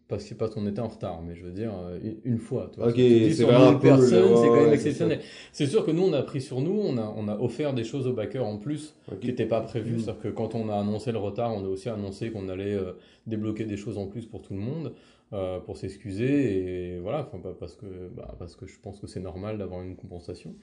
parce 0.07 0.24
que 0.24 0.34
parce 0.34 0.55
qu'on 0.55 0.66
était 0.66 0.80
en 0.80 0.88
retard, 0.88 1.22
mais 1.26 1.34
je 1.34 1.45
veux 1.45 1.51
dire 1.51 1.72
euh, 1.76 1.99
une- 2.03 2.18
une 2.34 2.38
fois. 2.38 2.70
tu 2.72 2.78
vois. 2.78 2.90
Ok, 2.90 2.97
c'est 2.97 3.30
sur 3.32 3.47
vraiment 3.49 3.70
1000 3.72 3.80
peu, 3.80 3.88
là, 3.88 3.97
personnes, 3.97 4.24
ouais, 4.32 4.36
c'est 4.36 4.49
quand 4.49 4.61
même 4.64 4.72
exceptionnel. 4.72 5.20
C'est 5.51 5.66
sûr 5.66 5.84
que 5.86 5.90
nous, 5.90 6.03
on 6.03 6.12
a 6.12 6.22
pris 6.22 6.40
sur 6.42 6.61
nous, 6.61 6.78
on 6.78 6.97
a, 6.99 7.12
on 7.16 7.26
a 7.26 7.38
offert 7.38 7.72
des 7.72 7.84
choses 7.84 8.07
aux 8.07 8.12
backers 8.12 8.45
en 8.47 8.59
plus 8.59 8.95
qui 9.20 9.28
n'étaient 9.28 9.47
pas 9.47 9.62
prévues. 9.62 9.95
Mm. 9.97 9.99
C'est-à-dire 10.01 10.22
que 10.22 10.28
quand 10.28 10.55
on 10.55 10.68
a 10.68 10.74
annoncé 10.76 11.11
le 11.11 11.18
retard, 11.18 11.55
on 11.55 11.64
a 11.64 11.68
aussi 11.68 11.88
annoncé 11.88 12.30
qu'on 12.30 12.49
allait 12.51 12.74
euh, 12.74 12.92
débloquer 13.26 13.64
des 13.64 13.78
choses 13.78 13.97
en 13.97 14.07
plus 14.07 14.26
pour 14.26 14.42
tout 14.42 14.53
le 14.53 14.61
monde, 14.61 14.92
euh, 15.32 15.58
pour 15.60 15.76
s'excuser 15.76 16.92
et 16.94 16.98
voilà, 17.00 17.20
enfin, 17.26 17.38
pas 17.38 17.54
parce 17.58 17.74
que 17.74 17.86
bah, 18.16 18.34
parce 18.38 18.54
que 18.56 18.66
je 18.66 18.78
pense 18.80 19.00
que 19.00 19.06
c'est 19.06 19.20
normal 19.20 19.58
d'avoir 19.58 19.82
une 19.82 19.96
compensation. 19.96 20.54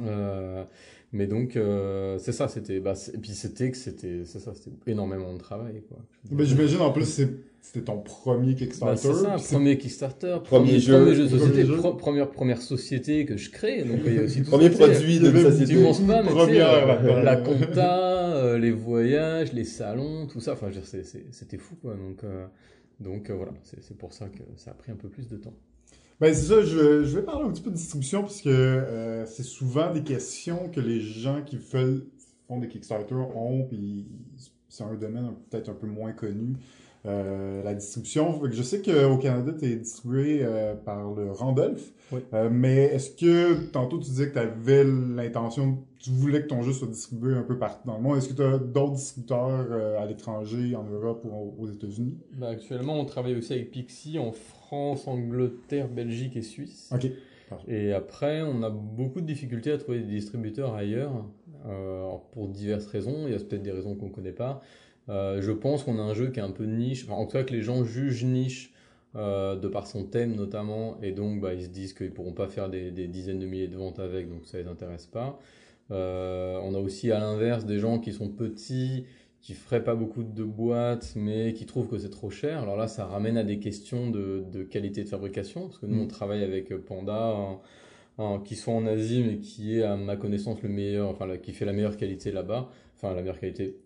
Euh, 0.00 0.64
mais 1.12 1.28
donc 1.28 1.54
euh, 1.54 2.18
c'est 2.18 2.32
ça, 2.32 2.48
c'était 2.48 2.80
bah, 2.80 2.94
et 3.12 3.18
puis 3.18 3.30
c'était 3.30 3.70
que 3.70 3.76
c'était 3.76 4.22
c'est 4.24 4.40
ça, 4.40 4.52
c'était 4.52 4.90
énormément 4.90 5.32
de 5.32 5.38
travail 5.38 5.82
quoi. 5.88 5.98
Dire. 6.24 6.44
J'imagine 6.46 6.80
en 6.80 6.90
plus 6.90 7.04
c'est- 7.04 7.30
c'était 7.60 7.84
ton 7.84 7.98
premier 7.98 8.54
Bah, 8.54 8.58
Kickstarter. 8.58 8.96
c'est 9.00 9.12
ça, 9.14 9.36
premier 9.54 9.78
Kickstarter, 9.78 10.38
Premier 10.42 10.64
premier, 10.66 10.78
jeu. 10.80 10.98
premier 11.00 11.14
jeu 11.14 11.22
de 11.24 11.28
société, 11.28 11.52
Premier 11.52 11.64
jeu. 11.66 11.76
pro- 11.76 11.94
première, 11.94 12.30
première 12.30 12.60
société 12.60 13.24
que 13.24 13.36
je 13.36 13.50
crée, 13.50 13.84
donc 13.84 14.00
il 14.04 14.14
y 14.14 14.18
a 14.18 14.22
aussi 14.22 14.42
tout 14.42 14.50
Premier 14.50 14.70
ça, 14.72 14.86
produit 14.88 15.20
de 15.20 15.26
une 15.28 15.32
Tu 15.32 15.40
société. 15.42 15.82
penses 15.82 16.00
pas, 16.00 16.22
mais 16.24 16.60
euh, 16.60 17.22
la 17.22 17.36
compta, 17.36 18.34
euh, 18.36 18.58
les 18.58 18.72
voyages, 18.72 19.52
les 19.52 19.64
salons, 19.64 20.26
tout 20.26 20.40
ça, 20.40 20.54
enfin, 20.54 20.68
c'était 21.30 21.56
fou, 21.56 21.76
quoi. 21.80 21.94
Donc, 21.94 22.22
euh, 22.24 22.46
donc 23.00 23.30
euh, 23.30 23.34
voilà, 23.34 23.52
c'est 23.62 23.96
pour 23.96 24.12
ça 24.12 24.28
que 24.28 24.42
ça 24.56 24.70
a 24.70 24.74
pris 24.74 24.92
un 24.92 24.96
peu 24.96 25.08
plus 25.08 25.28
de 25.28 25.36
temps. 25.36 25.54
Ben 26.20 26.32
c'est 26.32 26.46
ça, 26.46 26.62
je, 26.62 27.02
vais 27.02 27.22
parler 27.22 27.44
un 27.44 27.50
petit 27.50 27.62
peu 27.62 27.70
de 27.70 27.76
distribution 27.76 28.22
parce 28.22 28.40
que 28.40 28.48
euh, 28.48 29.26
c'est 29.26 29.42
souvent 29.42 29.92
des 29.92 30.02
questions 30.02 30.68
que 30.68 30.80
les 30.80 31.00
gens 31.00 31.42
qui 31.42 31.56
veulent, 31.56 32.06
font 32.46 32.58
des 32.58 32.68
Kickstarter 32.68 33.14
ont, 33.14 33.64
puis 33.64 34.06
c'est 34.68 34.84
un 34.84 34.94
domaine 34.94 35.34
peut-être 35.50 35.70
un 35.70 35.74
peu 35.74 35.86
moins 35.86 36.12
connu, 36.12 36.56
euh, 37.06 37.62
la 37.62 37.74
distribution. 37.74 38.40
Je 38.50 38.62
sais 38.62 38.80
qu'au 38.80 39.18
Canada, 39.18 39.52
tu 39.58 39.66
es 39.66 39.76
distribué 39.76 40.40
euh, 40.42 40.74
par 40.74 41.12
le 41.12 41.30
Randolph, 41.32 41.92
Oui. 42.12 42.20
Euh, 42.32 42.48
mais 42.50 42.84
est-ce 42.84 43.10
que 43.10 43.66
tantôt 43.70 43.98
tu 43.98 44.04
disais 44.04 44.28
que 44.28 44.34
tu 44.34 44.38
avais 44.38 44.84
l'intention, 44.84 45.84
tu 45.98 46.10
voulais 46.10 46.42
que 46.42 46.48
ton 46.48 46.62
jeu 46.62 46.72
soit 46.72 46.88
distribué 46.88 47.34
un 47.34 47.42
peu 47.42 47.58
partout 47.58 47.86
dans 47.86 47.96
le 47.96 48.02
monde, 48.02 48.16
est-ce 48.16 48.28
que 48.28 48.34
tu 48.34 48.42
as 48.42 48.58
d'autres 48.58 48.94
distributeurs 48.94 49.66
euh, 49.70 50.00
à 50.00 50.06
l'étranger, 50.06 50.74
en 50.76 50.84
Europe 50.84 51.24
ou 51.24 51.62
aux 51.62 51.68
États-Unis? 51.68 52.16
Bah, 52.38 52.48
actuellement, 52.48 52.98
on 52.98 53.04
travaille 53.04 53.36
aussi 53.36 53.52
avec 53.52 53.70
Pixie 53.70 54.18
en 54.18 54.32
France, 54.32 55.06
Angleterre, 55.06 55.88
Belgique 55.88 56.36
et 56.36 56.42
Suisse. 56.42 56.90
Ok. 56.94 57.10
Et 57.68 57.92
après, 57.92 58.42
on 58.42 58.62
a 58.62 58.70
beaucoup 58.70 59.20
de 59.20 59.26
difficultés 59.26 59.70
à 59.70 59.78
trouver 59.78 60.00
des 60.00 60.06
distributeurs 60.06 60.74
ailleurs, 60.74 61.24
euh, 61.66 62.10
pour 62.32 62.48
diverses 62.48 62.86
raisons. 62.86 63.26
Il 63.26 63.32
y 63.32 63.34
a 63.34 63.38
peut-être 63.38 63.62
des 63.62 63.72
raisons 63.72 63.94
qu'on 63.94 64.06
ne 64.06 64.12
connaît 64.12 64.32
pas. 64.32 64.60
Euh, 65.08 65.42
je 65.42 65.52
pense 65.52 65.82
qu'on 65.84 65.98
a 65.98 66.02
un 66.02 66.14
jeu 66.14 66.28
qui 66.30 66.40
est 66.40 66.42
un 66.42 66.50
peu 66.50 66.64
niche, 66.64 67.04
enfin, 67.04 67.14
en 67.14 67.26
tout 67.26 67.32
cas 67.32 67.44
que 67.44 67.52
les 67.52 67.62
gens 67.62 67.84
jugent 67.84 68.24
niche 68.24 68.72
euh, 69.16 69.54
de 69.56 69.68
par 69.68 69.86
son 69.86 70.04
thème 70.04 70.34
notamment, 70.34 70.96
et 71.02 71.12
donc 71.12 71.40
bah, 71.40 71.52
ils 71.54 71.62
se 71.64 71.68
disent 71.68 71.92
qu'ils 71.92 72.10
pourront 72.10 72.32
pas 72.32 72.48
faire 72.48 72.68
des, 72.70 72.90
des 72.90 73.06
dizaines 73.06 73.38
de 73.38 73.46
milliers 73.46 73.68
de 73.68 73.76
ventes 73.76 73.98
avec, 73.98 74.28
donc 74.28 74.46
ça 74.46 74.58
les 74.58 74.66
intéresse 74.66 75.06
pas. 75.06 75.38
Euh, 75.90 76.58
on 76.62 76.74
a 76.74 76.78
aussi 76.78 77.12
à 77.12 77.18
l'inverse 77.18 77.66
des 77.66 77.78
gens 77.78 77.98
qui 77.98 78.12
sont 78.12 78.28
petits, 78.28 79.04
qui 79.42 79.52
feraient 79.52 79.84
pas 79.84 79.94
beaucoup 79.94 80.22
de 80.22 80.42
boîtes, 80.42 81.12
mais 81.16 81.52
qui 81.52 81.66
trouvent 81.66 81.88
que 81.88 81.98
c'est 81.98 82.08
trop 82.10 82.30
cher. 82.30 82.62
Alors 82.62 82.76
là, 82.78 82.88
ça 82.88 83.04
ramène 83.04 83.36
à 83.36 83.44
des 83.44 83.58
questions 83.58 84.08
de, 84.10 84.42
de 84.50 84.62
qualité 84.62 85.04
de 85.04 85.08
fabrication, 85.10 85.66
parce 85.66 85.78
que 85.78 85.84
nous, 85.86 85.96
Mm. 85.96 86.04
on 86.04 86.06
travaille 86.06 86.42
avec 86.42 86.74
Panda, 86.78 87.26
en- 87.34 87.60
en- 88.16 88.38
qui 88.40 88.56
sont 88.56 88.72
en 88.72 88.86
Asie, 88.86 89.22
mais 89.26 89.36
qui 89.36 89.78
est, 89.78 89.82
à 89.82 89.96
ma 89.96 90.16
connaissance, 90.16 90.62
le 90.62 90.70
meilleur, 90.70 91.10
enfin, 91.10 91.26
la- 91.26 91.36
qui 91.36 91.52
fait 91.52 91.66
la 91.66 91.74
meilleure 91.74 91.98
qualité 91.98 92.32
là-bas. 92.32 92.70
Enfin, 92.96 93.14
la 93.14 93.20
meilleure 93.20 93.38
qualité 93.38 93.76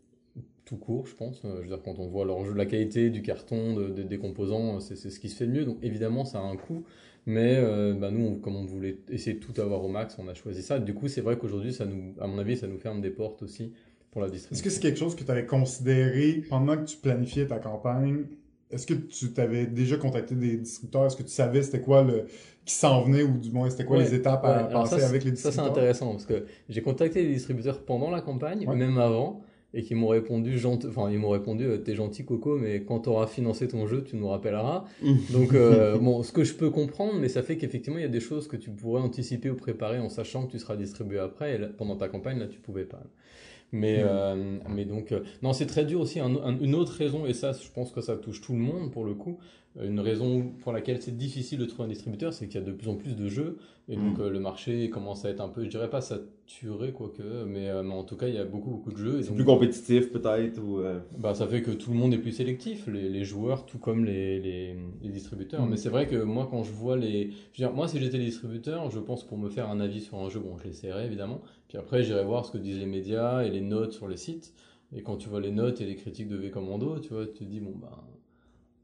tout 0.69 0.77
court, 0.77 1.07
je 1.07 1.15
pense. 1.15 1.41
Euh, 1.45 1.57
Je 1.57 1.63
veux 1.63 1.67
dire, 1.69 1.81
quand 1.83 1.99
on 1.99 2.07
voit 2.09 2.25
leur 2.25 2.45
jeu, 2.45 2.53
la 2.55 2.67
qualité 2.67 3.11
du 3.11 3.23
carton, 3.23 3.75
de- 3.75 3.89
de- 3.89 4.03
des 4.03 4.19
composants, 4.19 4.81
c'est 4.81 4.97
c'est 4.97 5.11
ce 5.11 5.19
qui 5.19 5.29
se 5.29 5.37
fait 5.37 5.47
de 5.47 5.53
mieux. 5.53 5.65
Donc, 5.65 5.79
évidemment, 5.83 6.25
ça 6.25 6.39
a 6.39 6.43
un 6.43 6.57
coût. 6.57 6.85
Mais 7.27 7.57
euh, 7.57 7.95
bah, 7.95 8.11
nous, 8.11 8.25
on- 8.27 8.35
comme 8.37 8.57
on 8.57 8.65
voulait 8.65 8.99
essayer 9.11 9.35
de 9.39 9.45
tout 9.45 9.59
avoir 9.61 9.85
au 9.85 9.89
max, 9.89 10.17
on 10.19 10.29
a 10.29 10.35
choisi 10.35 10.63
ça. 10.63 10.79
Du 10.79 10.95
coup, 10.95 11.09
c'est 11.09 11.21
vrai 11.21 11.37
qu'aujourd'hui, 11.39 11.73
ça 11.73 11.85
nous, 11.87 12.15
à 12.21 12.27
mon 12.27 12.39
avis, 12.39 12.57
ça 12.57 12.67
nous 12.67 12.79
ferme 12.79 13.01
des 13.01 13.11
portes 13.11 13.43
aussi 13.43 13.73
pour 14.11 14.21
la 14.21 14.27
Est-ce 14.29 14.35
distribution. 14.37 14.65
que 14.65 14.71
c'est 14.71 14.81
quelque 14.81 14.99
chose 14.99 15.15
que 15.15 15.25
tu 15.25 15.31
avais 15.31 15.45
considéré 15.47 16.43
pendant 16.49 16.77
que 16.77 16.85
tu 16.85 16.97
planifiais 16.99 17.47
ta 17.47 17.59
campagne? 17.59 18.25
Est-ce 18.71 18.87
que 18.87 18.95
tu 18.95 19.33
t'avais 19.33 19.67
déjà 19.67 19.97
contacté 19.97 20.35
des 20.35 20.57
distributeurs? 20.59 21.07
Est-ce 21.07 21.17
que 21.17 21.23
tu 21.23 21.31
savais 21.31 21.63
c'était 21.63 21.81
quoi 21.81 22.03
le 22.03 22.27
qui 22.67 22.75
s'en 22.75 23.03
venait 23.05 23.23
ou 23.23 23.39
du 23.39 23.51
moins 23.51 23.71
c'était 23.71 23.87
quoi 23.87 23.97
Ouais, 23.97 24.05
les 24.05 24.15
étapes 24.15 24.45
à 24.45 24.65
passer 24.65 25.01
ça, 25.01 25.07
avec 25.09 25.25
les 25.25 25.31
Ça, 25.31 25.37
c'est 25.37 25.49
distributeurs? 25.49 25.71
intéressant 25.73 26.11
parce 26.11 26.27
que 26.27 26.45
j'ai 26.69 26.83
contacté 26.83 27.23
les 27.23 27.33
distributeurs 27.33 27.83
pendant 27.83 28.11
la 28.11 28.21
campagne, 28.21 28.67
Ouais. 28.69 28.77
même 28.77 28.99
avant, 28.99 29.41
et 29.75 29.83
qui 29.83 29.95
m'ont 29.95 30.09
répondu, 30.09 30.59
enfin, 30.65 31.11
ils 31.11 31.19
m'ont 31.19 31.29
répondu, 31.31 31.65
euh, 31.65 31.79
t'es 31.79 31.95
gentil 31.95 32.25
Coco, 32.25 32.57
mais 32.57 32.83
quand 32.85 33.01
tu 33.01 33.09
auras 33.11 33.27
financé 33.27 33.69
ton 33.69 33.87
jeu, 33.87 34.03
tu 34.03 34.17
nous 34.17 34.29
rappelleras. 34.29 34.85
Donc, 35.31 35.53
euh, 35.53 35.99
bon, 35.99 36.23
ce 36.23 36.33
que 36.33 36.43
je 36.45 36.55
peux 36.55 36.71
comprendre, 36.71 37.15
mais 37.21 37.29
ça 37.29 37.43
fait 37.43 37.57
qu'effectivement, 37.59 37.99
il 37.99 38.03
y 38.03 38.07
a 38.07 38.09
des 38.09 38.21
choses 38.21 38.49
que 38.49 38.57
tu 38.57 38.71
pourrais 38.71 39.03
anticiper 39.03 39.51
ou 39.51 39.57
préparer 39.57 39.99
en 39.99 40.09
sachant 40.09 40.47
que 40.47 40.53
tu 40.53 40.59
seras 40.59 40.77
distribué 40.77 41.19
après, 41.19 41.55
et 41.55 41.59
là, 41.59 41.69
pendant 41.77 41.97
ta 41.97 42.09
campagne, 42.09 42.39
là, 42.39 42.47
tu 42.47 42.59
pouvais 42.61 42.85
pas. 42.85 43.03
Mais, 43.73 43.99
Hmm. 44.03 44.07
euh, 44.07 44.59
mais 44.71 44.87
donc, 44.87 45.13
euh, 45.13 45.21
non, 45.43 45.53
c'est 45.53 45.67
très 45.67 45.85
dur 45.85 46.01
aussi. 46.01 46.21
Un- 46.21 46.37
un- 46.37 46.59
une 46.59 46.75
autre 46.75 46.93
raison, 46.95 47.27
et 47.27 47.35
ça, 47.35 47.53
je 47.53 47.69
pense 47.71 47.93
que 47.93 48.01
ça 48.01 48.17
touche 48.17 48.41
tout 48.41 48.55
le 48.55 48.59
monde 48.61 48.91
pour 48.91 49.05
le 49.05 49.13
coup, 49.15 49.39
une 49.81 50.01
raison 50.01 50.51
pour 50.61 50.73
laquelle 50.73 51.01
c'est 51.01 51.17
difficile 51.17 51.59
de 51.59 51.65
trouver 51.67 51.85
un 51.85 51.89
distributeur, 51.89 52.33
c'est 52.33 52.49
qu'il 52.49 52.61
y 52.61 52.63
a 52.63 52.67
de 52.67 52.73
plus 52.73 52.89
en 52.89 52.97
plus 52.97 53.15
de 53.17 53.29
jeux, 53.29 53.59
et 53.89 53.97
donc 53.97 54.19
Mm. 54.19 54.23
euh, 54.23 54.31
le 54.31 54.41
marché 54.41 54.91
commence 54.91 55.25
à 55.25 55.31
être 55.31 55.41
un 55.41 55.49
peu, 55.49 55.63
je 55.65 55.69
dirais 55.69 55.89
pas 55.91 56.01
saturé, 56.01 56.93
quoique, 56.93 57.23
mais, 57.47 57.69
euh, 57.69 57.83
mais 57.83 57.95
en 57.95 58.03
tout 58.05 58.17
cas, 58.17 58.27
il 58.29 58.35
y 58.35 58.39
a 58.39 58.45
beaucoup, 58.45 58.71
beaucoup 58.71 58.91
de 58.93 58.97
jeux. 58.97 59.23
C'est 59.23 59.29
donc, 59.29 59.37
plus 59.37 59.45
compétitif 59.45 60.11
peut-être 60.11 60.59
ou. 60.59 60.81
euh, 60.81 60.99
bah, 61.17 61.35
ça 61.35 61.47
fait 61.47 61.63
que 61.63 61.71
tout 61.71 61.93
le 61.93 61.97
monde 61.99 62.13
est 62.13 62.19
plus 62.19 62.33
sélectif, 62.33 62.87
les, 62.89 63.09
les 63.09 63.25
joueurs, 63.25 63.67
tout 63.67 63.79
comme 63.79 64.05
les, 64.05 64.41
les, 64.41 64.77
les 65.03 65.09
distributeurs. 65.11 65.65
Mm. 65.65 65.71
Mais 65.71 65.77
c'est 65.77 65.91
vrai 65.91 66.07
que 66.09 66.17
moi, 66.23 66.49
quand 66.51 66.65
je 66.65 66.73
vois 66.73 66.97
les. 66.97 67.31
Je 67.53 67.63
veux 67.63 67.69
dire, 67.69 67.73
moi, 67.73 67.87
si 67.89 67.99
j'étais 68.01 68.19
distributeur, 68.19 68.91
je 68.91 68.99
pense 68.99 69.25
pour 69.27 69.39
me 69.39 69.49
faire 69.49 69.69
un 69.71 69.81
avis 69.81 70.01
sur 70.01 70.19
un 70.19 70.29
jeu, 70.29 70.41
bon, 70.41 70.57
je 70.59 70.65
l'essaierai 70.65 71.05
évidemment. 71.07 71.41
Puis 71.69 71.79
après, 71.79 72.03
j'irai 72.03 72.25
voir 72.25 72.45
ce 72.47 72.53
que 72.53 72.59
disent 72.59 72.79
les 72.79 72.87
médias 72.87 73.43
et 73.45 73.51
les 73.51 73.61
notes 73.61 73.93
sur 73.93 74.09
les 74.09 74.17
sites. 74.17 74.55
Et 74.95 75.03
quand 75.03 75.17
tu 75.19 75.29
vois 75.29 75.41
les 75.41 75.53
notes 75.53 75.81
et 75.83 75.87
les 75.87 75.97
critiques 75.97 76.29
de 76.29 76.37
V 76.37 76.51
Commando, 76.51 76.99
tu 76.99 77.11
vois, 77.13 77.27
tu 77.27 77.33
te 77.41 77.45
dis, 77.45 77.61
bon, 77.61 77.75
bah, 77.81 78.03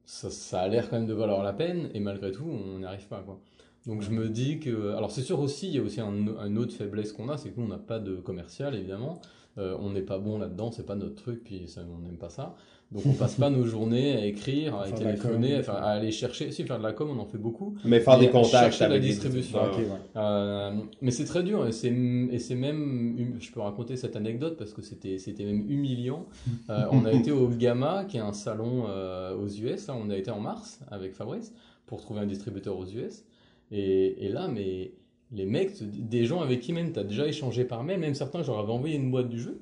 ça, 0.07 0.31
ça 0.31 0.61
a 0.61 0.69
l'air 0.69 0.89
quand 0.89 0.97
même 0.97 1.07
de 1.07 1.15
valoir 1.15 1.43
la 1.43 1.53
peine, 1.53 1.91
et 1.95 2.01
malgré 2.01 2.33
tout, 2.33 2.45
on 2.45 2.79
n'y 2.79 2.85
arrive 2.85 3.07
pas, 3.09 3.23
quoi. 3.23 3.41
Donc 3.87 4.01
je 4.01 4.11
me 4.11 4.31
dis 4.31 4.61
que, 4.61 4.95
alors 4.95 5.11
c'est 5.11 5.23
sûr 5.23 5.41
aussi, 5.41 5.69
il 5.69 5.75
y 5.75 5.79
a 5.79 5.83
aussi 5.83 6.01
un, 6.01 6.13
une 6.47 6.57
autre 6.57 6.73
faiblesse 6.73 7.13
qu'on 7.13 7.29
a, 7.29 7.37
c'est 7.37 7.51
que 7.51 7.61
nous 7.61 7.67
on 7.67 7.69
n'a 7.69 7.79
pas 7.79 7.99
de 7.99 8.17
commercial 8.17 8.75
évidemment. 8.75 9.21
Euh, 9.57 9.77
on 9.79 9.91
n'est 9.91 10.03
pas 10.03 10.19
bon 10.19 10.39
là-dedans, 10.39 10.73
c'est 10.73 10.87
pas 10.87 10.97
notre 10.97 11.15
truc, 11.15 11.45
puis 11.45 11.69
ça, 11.69 11.83
on 11.89 11.99
n'aime 12.01 12.17
pas 12.17 12.31
ça. 12.31 12.57
Donc 12.95 13.05
on 13.07 13.13
passe 13.13 13.35
pas 13.35 13.51
nos 13.51 13.65
journées 13.67 14.15
à 14.15 14.25
écrire, 14.25 14.77
à 14.77 14.87
la 14.87 14.93
téléphoner, 14.93 15.55
à, 15.67 15.73
à 15.73 15.91
aller 15.95 16.13
chercher. 16.13 16.53
Si 16.53 16.63
faire 16.63 16.79
de 16.79 16.85
la 16.85 16.93
com, 16.93 17.09
on 17.15 17.21
en 17.21 17.27
fait 17.27 17.39
beaucoup. 17.39 17.75
Mais 17.85 17.99
faire 17.99 18.19
des 18.21 18.31
contacts 18.31 18.53
chercher 18.77 18.85
la 18.85 18.91
avec 18.91 19.03
les 19.03 19.09
distribution. 19.09 19.59
ouais. 19.59 19.87
Euh, 20.17 20.71
mais 21.03 21.11
c'est 21.11 21.25
très 21.25 21.43
dur 21.43 21.67
et 21.67 21.73
c'est 21.73 21.89
et 21.89 22.39
c'est 22.39 22.55
même 22.55 23.17
hum- 23.19 23.41
je 23.41 23.51
peux 23.51 23.61
raconter 23.61 23.97
cette 23.97 24.15
anecdote 24.15 24.57
parce 24.57 24.73
que 24.73 24.81
c'était 24.81 25.19
c'était 25.19 25.45
même 25.45 25.69
humiliant. 25.69 26.27
Euh, 26.71 26.85
on 26.93 27.05
a 27.05 27.13
été 27.13 27.31
au 27.31 27.49
Gamma 27.49 28.05
qui 28.05 28.17
est 28.17 28.21
un 28.21 28.33
salon 28.33 28.85
euh, 28.89 29.37
aux 29.37 29.49
US 29.49 29.87
là, 29.89 29.95
on 30.03 30.09
a 30.09 30.17
été 30.17 30.31
en 30.31 30.41
mars 30.41 30.81
avec 30.91 31.13
Fabrice 31.15 31.53
pour 31.87 32.01
trouver 32.01 32.21
un 32.21 32.27
distributeur 32.27 32.79
aux 32.79 32.87
US 32.87 33.25
et, 33.71 34.25
et 34.25 34.29
là 34.31 34.49
mais 34.49 34.93
les 35.33 35.45
mecs 35.47 35.73
des 35.83 36.25
gens 36.25 36.41
avec 36.41 36.61
qui 36.61 36.73
même 36.73 36.93
tu 36.93 36.99
as 37.01 37.05
déjà 37.05 37.27
échangé 37.27 37.65
par 37.65 37.83
mail 37.83 37.99
même 38.01 38.15
certains 38.15 38.43
je 38.43 38.51
leur 38.51 38.61
avais 38.61 38.73
envoyé 38.73 38.97
une 38.97 39.11
boîte 39.11 39.29
du 39.29 39.39
jeu 39.41 39.61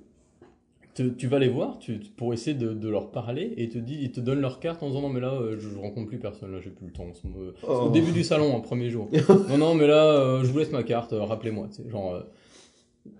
te- 0.94 1.02
tu 1.02 1.26
vas 1.26 1.38
les 1.38 1.48
voir 1.48 1.78
tu, 1.78 2.00
pour 2.16 2.32
essayer 2.34 2.56
de, 2.56 2.72
de 2.74 2.88
leur 2.88 3.10
parler 3.10 3.54
et 3.56 3.68
te 3.68 3.78
dit 3.78 3.98
ils 4.00 4.12
te 4.12 4.20
donnent 4.20 4.40
leur 4.40 4.60
carte 4.60 4.82
en 4.82 4.88
disant 4.88 5.02
non 5.02 5.08
mais 5.08 5.20
là 5.20 5.32
euh, 5.32 5.56
je, 5.58 5.68
je 5.70 5.78
rencontre 5.78 6.08
plus 6.08 6.18
personne 6.18 6.52
là 6.52 6.58
j'ai 6.62 6.70
plus 6.70 6.86
le 6.86 6.92
temps. 6.92 7.06
C'est 7.12 7.28
Oh. 7.66 7.86
au 7.86 7.90
début 7.90 8.12
du 8.12 8.24
salon, 8.24 8.52
en 8.54 8.60
premier 8.60 8.90
jour. 8.90 9.08
non, 9.48 9.58
non, 9.58 9.74
mais 9.74 9.86
là, 9.86 10.04
euh, 10.06 10.40
je 10.44 10.50
vous 10.50 10.58
laisse 10.58 10.72
ma 10.72 10.82
carte, 10.82 11.12
euh, 11.12 11.22
rappelez-moi. 11.24 11.68
Genre, 11.88 12.14
euh, 12.14 12.20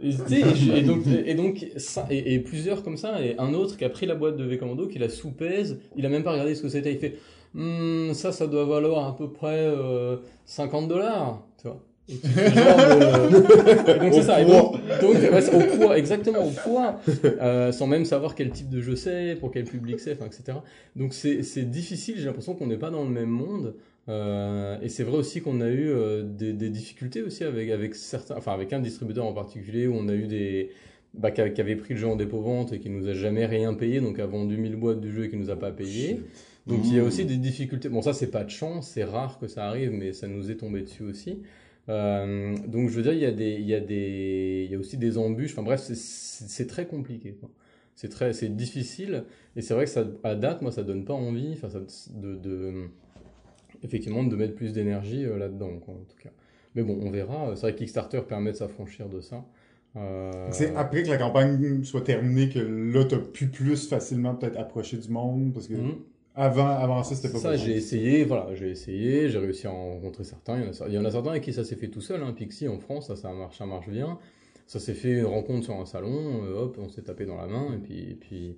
et, 0.00 0.82
donc, 0.82 1.06
et 1.06 1.34
donc 1.34 1.66
ça, 1.76 2.06
et, 2.10 2.34
et 2.34 2.38
plusieurs 2.38 2.82
comme 2.82 2.96
ça, 2.96 3.24
et 3.24 3.36
un 3.38 3.52
autre 3.54 3.76
qui 3.76 3.84
a 3.84 3.88
pris 3.90 4.06
la 4.06 4.14
boîte 4.14 4.36
de 4.36 4.44
V 4.44 4.58
Commando, 4.58 4.86
qui 4.86 4.98
la 4.98 5.08
sous-pèse, 5.08 5.80
il 5.96 6.06
a 6.06 6.08
même 6.08 6.22
pas 6.22 6.32
regardé 6.32 6.54
ce 6.54 6.62
que 6.62 6.68
c'était, 6.68 6.92
il 6.92 6.98
fait, 6.98 7.18
Hum, 7.54 8.14
ça, 8.14 8.32
ça 8.32 8.46
doit 8.46 8.64
valoir 8.64 9.06
à 9.08 9.14
peu 9.14 9.30
près 9.30 9.58
euh, 9.58 10.16
50 10.46 10.88
dollars, 10.88 11.42
tu 11.60 11.68
vois. 11.68 11.82
Et 12.08 12.18
tu 12.18 12.28
fais 12.28 12.50
genre, 12.52 12.80
et 13.88 13.98
donc 14.00 14.14
c'est 14.14 14.22
ça, 14.22 14.40
et 14.40 14.44
donc, 14.44 14.72
donc, 15.00 15.14
ouais, 15.14 15.54
au 15.54 15.76
poids, 15.76 15.98
exactement 15.98 16.44
au 16.44 16.50
poids, 16.50 17.00
euh, 17.24 17.70
sans 17.70 17.86
même 17.86 18.04
savoir 18.04 18.34
quel 18.34 18.50
type 18.50 18.68
de 18.68 18.80
jeu 18.80 18.96
c'est, 18.96 19.36
pour 19.38 19.52
quel 19.52 19.64
public 19.64 20.00
c'est, 20.00 20.12
etc. 20.12 20.58
Donc 20.96 21.14
c'est 21.14 21.42
c'est 21.42 21.64
difficile, 21.64 22.16
j'ai 22.18 22.24
l'impression 22.24 22.54
qu'on 22.54 22.66
n'est 22.66 22.76
pas 22.76 22.90
dans 22.90 23.04
le 23.04 23.10
même 23.10 23.30
monde. 23.30 23.74
Euh, 24.08 24.80
et 24.82 24.88
c'est 24.88 25.04
vrai 25.04 25.16
aussi 25.16 25.42
qu'on 25.42 25.60
a 25.60 25.68
eu 25.68 25.88
euh, 25.88 26.24
des, 26.24 26.52
des 26.52 26.70
difficultés 26.70 27.22
aussi 27.22 27.44
avec, 27.44 27.70
avec 27.70 27.94
certains, 27.94 28.36
enfin 28.36 28.52
avec 28.52 28.72
un 28.72 28.80
distributeur 28.80 29.24
en 29.24 29.32
particulier 29.32 29.86
où 29.86 29.94
on 29.94 30.08
a 30.08 30.14
eu 30.14 30.26
des, 30.26 30.70
bah, 31.14 31.30
qui 31.30 31.40
avait 31.40 31.76
pris 31.76 31.94
le 31.94 32.00
jeu 32.00 32.08
en 32.08 32.16
dépôt-vente 32.16 32.72
et 32.72 32.80
qui 32.80 32.90
nous 32.90 33.06
a 33.08 33.14
jamais 33.14 33.46
rien 33.46 33.74
payé, 33.74 34.00
donc 34.00 34.18
a 34.18 34.26
vendu 34.26 34.56
1000 34.56 34.74
boîtes 34.74 35.00
du 35.00 35.12
jeu 35.12 35.26
et 35.26 35.30
qui 35.30 35.36
nous 35.36 35.50
a 35.50 35.56
pas 35.56 35.70
payé. 35.70 36.20
Donc 36.66 36.80
il 36.84 36.94
y 36.94 36.98
a 36.98 37.02
Mmh. 37.02 37.06
aussi 37.06 37.24
des 37.24 37.36
difficultés. 37.36 37.88
Bon, 37.88 38.02
ça 38.02 38.12
c'est 38.12 38.30
pas 38.30 38.44
de 38.44 38.50
chance, 38.50 38.88
c'est 38.88 39.04
rare 39.04 39.38
que 39.38 39.48
ça 39.48 39.66
arrive, 39.66 39.92
mais 39.92 40.12
ça 40.12 40.28
nous 40.28 40.50
est 40.50 40.56
tombé 40.56 40.82
dessus 40.82 41.02
aussi. 41.02 41.42
Euh, 41.88 42.56
donc 42.68 42.88
je 42.88 42.96
veux 42.96 43.02
dire, 43.02 43.12
il 43.12 43.18
y 43.20 43.24
a 43.26 43.32
des, 43.32 43.52
il 43.54 43.66
y 43.66 43.74
a 43.74 43.80
des, 43.80 44.62
il 44.66 44.72
y 44.72 44.74
a 44.74 44.78
aussi 44.78 44.96
des 44.96 45.18
embûches. 45.18 45.52
Enfin 45.52 45.62
bref, 45.62 45.80
c'est- 45.80 46.66
très 46.66 46.86
compliqué. 46.86 47.36
C'est 47.94 48.08
très, 48.08 48.32
c'est 48.32 48.48
difficile. 48.54 49.24
Et 49.56 49.62
c'est 49.62 49.74
vrai 49.74 49.84
que 49.84 49.90
ça, 49.90 50.04
à 50.24 50.34
date, 50.34 50.62
moi, 50.62 50.72
ça 50.72 50.82
donne 50.82 51.04
pas 51.04 51.14
envie. 51.14 51.52
Enfin, 51.52 51.68
ça, 51.68 51.80
de, 52.14 52.34
de, 52.36 52.72
effectivement, 53.82 54.22
de 54.24 54.36
mettre 54.36 54.54
plus 54.54 54.72
d'énergie 54.72 55.24
euh, 55.24 55.36
là-dedans, 55.38 55.70
en 55.86 55.92
tout 56.04 56.16
cas. 56.22 56.30
Mais 56.74 56.82
bon, 56.82 56.98
on 57.02 57.10
verra. 57.10 57.52
C'est 57.54 57.62
vrai 57.62 57.72
que 57.72 57.78
Kickstarter 57.78 58.22
permet 58.26 58.52
de 58.52 58.56
s'affranchir 58.56 59.08
de 59.08 59.20
ça. 59.20 59.44
Euh, 59.96 60.48
C'est 60.52 60.74
après 60.74 61.02
que 61.02 61.10
la 61.10 61.18
campagne 61.18 61.84
soit 61.84 62.00
terminée 62.00 62.48
que 62.48 62.58
là, 62.60 63.04
t'as 63.04 63.18
pu 63.18 63.48
plus 63.48 63.88
facilement 63.88 64.34
peut-être 64.34 64.58
approcher 64.58 64.96
du 64.96 65.10
monde, 65.10 65.52
parce 65.52 65.68
que 65.68 65.74
mhm. 65.74 65.96
Avant, 66.34 66.68
avant 66.68 67.02
ça, 67.02 67.14
c'était 67.14 67.30
pas 67.32 67.38
Ça, 67.38 67.56
j'ai 67.56 67.72
essayé, 67.72 68.24
voilà, 68.24 68.54
j'ai 68.54 68.70
essayé, 68.70 69.28
j'ai 69.28 69.38
réussi 69.38 69.66
à 69.66 69.70
en 69.72 69.94
rencontrer 69.94 70.24
certains. 70.24 70.58
Il 70.60 70.64
y 70.64 70.68
en 70.68 70.70
a, 70.70 70.88
il 70.88 70.94
y 70.94 70.98
en 70.98 71.04
a 71.04 71.10
certains 71.10 71.30
avec 71.30 71.42
qui 71.42 71.52
ça 71.52 71.64
s'est 71.64 71.76
fait 71.76 71.88
tout 71.88 72.00
seul, 72.00 72.22
hein. 72.22 72.32
Pixie 72.32 72.68
en 72.68 72.78
France, 72.78 73.08
ça, 73.08 73.16
ça 73.16 73.32
marche, 73.32 73.58
ça 73.58 73.66
marche 73.66 73.88
bien. 73.88 74.18
Ça 74.66 74.80
s'est 74.80 74.94
fait 74.94 75.18
une 75.18 75.26
rencontre 75.26 75.64
sur 75.64 75.74
un 75.74 75.84
salon, 75.86 76.44
euh, 76.44 76.54
hop, 76.62 76.78
on 76.80 76.88
s'est 76.88 77.02
tapé 77.02 77.26
dans 77.26 77.36
la 77.36 77.46
main, 77.46 77.74
et 77.74 77.78
puis, 77.78 78.10
et 78.10 78.14
puis, 78.14 78.56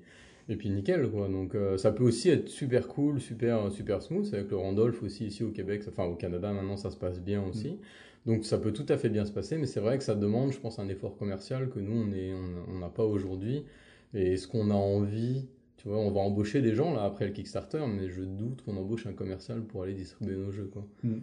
et 0.49 0.57
puis 0.57 0.71
nickel, 0.71 1.09
quoi. 1.11 1.29
Donc, 1.29 1.55
euh, 1.57 1.77
ça 1.77 1.91
peut 1.91 2.05
aussi 2.05 2.29
être 2.31 2.49
super 2.49 2.87
cool, 2.87 3.21
super, 3.21 3.73
super 3.73 4.03
smooth, 4.03 4.33
avec 4.33 4.51
le 4.51 4.57
Randolph 4.57 5.03
aussi 5.03 5.27
ici 5.27 5.43
au 5.43 5.51
Québec, 5.51 5.83
enfin 5.89 6.05
au 6.05 6.15
Canada 6.15 6.53
maintenant, 6.53 6.77
ça 6.77 6.91
se 6.91 6.97
passe 6.97 7.21
bien 7.21 7.43
aussi. 7.43 7.81
Donc, 8.27 8.45
ça 8.45 8.59
peut 8.59 8.73
tout 8.73 8.87
à 8.89 8.97
fait 8.97 9.09
bien 9.09 9.25
se 9.25 9.33
passer, 9.33 9.59
mais 9.59 9.67
c'est 9.67 9.81
vrai 9.81 9.99
que 9.99 10.05
ça 10.05 10.15
demande, 10.15 10.53
je 10.53 10.59
pense, 10.61 10.79
un 10.79 10.89
effort 10.89 11.17
commercial 11.17 11.69
que 11.71 11.81
nous, 11.81 12.07
on 12.09 12.13
est, 12.13 12.33
on 12.33 12.75
on 12.77 12.79
n'a 12.79 12.89
pas 12.89 13.05
aujourd'hui. 13.05 13.65
Et 14.15 14.35
est-ce 14.35 14.47
qu'on 14.47 14.71
a 14.71 14.75
envie 14.75 15.47
tu 15.85 15.91
vois, 15.91 15.99
on 15.99 16.11
va 16.11 16.21
embaucher 16.21 16.63
des 16.63 16.75
gens 16.75 16.95
là 16.95 17.05
après 17.05 17.27
le 17.27 17.33
Kickstarter, 17.33 17.85
mais 17.87 18.09
je 18.09 18.23
doute 18.23 18.63
qu'on 18.65 18.75
embauche 18.79 19.07
un 19.07 19.13
commercial 19.13 19.61
pour 19.61 19.83
aller 19.83 19.93
distribuer 19.93 20.35
nos 20.35 20.51
jeux, 20.51 20.71
quoi. 20.73 20.87
Mm. 21.03 21.19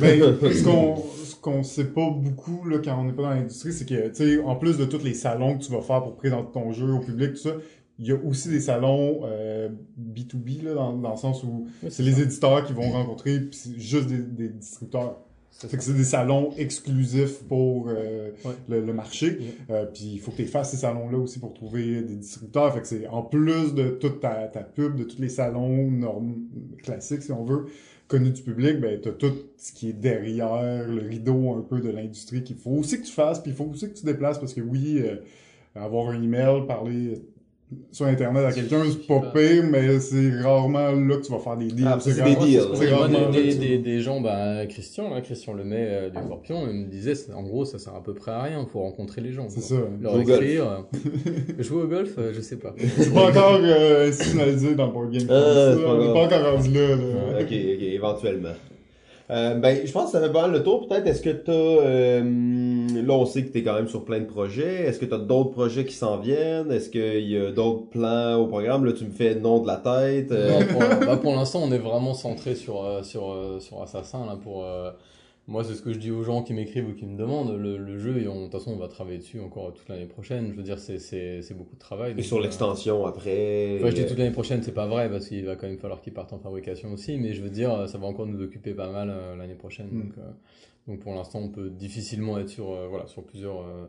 Ben, 0.00 0.20
ce 0.52 0.64
qu'on 0.64 0.96
ce 0.96 1.36
qu'on 1.36 1.62
sait 1.62 1.92
pas 1.92 2.10
beaucoup 2.10 2.68
là, 2.68 2.78
quand 2.84 3.00
on 3.00 3.04
n'est 3.04 3.12
pas 3.12 3.22
dans 3.22 3.30
l'industrie, 3.30 3.72
c'est 3.72 3.88
que, 3.88 4.08
tu 4.08 4.40
en 4.40 4.56
plus 4.56 4.78
de 4.78 4.84
tous 4.84 5.04
les 5.04 5.14
salons 5.14 5.56
que 5.56 5.62
tu 5.62 5.70
vas 5.70 5.80
faire 5.80 6.02
pour 6.02 6.16
présenter 6.16 6.50
ton 6.52 6.72
jeu 6.72 6.92
au 6.92 6.98
public, 6.98 7.34
tout 7.34 7.36
ça, 7.36 7.54
il 8.00 8.06
y 8.08 8.10
a 8.10 8.16
aussi 8.16 8.48
des 8.48 8.58
salons 8.58 9.20
euh, 9.26 9.68
B2B, 9.96 10.64
là, 10.64 10.74
dans, 10.74 10.94
dans 10.94 11.12
le 11.12 11.16
sens 11.16 11.44
où 11.44 11.68
c'est 11.88 12.02
les 12.02 12.20
éditeurs 12.20 12.66
qui 12.66 12.72
vont 12.72 12.90
rencontrer, 12.90 13.38
puis 13.38 13.56
c'est 13.56 13.78
juste 13.78 14.08
des, 14.08 14.18
des 14.18 14.48
distributeurs. 14.48 15.20
C'est 15.56 15.70
Fait 15.70 15.76
que 15.76 15.82
ça. 15.82 15.90
c'est 15.92 15.96
des 15.96 16.04
salons 16.04 16.50
exclusifs 16.58 17.42
pour 17.44 17.88
euh, 17.88 18.30
Ouais. 18.44 18.52
le, 18.68 18.80
le 18.84 18.92
marché. 18.92 19.38
Euh, 19.70 19.86
puis 19.86 20.10
il 20.14 20.20
faut 20.20 20.30
que 20.32 20.36
tu 20.38 20.46
fasses 20.46 20.70
ces 20.72 20.76
salons-là 20.78 21.18
aussi 21.18 21.38
pour 21.38 21.54
trouver 21.54 22.02
des 22.02 22.16
distributeurs. 22.16 22.72
Fait 22.74 22.80
que 22.80 22.86
c'est 22.86 23.06
en 23.06 23.22
plus 23.22 23.74
de 23.74 23.90
toute 23.90 24.20
ta, 24.20 24.48
ta 24.48 24.60
pub, 24.62 24.96
de 24.96 25.04
tous 25.04 25.20
les 25.20 25.28
salons 25.28 25.90
normes, 25.90 26.34
classiques, 26.82 27.22
si 27.22 27.32
on 27.32 27.44
veut, 27.44 27.66
connus 28.08 28.30
du 28.32 28.42
public, 28.42 28.80
ben 28.80 29.00
t'as 29.00 29.12
tout 29.12 29.32
ce 29.56 29.72
qui 29.72 29.88
est 29.90 29.92
derrière 29.94 30.86
le 30.88 31.00
rideau 31.00 31.54
un 31.54 31.62
peu 31.62 31.80
de 31.80 31.88
l'industrie 31.88 32.42
qu'il 32.42 32.56
faut 32.56 32.72
aussi 32.72 33.00
que 33.00 33.06
tu 33.06 33.12
fasses, 33.12 33.40
puis 33.40 33.52
il 33.52 33.56
faut 33.56 33.64
aussi 33.64 33.88
que 33.88 33.94
tu 33.98 34.04
déplaces 34.04 34.38
parce 34.38 34.52
que 34.54 34.60
oui, 34.60 34.98
euh, 35.00 35.16
avoir 35.74 36.10
un 36.10 36.22
email, 36.22 36.66
parler 36.66 37.22
sur 37.90 38.06
internet 38.06 38.44
à 38.44 38.52
quelqu'un, 38.52 38.82
c'est 38.88 39.06
pas 39.06 39.20
pire, 39.34 39.64
mais 39.68 39.98
c'est 39.98 40.30
rarement 40.42 40.92
là 40.92 41.16
que 41.16 41.22
tu 41.26 41.32
vas 41.32 41.38
faire 41.38 41.56
des 41.56 41.66
deals. 41.68 41.86
Ah, 41.88 41.98
c'est 42.00 42.14
des 42.14 42.20
rarement- 42.20 42.44
deals. 42.44 42.60
c'est 42.74 42.88
rarement 42.90 43.08
des, 43.08 43.24
là 43.24 43.30
des, 43.30 43.42
que 43.48 43.52
tu- 43.52 43.58
des, 43.58 43.78
des 43.78 44.00
gens, 44.00 44.20
bah, 44.20 44.66
Christian, 44.68 45.12
là, 45.12 45.20
Christian 45.22 45.54
Lemay 45.54 45.76
euh, 45.80 46.10
du 46.10 46.18
Scorpion, 46.18 46.66
il 46.68 46.74
me 46.76 46.86
disait, 46.86 47.14
en 47.34 47.42
gros, 47.42 47.64
ça 47.64 47.78
sert 47.78 47.94
à 47.94 48.02
peu 48.02 48.14
près 48.14 48.30
à 48.32 48.42
rien, 48.42 48.64
faut 48.70 48.80
rencontrer 48.80 49.22
les 49.22 49.32
gens. 49.32 49.46
C'est 49.48 49.60
ça. 49.62 49.76
Leur 50.00 50.12
Jouer 50.12 50.22
au 50.22 50.26
golf. 50.26 50.42
écrire. 50.42 50.64
euh, 51.58 51.62
Jouer 51.62 51.82
au 51.82 51.86
golf, 51.88 52.10
euh, 52.18 52.32
je 52.34 52.40
sais 52.42 52.56
pas. 52.56 52.74
C'est 52.98 53.12
pas 53.12 53.28
encore 53.30 53.58
euh, 53.62 54.08
institutionnalisé 54.08 54.74
dans 54.74 54.86
le 54.86 54.92
board 54.92 55.10
game. 55.10 55.26
Ah, 55.30 55.32
là. 55.34 55.76
pas 55.76 55.94
on 55.94 56.12
pas 56.14 56.24
encore 56.36 56.54
rendu 56.56 56.70
là. 56.74 56.88
là. 56.90 57.40
ok, 57.40 57.46
ok, 57.46 57.50
éventuellement. 57.50 58.48
Euh, 59.30 59.54
ben, 59.54 59.78
je 59.86 59.90
pense 59.90 60.12
que 60.12 60.18
ça 60.18 60.20
fait 60.24 60.32
pas 60.32 60.42
mal 60.42 60.52
le 60.52 60.62
tour. 60.62 60.86
Peut-être, 60.86 61.06
est-ce 61.06 61.22
que 61.22 61.30
t'as... 61.30 61.52
Là, 62.92 63.14
on 63.14 63.26
sait 63.26 63.44
que 63.44 63.48
t'es 63.50 63.62
quand 63.62 63.74
même 63.74 63.88
sur 63.88 64.04
plein 64.04 64.20
de 64.20 64.26
projets. 64.26 64.84
Est-ce 64.84 64.98
que 64.98 65.06
t'as 65.06 65.18
d'autres 65.18 65.50
projets 65.50 65.84
qui 65.84 65.94
s'en 65.94 66.18
viennent? 66.18 66.70
Est-ce 66.70 66.90
qu'il 66.90 67.28
y 67.28 67.36
a 67.36 67.50
d'autres 67.52 67.88
plans 67.90 68.36
au 68.36 68.46
programme? 68.46 68.84
Là, 68.84 68.92
tu 68.92 69.04
me 69.04 69.10
fais 69.10 69.34
nom 69.34 69.60
de 69.60 69.66
la 69.66 69.76
tête. 69.76 70.32
euh, 70.32 70.60
Non, 70.60 70.66
pour, 70.66 70.80
bah, 71.06 71.16
pour 71.16 71.34
l'instant, 71.34 71.60
on 71.62 71.72
est 71.72 71.78
vraiment 71.78 72.14
centré 72.14 72.54
sur, 72.54 72.84
euh, 72.84 73.02
sur, 73.02 73.30
euh, 73.30 73.60
sur 73.60 73.82
Assassin, 73.82 74.26
là, 74.26 74.36
pour, 74.36 74.64
moi, 75.46 75.62
c'est 75.62 75.74
ce 75.74 75.82
que 75.82 75.92
je 75.92 75.98
dis 75.98 76.10
aux 76.10 76.22
gens 76.22 76.42
qui 76.42 76.54
m'écrivent 76.54 76.88
ou 76.88 76.94
qui 76.94 77.04
me 77.04 77.18
demandent. 77.18 77.58
Le, 77.58 77.76
le 77.76 77.98
jeu, 77.98 78.16
et 78.16 78.24
de 78.24 78.28
toute 78.28 78.52
façon, 78.52 78.72
on 78.72 78.78
va 78.78 78.88
travailler 78.88 79.18
dessus 79.18 79.40
encore 79.40 79.74
toute 79.74 79.86
l'année 79.90 80.06
prochaine. 80.06 80.50
Je 80.50 80.56
veux 80.56 80.62
dire, 80.62 80.78
c'est, 80.78 81.42
beaucoup 81.54 81.74
de 81.74 81.80
travail. 81.80 82.14
Et 82.16 82.22
sur 82.22 82.38
euh, 82.38 82.42
l'extension 82.42 83.04
après. 83.04 83.76
Enfin, 83.78 83.90
je 83.90 83.94
dis 83.94 84.06
toute 84.06 84.16
l'année 84.16 84.30
prochaine, 84.30 84.62
c'est 84.62 84.72
pas 84.72 84.86
vrai 84.86 85.10
parce 85.10 85.28
qu'il 85.28 85.44
va 85.44 85.56
quand 85.56 85.66
même 85.66 85.78
falloir 85.78 86.00
qu'ils 86.00 86.14
partent 86.14 86.32
en 86.32 86.38
fabrication 86.38 86.92
aussi, 86.92 87.18
mais 87.18 87.34
je 87.34 87.42
veux 87.42 87.50
dire, 87.50 87.86
ça 87.88 87.98
va 87.98 88.06
encore 88.06 88.26
nous 88.26 88.42
occuper 88.42 88.72
pas 88.72 88.88
mal 88.88 89.10
euh, 89.10 89.36
l'année 89.36 89.54
prochaine. 89.54 89.88
Mm. 89.90 90.02
Donc, 90.02 90.12
euh, 90.18 90.30
donc 90.88 91.00
pour 91.00 91.14
l'instant, 91.14 91.40
on 91.42 91.48
peut 91.48 91.70
difficilement 91.70 92.38
être 92.38 92.48
sur, 92.48 92.70
euh, 92.72 92.86
voilà, 92.88 93.06
sur 93.06 93.22
plusieurs, 93.22 93.60
euh, 93.60 93.86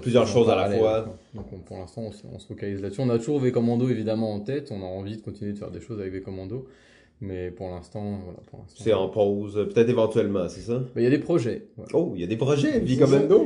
Plusieurs 0.00 0.26
choses 0.26 0.48
à 0.48 0.56
la 0.56 0.70
fois. 0.70 1.02
quoi. 1.02 1.16
Donc 1.34 1.46
on- 1.52 1.58
pour 1.58 1.76
l'instant, 1.76 2.02
on, 2.06 2.10
se- 2.12 2.22
on 2.32 2.38
se 2.38 2.46
focalise 2.46 2.80
là-dessus. 2.80 3.02
On 3.02 3.10
a 3.10 3.18
toujours 3.18 3.38
V 3.40 3.52
Commando 3.52 3.86
évidemment 3.90 4.32
en 4.32 4.40
tête, 4.40 4.70
on 4.72 4.80
a 4.82 4.86
envie 4.86 5.16
de 5.18 5.22
continuer 5.22 5.52
de 5.52 5.58
faire 5.58 5.70
des 5.70 5.80
choses 5.82 6.00
avec 6.00 6.10
V 6.12 6.22
Commando, 6.22 6.66
mais 7.20 7.50
pour 7.50 7.68
l'instant, 7.68 8.20
voilà, 8.24 8.38
pour 8.50 8.60
l'instant. 8.60 8.82
C'est 8.82 8.94
en 8.94 9.08
pause. 9.10 9.58
euh, 9.58 9.66
Peut-être 9.66 9.90
éventuellement, 9.90 10.48
c'est 10.48 10.62
ça? 10.62 10.80
Mais 10.96 11.02
Il 11.02 11.04
y 11.04 11.06
a 11.06 11.10
des 11.10 11.18
projets. 11.18 11.66
voilà. 11.76 11.90
Oh, 11.94 12.12
il 12.14 12.20
y 12.22 12.24
a 12.24 12.26
des 12.26 12.36
projets, 12.38 12.78
a 12.78 12.80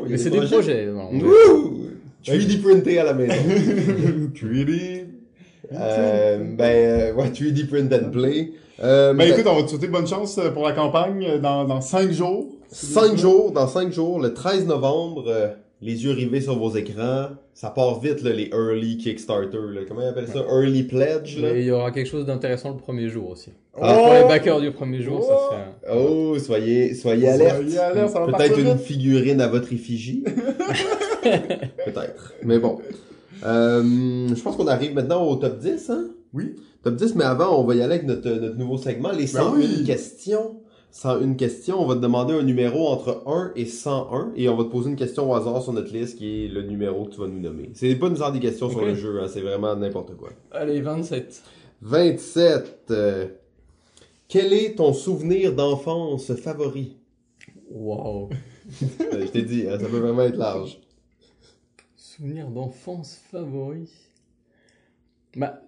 Mais 0.09 0.17
c'est 0.17 0.31
des 0.31 0.41
projets. 0.43 0.89
Wouh! 0.89 1.89
3D 2.25 2.61
printé 2.63 2.99
à 3.01 3.05
la 3.05 3.15
maison. 3.15 3.35
Creedy. 4.35 5.03
euh, 5.73 6.39
ben, 6.57 6.65
euh, 6.65 7.15
ouais, 7.15 7.31
3D 7.31 7.67
print 7.67 7.93
and 7.93 8.11
play. 8.11 8.53
Euh, 8.81 9.13
Ben 9.13 9.29
écoute, 9.33 9.45
on 9.47 9.57
va 9.57 9.63
te 9.65 9.71
souhaiter 9.71 9.89
bonne 9.89 10.07
chance 10.07 10.39
euh, 10.39 10.51
pour 10.51 10.65
la 10.65 10.73
campagne 10.73 11.25
euh, 11.27 11.39
dans, 11.39 11.65
dans 11.65 11.81
cinq 11.81 12.11
jours. 12.13 12.55
5 12.71 13.17
jours, 13.17 13.53
dans 13.53 13.67
5 13.67 13.93
jours, 13.93 14.21
le 14.21 14.35
13 14.35 14.67
novembre, 14.67 15.25
euh, 15.29 15.49
les 15.81 16.05
yeux 16.05 16.13
rivés 16.13 16.41
sur 16.41 16.59
vos 16.59 16.71
écrans. 16.75 17.29
Ça 17.55 17.71
part 17.71 17.99
vite, 18.01 18.23
là, 18.23 18.33
les 18.33 18.51
early 18.53 18.99
Kickstarter, 18.99 19.59
là. 19.73 19.81
Comment 19.89 20.03
ils 20.03 20.09
appellent 20.09 20.29
ça? 20.29 20.45
Early 20.49 20.85
pledge, 20.85 21.39
là? 21.41 21.53
Mais 21.53 21.61
il 21.63 21.67
y 21.67 21.71
aura 21.71 21.91
quelque 21.91 22.07
chose 22.09 22.27
d'intéressant 22.27 22.71
le 22.71 22.77
premier 22.77 23.09
jour 23.09 23.31
aussi. 23.31 23.51
Ah. 23.81 23.95
pour 23.95 24.13
les 24.13 24.25
backers 24.25 24.61
du 24.61 24.71
premier 24.73 25.03
jour, 25.03 25.23
ça 25.25 25.35
Oh. 25.35 25.51
serait. 25.51 25.97
Oh, 25.97 26.39
soyez, 26.39 26.95
soyez 26.95 27.29
alerte. 27.29 27.63
Soyez 27.63 27.79
alerte, 27.79 28.11
ça 28.13 28.21
va 28.27 28.33
Peut-être 28.37 28.59
une 28.59 28.79
figurine 28.79 29.41
à 29.41 29.49
votre 29.49 29.73
effigie. 29.73 30.23
Peut-être. 31.23 32.35
Mais 32.45 32.59
bon. 32.59 32.79
Euh, 33.45 33.83
je 34.35 34.43
pense 34.43 34.57
qu'on 34.57 34.67
arrive 34.67 34.95
maintenant 34.95 35.25
au 35.25 35.37
top 35.37 35.59
10, 35.59 35.91
hein? 35.91 36.09
Oui. 36.35 36.57
Top 36.83 36.97
10, 36.97 37.15
mais 37.15 37.25
avant, 37.25 37.61
on 37.61 37.65
va 37.65 37.75
y 37.75 37.83
aller 37.83 37.95
avec 37.95 38.07
notre, 38.07 38.29
notre 38.29 38.57
nouveau 38.57 38.79
segment, 38.79 39.11
les 39.13 39.27
101 39.27 39.51
Ben 39.51 39.57
oui. 39.59 39.85
questions 39.85 40.58
101 40.91 41.35
questions. 41.35 41.81
On 41.81 41.87
va 41.87 41.95
te 41.95 42.01
demander 42.01 42.35
un 42.35 42.43
numéro 42.43 42.89
entre 42.89 43.23
1 43.27 43.53
et 43.57 43.67
101 43.67 44.33
et 44.37 44.49
on 44.49 44.57
va 44.57 44.65
te 44.65 44.71
poser 44.71 44.91
une 44.91 44.97
question 44.97 45.31
au 45.31 45.35
hasard 45.35 45.63
sur 45.63 45.73
notre 45.73 45.93
liste 45.93 46.19
qui 46.19 46.45
est 46.45 46.49
le 46.49 46.63
numéro 46.63 47.05
que 47.05 47.11
tu 47.15 47.21
vas 47.21 47.27
nous 47.29 47.41
nommer. 47.41 47.71
C'est 47.75 47.95
pas 47.97 48.09
nous 48.09 48.17
faire 48.17 48.33
des 48.33 48.41
questions 48.41 48.71
sur 48.71 48.85
le 48.85 48.95
jeu, 48.95 49.21
hein, 49.21 49.27
c'est 49.29 49.41
vraiment 49.41 49.75
n'importe 49.77 50.17
quoi. 50.17 50.31
Allez, 50.51 50.81
27. 50.81 51.43
27. 51.83 52.87
euh, 52.91 53.27
quel 54.29 54.53
est 54.53 54.77
ton 54.77 54.93
souvenir 54.93 55.55
d'enfance 55.55 56.35
favori? 56.35 56.97
Waouh. 57.71 58.29
Euh, 59.01 59.25
Je 59.25 59.31
t'ai 59.31 59.43
dit, 59.43 59.65
hein, 59.67 59.79
ça 59.81 59.87
peut 59.87 59.97
vraiment 59.97 60.21
être 60.23 60.37
large. 60.37 60.79
Souvenir 61.97 62.49
d'enfance 62.49 63.19
favori? 63.31 63.89
Bah, 65.35 65.63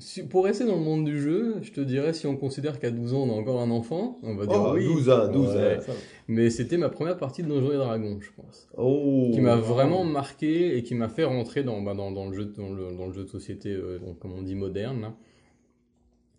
si- 0.00 0.24
pour 0.24 0.44
rester 0.44 0.64
dans 0.66 0.74
le 0.76 0.82
monde 0.82 1.04
du 1.04 1.20
jeu, 1.20 1.56
je 1.62 1.70
te 1.70 1.80
dirais 1.80 2.12
si 2.12 2.26
on 2.26 2.36
considère 2.36 2.80
qu'à 2.80 2.90
12 2.90 3.14
ans 3.14 3.22
on 3.24 3.28
est 3.28 3.38
encore 3.38 3.60
un 3.60 3.70
enfant, 3.70 4.18
on 4.24 4.34
va 4.34 4.46
dire 4.46 4.60
Oh, 4.60 4.72
oui. 4.74 4.84
12 4.84 5.08
ans, 5.10 5.28
12 5.28 5.54
Ouais. 5.54 5.76
ans. 5.78 5.92
Mais 6.26 6.50
c'était 6.50 6.76
ma 6.78 6.88
première 6.88 7.16
partie 7.18 7.42
de 7.42 7.48
Donjons 7.48 7.72
et 7.72 7.76
Dragons, 7.76 8.18
je 8.20 8.30
pense. 8.36 8.68
Oh. 8.76 9.30
Qui 9.32 9.40
m'a 9.40 9.56
vraiment 9.56 10.02
marqué 10.04 10.76
et 10.76 10.82
qui 10.82 10.94
m'a 10.94 11.08
fait 11.08 11.24
rentrer 11.24 11.62
dans, 11.62 11.80
bah, 11.82 11.94
dans, 11.94 12.10
dans 12.10 12.26
le 12.26 12.32
jeu, 12.34 12.46
dans, 12.56 12.70
le, 12.72 12.96
dans 12.96 13.06
le 13.06 13.12
jeu 13.12 13.22
de 13.24 13.28
société, 13.28 13.70
euh, 13.70 13.98
donc, 13.98 14.18
comme 14.18 14.32
on 14.32 14.42
dit, 14.42 14.54
moderne. 14.56 15.00
là. 15.02 15.14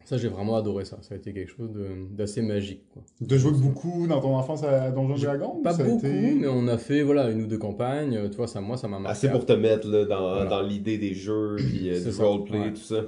Ça, 0.03 0.17
j'ai 0.17 0.29
vraiment 0.29 0.55
adoré 0.57 0.83
ça. 0.83 0.97
Ça 1.01 1.13
a 1.13 1.17
été 1.17 1.31
quelque 1.31 1.51
chose 1.51 1.71
de- 1.71 2.07
d'assez 2.15 2.41
magique. 2.41 2.81
Quoi. 2.91 3.03
Tu 3.25 3.33
as 3.33 3.37
joué 3.37 3.51
beaucoup 3.51 4.07
dans 4.07 4.19
ton 4.19 4.35
enfance 4.35 4.63
à 4.63 4.89
Donjons 4.91 5.15
et 5.15 5.21
Dragons 5.21 5.61
Pas 5.63 5.79
a 5.79 5.83
beaucoup, 5.83 5.99
été- 6.07 6.33
mais 6.33 6.47
on 6.47 6.67
a 6.67 6.77
fait 6.79 7.03
voilà, 7.03 7.29
une 7.29 7.43
ou 7.43 7.47
deux 7.47 7.59
campagnes. 7.59 8.29
Tu 8.31 8.35
vois, 8.35 8.47
ça, 8.47 8.61
moi, 8.61 8.77
ça 8.77 8.87
m'a 8.87 8.97
marqué. 8.99 9.11
Assez 9.11 9.29
pour 9.29 9.45
te 9.45 9.53
mettre 9.53 9.87
là, 9.87 10.05
dans, 10.05 10.19
Voilà. 10.33 10.45
dans 10.49 10.61
l'idée 10.63 10.97
des 10.97 11.13
jeux 11.13 11.55
puis 11.57 11.89
euh, 11.91 11.99
du 12.03 12.09
roleplay 12.21 12.59
ouais. 12.59 12.69
tout 12.73 12.81
ça. 12.81 13.03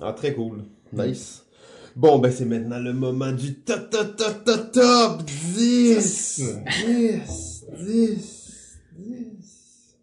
Ah, 0.00 0.12
très 0.12 0.34
cool. 0.34 0.62
Nice. 0.92 1.44
Bon, 1.96 2.18
ben 2.18 2.30
c'est 2.30 2.44
maintenant 2.44 2.78
le 2.78 2.92
moment 2.92 3.32
du 3.32 3.54
top, 3.54 3.90
top, 3.90 4.16
top, 4.16 4.44
top, 4.44 4.72
top 4.72 5.22
10. 5.24 6.40
10, 6.86 7.64
10, 7.86 8.78
10. 8.96 9.96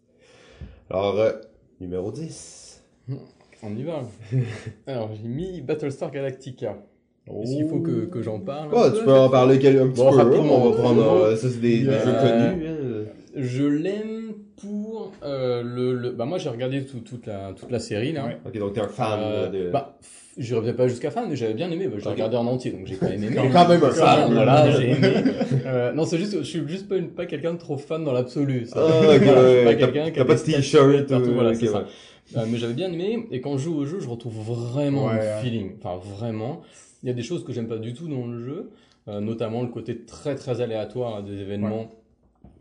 Alors, 0.90 1.18
euh, 1.18 1.32
numéro 1.80 2.12
10. 2.12 2.82
On 3.62 3.74
y 3.76 3.82
va. 3.84 4.02
Alors, 4.86 5.10
j'ai 5.20 5.28
mis 5.28 5.60
Battlestar 5.62 6.10
Galactica. 6.10 6.76
Est-ce 7.28 7.56
qu'il 7.56 7.66
faut 7.68 7.80
que, 7.80 8.04
que 8.04 8.22
j'en 8.22 8.38
parle 8.38 8.68
Oh, 8.72 8.84
tu 8.96 9.02
peux 9.04 9.12
en 9.12 9.28
parler 9.30 9.58
quel- 9.58 9.78
un 9.80 9.88
petit 9.88 9.96
Bon, 10.00 10.10
peu. 10.12 10.20
hein, 10.20 10.24
rapidement. 10.24 10.62
On 10.66 10.70
va 10.70 10.76
prendre, 10.76 11.02
euh, 11.24 11.36
ça 11.36 11.48
c'est 11.50 11.60
des, 11.60 11.80
des 11.80 11.88
Euh, 11.88 12.04
jeux 12.04 12.12
connus. 12.12 13.06
Je 13.34 13.64
l'aime 13.64 14.15
euh, 15.22 15.62
le, 15.62 15.94
le- 15.94 16.10
Bah, 16.12 16.24
moi, 16.24 16.38
j'ai 16.38 16.48
regardé 16.48 16.84
tout- 16.84 17.00
toute, 17.00 17.26
la, 17.26 17.52
toute 17.58 17.70
la 17.70 17.78
série, 17.78 18.12
là. 18.12 18.26
Ouais. 18.26 18.38
Ok, 18.46 18.58
donc 18.58 18.72
t'es 18.74 18.80
un 18.80 18.88
fan 18.88 19.18
Euh, 19.22 19.48
de... 19.48 19.70
Bah, 19.70 19.96
je 20.38 20.54
pas 20.72 20.86
jusqu'à 20.86 21.10
fan, 21.10 21.26
mais 21.30 21.36
j'avais 21.36 21.54
bien 21.54 21.70
aimé. 21.70 21.86
Bah, 21.88 21.96
je 21.98 22.04
l'ai 22.04 22.10
regardé 22.10 22.36
en 22.36 22.46
entier, 22.46 22.70
donc 22.70 22.86
j'ai 22.86 22.96
quand 22.96 23.08
même 23.08 23.22
aimé. 23.24 23.36
Quand 23.52 23.68
même 23.68 23.82
un 23.82 23.90
Ça, 23.90 24.04
fan. 24.06 24.32
voilà, 24.34 24.70
j'ai 24.70 24.90
aimé. 24.90 25.08
Euh, 25.66 25.92
non, 25.92 26.04
c'est 26.04 26.18
juste, 26.18 26.38
je 26.38 26.42
suis 26.44 26.62
juste 26.68 26.86
pas, 27.16 27.26
quelqu'un 27.26 27.54
de 27.54 27.58
trop 27.58 27.76
fan 27.76 28.04
dans 28.04 28.12
l'absolu. 28.12 28.68
Ah, 28.72 28.78
ok, 28.86 29.22
Voilà, 29.22 29.42
ouais, 29.42 29.64
pas 29.64 29.70
t'as- 29.70 29.74
quelqu'un 29.76 30.04
qui 30.06 30.12
t'as 30.12 30.20
a 30.22 30.24
pas 30.24 30.34
de 30.34 30.40
t-shirt, 30.40 31.10
voilà, 31.10 31.50
ok, 31.50 31.56
c'est 31.56 31.66
ça. 31.66 31.78
ouais. 31.78 31.84
Euh, 32.36 32.44
mais 32.48 32.58
j'avais 32.58 32.74
bien 32.74 32.92
aimé, 32.92 33.26
et 33.32 33.40
quand 33.40 33.56
je 33.58 33.64
joue 33.64 33.76
au 33.78 33.84
jeu, 33.86 33.98
je 34.00 34.08
retrouve 34.08 34.34
vraiment 34.44 35.10
le 35.12 35.18
feeling. 35.42 35.72
Enfin, 35.82 35.98
vraiment. 36.16 36.60
Il 37.02 37.08
y 37.08 37.10
a 37.10 37.14
des 37.14 37.22
choses 37.22 37.44
que 37.44 37.52
j'aime 37.52 37.66
pas 37.68 37.78
du 37.78 37.94
tout 37.94 38.06
dans 38.08 38.26
le 38.26 38.44
jeu, 38.44 38.70
notamment 39.20 39.62
le 39.62 39.68
côté 39.68 40.04
très 40.04 40.34
très 40.34 40.60
aléatoire 40.60 41.22
des 41.22 41.40
événements. 41.40 41.90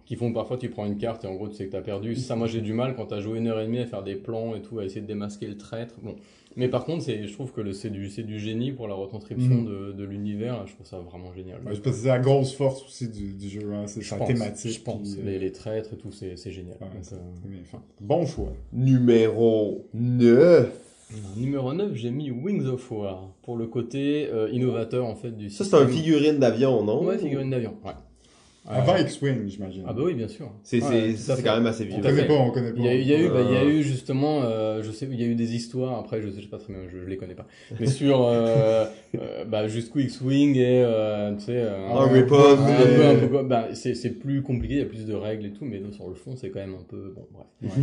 Qui 0.06 0.16
font 0.16 0.30
que 0.30 0.36
parfois 0.36 0.58
tu 0.58 0.70
prends 0.70 0.86
une 0.86 0.98
carte 0.98 1.26
et 1.26 1.28
en 1.28 1.34
gros 1.36 1.48
tu 1.48 1.56
sais 1.56 1.66
que 1.66 1.72
t'as 1.72 1.82
perdu. 1.82 2.16
Ça, 2.16 2.36
moi 2.36 2.46
j'ai 2.48 2.62
du 2.62 2.74
mal 2.74 2.96
quand 2.96 3.06
t'as 3.08 3.22
joué 3.22 3.40
une 3.40 3.48
heure 3.48 3.60
et 3.60 3.66
demie 3.66 3.80
à 3.80 3.86
faire 3.88 4.04
des 4.04 4.16
plans 4.16 4.56
et 4.56 4.62
tout, 4.62 4.78
à 4.80 4.86
essayer 4.86 5.02
de 5.02 5.08
démasquer 5.08 5.48
le 5.48 5.58
traître. 5.58 5.96
Bon, 6.04 6.16
mais 6.56 6.68
par 6.70 6.86
contre, 6.86 7.04
c'est, 7.04 7.28
je 7.28 7.34
trouve 7.34 7.52
que 7.52 7.60
le, 7.60 7.74
c'est 7.74 7.90
du, 7.90 8.08
c'est 8.10 8.22
du 8.24 8.40
génie 8.40 8.72
pour 8.72 8.88
la 8.88 8.94
retranscription 8.94 9.56
Mhm. 9.56 9.66
de, 9.66 9.92
de 9.94 10.04
l'univers. 10.06 10.66
Je 10.68 10.74
trouve 10.76 10.86
ça 10.86 11.00
vraiment 11.00 11.34
génial. 11.34 11.58
Ouais, 11.66 11.74
je 11.76 11.82
pense 11.82 11.94
que 11.96 12.00
c'est 12.02 12.08
la 12.08 12.20
grosse 12.20 12.54
force 12.54 12.86
aussi 12.86 13.10
du, 13.10 13.34
du 13.34 13.50
jeu, 13.50 13.74
hein, 13.74 13.88
c'est 13.88 14.04
sa 14.04 14.18
thématique. 14.20 14.72
Je 14.74 14.80
pense. 14.80 15.16
puis, 15.16 15.22
euh, 15.22 15.26
Les, 15.32 15.40
les 15.40 15.52
traîtres 15.52 15.94
et 15.94 15.98
tout, 15.98 16.12
c'est, 16.12 16.38
c'est 16.38 16.52
génial. 16.52 16.78
ouais, 16.80 16.88
Donc, 16.88 17.12
euh. 17.14 17.78
Bon 18.00 18.26
choix. 18.28 18.54
Numéro 18.72 19.88
9. 19.94 20.72
Numéro 21.38 21.74
9, 21.74 21.94
j'ai 21.96 22.12
mis 22.12 22.32
Wings 22.32 22.66
of 22.68 22.90
War 22.92 23.30
pour 23.44 23.58
le 23.58 23.68
côté 23.68 24.28
euh, 24.32 24.50
innovateur 24.52 25.06
en 25.06 25.16
fait 25.16 25.32
du 25.32 25.50
Ça, 25.50 25.64
c'est 25.64 25.76
un 25.76 25.88
figurine 25.88 26.40
d'avion, 26.40 26.84
non? 26.84 27.04
Ouais, 27.06 27.18
figurine 27.18 27.50
d'avion. 27.50 27.76
Ouais. 27.86 27.92
Avant 28.68 28.96
Euh, 28.96 29.00
X-Wing, 29.02 29.48
j'imagine. 29.48 29.84
Ah 29.88 29.94
bah 29.94 30.02
oui, 30.06 30.16
bien 30.16 30.28
sûr. 30.28 30.52
C'est 30.64 30.82
Ouais, 30.82 31.14
c'est- 31.16 31.44
quand 31.44 31.56
même 31.56 31.68
assez 31.68 31.84
on 31.84 31.98
vieux. 32.00 32.06
à 32.06 32.10
connaît 32.10 32.26
pas, 32.26 32.34
on 32.34 32.52
connaît 32.52 32.72
pas. 32.72 32.80
Il 32.80 32.86
y 32.86 32.88
a, 32.90 32.96
eu- 32.96 33.00
il 33.02 33.08
y 33.08 33.14
a 33.14 33.20
eu, 33.20 33.30
bah, 33.30 33.42
il 33.48 33.54
y 33.54 33.58
a 33.58 33.62
Euh. 33.62 33.70
eu 33.70 33.84
justement, 33.84 34.42
euh, 34.44 34.82
je 34.82 34.90
sais, 34.92 35.08
il 35.12 35.20
y 35.22 35.24
a 35.24 35.28
eu 35.28 35.36
des 35.36 35.54
histoires. 35.56 36.00
Après, 36.00 36.20
je 36.22 36.30
sais, 36.30 36.38
je 36.38 36.42
sais 36.46 36.50
pas 36.50 36.58
très 36.58 36.74
bien, 36.74 36.82
je, 36.92 36.98
je 37.00 37.06
les 37.06 37.18
connais 37.18 37.36
pas. 37.36 37.46
Mais 37.80 37.86
sur, 37.86 38.26
euh, 38.26 38.86
euh, 39.20 39.46
bah, 39.46 39.68
jusqu'où 39.68 40.00
X-wing 40.00 40.56
et, 40.58 40.84
euh, 40.84 41.36
tu 41.36 41.42
sais, 41.46 41.52
euh, 41.58 41.90
Un 41.90 42.08
rip-off. 42.08 42.60
un 42.60 42.70
euh, 42.70 42.96
peu, 42.98 43.06
un 43.06 43.20
peu 43.20 43.28
quoi. 43.28 43.44
Bah, 43.44 43.68
c'est, 43.74 43.94
c'est 43.94 44.10
plus 44.12 44.42
compliqué, 44.42 44.74
il 44.76 44.80
y 44.80 44.84
a 44.84 44.86
plus 44.86 45.06
de 45.06 45.14
règles 45.14 45.46
et 45.46 45.52
tout, 45.52 45.66
mais 45.66 45.80
sur 45.92 46.08
le 46.10 46.16
fond, 46.16 46.36
c'est 46.36 46.50
quand 46.50 46.60
même 46.60 46.74
un 46.80 46.84
peu, 46.88 47.14
bon, 47.16 47.28
bref. 47.62 47.78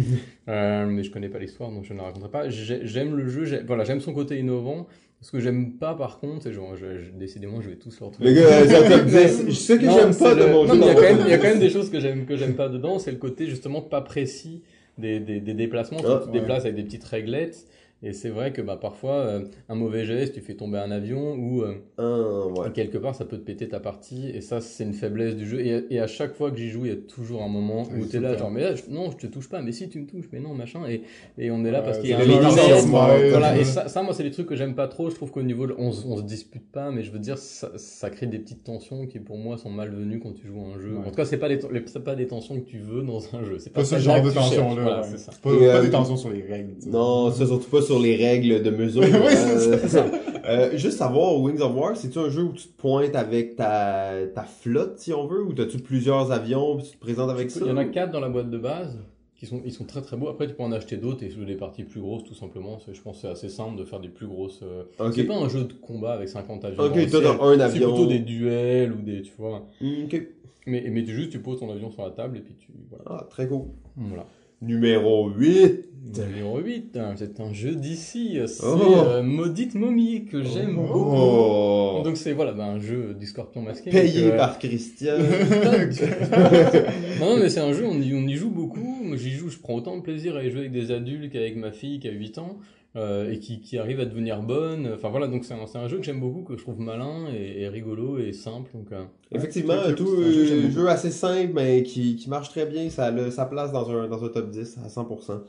Euh, 0.49 0.87
mais 0.87 1.05
je 1.05 1.11
connais 1.13 1.29
pas 1.29 1.39
l'histoire, 1.39 1.71
donc 1.71 1.85
je 1.85 1.93
ne 1.93 1.99
la 1.99 2.05
raconterai 2.07 2.31
pas. 2.31 2.49
J'ai- 2.49 2.81
J'aime 2.87 3.15
le 3.15 3.29
jeu, 3.29 3.45
j'ai- 3.45 3.63
voilà, 3.63 3.85
j'aime 3.85 4.01
son 4.01 4.13
côté 4.13 4.39
innovant. 4.39 4.87
Ce 5.23 5.31
que 5.31 5.39
j'aime 5.41 5.75
pas, 5.75 5.95
par 5.95 6.19
contre, 6.19 6.43
c'est 6.43 6.53
genre, 6.53 6.75
je- 6.77 6.99
je- 6.99 7.11
décidément, 7.13 7.61
je 7.61 7.71
vais 7.71 7.77
tous 7.77 7.99
le 8.01 8.07
retrouver. 8.07 8.31
Le 8.35 8.41
gars, 8.41 8.49
c'est 8.67 8.77
un 8.87 8.99
top 8.99 9.07
10. 9.07 9.45
Je 9.49 9.53
sais 9.53 9.79
que 9.79 9.85
j'aime 9.91 10.15
pas 10.15 10.35
le- 10.35 10.41
de 10.45 10.47
mon 10.51 10.65
non, 10.65 10.75
jeu. 10.75 10.81
mais 10.81 10.87
il 10.87 10.89
y 10.89 10.91
a 10.91 10.95
quand 10.95 11.01
même, 11.03 11.19
il 11.27 11.31
y 11.31 11.33
a 11.33 11.39
quand 11.39 11.45
même 11.45 11.59
10. 11.59 11.61
des 11.61 11.71
choses 11.71 11.91
que 11.91 12.01
j'aime 12.01 12.27
que 12.27 12.37
j'aime 12.37 12.55
pas 12.55 12.69
dedans, 12.69 12.99
c'est 12.99 13.13
le 13.13 13.19
côté 13.19 13.47
justement 13.47 13.81
pas 13.81 14.01
précis 14.01 14.63
des, 14.99 15.21
des, 15.21 15.41
des 15.41 15.55
déplacements. 15.55 15.99
Ah, 16.05 16.19
tu 16.23 16.29
te 16.29 16.33
ouais. 16.35 16.41
déplaces 16.41 16.65
avec 16.65 16.75
des 16.75 16.83
petites 16.83 17.05
réglettes. 17.05 17.67
Et 18.05 18.13
c'est 18.13 18.31
vrai 18.31 18.53
que 18.53 18.61
bah, 18.61 18.77
parfois, 18.81 19.15
euh, 19.15 19.45
un 19.69 19.75
mauvais 19.77 20.05
geste, 20.05 20.35
tu 20.35 20.41
fais 20.41 20.55
tomber 20.55 20.79
un 20.79 20.91
avion 20.91 21.35
ou 21.35 21.63
euh, 21.63 21.75
Ah, 21.99 22.47
ouais. 22.61 22.73
quelque 22.73 22.99
part, 22.99 23.15
ça 23.15 23.25
peut 23.25 23.37
te 23.39 23.45
péter 23.45 23.69
ta 23.69 23.79
partie. 23.79 24.29
Et 24.31 24.41
ça, 24.41 24.61
c'est 24.61 24.83
une 24.83 24.93
faiblesse 24.95 25.37
du 25.37 25.47
jeu. 25.47 25.61
Et, 25.61 25.87
et 25.91 26.01
à 26.01 26.09
chaque 26.09 26.35
fois 26.35 26.51
que 26.51 26.57
j'y 26.57 26.69
joue, 26.69 26.85
il 26.87 26.89
y 26.89 26.95
a 26.95 26.97
toujours 26.97 27.43
un 27.43 27.49
moment 27.49 27.83
où 27.83 28.01
Oui, 28.01 28.09
tu 28.09 28.17
es 28.17 28.21
là, 28.21 28.37
genre, 28.37 28.51
mais 28.51 28.63
là, 28.63 28.75
je- 28.75 28.83
non, 28.91 29.11
je 29.13 29.17
te 29.19 29.27
touche 29.29 29.49
pas, 29.49 29.63
mais 29.63 29.71
si 29.71 29.89
tu 29.89 30.01
me 30.01 30.07
touches, 30.07 30.27
mais 30.33 30.41
non, 30.41 30.53
machin. 30.55 30.81
Et, 30.89 31.03
et 31.39 31.51
on 31.53 31.65
est 31.65 31.71
là 31.71 31.79
Ouais, 31.79 31.85
parce 31.87 31.99
qu'il 31.99 32.11
y 32.11 32.13
a 32.13 32.17
c'est 32.19 32.25
un 32.25 32.27
des 32.27 32.87
Voilà, 32.87 33.53
ouais. 33.53 33.61
et 33.61 33.65
ça, 33.65 33.87
ça, 33.89 34.03
moi, 34.03 34.15
c'est 34.15 34.25
des 34.25 34.33
trucs 34.33 34.47
que 34.49 34.57
j'aime 34.57 34.75
pas 34.75 34.89
trop. 34.89 35.09
Je 35.09 35.15
trouve 35.15 35.31
qu'au 35.31 35.43
niveau, 35.43 35.69
on, 35.79 35.93
se- 35.93 36.05
on 36.07 36.17
se 36.17 36.23
dispute 36.23 36.71
pas, 36.73 36.91
mais 36.91 37.05
je 37.05 37.13
veux 37.13 37.21
dire, 37.21 37.39
ça, 37.39 37.71
ça 37.77 38.11
crée 38.11 38.27
des 38.27 38.41
petites 38.41 38.65
tensions 38.65 39.07
qui, 39.07 39.21
pour 39.21 39.39
moi, 39.39 39.59
sont 39.59 39.71
malvenues 39.71 40.19
quand 40.19 40.33
tu 40.33 40.49
joues 40.49 40.61
à 40.61 40.77
un 40.77 40.81
jeu. 40.81 40.95
Ouais. 40.95 41.07
En 41.07 41.11
tout 41.11 41.15
cas, 41.17 41.25
c'est 41.25 41.39
pas, 41.39 41.47
les, 41.49 41.61
les- 41.71 41.85
c'est 41.87 42.03
pas 42.03 42.17
des 42.17 42.27
tensions 42.27 42.57
que 42.61 42.67
tu 42.69 42.79
veux 42.79 43.03
dans 43.03 43.21
un 43.37 43.45
jeu. 43.45 43.59
C'est 43.61 43.71
Pas 43.73 43.83
pas, 43.83 43.85
ce 43.87 43.99
genre 43.99 44.21
de 44.21 44.31
c'est 44.31 45.19
ça. 45.19 45.31
Pas, 45.41 45.51
pas 45.51 45.55
euh, 45.57 45.83
des 45.83 45.91
tensions 45.91 46.17
sur 46.17 46.31
les 46.31 46.43
règles. 46.43 46.75
Non, 46.87 47.31
ça 47.31 47.47
surtout 47.47 47.71
pas 47.71 47.81
sur 47.93 48.01
les 48.03 48.17
règles 48.17 48.63
de 48.63 48.71
mesure. 48.71 49.03
Oui, 49.03 49.09
c'est 49.31 49.69
Euh, 49.73 49.79
c'est 49.81 49.89
ça. 49.89 50.07
Euh, 50.45 50.77
juste 50.77 50.99
savoir, 50.99 51.37
Wings 51.41 51.61
of 51.61 51.75
War, 51.77 51.97
c'est-tu 51.97 52.19
un 52.19 52.29
jeu 52.29 52.43
où 52.43 52.53
tu 52.53 52.67
te 52.69 52.77
pointes 52.77 53.15
avec 53.15 53.55
ta, 53.57 54.13
ta 54.35 54.43
flotte, 54.43 54.99
si 54.99 55.13
on 55.13 55.27
veut, 55.27 55.43
ou 55.43 55.53
t'as-tu 55.53 55.79
plusieurs 55.79 56.33
avions, 56.33 56.77
puis 56.77 56.87
tu 56.87 56.97
te 56.97 57.01
présentes 57.01 57.31
avec 57.31 57.51
ça? 57.51 57.61
Il 57.63 57.69
y 57.69 57.71
en 57.71 57.77
a 57.77 57.85
quatre 57.85 58.11
dans 58.11 58.21
la 58.21 58.29
boîte 58.29 58.51
de 58.51 58.59
base. 58.59 58.99
Qui 59.37 59.47
sont, 59.47 59.61
ils 59.65 59.73
sont 59.73 59.85
très 59.85 60.01
très 60.03 60.17
beaux. 60.17 60.29
Après, 60.29 60.47
tu 60.47 60.55
peux 60.55 60.63
en 60.63 60.71
acheter 60.71 60.97
d'autres 60.97 61.25
et 61.25 61.31
jouer 61.31 61.45
des 61.47 61.57
parties 61.57 61.83
plus 61.83 62.01
grosses, 62.01 62.23
tout 62.23 62.35
simplement. 62.35 62.79
C'est- 62.79 62.95
Je 62.95 63.03
pense 63.03 63.17
que 63.17 63.23
c'est 63.23 63.29
assez 63.29 63.49
simple 63.49 63.77
de 63.77 63.85
faire 63.85 63.99
des 63.99 64.09
plus 64.09 64.29
grosses. 64.29 64.61
euh. 64.63 64.85
C'est 65.13 65.25
pas 65.25 65.35
un 65.37 65.49
jeu 65.49 65.65
de 65.65 65.73
combat 65.73 66.13
avec 66.13 66.29
50 66.29 66.65
avions. 66.65 66.85
Ok, 66.85 67.11
toi, 67.11 67.21
dans 67.21 67.43
un 67.43 67.57
C'est 67.57 67.63
avion. 67.63 67.89
plutôt 67.93 68.07
des 68.07 68.21
duels 68.21 68.93
ou 68.93 69.03
des. 69.03 69.23
Tu 69.23 69.33
vois. 69.37 69.67
Ok. 70.05 70.23
Mais, 70.69 70.85
mais 70.89 71.03
tu, 71.03 71.13
juste, 71.13 71.31
tu 71.31 71.41
poses 71.41 71.59
ton 71.59 71.71
avion 71.73 71.91
sur 71.91 72.05
la 72.05 72.11
table 72.11 72.37
et 72.37 72.41
puis 72.41 72.55
tu. 72.55 72.69
Voilà. 72.89 73.05
Ah, 73.23 73.27
très 73.29 73.49
cool. 73.49 73.63
voilà. 73.97 74.27
Numéro 74.63 75.29
8. 75.31 75.89
Numéro 76.29 76.59
8, 76.59 76.97
hein, 76.99 77.15
c'est 77.17 77.41
un 77.41 77.53
jeu 77.53 77.75
d'ici. 77.75 78.39
C'est 78.47 78.63
Oh. 78.65 78.79
euh, 79.07 79.23
Maudite 79.23 79.75
Momie 79.75 80.27
que 80.27 80.43
j'aime 80.43 80.77
beaucoup. 80.77 81.15
Oh. 81.17 82.03
Donc 82.05 82.17
c'est 82.19 82.33
voilà, 82.33 82.53
ben, 82.53 82.65
un 82.65 82.79
jeu 82.81 83.15
du 83.19 83.27
scorpion 83.27 83.63
masqué. 83.63 83.91
Payé 83.91 84.25
donc, 84.25 84.33
euh, 84.33 84.37
par 84.37 84.59
Christian. 84.59 85.15
non, 87.21 87.27
non, 87.27 87.37
mais 87.41 87.49
c'est 87.49 87.61
un 87.61 87.73
jeu, 87.73 87.87
on 87.89 88.01
y, 88.01 88.13
on 88.15 88.27
y 88.27 88.35
joue 88.35 88.51
beaucoup. 88.51 88.92
Moi, 89.13 89.19
j'y 89.21 89.31
joue, 89.33 89.51
je 89.51 89.59
prends 89.59 89.75
autant 89.75 89.97
de 89.99 90.03
plaisir 90.03 90.37
à 90.37 90.43
y 90.43 90.51
jouer 90.51 90.61
avec 90.61 90.73
des 90.73 90.91
adultes 90.91 91.31
qu'avec 91.31 91.55
ma 91.57 91.71
fille 91.71 92.01
qui 92.01 92.09
a 92.09 92.13
8 92.13 92.39
ans. 92.39 92.59
euh, 92.95 93.31
et 93.33 93.39
qui, 93.39 93.61
qui 93.61 93.79
arrive 93.79 94.01
à 94.01 94.05
devenir 94.05 94.43
bonne. 94.43 94.91
Enfin 94.95 95.09
voilà, 95.09 95.27
donc 95.27 95.45
c'est 95.47 95.55
un, 95.55 95.67
c'est 95.67 95.79
un 95.79 95.89
jeu 95.89 95.97
que 95.99 96.03
j'aime 96.05 96.21
beaucoup, 96.21 96.43
que 96.43 96.57
je 96.59 96.63
trouve 96.63 96.79
malin 96.79 97.27
et, 97.35 97.63
et 97.63 97.69
rigolo 97.69 98.19
et 98.19 98.33
simple. 98.35 98.71
Donc, 98.75 98.93
euh, 98.93 99.05
Effectivement, 99.35 99.75
c'est- 99.87 99.95
tout 99.95 100.09
un 100.19 100.31
jeu 100.31 100.43
euh, 100.67 100.71
jeu 100.71 100.89
assez 100.89 101.11
simple, 101.11 101.53
mais 101.55 101.83
qui, 101.85 102.17
qui 102.17 102.29
marche 102.29 102.51
très 102.51 102.67
bien. 102.67 102.91
Ça 102.91 103.07
a 103.07 103.11
le- 103.11 103.31
sa 103.31 103.47
place 103.47 103.73
dans 103.73 103.91
un, 103.91 104.09
dans 104.09 104.23
un 104.25 104.29
top 104.29 104.51
10 104.51 104.77
à 104.85 104.89
100%. 104.91 105.41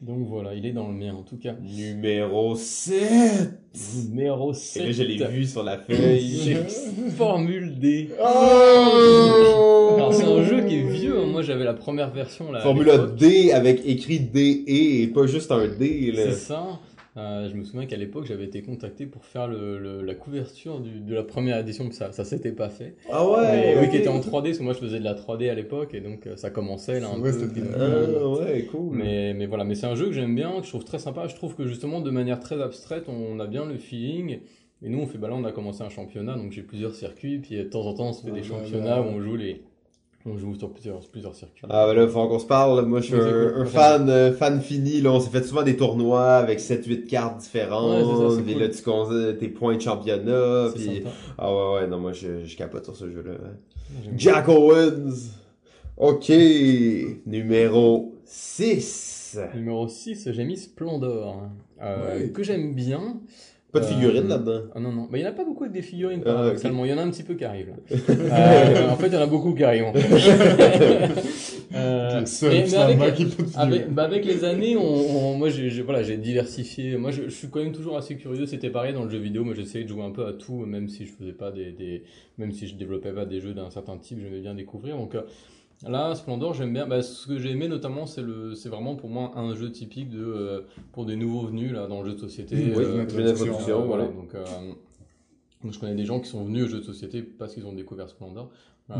Donc 0.00 0.26
voilà, 0.26 0.54
il 0.54 0.64
est 0.64 0.72
dans 0.72 0.88
le 0.88 0.94
mien 0.94 1.12
en 1.14 1.22
tout 1.22 1.36
cas. 1.36 1.52
Numéro 1.60 2.56
7. 2.56 3.50
Numéro 4.06 4.52
Et 4.52 4.54
7. 4.54 4.82
là, 4.86 4.92
je 4.92 5.02
l'ai 5.02 5.26
vu 5.26 5.44
sur 5.44 5.62
la 5.62 5.76
feuille. 5.76 6.56
Formule 7.18 7.78
D. 7.78 8.08
Oh! 8.18 9.94
Alors 9.96 10.14
c'est 10.14 10.24
un 10.24 10.42
jeu 10.42 10.62
qui 10.62 10.76
est 10.76 10.88
vieux, 10.88 11.18
hein. 11.18 11.26
moi 11.26 11.42
j'avais 11.42 11.64
la 11.64 11.74
première 11.74 12.10
version 12.10 12.50
là. 12.50 12.62
l'époque. 12.64 13.16
D 13.16 13.52
avec 13.52 13.82
écrit 13.84 14.20
D 14.20 14.64
et 14.66 15.06
pas 15.08 15.26
juste 15.26 15.52
un 15.52 15.68
D. 15.68 16.12
Là. 16.12 16.22
C'est 16.30 16.32
ça. 16.32 16.80
Euh, 17.16 17.48
je 17.48 17.56
me 17.56 17.64
souviens 17.64 17.86
qu'à 17.86 17.96
l'époque 17.96 18.24
j'avais 18.26 18.44
été 18.44 18.62
contacté 18.62 19.04
pour 19.04 19.24
faire 19.24 19.48
le, 19.48 19.80
le- 19.80 20.00
la 20.02 20.14
couverture 20.14 20.78
du- 20.78 21.00
de 21.00 21.12
la 21.14 21.24
première 21.24 21.58
édition, 21.58 21.84
puis 21.86 21.94
ça, 21.96 22.12
ça 22.12 22.24
s'était 22.24 22.52
pas 22.52 22.68
fait. 22.70 22.94
Ah 23.10 23.28
ouais. 23.28 23.74
Mais 23.74 23.80
oui, 23.80 23.88
qui 23.90 23.96
était 23.96 24.08
en 24.08 24.20
3D, 24.20 24.50
parce 24.50 24.58
que 24.58 24.62
moi 24.62 24.74
je 24.74 24.78
faisais 24.78 25.00
de 25.00 25.04
la 25.04 25.14
3D 25.14 25.48
à 25.50 25.54
l'époque, 25.54 25.92
et 25.94 26.00
donc 26.00 26.26
euh, 26.28 26.36
ça 26.36 26.50
commençait 26.50 27.00
là 27.00 27.08
un 27.08 27.20
Ouais, 27.20 27.32
peu. 27.32 27.38
euh, 27.58 28.18
Ah 28.20 28.28
ouais, 28.28 28.64
cool. 28.66 28.96
mais, 28.96 29.34
mais 29.34 29.46
voilà, 29.46 29.64
mais 29.64 29.74
c'est 29.74 29.86
un 29.86 29.96
jeu 29.96 30.06
que 30.06 30.12
j'aime 30.12 30.36
bien, 30.36 30.52
que 30.60 30.64
je 30.64 30.68
trouve 30.70 30.84
très 30.84 31.00
sympa. 31.00 31.26
Je 31.26 31.34
trouve 31.34 31.56
que 31.56 31.66
justement 31.66 32.00
de 32.00 32.10
manière 32.10 32.38
très 32.38 32.62
abstraite, 32.62 33.08
on 33.08 33.40
a 33.40 33.46
bien 33.48 33.64
le 33.66 33.76
feeling. 33.78 34.38
Et 34.82 34.88
nous, 34.88 35.00
on 35.00 35.06
fait, 35.06 35.18
bah 35.18 35.28
là, 35.28 35.34
on 35.34 35.44
a 35.44 35.52
commencé 35.52 35.82
un 35.82 35.90
championnat, 35.90 36.36
donc 36.36 36.52
j'ai 36.52 36.62
plusieurs 36.62 36.94
circuits, 36.94 37.38
puis 37.38 37.56
de 37.56 37.64
temps 37.64 37.82
en 37.86 37.92
temps, 37.92 38.08
on 38.10 38.12
se 38.14 38.22
fait 38.24 38.30
des 38.30 38.40
Ouais, 38.40 38.42
championnats 38.42 39.02
ouais. 39.02 39.06
où 39.06 39.10
on 39.10 39.20
joue 39.20 39.36
les, 39.36 39.62
on 40.26 40.36
joue 40.36 40.54
sur 40.54 40.70
plusieurs, 40.70 41.00
plusieurs 41.08 41.34
circuits. 41.34 41.64
Ah, 41.70 41.86
ben 41.86 41.94
là, 41.94 42.06
faut 42.08 42.26
qu'on 42.28 42.38
se 42.38 42.46
parle. 42.46 42.84
Moi, 42.86 43.00
je 43.00 43.06
suis 43.06 43.14
un, 43.14 43.64
fan, 43.64 44.08
euh, 44.10 44.32
fan 44.32 44.60
fini. 44.60 45.00
Là, 45.00 45.12
on 45.12 45.20
s'est 45.20 45.30
fait 45.30 45.42
souvent 45.44 45.62
des 45.62 45.76
tournois 45.76 46.34
avec 46.36 46.60
7-8 46.60 47.06
cartes 47.06 47.34
Ouais, 47.36 47.40
différentes. 47.42 48.44
cool. 48.44 48.58
là, 48.60 48.68
tu 48.68 48.82
comptes 48.82 49.38
tes 49.38 49.48
points 49.48 49.76
de 49.76 49.80
championnat. 49.80 50.68
Puis... 50.74 51.02
Ah 51.38 51.52
ouais, 51.54 51.74
ouais, 51.80 51.86
non, 51.86 51.98
moi, 51.98 52.12
je, 52.12 52.44
je 52.44 52.56
capote 52.56 52.84
sur 52.84 52.96
ce 52.96 53.10
jeu-là. 53.10 53.32
J'aime 54.04 54.14
Jack 54.18 54.48
Owens. 54.48 55.30
Ok. 55.96 56.30
Numéro 57.26 58.14
6. 58.24 59.38
Numéro 59.54 59.86
6, 59.88 60.30
j'ai 60.32 60.44
mis 60.44 60.56
Splendor, 60.56 61.44
euh, 61.82 62.18
Ouais. 62.20 62.28
que 62.30 62.42
j'aime 62.42 62.74
bien. 62.74 63.20
Pas 63.72 63.80
de 63.80 63.84
Euh, 63.84 63.88
figurines 63.88 64.28
là-dedans. 64.28 64.62
Ah 64.74 64.80
non, 64.80 64.92
non. 64.92 65.02
Bah, 65.02 65.18
il 65.18 65.20
n'y 65.20 65.26
en 65.26 65.30
a 65.30 65.32
pas 65.32 65.44
beaucoup 65.44 65.64
avec 65.64 65.72
des 65.74 65.82
figurines, 65.82 66.22
Ah, 66.24 66.32
paradoxalement. 66.32 66.84
Il 66.84 66.90
y 66.90 66.94
en 66.94 66.98
a 66.98 67.02
un 67.02 67.10
petit 67.10 67.22
peu 67.22 67.34
qui 67.34 67.44
arrivent, 67.44 67.68
là. 67.68 67.96
Euh, 68.10 68.90
en 68.90 68.96
fait, 68.96 69.06
il 69.08 69.14
y 69.14 69.16
en 69.16 69.20
a 69.22 69.26
beaucoup 69.26 69.54
qui 69.54 69.64
arrivent. 69.64 69.84
Euh, 71.72 72.24
mais- 72.42 72.74
avec, 73.54 73.94
bah, 73.94 74.02
avec 74.02 74.24
les 74.24 74.42
années, 74.44 74.76
on, 74.76 74.82
on- 74.82 75.34
moi, 75.38 75.50
j'ai, 75.50 75.68
voilà, 75.82 76.02
j'ai 76.02 76.16
diversifié. 76.16 76.96
Moi, 76.96 77.12
je, 77.12 77.28
suis 77.28 77.48
quand 77.48 77.60
même 77.60 77.70
toujours 77.72 77.96
assez 77.96 78.16
curieux. 78.16 78.44
C'était 78.46 78.70
pareil 78.70 78.92
dans 78.92 79.04
le 79.04 79.10
jeu 79.10 79.18
vidéo. 79.18 79.44
Moi, 79.44 79.54
j'essayais 79.54 79.84
de 79.84 79.88
jouer 79.88 80.02
un 80.02 80.10
peu 80.10 80.26
à 80.26 80.32
tout, 80.32 80.66
même 80.66 80.88
si 80.88 81.06
je 81.06 81.12
faisais 81.12 81.32
pas 81.32 81.52
des, 81.52 81.70
des 81.70 82.02
même 82.38 82.50
si 82.52 82.66
je 82.66 82.74
développais 82.74 83.12
pas 83.12 83.24
des 83.24 83.40
jeux 83.40 83.54
d'un 83.54 83.70
certain 83.70 83.96
type, 83.98 84.18
j'aimais 84.20 84.40
bien 84.40 84.54
découvrir. 84.54 84.96
Donc, 84.96 85.14
euh, 85.14 85.22
Là, 85.86 86.14
Splendor, 86.14 86.52
j'aime 86.54 86.72
bien. 86.72 86.86
Bah, 86.86 87.02
ce 87.02 87.26
que 87.26 87.38
j'ai 87.38 87.50
aimé 87.50 87.66
notamment, 87.66 88.06
c'est 88.06 88.20
le, 88.22 88.54
c'est 88.54 88.68
vraiment 88.68 88.96
pour 88.96 89.08
moi 89.08 89.32
un 89.36 89.54
jeu 89.54 89.70
typique 89.72 90.10
de 90.10 90.22
euh, 90.22 90.60
pour 90.92 91.06
des 91.06 91.16
nouveaux 91.16 91.46
venus 91.46 91.72
là 91.72 91.86
dans 91.86 92.02
le 92.02 92.10
jeu 92.10 92.14
de 92.14 92.20
société. 92.20 92.56
Oui, 92.56 92.84
euh, 92.84 93.06
euh, 93.10 93.74
voilà. 93.86 94.04
ouais. 94.04 94.12
Donc, 94.12 94.34
euh, 94.34 94.44
donc, 95.62 95.72
je 95.72 95.78
connais 95.78 95.94
des 95.94 96.04
gens 96.04 96.20
qui 96.20 96.28
sont 96.28 96.44
venus 96.44 96.64
au 96.64 96.68
jeu 96.68 96.78
de 96.78 96.84
société 96.84 97.22
parce 97.22 97.54
qu'ils 97.54 97.66
ont 97.66 97.72
découvert 97.72 98.10
Splendor. 98.10 98.50
Euh, 98.90 98.94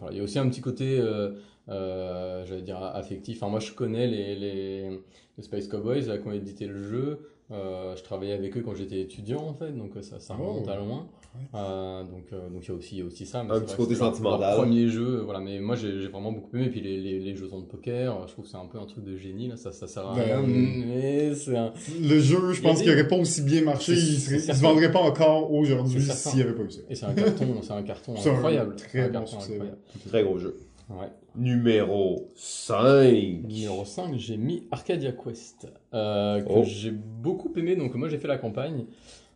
voilà. 0.00 0.12
Il 0.12 0.18
y 0.18 0.20
a 0.20 0.24
aussi 0.24 0.38
un 0.38 0.48
petit 0.48 0.60
côté, 0.60 0.98
euh, 0.98 1.30
euh, 1.68 2.44
j'allais 2.44 2.62
dire 2.62 2.82
affectif. 2.82 3.42
Enfin, 3.42 3.50
moi, 3.50 3.60
je 3.60 3.72
connais 3.72 4.06
les, 4.06 4.34
les, 4.34 5.00
les 5.36 5.42
Space 5.42 5.68
Cowboys 5.68 6.06
là, 6.06 6.18
qui 6.18 6.26
ont 6.28 6.32
édité 6.32 6.66
le 6.66 6.82
jeu. 6.82 7.20
Euh, 7.54 7.94
je 7.96 8.02
travaillais 8.02 8.32
avec 8.34 8.56
eux 8.56 8.62
quand 8.62 8.74
j'étais 8.74 9.00
étudiant 9.00 9.42
en 9.42 9.54
fait, 9.54 9.70
donc 9.70 9.96
euh, 9.96 10.02
ça, 10.02 10.18
ça 10.18 10.34
remonte 10.34 10.64
Oh. 10.66 10.70
à 10.70 10.76
loin. 10.76 11.06
Euh, 11.54 12.02
donc, 12.04 12.26
euh, 12.32 12.48
donc 12.48 12.64
il 12.64 12.68
y 12.68 12.70
a 12.70 12.74
aussi, 12.74 13.02
aussi 13.02 13.26
ça. 13.26 13.42
mais 13.42 13.54
Un 13.54 13.60
petit 13.60 13.74
côté 13.76 13.94
sentimental. 13.96 14.56
Premier 14.56 14.88
jeu, 14.88 15.22
voilà. 15.24 15.40
Mais 15.40 15.58
moi, 15.58 15.74
j'ai 15.74 16.06
vraiment 16.06 16.30
beaucoup 16.30 16.56
aimé. 16.56 16.68
Puis 16.70 16.80
les, 16.80 16.96
les, 17.00 17.18
les 17.18 17.34
jeux 17.34 17.46
de 17.48 17.60
poker, 17.62 18.26
je 18.28 18.32
trouve 18.32 18.44
que 18.44 18.50
c'est 18.52 18.56
un 18.56 18.66
peu 18.66 18.78
un 18.78 18.86
truc 18.86 19.04
de 19.04 19.16
génie 19.16 19.48
là. 19.48 19.56
Ça, 19.56 19.72
ça 19.72 19.86
sert 19.88 20.06
à 20.08 20.14
Ben, 20.14 20.22
rien, 20.22 20.42
mais 20.46 21.34
c'est 21.34 21.56
un. 21.56 21.72
Le 22.00 22.20
jeu, 22.20 22.52
je 22.52 22.60
pense 22.62 22.80
qu'il 22.82 22.90
aurait 22.92 23.08
pas 23.08 23.16
aussi 23.16 23.42
bien 23.42 23.62
marché, 23.62 23.92
il, 23.94 24.20
serait, 24.20 24.36
il 24.36 24.42
se 24.42 24.60
vendrait 24.62 24.92
pas 24.92 25.00
encore 25.00 25.52
aujourd'hui 25.52 26.00
s'il 26.02 26.36
n'y 26.36 26.42
avait 26.42 26.52
pas 26.54 26.62
eu 26.62 26.70
ça. 26.70 26.80
Et 26.88 26.94
c'est 26.94 27.06
un 27.06 27.14
carton, 27.14 27.46
c'est 27.62 27.72
un 27.72 27.82
carton 27.82 28.14
C'est 28.16 28.30
un 28.30 28.34
incroyable. 28.34 28.76
très 28.76 28.88
C'est 28.92 29.00
un 29.00 29.06
bon 29.08 29.12
carton 29.12 29.26
succès. 29.40 29.52
incroyable. 29.54 29.78
Très 30.08 30.22
gros 30.22 30.38
jeu. 30.38 30.56
Ouais. 30.90 31.08
Numéro 31.36 32.28
5. 32.36 33.42
Numéro 33.48 33.84
5, 33.84 34.14
j'ai 34.16 34.36
mis 34.36 34.64
Arcadia 34.70 35.12
Quest, 35.12 35.66
euh, 35.92 36.40
que 36.40 36.46
Oh. 36.48 36.62
j'ai 36.64 36.90
beaucoup 36.92 37.52
aimé. 37.56 37.76
Donc 37.76 37.94
moi 37.94 38.08
j'ai 38.08 38.18
fait 38.18 38.28
la 38.28 38.38
campagne. 38.38 38.84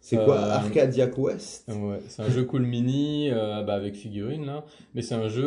C'est 0.00 0.14
quoi 0.16 0.36
Euh, 0.38 0.50
Arcadia 0.52 1.08
Quest? 1.08 1.68
Ouais, 1.68 1.98
c'est 2.06 2.22
un 2.22 2.30
jeu 2.30 2.44
cool 2.44 2.62
mini 2.62 3.30
euh, 3.30 3.62
bah, 3.64 3.74
avec 3.74 3.96
figurines 3.96 4.46
là, 4.46 4.64
mais 4.94 5.02
c'est 5.02 5.16
un 5.16 5.28
jeu 5.28 5.44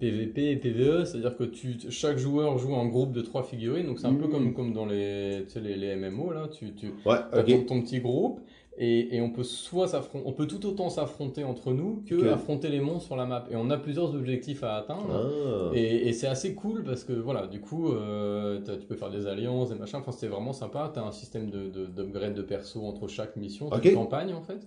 PVP 0.00 0.50
et 0.52 0.56
PVE, 0.56 1.04
c'est-à-dire 1.04 1.36
que 1.36 1.44
tu, 1.44 1.76
chaque 1.90 2.16
joueur 2.16 2.56
joue 2.58 2.72
en 2.74 2.86
groupe 2.86 3.12
de 3.12 3.20
trois 3.20 3.42
figurines, 3.42 3.84
donc 3.86 4.00
c'est 4.00 4.06
un 4.06 4.14
peu 4.14 4.24
Mhm. 4.26 4.30
comme, 4.32 4.54
comme 4.54 4.72
dans 4.72 4.86
les, 4.86 5.44
les, 5.56 5.76
les 5.76 5.94
MMO 5.94 6.32
là, 6.32 6.48
tu, 6.48 6.72
tu 6.72 6.86
Ouais, 7.04 7.16
as 7.32 7.42
ton, 7.42 7.56
ok. 7.58 7.66
ton 7.66 7.82
petit 7.82 8.00
groupe 8.00 8.40
et, 8.76 9.16
et 9.16 9.20
on 9.20 9.30
peut 9.30 9.44
soit 9.44 9.86
s'affronter, 9.88 10.26
on 10.26 10.32
peut 10.32 10.46
tout 10.46 10.64
autant 10.66 10.88
s'affronter 10.90 11.44
entre 11.44 11.72
nous 11.72 12.02
que 12.06 12.14
Ok. 12.16 12.26
affronter 12.26 12.68
les 12.68 12.80
monstres 12.80 13.06
sur 13.06 13.16
la 13.16 13.24
map, 13.26 13.44
et 13.50 13.56
on 13.56 13.70
a 13.70 13.76
plusieurs 13.76 14.14
objectifs 14.14 14.62
à 14.64 14.76
atteindre. 14.76 15.70
Ah. 15.70 15.70
Et, 15.76 16.08
et 16.08 16.12
c'est 16.12 16.26
assez 16.26 16.54
cool 16.54 16.82
parce 16.84 17.04
que 17.04 17.12
voilà, 17.12 17.46
du 17.46 17.60
coup, 17.60 17.92
euh, 17.92 18.60
tu 18.80 18.86
peux 18.86 18.96
faire 18.96 19.10
des 19.10 19.26
alliances, 19.26 19.68
des 19.70 19.76
machins. 19.76 19.98
Enfin, 20.00 20.12
c'était 20.12 20.26
vraiment 20.28 20.52
sympa. 20.52 20.90
T'as 20.92 21.02
un 21.04 21.12
système 21.12 21.50
de 21.50 21.68
de- 21.68 21.86
d'upgrade 21.86 22.34
de, 22.34 22.42
perso 22.42 22.82
entre 22.84 23.06
chaque 23.08 23.36
mission, 23.36 23.70
t'as 23.70 23.76
Ok. 23.78 23.84
une 23.86 23.94
campagne 23.94 24.34
en 24.34 24.42
fait. 24.42 24.66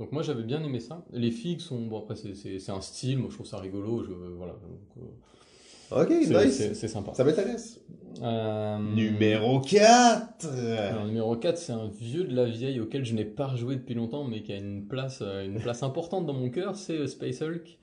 Donc 0.00 0.10
moi 0.10 0.22
j'avais 0.22 0.42
bien 0.42 0.60
aimé 0.64 0.80
ça. 0.80 1.04
Les 1.12 1.30
figues 1.30 1.60
sont 1.60 1.80
bon 1.86 1.98
après 2.00 2.16
c'est- 2.16 2.34
c'est 2.34 2.58
c'est 2.58 2.72
un 2.72 2.80
style, 2.80 3.18
moi 3.18 3.28
je 3.30 3.34
trouve 3.36 3.46
ça 3.46 3.58
rigolo. 3.58 4.02
Je 4.02 4.12
voilà, 4.36 4.54
donc, 4.54 4.80
euh, 4.98 5.00
Ok, 5.94 6.08
c'est- 6.10 6.44
nice. 6.44 6.56
c'est 6.56 6.74
c'est 6.74 6.88
sympa. 6.88 7.12
Ça 7.14 7.24
m'intéresse. 7.24 7.80
Euh, 8.22 8.78
Numéro 8.78 9.60
4. 9.60 10.46
alors, 10.78 11.04
numéro 11.06 11.34
4, 11.36 11.58
c'est 11.58 11.72
un 11.72 11.88
vieux 11.88 12.24
de 12.24 12.34
la 12.34 12.44
vieille 12.44 12.80
auquel 12.80 13.04
je 13.04 13.12
n'ai 13.14 13.24
pas 13.24 13.46
rejoué 13.48 13.74
depuis 13.76 13.94
longtemps, 13.94 14.24
mais 14.24 14.42
qui 14.42 14.52
a 14.52 14.56
une 14.56 14.86
place, 14.86 15.18
euh, 15.20 15.44
une 15.44 15.58
place 15.58 15.82
importante 15.82 16.24
dans 16.24 16.32
mon 16.32 16.48
cœur, 16.48 16.76
c'est 16.76 16.96
euh, 16.98 17.06
Space 17.08 17.42
Hulk. 17.42 17.78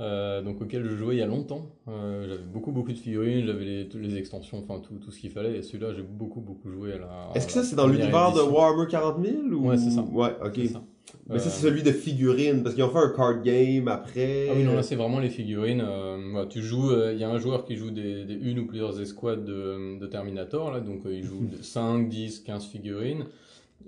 euh, 0.00 0.42
donc 0.42 0.60
auquel 0.60 0.84
je 0.84 0.96
jouais 0.96 1.16
il 1.16 1.18
y 1.18 1.22
a 1.22 1.26
longtemps. 1.26 1.66
Euh, 1.88 2.26
j'avais 2.26 2.42
beaucoup 2.42 2.72
beaucoup 2.72 2.92
de 2.92 2.98
figurines, 2.98 3.44
j'avais 3.46 3.64
les, 3.64 3.88
toutes 3.88 4.00
les 4.02 4.16
extensions, 4.16 4.58
enfin 4.58 4.80
tout, 4.80 4.94
tout 4.94 5.10
ce 5.10 5.20
qu'il 5.20 5.30
fallait. 5.30 5.58
Et 5.58 5.62
celui-là, 5.62 5.92
j'ai 5.94 6.02
beaucoup 6.02 6.40
beaucoup 6.40 6.70
joué 6.70 6.94
à 6.94 6.98
la. 6.98 7.30
Est-ce 7.34 7.46
que 7.46 7.52
ça 7.52 7.62
c'est 7.62 7.76
dans 7.76 7.86
l'univers 7.86 8.32
de. 8.32 8.40
Warhammer 8.40 8.88
40 8.90 9.22
000 9.24 9.36
ou... 9.52 9.68
Ouais, 9.68 9.76
c'est 9.76 9.90
ça. 9.90 10.02
Ouais, 10.02 10.34
ok. 10.44 10.52
C'est 10.56 10.68
ça. 10.68 10.82
Mais 11.28 11.38
ça 11.38 11.46
Euh, 11.46 11.50
c'est 11.50 11.62
celui 11.62 11.82
de 11.82 11.90
figurines 11.92 12.62
parce 12.62 12.74
qu'ils 12.74 12.84
ont 12.84 12.90
fait 12.90 12.98
un 12.98 13.10
card 13.10 13.42
game 13.42 13.88
après. 13.88 14.48
Ah 14.50 14.54
oui, 14.56 14.62
non, 14.64 14.74
là 14.74 14.82
c'est 14.82 14.96
vraiment 14.96 15.20
les 15.20 15.30
figurines. 15.30 15.82
Euh, 15.86 16.44
tu 16.46 16.62
joues, 16.62 16.90
euh, 16.90 17.12
il 17.12 17.18
y 17.18 17.24
a 17.24 17.30
un 17.30 17.38
joueur 17.38 17.64
qui 17.64 17.76
joue 17.76 17.90
des, 17.90 18.24
des 18.24 18.34
une 18.34 18.58
ou 18.60 18.66
plusieurs 18.66 19.00
escouades 19.00 19.44
de, 19.44 19.98
de 19.98 20.06
Terminator, 20.06 20.70
là, 20.72 20.80
donc 20.80 21.06
euh, 21.06 21.14
il 21.14 21.24
joue 21.24 21.46
de 21.46 21.62
5, 21.62 22.08
10, 22.08 22.40
15 22.40 22.66
figurines. 22.66 23.24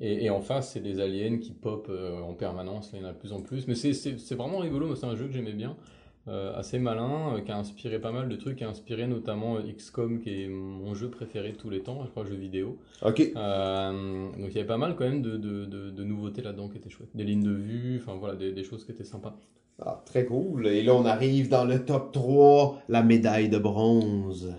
Et, 0.00 0.24
et 0.26 0.30
en 0.30 0.40
face, 0.42 0.72
c'est 0.72 0.80
des 0.80 1.00
aliens 1.00 1.38
qui 1.38 1.52
pop 1.52 1.86
euh, 1.90 2.20
en 2.20 2.34
permanence, 2.34 2.92
là, 2.92 2.98
il 2.98 3.02
y 3.02 3.06
en 3.06 3.08
a 3.08 3.12
de 3.12 3.18
plus 3.18 3.32
en 3.32 3.40
plus. 3.40 3.66
Mais 3.66 3.74
c'est- 3.74 4.34
vraiment 4.34 4.58
rigolo, 4.58 4.94
c'est 4.94 5.06
un 5.06 5.16
jeu 5.16 5.26
que 5.26 5.32
j'aimais 5.32 5.52
bien. 5.54 5.76
Euh, 6.28 6.58
assez 6.58 6.80
malin, 6.80 7.36
euh, 7.36 7.40
qui 7.40 7.52
a 7.52 7.56
inspiré 7.56 8.00
pas 8.00 8.10
mal 8.10 8.28
de 8.28 8.34
trucs, 8.34 8.56
qui 8.56 8.64
a 8.64 8.68
inspiré 8.68 9.06
notamment 9.06 9.58
euh, 9.58 9.72
XCOM, 9.72 10.18
qui 10.18 10.42
est 10.42 10.48
mon 10.48 10.92
jeu 10.92 11.08
préféré 11.08 11.52
de 11.52 11.56
tous 11.56 11.70
les 11.70 11.82
temps, 11.82 12.02
je 12.04 12.10
crois, 12.10 12.24
jeu 12.24 12.34
vidéo. 12.34 12.78
Ok. 13.02 13.32
Donc 13.32 14.48
il 14.48 14.54
y 14.54 14.58
avait 14.58 14.64
pas 14.64 14.76
mal 14.76 14.96
quand 14.96 15.04
même 15.04 15.22
de, 15.22 15.36
de, 15.36 15.66
de, 15.66 15.90
de 15.90 16.04
nouveautés 16.04 16.42
là-dedans 16.42 16.68
qui 16.68 16.78
étaient 16.78 16.90
chouettes. 16.90 17.14
Des 17.14 17.22
lignes 17.22 17.44
de 17.44 17.52
vue, 17.52 18.00
enfin 18.02 18.18
voilà, 18.18 18.34
des, 18.34 18.50
des 18.50 18.64
choses 18.64 18.84
qui 18.84 18.90
étaient 18.90 19.04
sympas. 19.04 19.36
Ah, 19.78 20.02
très 20.04 20.24
cool. 20.24 20.66
Et 20.66 20.82
là 20.82 20.94
on 20.94 21.04
arrive 21.04 21.48
dans 21.48 21.64
le 21.64 21.84
top 21.84 22.10
3, 22.10 22.82
la 22.88 23.04
médaille 23.04 23.48
de 23.48 23.58
bronze. 23.58 24.52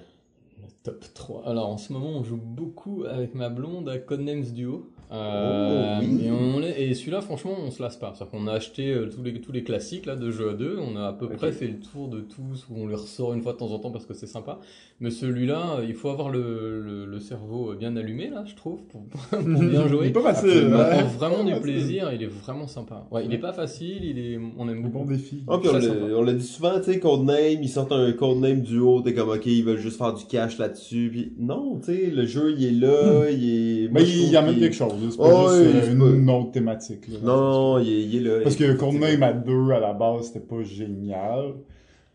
Le 0.61 0.67
top 0.83 1.03
3. 1.13 1.49
Alors 1.49 1.67
en 1.67 1.77
ce 1.77 1.91
moment, 1.91 2.11
on 2.11 2.23
joue 2.23 2.37
beaucoup 2.37 3.03
avec 3.03 3.35
ma 3.35 3.49
blonde 3.49 3.89
à 3.89 3.97
Codenames 3.97 4.53
Duo. 4.53 4.89
Euh, 5.11 5.99
Oh, 5.99 6.03
oui. 6.03 6.25
Et, 6.25 6.31
on 6.31 6.61
est- 6.61 6.81
et 6.81 6.93
celui-là, 6.93 7.21
franchement, 7.21 7.51
on 7.65 7.71
se 7.71 7.81
lasse 7.81 7.95
pas. 7.97 8.13
C'est-à-dire 8.15 8.31
qu'on 8.39 8.47
a 8.47 8.53
acheté 8.53 8.91
euh, 8.91 9.09
tous, 9.09 9.23
les, 9.23 9.39
tous 9.41 9.51
les 9.51 9.63
classiques 9.63 10.05
là, 10.05 10.15
de 10.15 10.29
jeux 10.31 10.49
à 10.49 10.53
deux. 10.53 10.77
On 10.79 10.95
a 10.97 11.07
à 11.07 11.13
peu 11.13 11.29
près 11.29 11.51
fait 11.51 11.67
le 11.67 11.79
tour 11.79 12.07
de 12.09 12.19
tous, 12.21 12.67
où 12.69 12.75
on 12.83 12.87
les 12.87 12.95
ressort 12.95 13.33
une 13.33 13.41
fois 13.41 13.53
de 13.53 13.57
temps 13.57 13.71
en 13.71 13.79
temps 13.79 13.91
parce 13.91 14.05
que 14.05 14.13
c'est 14.13 14.27
sympa. 14.27 14.59
Mais 14.99 15.11
celui-là, 15.11 15.77
euh, 15.79 15.85
il 15.87 15.93
faut 15.93 16.09
avoir 16.09 16.29
le, 16.29 16.81
le, 16.81 17.05
le 17.05 17.19
cerveau 17.19 17.73
bien 17.75 17.95
allumé, 17.95 18.29
là, 18.29 18.43
je 18.45 18.55
trouve, 18.55 18.81
pour, 18.89 19.01
pour 19.29 19.39
bien 19.39 19.83
Il 19.83 19.87
jouer. 19.89 20.07
est 20.07 20.11
pas 20.11 20.21
facile. 20.21 20.49
Absolument. 20.49 20.77
On 20.77 20.81
hein. 20.81 21.03
prend 21.17 21.27
vraiment 21.29 21.43
du 21.43 21.61
plaisir, 21.61 22.11
il 22.13 22.23
est 22.23 22.27
vraiment 22.27 22.67
sympa. 22.67 23.07
Ouais, 23.11 23.23
il 23.25 23.33
est 23.33 23.37
pas 23.39 23.53
facile, 23.53 24.03
il 24.03 24.19
est, 24.19 24.39
on 24.57 24.67
aime 24.69 24.79
Un 24.79 24.81
bon 24.81 24.99
beaucoup. 24.99 25.11
défi. 25.13 25.43
Puis 25.47 25.69
on 26.15 26.21
l'a- 26.23 26.33
dit 26.33 26.43
souvent, 26.45 26.77
tu 26.79 26.91
sais, 26.91 26.99
Codename, 26.99 27.61
ils 27.61 27.69
sortent 27.69 27.91
un 27.91 28.11
Codename 28.13 28.61
duo, 28.61 29.01
t'es 29.01 29.13
comme, 29.13 29.29
ok, 29.29 29.45
ils 29.45 29.63
veulent 29.63 29.77
juste 29.79 29.97
faire 29.97 30.13
du 30.13 30.25
cash 30.25 30.57
là-dessus, 30.57 31.09
puis 31.11 31.33
non, 31.39 31.79
tu 31.79 31.85
sais, 31.85 32.07
le 32.09 32.25
jeu, 32.25 32.53
il 32.57 32.65
est 32.65 32.71
là, 32.71 33.29
il 33.29 33.85
est... 33.85 33.89
Mais 33.91 34.03
il 34.03 34.31
y 34.31 34.35
amène 34.35 34.53
qu'il- 34.53 34.63
quelque 34.63 34.75
chose. 34.75 34.93
Là. 35.05 35.11
C'est 35.11 35.17
Oh, 35.19 35.23
pas 35.23 35.57
oui, 35.59 35.63
juste 35.71 35.87
euh, 36.01 36.15
une 36.15 36.29
autre 36.29 36.51
thématique. 36.51 37.07
là. 37.07 37.19
Non, 37.23 37.37
non, 37.75 37.79
il 37.79 37.89
est, 37.89 38.03
il 38.05 38.27
est 38.27 38.37
là. 38.37 38.43
Parce 38.43 38.55
que 38.55 38.73
Codename 38.73 39.23
à 39.23 39.33
deux 39.33 39.71
à 39.71 39.79
la 39.79 39.93
base, 39.93 40.27
c'était 40.27 40.39
pas 40.45 40.61
génial. 40.63 41.55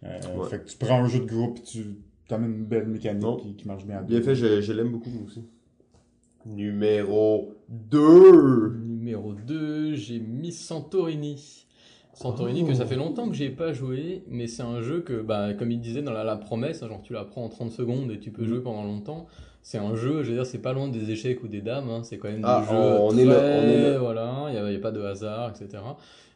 Euh, 0.04 0.18
Ouais. 0.36 0.48
Fait 0.50 0.58
que 0.64 0.68
tu 0.68 0.76
prends 0.78 1.02
un 1.04 1.06
jeu 1.08 1.20
de 1.20 1.26
groupe 1.26 1.58
et 1.58 1.62
tu 1.62 1.96
t'amènes 2.28 2.52
une 2.54 2.64
belle 2.64 2.86
mécanique 2.88 3.40
qui, 3.42 3.54
qui 3.54 3.68
marche 3.68 3.84
bien 3.86 3.98
à 3.98 4.02
Bien 4.02 4.20
fait, 4.22 4.34
je, 4.34 4.60
je 4.60 4.72
l'aime 4.72 4.90
beaucoup, 4.90 5.10
moi 5.10 5.22
aussi. 5.26 5.42
Numéro 6.44 7.54
2. 7.68 8.78
Numéro 8.84 9.32
2, 9.34 9.94
j'ai 9.94 10.18
mis 10.18 10.52
Santorini. 10.52 11.66
Santorini, 12.14 12.62
Oh. 12.64 12.66
que 12.66 12.74
ça 12.74 12.84
fait 12.84 12.96
longtemps 12.96 13.28
que 13.28 13.34
j'ai 13.34 13.48
pas 13.48 13.72
joué, 13.72 14.22
mais 14.28 14.46
c'est 14.46 14.62
un 14.62 14.80
jeu 14.82 15.00
que, 15.00 15.22
bah, 15.22 15.54
comme 15.54 15.70
il 15.70 15.80
disait 15.80 16.02
dans 16.02 16.12
la, 16.12 16.24
la 16.24 16.36
promesse, 16.36 16.80
genre 16.80 17.00
tu 17.02 17.12
l'apprends 17.14 17.44
en 17.44 17.48
30 17.48 17.70
secondes 17.70 18.10
et 18.10 18.18
tu 18.18 18.30
peux 18.30 18.42
Mm. 18.42 18.48
jouer 18.48 18.60
pendant 18.60 18.84
longtemps. 18.84 19.26
C'est 19.62 19.78
un 19.78 19.94
jeu, 19.94 20.22
je 20.22 20.30
veux 20.30 20.34
dire, 20.34 20.46
c'est 20.46 20.58
pas 20.58 20.72
loin 20.72 20.88
des 20.88 21.10
échecs 21.10 21.42
ou 21.44 21.48
des 21.48 21.60
dames, 21.60 21.88
hein, 21.88 22.00
c'est 22.02 22.18
quand 22.18 22.28
même 22.28 22.42
Ah, 22.44 22.60
des 22.60 22.66
jeux 22.66 22.76
on 22.80 23.08
très, 23.10 23.22
est 23.22 23.24
là, 23.24 23.34
on 23.38 23.62
est 23.68 23.90
là. 23.92 23.98
voilà, 23.98 24.46
il 24.52 24.62
n'y 24.70 24.76
a 24.76 24.78
pas 24.80 24.90
de 24.90 25.00
hasard, 25.02 25.50
etc. 25.50 25.82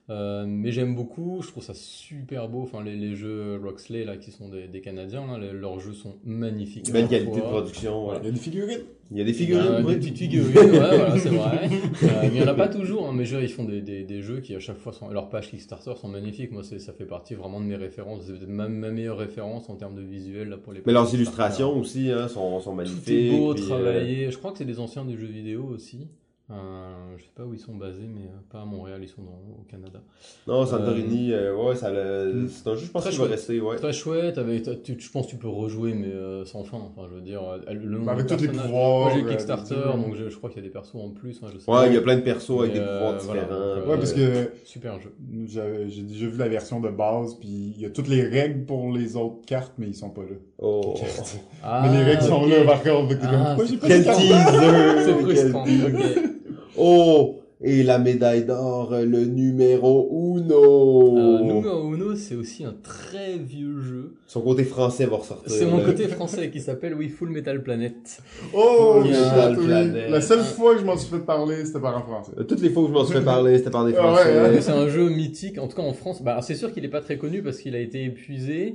Euh, 0.09 0.45
mais 0.47 0.71
j'aime 0.71 0.95
beaucoup, 0.95 1.41
je 1.43 1.49
trouve 1.49 1.65
ça 1.65 1.75
super 1.75 2.49
beau. 2.49 2.63
Enfin, 2.63 2.81
les, 2.85 2.95
les 2.95 3.17
jeux 3.17 3.61
Roxley 3.61 4.05
là, 4.05 4.17
qui 4.17 4.31
sont 4.31 4.49
des, 4.49 4.69
des 4.69 4.81
Canadiens, 4.81 5.27
là, 5.27 5.37
les- 5.37 5.53
leurs 5.53 5.81
jeux 5.81 5.95
sont 5.95 6.15
magnifiques. 6.25 6.93
Belle 6.93 7.09
qualité 7.09 7.37
de 7.37 7.41
production, 7.41 8.09
ouais. 8.11 8.17
Il 8.23 8.27
y 8.27 8.29
a 8.29 8.33
des 8.33 8.39
figurines. 8.39 8.81
Il 9.11 9.19
y 9.19 9.21
a 9.21 9.25
des 9.25 9.31
Euh, 9.31 9.35
figurines, 9.35 9.87
des 9.87 9.97
petites 9.97 10.17
figurines, 10.19 10.57
ouais, 10.57 10.69
voilà, 10.71 11.19
c'est 11.19 11.29
vrai. 11.31 11.69
Euh, 12.03 12.07
mais 12.23 12.29
il 12.29 12.33
n'y 12.35 12.43
en 12.43 12.47
a 12.47 12.55
pas 12.55 12.69
toujours, 12.69 13.09
hein, 13.09 13.13
mais 13.15 13.25
je 13.25 13.35
veux 13.35 13.41
dire, 13.41 13.51
ils 13.51 13.53
font 13.53 13.65
des, 13.65 13.81
des, 13.81 14.05
des 14.05 14.23
jeux 14.23 14.41
qui 14.41 14.55
à 14.55 14.61
chaque 14.61 14.79
fois 14.79 14.93
sont. 14.93 15.09
Leurs 15.09 15.29
pages 15.29 15.51
Kickstarter 15.51 15.95
sont 15.97 16.09
magnifiques. 16.09 16.53
Moi, 16.53 16.63
ça 16.63 16.93
fait 16.93 17.05
partie 17.07 17.35
vraiment 17.35 17.59
de 17.61 17.65
mes 17.67 17.77
références. 17.77 18.23
C'est 18.27 18.33
peut-être 18.33 18.49
ma, 18.49 18.69
ma 18.69 18.91
meilleure 18.91 19.19
référence 19.19 19.69
en 19.71 19.75
termes 19.77 19.95
de 19.97 20.03
visuel 20.03 20.51
là, 20.51 20.57
pour 20.57 20.73
les 20.73 20.83
Mais 20.87 20.93
leurs 20.93 21.13
illustrations 21.15 21.77
aussi, 21.79 22.11
hein, 22.13 22.29
sont, 22.29 22.61
sont 22.61 22.75
magnifiques. 22.75 23.05
Tout 23.05 23.11
est 23.11 23.31
beau, 23.31 23.55
puis, 23.55 23.63
euh, 23.65 23.67
travaillé. 23.67 24.31
Je 24.31 24.39
crois 24.39 24.53
que 24.53 24.59
c'est 24.59 24.65
des 24.65 24.79
anciens 24.79 25.05
du 25.05 25.19
jeu 25.19 25.27
vidéo 25.27 25.65
aussi. 25.65 26.07
Euh, 26.49 26.55
je 27.17 27.25
sais 27.25 27.31
pas 27.35 27.43
où 27.43 27.53
ils 27.55 27.59
sont 27.59 27.75
basés, 27.75 28.07
mais 28.09 28.21
euh, 28.27 28.39
pas 28.53 28.61
à 28.61 28.65
Montréal, 28.65 29.01
ils 29.03 29.09
sont 29.09 29.21
dans- 29.23 29.33
au 29.61 29.65
Canada. 29.69 29.99
Non, 30.47 30.65
Santorini, 30.65 31.33
euh, 31.33 31.53
ouais, 31.57 31.75
ça 31.75 31.91
c'est 31.91 32.69
un 32.71 32.77
jeu, 32.77 32.87
je 32.87 32.91
pense 32.93 33.09
qu'il 33.09 33.19
va 33.19 33.25
rester, 33.27 33.61
ouais. 33.61 33.75
Très 33.75 33.93
chouette, 33.93 34.39
avec, 34.39 34.83
tu- 34.85 34.95
je 34.97 35.11
pense 35.11 35.27
que 35.27 35.33
tu 35.33 35.39
peux 35.39 35.49
rejouer, 35.49 35.93
mais 35.95 36.07
euh, 36.07 36.45
sans 36.45 36.63
fin. 36.63 36.77
Enfin, 36.77 37.09
je 37.11 37.17
veux 37.17 37.21
dire, 37.21 37.43
euh, 37.43 37.59
le 37.75 37.99
Bah, 37.99 38.13
avec 38.13 38.29
tous 38.29 38.37
les 38.41 38.47
pouvoirs. 38.47 38.71
Moi 39.07 39.11
j'ai 39.13 39.25
euh, 39.25 39.29
Kickstarter, 39.29 39.75
donc 39.97 40.15
je, 40.15 40.29
je 40.29 40.37
crois 40.37 40.49
qu'il 40.51 40.59
y 40.63 40.65
a 40.65 40.69
des 40.69 40.73
persos 40.73 40.95
en 40.95 41.11
plus. 41.11 41.41
hein, 41.43 41.49
je 41.53 41.59
sais 41.59 41.69
Ouais, 41.69 41.79
pas. 41.79 41.87
il 41.89 41.95
y 41.95 41.97
a 41.97 42.01
plein 42.01 42.15
de 42.15 42.21
persos 42.23 42.61
avec 42.61 42.75
des 42.75 42.79
pouvoirs 42.81 43.15
euh, 43.15 43.19
voilà, 43.23 43.43
différents. 43.43 43.59
donc, 43.59 43.69
euh, 43.69 43.87
Ouais, 43.91 43.97
parce 43.97 44.13
que 44.13 44.51
Super 44.65 45.01
jeu. 45.01 45.13
j'avais- 45.49 45.89
j'ai 45.89 46.03
déjà 46.03 46.27
vu 46.29 46.39
la 46.39 46.49
version 46.49 46.79
de 46.79 46.91
base, 46.91 47.35
puis 47.41 47.49
il 47.77 47.81
y 47.83 47.87
a 47.87 47.91
toutes 47.91 48.07
les 48.09 48.23
règles 48.23 48.65
pour 48.67 48.93
les 48.97 49.17
autres 49.17 49.45
cartes, 49.47 49.73
mais 49.79 49.89
ils 49.89 49.97
sont 49.97 50.11
pas 50.11 50.23
là. 50.23 50.37
Oh. 50.61 50.95
Ah, 51.65 51.83
mais 51.91 51.99
les 51.99 52.05
règles 52.05 52.23
sont 52.23 52.47
là, 52.47 52.63
par 52.65 52.85
contre. 52.85 53.17
Ah, 53.25 53.55
pourquoi 53.57 53.65
j'ai 53.65 53.79
pas 53.79 53.89
cartes? 53.89 54.21
C'est 55.05 55.13
frustrant. 55.13 55.65
ok. 55.65 56.33
Oh! 56.79 57.37
Et 57.63 57.83
la 57.83 57.99
médaille 57.99 58.45
d'or, 58.45 58.91
le 58.93 59.25
numéro 59.25 60.11
uno! 60.37 61.17
Euh, 61.17 61.41
Numero 61.43 61.95
Uno, 61.95 62.15
c'est 62.15 62.35
aussi 62.35 62.65
un 62.67 62.75
très 62.83 63.39
vieux 63.39 63.81
jeu. 63.81 64.13
Son 64.27 64.43
côté 64.43 64.63
français 64.63 65.07
va 65.07 65.17
ressortir. 65.17 65.51
C'est 65.51 65.65
mon 65.65 65.81
côté 65.81 66.07
français 66.09 66.51
qui 66.51 66.61
s'appelle 66.61 66.93
oui, 66.95 67.09
Full 67.09 67.31
Metal 67.31 67.63
Planet. 67.63 67.95
Oh, 68.53 69.03
la 69.11 69.51
oui. 69.53 69.57
planète. 69.67 70.11
La 70.11 70.21
seule 70.21 70.41
fois 70.43 70.75
que 70.75 70.81
je 70.81 70.85
m'en 70.85 70.99
suis 70.99 71.09
fait 71.11 71.25
parler, 71.25 71.65
c'était 71.65 71.81
par 71.81 71.97
un 71.97 72.03
français. 72.03 72.33
Euh, 72.39 72.43
Toutes 72.45 72.61
les 72.61 72.69
fois 72.69 72.83
que 72.83 72.89
je 72.89 72.93
m'en 72.93 73.05
suis 73.07 73.15
fait 73.17 73.25
parler, 73.25 73.57
c'était 73.57 73.71
par 73.71 73.87
des 73.87 73.95
Ah 73.97 74.03
ouais, 74.13 74.17
Français. 74.17 74.39
hein. 74.39 74.61
C'est 74.61 74.73
un 74.73 74.89
jeu 74.89 75.09
mythique, 75.09 75.59
en 75.59 75.67
tout 75.67 75.77
cas 75.77 75.83
en 75.83 75.95
France. 75.95 76.23
Bah, 76.23 76.41
c'est 76.43 76.57
sûr 76.57 76.71
qu'il 76.75 76.83
n'est 76.83 76.91
pas 76.91 77.01
très 77.01 77.17
connu 77.17 77.41
parce 77.43 77.57
qu'il 77.57 77.75
a 77.75 77.81
été 77.81 78.05
épuisé. 78.05 78.75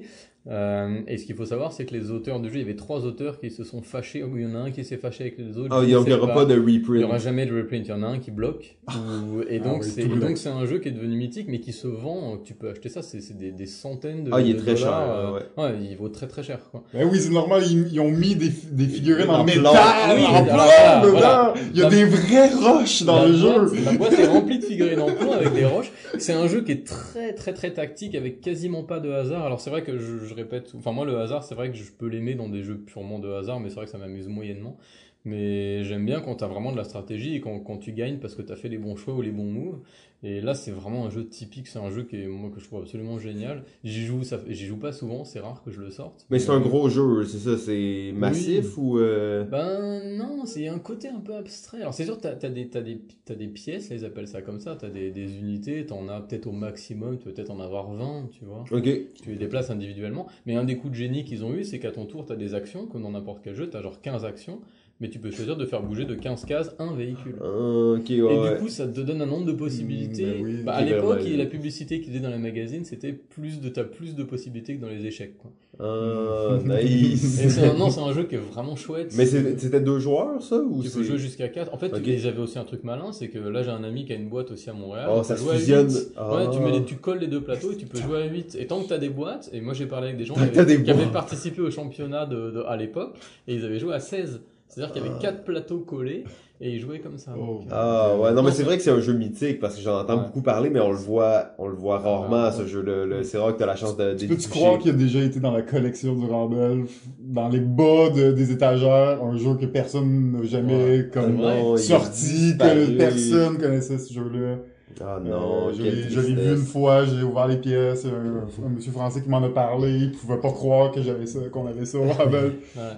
Euh, 0.50 1.02
et 1.08 1.18
ce 1.18 1.26
qu'il 1.26 1.36
faut 1.36 1.46
savoir, 1.46 1.72
c'est 1.72 1.86
que 1.86 1.94
les 1.94 2.10
auteurs 2.10 2.40
du 2.40 2.50
jeu, 2.50 2.56
il 2.56 2.62
y 2.62 2.64
avait 2.64 2.76
trois 2.76 3.06
auteurs 3.06 3.40
qui 3.40 3.52
se 3.52 3.64
sont 3.64 3.84
fâchés. 3.84 4.24
Ou 4.24 4.38
il 4.38 4.44
y 4.44 4.46
en 4.48 4.56
a 4.56 4.60
un 4.60 4.72
qui 4.72 4.84
s'est 4.84 4.98
fâché 4.98 5.26
avec 5.26 5.38
les 5.38 5.56
autres. 5.58 5.70
Ah, 5.72 5.82
il 5.84 5.90
n'y 5.90 5.94
aura 5.96 6.34
pas 6.34 6.46
de 6.46 6.56
Il 6.56 6.66
n'y 6.66 6.78
reprint. 6.80 7.04
aura 7.04 7.18
jamais 7.20 7.46
de 7.46 7.56
reprint. 7.56 7.86
Il 7.86 7.90
y 7.90 7.94
en 7.94 8.02
a 8.02 8.08
un 8.08 8.18
qui 8.18 8.32
bloque. 8.32 8.76
Ou- 8.90 9.42
et 9.48 9.60
Ah 9.62 9.68
donc, 9.68 9.84
oui, 9.84 9.90
c'est, 10.36 10.50
un 10.50 10.66
jeu 10.66 10.80
qui 10.80 10.88
est 10.88 10.92
devenu 10.92 11.16
mythique, 11.16 11.46
mais 11.48 11.60
qui 11.60 11.72
se 11.74 11.88
vend. 11.88 12.38
Tu 12.44 12.56
peux 12.56 12.70
acheter 12.70 12.90
ça, 12.90 13.04
c'est, 13.04 13.38
des, 13.38 13.52
des 13.52 13.66
centaines 13.68 14.24
de 14.24 14.32
Ah, 14.34 14.42
il 14.42 14.50
est 14.56 14.60
très 14.60 14.76
cher, 14.76 14.90
ouais. 14.90 15.42
euh, 15.64 15.64
ouais, 15.72 15.78
il 15.92 15.96
vaut 15.98 16.10
très 16.10 16.28
très 16.28 16.42
cher. 16.42 16.60
Quoi. 16.72 16.84
Ben 16.92 17.08
oui, 17.12 17.20
c'est 17.20 17.30
normal, 17.30 17.62
ils, 17.70 17.88
ils 17.94 18.00
ont 18.00 18.10
mis 18.10 18.34
des, 18.36 18.50
des 18.72 18.86
figurines 18.88 19.30
en, 19.30 19.42
En 19.42 19.44
métal. 19.44 19.64
Oui, 19.64 20.26
en 20.26 20.44
voilà, 20.44 21.02
dedans. 21.02 21.12
voilà. 21.12 21.54
Il 21.72 21.78
y 21.78 21.82
a 21.82 21.84
La- 21.84 21.90
des 21.96 22.06
vraies 22.06 22.50
roches 22.56 23.04
dans 23.04 23.22
la 23.22 23.28
le 23.28 23.38
boîte, 23.38 23.70
jeu. 23.76 23.84
La 23.86 23.94
boîte 23.94 24.14
est 24.20 24.26
remplie 24.28 24.51
figurines 24.72 25.02
en 25.02 25.14
plomb 25.14 25.34
avec 25.34 25.54
des 25.54 25.66
roches. 25.66 25.92
C'est 26.18 26.34
un 26.34 26.48
jeu 26.48 26.62
qui 26.62 26.72
est 26.72 26.86
très 26.86 27.34
très 27.34 27.54
très 27.54 27.72
tactique 27.72 28.16
avec 28.16 28.42
quasiment 28.42 28.84
pas 28.84 29.00
de 29.00 29.12
hasard. 29.12 29.46
Alors 29.46 29.62
c'est 29.62 29.70
vrai 29.70 29.84
que 29.84 29.98
je, 29.98 30.26
je 30.26 30.34
répète, 30.34 30.72
enfin 30.78 30.92
moi 30.92 31.06
le 31.06 31.18
hasard 31.18 31.44
c'est 31.44 31.56
vrai 31.56 31.72
que 31.72 31.78
je 31.78 31.92
peux 31.92 32.08
l'aimer 32.08 32.36
dans 32.36 32.50
des 32.50 32.64
jeux 32.64 32.78
purement 32.78 33.20
de 33.20 33.32
hasard, 33.32 33.60
mais 33.60 33.70
c'est 33.70 33.76
vrai 33.76 33.86
que 33.86 33.92
ça 33.92 33.98
m'amuse 33.98 34.28
moyennement. 34.28 34.78
Mais 35.24 35.84
j'aime 35.84 36.06
bien 36.06 36.20
quand 36.20 36.36
t'as 36.36 36.48
vraiment 36.48 36.72
de 36.72 36.78
la 36.78 36.84
stratégie 36.84 37.36
et 37.36 37.42
quand, 37.42 37.60
quand 37.60 37.78
tu 37.78 37.92
gagnes 37.92 38.18
parce 38.18 38.34
que 38.36 38.42
t'as 38.42 38.56
fait 38.56 38.70
les 38.70 38.78
bons 38.80 38.96
choix 38.96 39.14
ou 39.14 39.22
les 39.22 39.32
bons 39.32 39.52
moves. 39.52 39.80
Et 40.24 40.40
là 40.40 40.54
c'est 40.54 40.70
vraiment 40.72 41.06
un 41.06 41.10
jeu 41.10 41.28
typique, 41.28 41.68
c'est 41.68 41.80
un 41.80 41.90
jeu 41.90 42.04
qui 42.04 42.22
est, 42.22 42.28
moi 42.28 42.52
que 42.54 42.60
je 42.60 42.66
trouve 42.66 42.82
absolument 42.82 43.18
génial. 43.18 43.64
J'y 43.84 44.06
joue, 44.06 44.24
ça, 44.24 44.40
j'y 44.48 44.66
joue 44.68 44.78
pas 44.78 44.92
souvent, 44.94 45.24
c'est 45.26 45.40
rare 45.40 45.64
que 45.64 45.72
je 45.72 45.82
le 45.82 45.90
sorte. 45.90 46.28
Mais 46.30 46.38
c'est 46.38 46.52
un 46.52 46.60
gros 46.60 46.90
jeu, 46.90 47.24
c'est 47.24 47.40
ça, 47.40 47.58
c'est 47.58 48.12
massif 48.16 48.78
ou. 48.78 49.00
euh, 49.00 49.44
Ben 49.46 50.18
non, 50.18 50.46
c'est 50.46 50.68
un 50.68 50.78
côté 50.78 51.08
un 51.08 51.20
peu 51.20 51.34
abstrait. 51.36 51.82
Alors 51.82 51.94
c'est 51.96 52.06
sûr, 52.06 52.20
t'as 52.20 52.34
as 52.34 52.50
des, 52.50 52.68
t'as 52.70 52.82
des, 52.82 53.48
pièces, 53.48 53.90
là, 53.90 53.96
ils 53.96 54.06
appellent 54.06 54.28
ça 54.28 54.44
comme 54.44 54.60
ça, 54.60 54.76
t'as 54.80 54.90
des, 54.90 55.10
des 55.10 55.40
unités, 55.40 55.86
t'en 55.88 56.08
as 56.08 56.22
peut-être 56.22 56.46
au 56.46 56.52
maximum, 56.52 57.18
tu 57.18 57.26
peux 57.26 57.32
peut-être 57.34 57.50
en 57.52 57.60
avoir 57.60 57.92
20, 57.92 58.30
tu 58.32 58.46
vois. 58.46 58.64
Ok. 58.72 58.84
Tu 58.84 59.30
les 59.30 59.36
déplaces 59.36 59.72
individuellement. 59.72 60.28
Mais 60.46 60.56
un 60.56 60.64
des 60.66 60.78
coups 60.78 60.92
de 60.92 60.98
génie 60.98 61.24
qu'ils 61.26 61.44
ont 61.44 61.54
eu, 61.56 61.64
c'est 61.64 61.80
qu'à 61.80 61.92
ton 61.92 62.06
tour, 62.06 62.26
t'as 62.26 62.36
des 62.36 62.54
actions, 62.54 62.86
comme 62.86 63.02
dans 63.02 63.12
n'importe 63.12 63.40
quel 63.44 63.56
jeu, 63.56 63.70
t'as 63.72 63.82
genre 63.82 64.02
15 64.02 64.24
actions, 64.26 64.60
mais 65.02 65.10
tu 65.10 65.18
peux 65.20 65.32
choisir 65.32 65.58
de 65.58 65.66
faire 65.66 65.82
bouger 65.82 66.06
de 66.06 66.14
15 66.14 66.46
cases 66.46 66.76
un 66.80 66.94
véhicule. 66.94 67.36
Ouais. 67.42 68.02
Et 68.08 68.22
ouais. 68.22 68.54
du 68.56 68.62
coup, 68.62 68.70
ça 68.70 68.88
te 68.88 69.02
donne 69.02 69.22
un 69.22 69.26
nombre 69.26 69.48
de 69.48 69.52
possibilités. 69.54 70.26
Mm, 70.26 70.30
ben 70.34 70.44
oui, 70.44 70.58
bah, 70.64 70.74
à 70.76 70.80
c'est 70.80 70.86
l'époque, 70.94 71.20
la 71.26 71.46
publicité 71.48 72.00
qu'ils 72.00 72.14
faisaient 72.14 72.24
dans 72.24 72.30
les 72.30 72.38
magazines, 72.38 72.86
c'était 72.86 73.12
plus 73.12 73.60
de, 73.60 73.70
t'as 73.70 73.84
plus 73.84 74.16
de 74.16 74.24
possibilités 74.24 74.76
que 74.76 74.82
dans 74.82 74.90
les 74.90 75.06
échecs, 75.06 75.38
quoi. 75.40 75.52
Ah, 75.80 76.60
nice. 76.64 77.58
un, 77.58 77.74
non, 77.78 77.90
c'est 77.90 78.02
un 78.02 78.14
jeu 78.14 78.26
qui 78.26 78.36
est 78.36 78.38
vraiment 78.38 78.76
chouette. 78.76 79.14
Mais 79.18 79.26
c'était 79.26 79.80
deux 79.82 80.00
joueurs, 80.00 80.42
ça 80.44 80.58
ou 80.58 80.84
Tu 80.84 80.90
peux 80.92 81.02
jouer 81.02 81.18
jusqu'à 81.18 81.48
4. 81.48 81.74
En 81.74 81.78
fait, 81.78 81.92
ils 82.06 82.28
avaient 82.28 82.40
aussi 82.42 82.60
un 82.60 82.64
truc 82.64 82.84
malin, 82.84 83.12
c'est 83.12 83.30
que 83.30 83.40
là 83.40 83.64
j'ai 83.64 83.72
un 83.72 83.84
ami 83.84 84.06
qui 84.06 84.14
a 84.14 84.16
une 84.16 84.30
boîte 84.30 84.52
aussi 84.52 84.70
à 84.70 84.74
Montréal. 84.74 85.10
Oh, 85.12 85.24
ça 85.24 85.36
fusionne. 85.36 85.90
8. 85.90 86.14
Ah. 86.18 86.36
Ouais, 86.36 86.50
tu, 86.52 86.60
mets 86.60 86.72
les- 86.72 86.84
tu 86.86 86.96
colles 86.98 87.20
les 87.20 87.28
deux 87.28 87.42
plateaux 87.42 87.72
et 87.72 87.78
tu 87.78 87.86
peux 87.88 88.00
jouer 88.00 88.22
à 88.22 88.26
8. 88.28 88.56
Et 88.60 88.68
tant 88.68 88.82
que 88.84 88.88
tu 88.88 88.94
as 88.94 89.00
des 89.00 89.10
boîtes, 89.10 89.50
et 89.54 89.62
moi 89.62 89.74
j'ai 89.74 89.88
parlé 89.88 90.08
avec 90.08 90.18
des 90.20 90.26
gens 90.26 90.36
qui 90.36 90.42
T'as 90.54 90.62
avaient, 90.62 90.84
qui 90.84 90.92
participé 91.12 91.62
au 91.62 91.72
championnat 91.72 92.26
de, 92.26 92.52
de- 92.52 92.64
à 92.68 92.78
l'époque 92.78 93.16
et 93.48 93.56
ils 93.56 93.66
avaient 93.66 93.80
joué 93.80 93.94
à 93.94 94.00
16. 94.00 94.42
C'est-à-dire 94.74 94.94
qu'il 94.94 95.04
y 95.04 95.06
avait 95.06 95.16
Ah. 95.18 95.22
4 95.22 95.44
plateaux 95.44 95.80
collés 95.80 96.24
et 96.62 96.70
ils 96.72 96.80
jouaient 96.80 97.00
comme 97.00 97.18
ça. 97.18 97.32
Oh. 97.38 97.60
Euh, 97.64 97.70
Ah 97.72 98.16
ouais, 98.18 98.32
non 98.34 98.42
mais 98.42 98.52
c'est 98.52 98.64
vrai 98.64 98.78
que 98.78 98.84
c'est 98.84 98.92
un 98.92 99.02
jeu 99.02 99.12
mythique 99.14 99.60
parce 99.60 99.76
que 99.76 99.82
j'en 99.82 100.00
entends 100.00 100.18
Ouais. 100.18 100.24
beaucoup 100.26 100.42
parler, 100.42 100.70
mais 100.70 100.80
on 100.80 100.92
le 100.92 100.96
voit, 100.98 101.48
on 101.58 101.68
le 101.68 101.76
voit 101.76 102.00
rarement 102.00 102.46
Ouais. 102.46 102.52
ce 102.54 102.66
jeu-là. 102.66 103.06
là. 103.06 103.24
C'est 103.24 103.38
rare 103.38 103.54
que 103.54 103.60
t'as 103.60 103.66
la 103.66 103.76
chance 103.76 103.98
de. 103.98 104.14
Tu 104.14 104.28
peux-tu 104.28 104.48
toucher. 104.48 104.50
croire 104.60 104.78
qu'il 104.80 104.92
a 104.92 104.94
déjà 104.94 105.20
été 105.20 105.40
dans 105.42 105.52
la 105.52 105.62
collection 105.62 106.16
du 106.16 106.26
Randolph, 106.26 106.90
dans 107.20 107.50
les 107.50 107.60
bas 107.60 108.10
de- 108.16 108.32
des 108.32 108.52
étagères, 108.52 109.22
un 109.22 109.36
jeu 109.36 109.56
que 109.56 109.66
personne 109.66 110.32
n'a 110.32 110.44
jamais 110.44 110.74
Ouais. 111.00 111.10
comme 111.14 111.42
il 111.74 111.78
sorti, 111.80 112.56
que 112.58 112.98
personne 112.98 113.58
connaissait 113.58 113.98
ce 113.98 114.14
jeu-là? 114.14 114.58
Ah 115.00 115.20
non, 115.24 115.68
Euh, 115.70 115.72
je 115.74 115.84
l'ai 115.84 116.34
vu 116.36 116.52
une 116.52 116.58
fois, 116.58 117.06
j'ai 117.06 117.24
ouvert 117.24 117.48
les 117.48 117.58
pièces, 117.58 118.06
un, 118.06 118.10
un 118.66 118.70
monsieur 118.70 118.92
français 118.92 119.22
qui 119.22 119.30
m'en 119.30 119.42
a 119.44 119.50
parlé, 119.50 119.92
il 119.92 120.12
pouvait 120.12 120.40
pas 120.40 120.52
croire 120.52 120.92
que 120.92 121.02
j'avais 121.02 121.26
ça, 121.26 121.40
qu'on 121.52 121.68
avait 121.68 121.86
ça 121.86 122.00
au 122.00 122.04
ouais. 122.04 122.52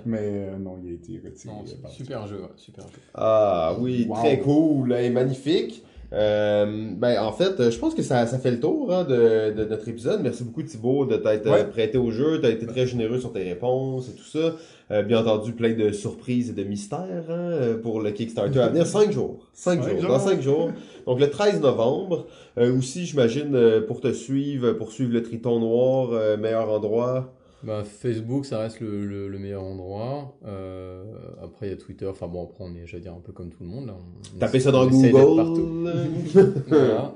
Mais 0.06 0.20
euh, 0.22 0.58
non, 0.58 0.78
il 0.84 0.90
a 0.90 0.94
été 0.94 1.22
retiré. 1.24 1.54
Non, 1.54 1.62
euh, 1.62 1.90
super 1.90 2.26
jeu, 2.28 2.38
ouais, 2.38 2.48
super 2.58 2.84
jeu. 2.86 3.00
Ah 3.14 3.76
oui, 3.80 4.06
Wow. 4.10 4.16
très 4.16 4.40
cool 4.40 4.94
et 4.94 5.10
magnifique. 5.10 5.84
Euh, 6.12 6.92
ben 6.96 7.20
en 7.24 7.32
fait, 7.32 7.72
je 7.72 7.80
pense 7.80 7.96
que 7.96 8.04
ça, 8.04 8.28
ça 8.28 8.38
fait 8.38 8.52
le 8.52 8.60
tour 8.60 8.94
hein, 8.94 9.04
de, 9.04 9.52
de 9.52 9.66
notre 9.66 9.88
épisode. 9.90 10.22
Merci 10.22 10.44
beaucoup 10.44 10.62
Thibaut 10.62 11.06
de 11.06 11.18
t'être 11.18 11.50
Ouais. 11.50 11.62
euh, 11.62 11.64
prêté 11.64 11.98
au 11.98 12.12
jeu. 12.12 12.40
Tu 12.40 12.46
as 12.46 12.52
été 12.52 12.68
très 12.68 12.86
généreux 12.86 13.20
sur 13.20 13.34
tes 13.34 13.42
réponses 13.42 14.10
et 14.10 14.12
tout 14.14 14.24
ça. 14.24 14.54
Euh, 14.92 15.02
bien 15.04 15.22
entendu, 15.22 15.54
plein 15.54 15.74
de 15.74 15.92
surprises 15.92 16.50
et 16.50 16.54
de 16.54 16.64
mystères 16.64 17.00
hein, 17.30 17.32
euh, 17.32 17.78
pour 17.78 18.02
le 18.02 18.12
Kickstarter 18.12 18.60
à 18.60 18.68
venir. 18.70 18.86
Cinq 18.86 19.12
jours. 19.12 19.48
Cinq 19.54 19.82
Cinq 19.84 19.90
jours. 19.92 20.02
jours. 20.02 20.10
Dans 20.10 20.20
cinq 20.20 20.42
jours. 20.42 20.72
Donc 21.08 21.20
le 21.20 21.30
13 21.30 21.62
novembre. 21.62 22.28
Euh, 22.58 22.78
aussi, 22.78 23.06
j'imagine, 23.06 23.56
euh, 23.56 23.82
pour 23.82 24.02
te 24.02 24.12
suivre, 24.12 24.74
pour 24.74 24.92
suivre 24.92 25.12
le 25.14 25.24
Triton 25.24 25.60
Noir, 25.60 26.10
euh, 26.12 26.38
meilleur 26.38 26.70
endroit. 26.70 27.34
Bah, 27.64 27.84
Facebook, 27.86 28.46
ça 28.46 28.60
reste 28.60 28.82
le, 28.82 29.06
le, 29.06 29.30
le 29.30 29.40
meilleur 29.40 29.64
endroit. 29.64 30.36
Euh, 30.46 31.04
après, 31.42 31.68
il 31.68 31.70
y 31.70 31.74
a 31.74 31.78
Twitter. 31.78 32.06
Enfin 32.06 32.28
bon, 32.28 32.44
après, 32.44 32.66
on 32.66 32.76
est, 32.76 32.86
j'allais 32.86 33.04
dire, 33.04 33.14
un 33.14 33.22
peu 33.22 33.32
comme 33.32 33.50
tout 33.50 33.64
le 33.64 33.70
monde. 33.70 33.88
Là. 33.88 33.96
On 34.36 34.40
Tapez 34.40 34.60
ça 34.60 34.72
dans 34.72 34.86
on 34.86 35.36
partout. 35.36 35.86
Google. 35.86 36.54
Voilà. 36.68 37.16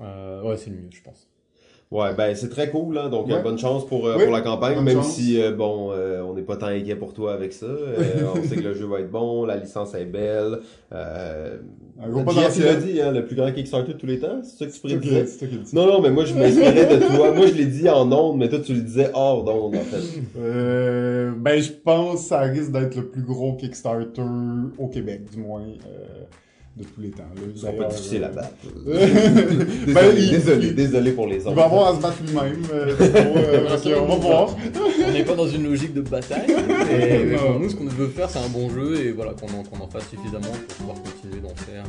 Euh, 0.00 0.42
ouais, 0.44 0.56
c'est 0.56 0.70
le 0.70 0.76
mieux, 0.76 0.88
je 0.90 1.02
pense. 1.02 1.26
Ouais, 1.90 2.12
ben 2.14 2.34
c'est 2.36 2.50
très 2.50 2.68
cool, 2.68 2.98
hein, 2.98 3.08
donc 3.08 3.28
Ouais. 3.28 3.34
euh, 3.34 3.42
bonne 3.42 3.56
chance 3.58 3.86
pour, 3.86 4.06
euh, 4.06 4.16
Oui, 4.18 4.24
pour 4.24 4.32
la 4.32 4.42
campagne, 4.42 4.78
même 4.82 4.96
chance. 4.98 5.14
si, 5.14 5.40
euh, 5.40 5.52
bon, 5.52 5.90
euh, 5.92 6.20
on 6.20 6.34
n'est 6.34 6.42
pas 6.42 6.56
tant 6.58 6.66
inquiet 6.66 6.96
pour 6.96 7.14
toi 7.14 7.32
avec 7.32 7.54
ça. 7.54 7.64
Euh, 7.64 7.96
on 8.36 8.42
sait 8.42 8.56
que 8.56 8.60
le 8.60 8.74
jeu 8.74 8.84
va 8.84 9.00
être 9.00 9.10
bon, 9.10 9.46
la 9.46 9.56
licence 9.56 9.94
est 9.94 10.04
belle. 10.04 10.58
Euh, 10.92 11.56
Jeff, 12.34 12.58
l'a 12.62 12.74
dit, 12.74 13.00
hein, 13.00 13.10
le 13.12 13.24
plus 13.24 13.34
grand 13.36 13.50
Kickstarter 13.52 13.94
de 13.94 13.98
tous 13.98 14.06
les 14.06 14.18
temps, 14.20 14.40
c'est 14.42 14.58
ça 14.58 14.66
que 14.66 14.72
tu 14.72 14.80
prédisais? 15.00 15.24
Non, 15.72 15.86
non, 15.86 16.00
mais 16.02 16.10
moi 16.10 16.26
je 16.26 16.34
m'inspirais 16.34 16.94
de 16.98 17.06
toi. 17.06 17.32
Moi 17.34 17.46
je 17.46 17.54
l'ai 17.54 17.64
dit 17.66 17.88
en 17.88 18.12
ondes, 18.12 18.36
mais 18.38 18.48
toi 18.50 18.58
tu 18.60 18.74
le 18.74 18.82
disais 18.82 19.10
hors 19.14 19.42
d'ondes, 19.44 19.74
en 19.74 19.80
fait. 19.80 20.20
Euh, 20.38 21.32
ben, 21.38 21.58
je 21.60 21.72
pense 21.72 22.20
que 22.22 22.28
ça 22.28 22.40
risque 22.40 22.70
d'être 22.70 22.96
le 22.96 23.06
plus 23.08 23.22
gros 23.22 23.54
Kickstarter 23.54 24.22
au 24.78 24.88
Québec, 24.88 25.22
du 25.32 25.38
moins, 25.40 25.62
euh, 25.62 26.04
de 26.78 26.84
tous 26.84 27.00
les 27.00 27.10
temps. 27.10 27.24
Ils 27.54 27.58
sont 27.60 27.66
pas 27.66 27.72
D'ailleurs, 27.72 27.88
difficiles 27.90 28.24
à 28.24 28.28
euh, 28.28 28.32
battre. 28.32 28.54
Ben, 29.94 30.14
désolé, 30.14 30.20
il- 30.22 30.30
désolé, 30.30 30.70
désolé 30.72 31.12
pour 31.12 31.26
les 31.26 31.36
Il 31.36 31.46
autres. 31.46 31.54
va 31.56 31.64
avoir 31.64 31.88
à 31.92 31.96
se 31.96 32.00
battre 32.00 32.16
lui-même. 32.26 32.62
euh, 32.72 32.94
euh, 33.00 33.76
ok, 33.76 33.92
on 34.02 34.06
va 34.06 34.14
voir. 34.16 34.56
On 35.08 35.12
n'est 35.12 35.24
pas 35.24 35.34
dans 35.34 35.48
une 35.48 35.64
logique 35.64 35.94
de 35.94 36.00
bataille. 36.02 36.46
Et, 36.90 37.24
mais 37.24 37.36
Non. 37.36 37.52
pour 37.52 37.60
nous, 37.60 37.68
ce 37.70 37.76
qu'on 37.76 37.84
veut 37.86 38.08
faire, 38.08 38.28
c'est 38.30 38.38
un 38.38 38.48
bon 38.48 38.68
jeu 38.70 39.00
et 39.00 39.12
voilà, 39.12 39.32
qu'on 39.32 39.46
en, 39.58 39.62
qu'on 39.62 39.82
en 39.84 39.88
fasse 39.88 40.08
suffisamment 40.10 40.52
pour 40.68 40.76
pouvoir 40.76 40.96
continuer 41.02 41.40
d'en 41.40 41.54
faire. 41.54 41.84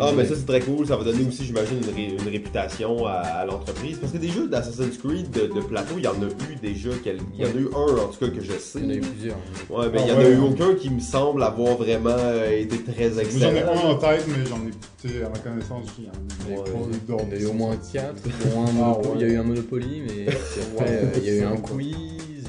Ah, 0.00 0.12
mais 0.16 0.24
ça 0.24 0.34
c'est 0.36 0.46
très 0.46 0.60
cool, 0.60 0.86
ça 0.86 0.96
va 0.96 1.04
donner 1.04 1.24
aussi, 1.26 1.44
j'imagine, 1.44 1.78
une, 1.78 1.94
ré- 1.94 2.16
une 2.22 2.28
réputation 2.28 3.06
à, 3.06 3.12
à 3.12 3.44
l'entreprise. 3.46 3.98
Parce 3.98 4.12
que 4.12 4.18
des 4.18 4.28
jeux 4.28 4.48
d'Assassin's 4.48 4.96
Creed 4.98 5.30
de, 5.30 5.46
de 5.52 5.60
plateau, 5.60 5.94
il 5.98 6.04
y 6.04 6.08
en 6.08 6.12
a 6.14 6.26
eu 6.26 6.56
déjà, 6.62 6.90
il 7.04 7.40
y 7.40 7.44
en 7.44 7.48
a 7.48 7.52
eu 7.60 7.68
un 7.74 7.96
en 8.02 8.08
tout 8.08 8.18
cas 8.24 8.28
que 8.30 8.40
je 8.42 8.52
sais. 8.58 8.78
Il 8.80 8.84
y 8.84 8.86
en 8.86 8.90
a 8.90 8.94
eu 8.94 9.00
plusieurs. 9.00 9.36
Ouais, 9.68 9.86
mais 9.92 9.98
Ah 10.00 10.04
il 10.06 10.08
y 10.08 10.12
en 10.12 10.18
ouais. 10.18 10.24
a 10.26 10.30
eu 10.30 10.38
aucun 10.38 10.74
qui 10.74 10.90
me 10.90 11.00
semble 11.00 11.42
avoir 11.42 11.76
vraiment 11.76 12.10
euh, 12.18 12.50
été 12.58 12.78
très 12.82 13.10
J'en 13.10 13.18
ai 13.18 13.22
excellent. 13.22 13.72
un 13.72 13.88
en 13.90 13.94
tête, 13.96 14.24
mais 14.28 14.46
j'en 14.46 14.56
ai, 14.56 14.70
tu 15.00 15.08
sais, 15.08 15.22
à 15.24 15.28
ma 15.28 15.38
connaissance, 15.38 15.86
il 15.98 16.04
y 16.04 16.08
en 16.08 16.10
a 16.10 16.14
Il 16.48 16.54
y 16.54 16.58
en 16.58 16.62
a 16.64 16.68
eu 16.68 16.72
Ouais. 16.72 16.72
pas- 16.72 16.78
d'autres. 17.06 17.24
il 17.28 17.34
y 17.34 17.36
en 17.36 17.38
a 17.38 17.40
eu 17.42 17.46
au 17.46 17.52
moins 17.54 17.76
4, 17.92 18.14
dont 18.22 18.62
un 18.62 18.66
Ah, 18.66 18.72
Monopoly. 18.72 19.08
ouais. 19.08 19.14
Il 19.16 19.20
y 19.20 19.24
a 19.24 19.28
eu 19.34 19.36
un 19.38 19.42
Monopoly, 19.44 20.02
mais 20.06 20.26
après, 20.28 20.90
euh, 20.90 21.04
il 21.18 21.24
y 21.24 21.30
a 21.30 21.34
eu 21.34 21.42
un 21.44 21.56
quiz, 21.56 21.94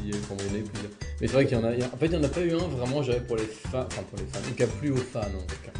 il 0.03 0.09
y 0.09 0.13
a 0.13 0.15
eu, 0.15 0.19
il 0.39 0.45
y 0.47 0.49
en 0.51 0.55
a 0.55 0.57
eu 0.57 0.63
plusieurs. 0.63 0.91
Mais 1.19 1.27
c'est 1.27 1.33
vrai 1.33 1.45
qu'il 1.45 1.57
y 1.57 1.59
en 1.61 1.63
a- 1.63 1.69
en 1.71 1.97
fait, 1.99 2.05
il 2.07 2.09
n'y 2.11 2.17
en 2.17 2.23
a 2.23 2.27
pas 2.27 2.41
eu 2.41 2.51
un 2.53 2.57
vraiment, 2.77 3.03
j'avais 3.03 3.19
pour 3.19 3.35
les 3.37 3.43
fans, 3.43 3.85
enfin 3.85 4.01
pour 4.09 4.17
les 4.19 4.25
fans, 4.25 4.39
en 4.39 4.49
tout 4.49 4.55
cas 4.55 4.65
plus 4.79 4.91
aux 4.91 4.95
fans 4.97 5.19
en 5.19 5.45
tout 5.47 5.55
cas. 5.63 5.71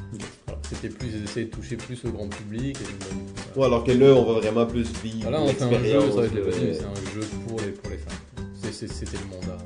C'était 0.72 0.88
plus, 0.88 1.10
ils 1.14 1.24
essayaient 1.26 1.48
de 1.48 1.52
toucher 1.52 1.76
plus 1.76 2.00
au 2.06 2.12
grand 2.12 2.30
public. 2.30 2.78
Et, 2.80 3.04
donc, 3.04 3.58
Ouais, 3.58 3.66
alors 3.66 3.84
que 3.84 3.92
là, 3.92 4.14
on 4.14 4.24
va 4.24 4.40
vraiment 4.40 4.66
plus 4.66 4.88
vivre 5.04 5.24
voilà, 5.24 5.42
on 5.42 5.48
fait 5.48 5.64
un 5.64 5.72
jeu, 5.72 5.78
l'expérience. 5.78 6.14
c'est 6.14 6.86
un 6.86 7.14
jeu 7.14 7.28
pour 7.46 7.60
les, 7.60 7.72
pour 7.72 7.92
les 7.92 7.98
fans. 7.98 8.72
C'était 8.72 9.18
le 9.18 9.36
mandat. 9.36 9.58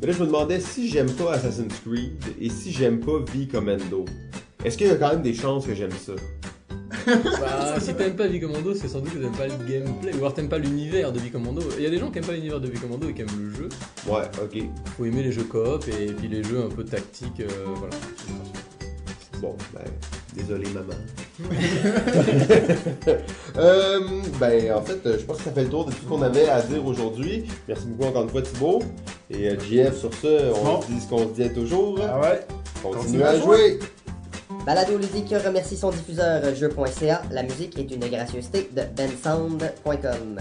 Mais 0.00 0.06
là, 0.06 0.12
je 0.12 0.20
me 0.20 0.26
demandais 0.26 0.60
si 0.60 0.88
j'aime 0.88 1.10
pas 1.10 1.32
Assassin's 1.32 1.74
Creed 1.84 2.22
et 2.40 2.48
si 2.48 2.70
j'aime 2.70 3.00
pas 3.00 3.18
V 3.18 3.48
Commando. 3.50 4.04
Est-ce 4.64 4.78
qu'il 4.78 4.86
y 4.86 4.90
a 4.90 4.94
quand 4.94 5.10
même 5.10 5.22
des 5.22 5.34
chances 5.34 5.66
que 5.66 5.74
j'aime 5.74 5.90
ça? 5.90 6.12
Bah, 7.06 7.80
si 7.80 7.94
t'aimes 7.94 8.14
pas 8.14 8.28
Commando, 8.28 8.74
c'est 8.74 8.86
sans 8.86 9.00
doute 9.00 9.14
que 9.14 9.18
t'aimes 9.18 9.32
pas 9.32 9.48
le 9.48 9.56
gameplay, 9.68 10.12
ou 10.14 10.18
alors 10.18 10.34
t'aimes 10.34 10.48
pas 10.48 10.58
l'univers 10.58 11.12
de 11.12 11.18
Commando. 11.32 11.60
Il 11.76 11.82
y 11.82 11.86
a 11.86 11.90
des 11.90 11.98
gens 11.98 12.10
qui 12.10 12.18
aiment 12.18 12.26
pas 12.26 12.32
l'univers 12.32 12.60
de 12.60 12.68
Commando 12.68 13.08
et 13.08 13.14
qui 13.14 13.22
aiment 13.22 13.28
le 13.38 13.50
jeu. 13.52 13.68
Ouais, 14.06 14.22
ok. 14.40 14.62
Faut 14.96 15.04
aimer 15.04 15.24
les 15.24 15.32
jeux 15.32 15.44
coop 15.44 15.84
et 15.88 16.12
puis 16.12 16.28
les 16.28 16.44
jeux 16.44 16.62
un 16.62 16.68
peu 16.68 16.84
tactiques, 16.84 17.40
euh, 17.40 17.64
voilà. 17.74 17.96
Bon, 19.40 19.56
ben, 19.74 19.82
désolé 20.36 20.66
maman. 20.70 20.94
Euh, 23.58 24.00
ben, 24.40 24.72
en 24.72 24.80
fait, 24.80 25.00
je 25.04 25.24
pense 25.24 25.36
que 25.38 25.42
ça 25.44 25.50
fait 25.52 25.64
le 25.64 25.68
tour 25.68 25.84
de 25.84 25.90
tout 25.90 25.98
ce 26.02 26.08
qu'on 26.08 26.22
avait 26.22 26.48
à 26.48 26.62
dire 26.62 26.84
aujourd'hui. 26.86 27.44
Merci 27.68 27.84
beaucoup 27.86 28.08
encore 28.08 28.22
une 28.22 28.30
fois 28.30 28.40
Thibaut. 28.42 28.82
Et 29.30 29.48
euh, 29.50 29.58
JF, 29.60 29.98
sur 29.98 30.10
ce, 30.14 30.50
on 30.54 30.64
Bon. 30.64 30.80
se 30.82 30.86
dit 30.86 31.00
ce 31.00 31.08
qu'on 31.08 31.18
se 31.34 31.40
dit 31.40 31.50
toujours. 31.52 31.98
Ah 32.02 32.18
ouais. 32.20 32.40
Continue 32.82 33.02
Continue 33.02 33.22
à 33.24 33.28
à 33.30 33.36
jouer. 33.38 33.78
Balado 34.64 34.96
Ludique 34.96 35.34
remercie 35.44 35.76
son 35.76 35.90
diffuseur 35.90 36.54
jeu.ca. 36.54 37.22
La 37.30 37.42
musique 37.42 37.78
est 37.78 37.90
une 37.94 38.06
gracieuseté 38.08 38.70
de 38.74 38.82
bensound.com. 38.96 40.38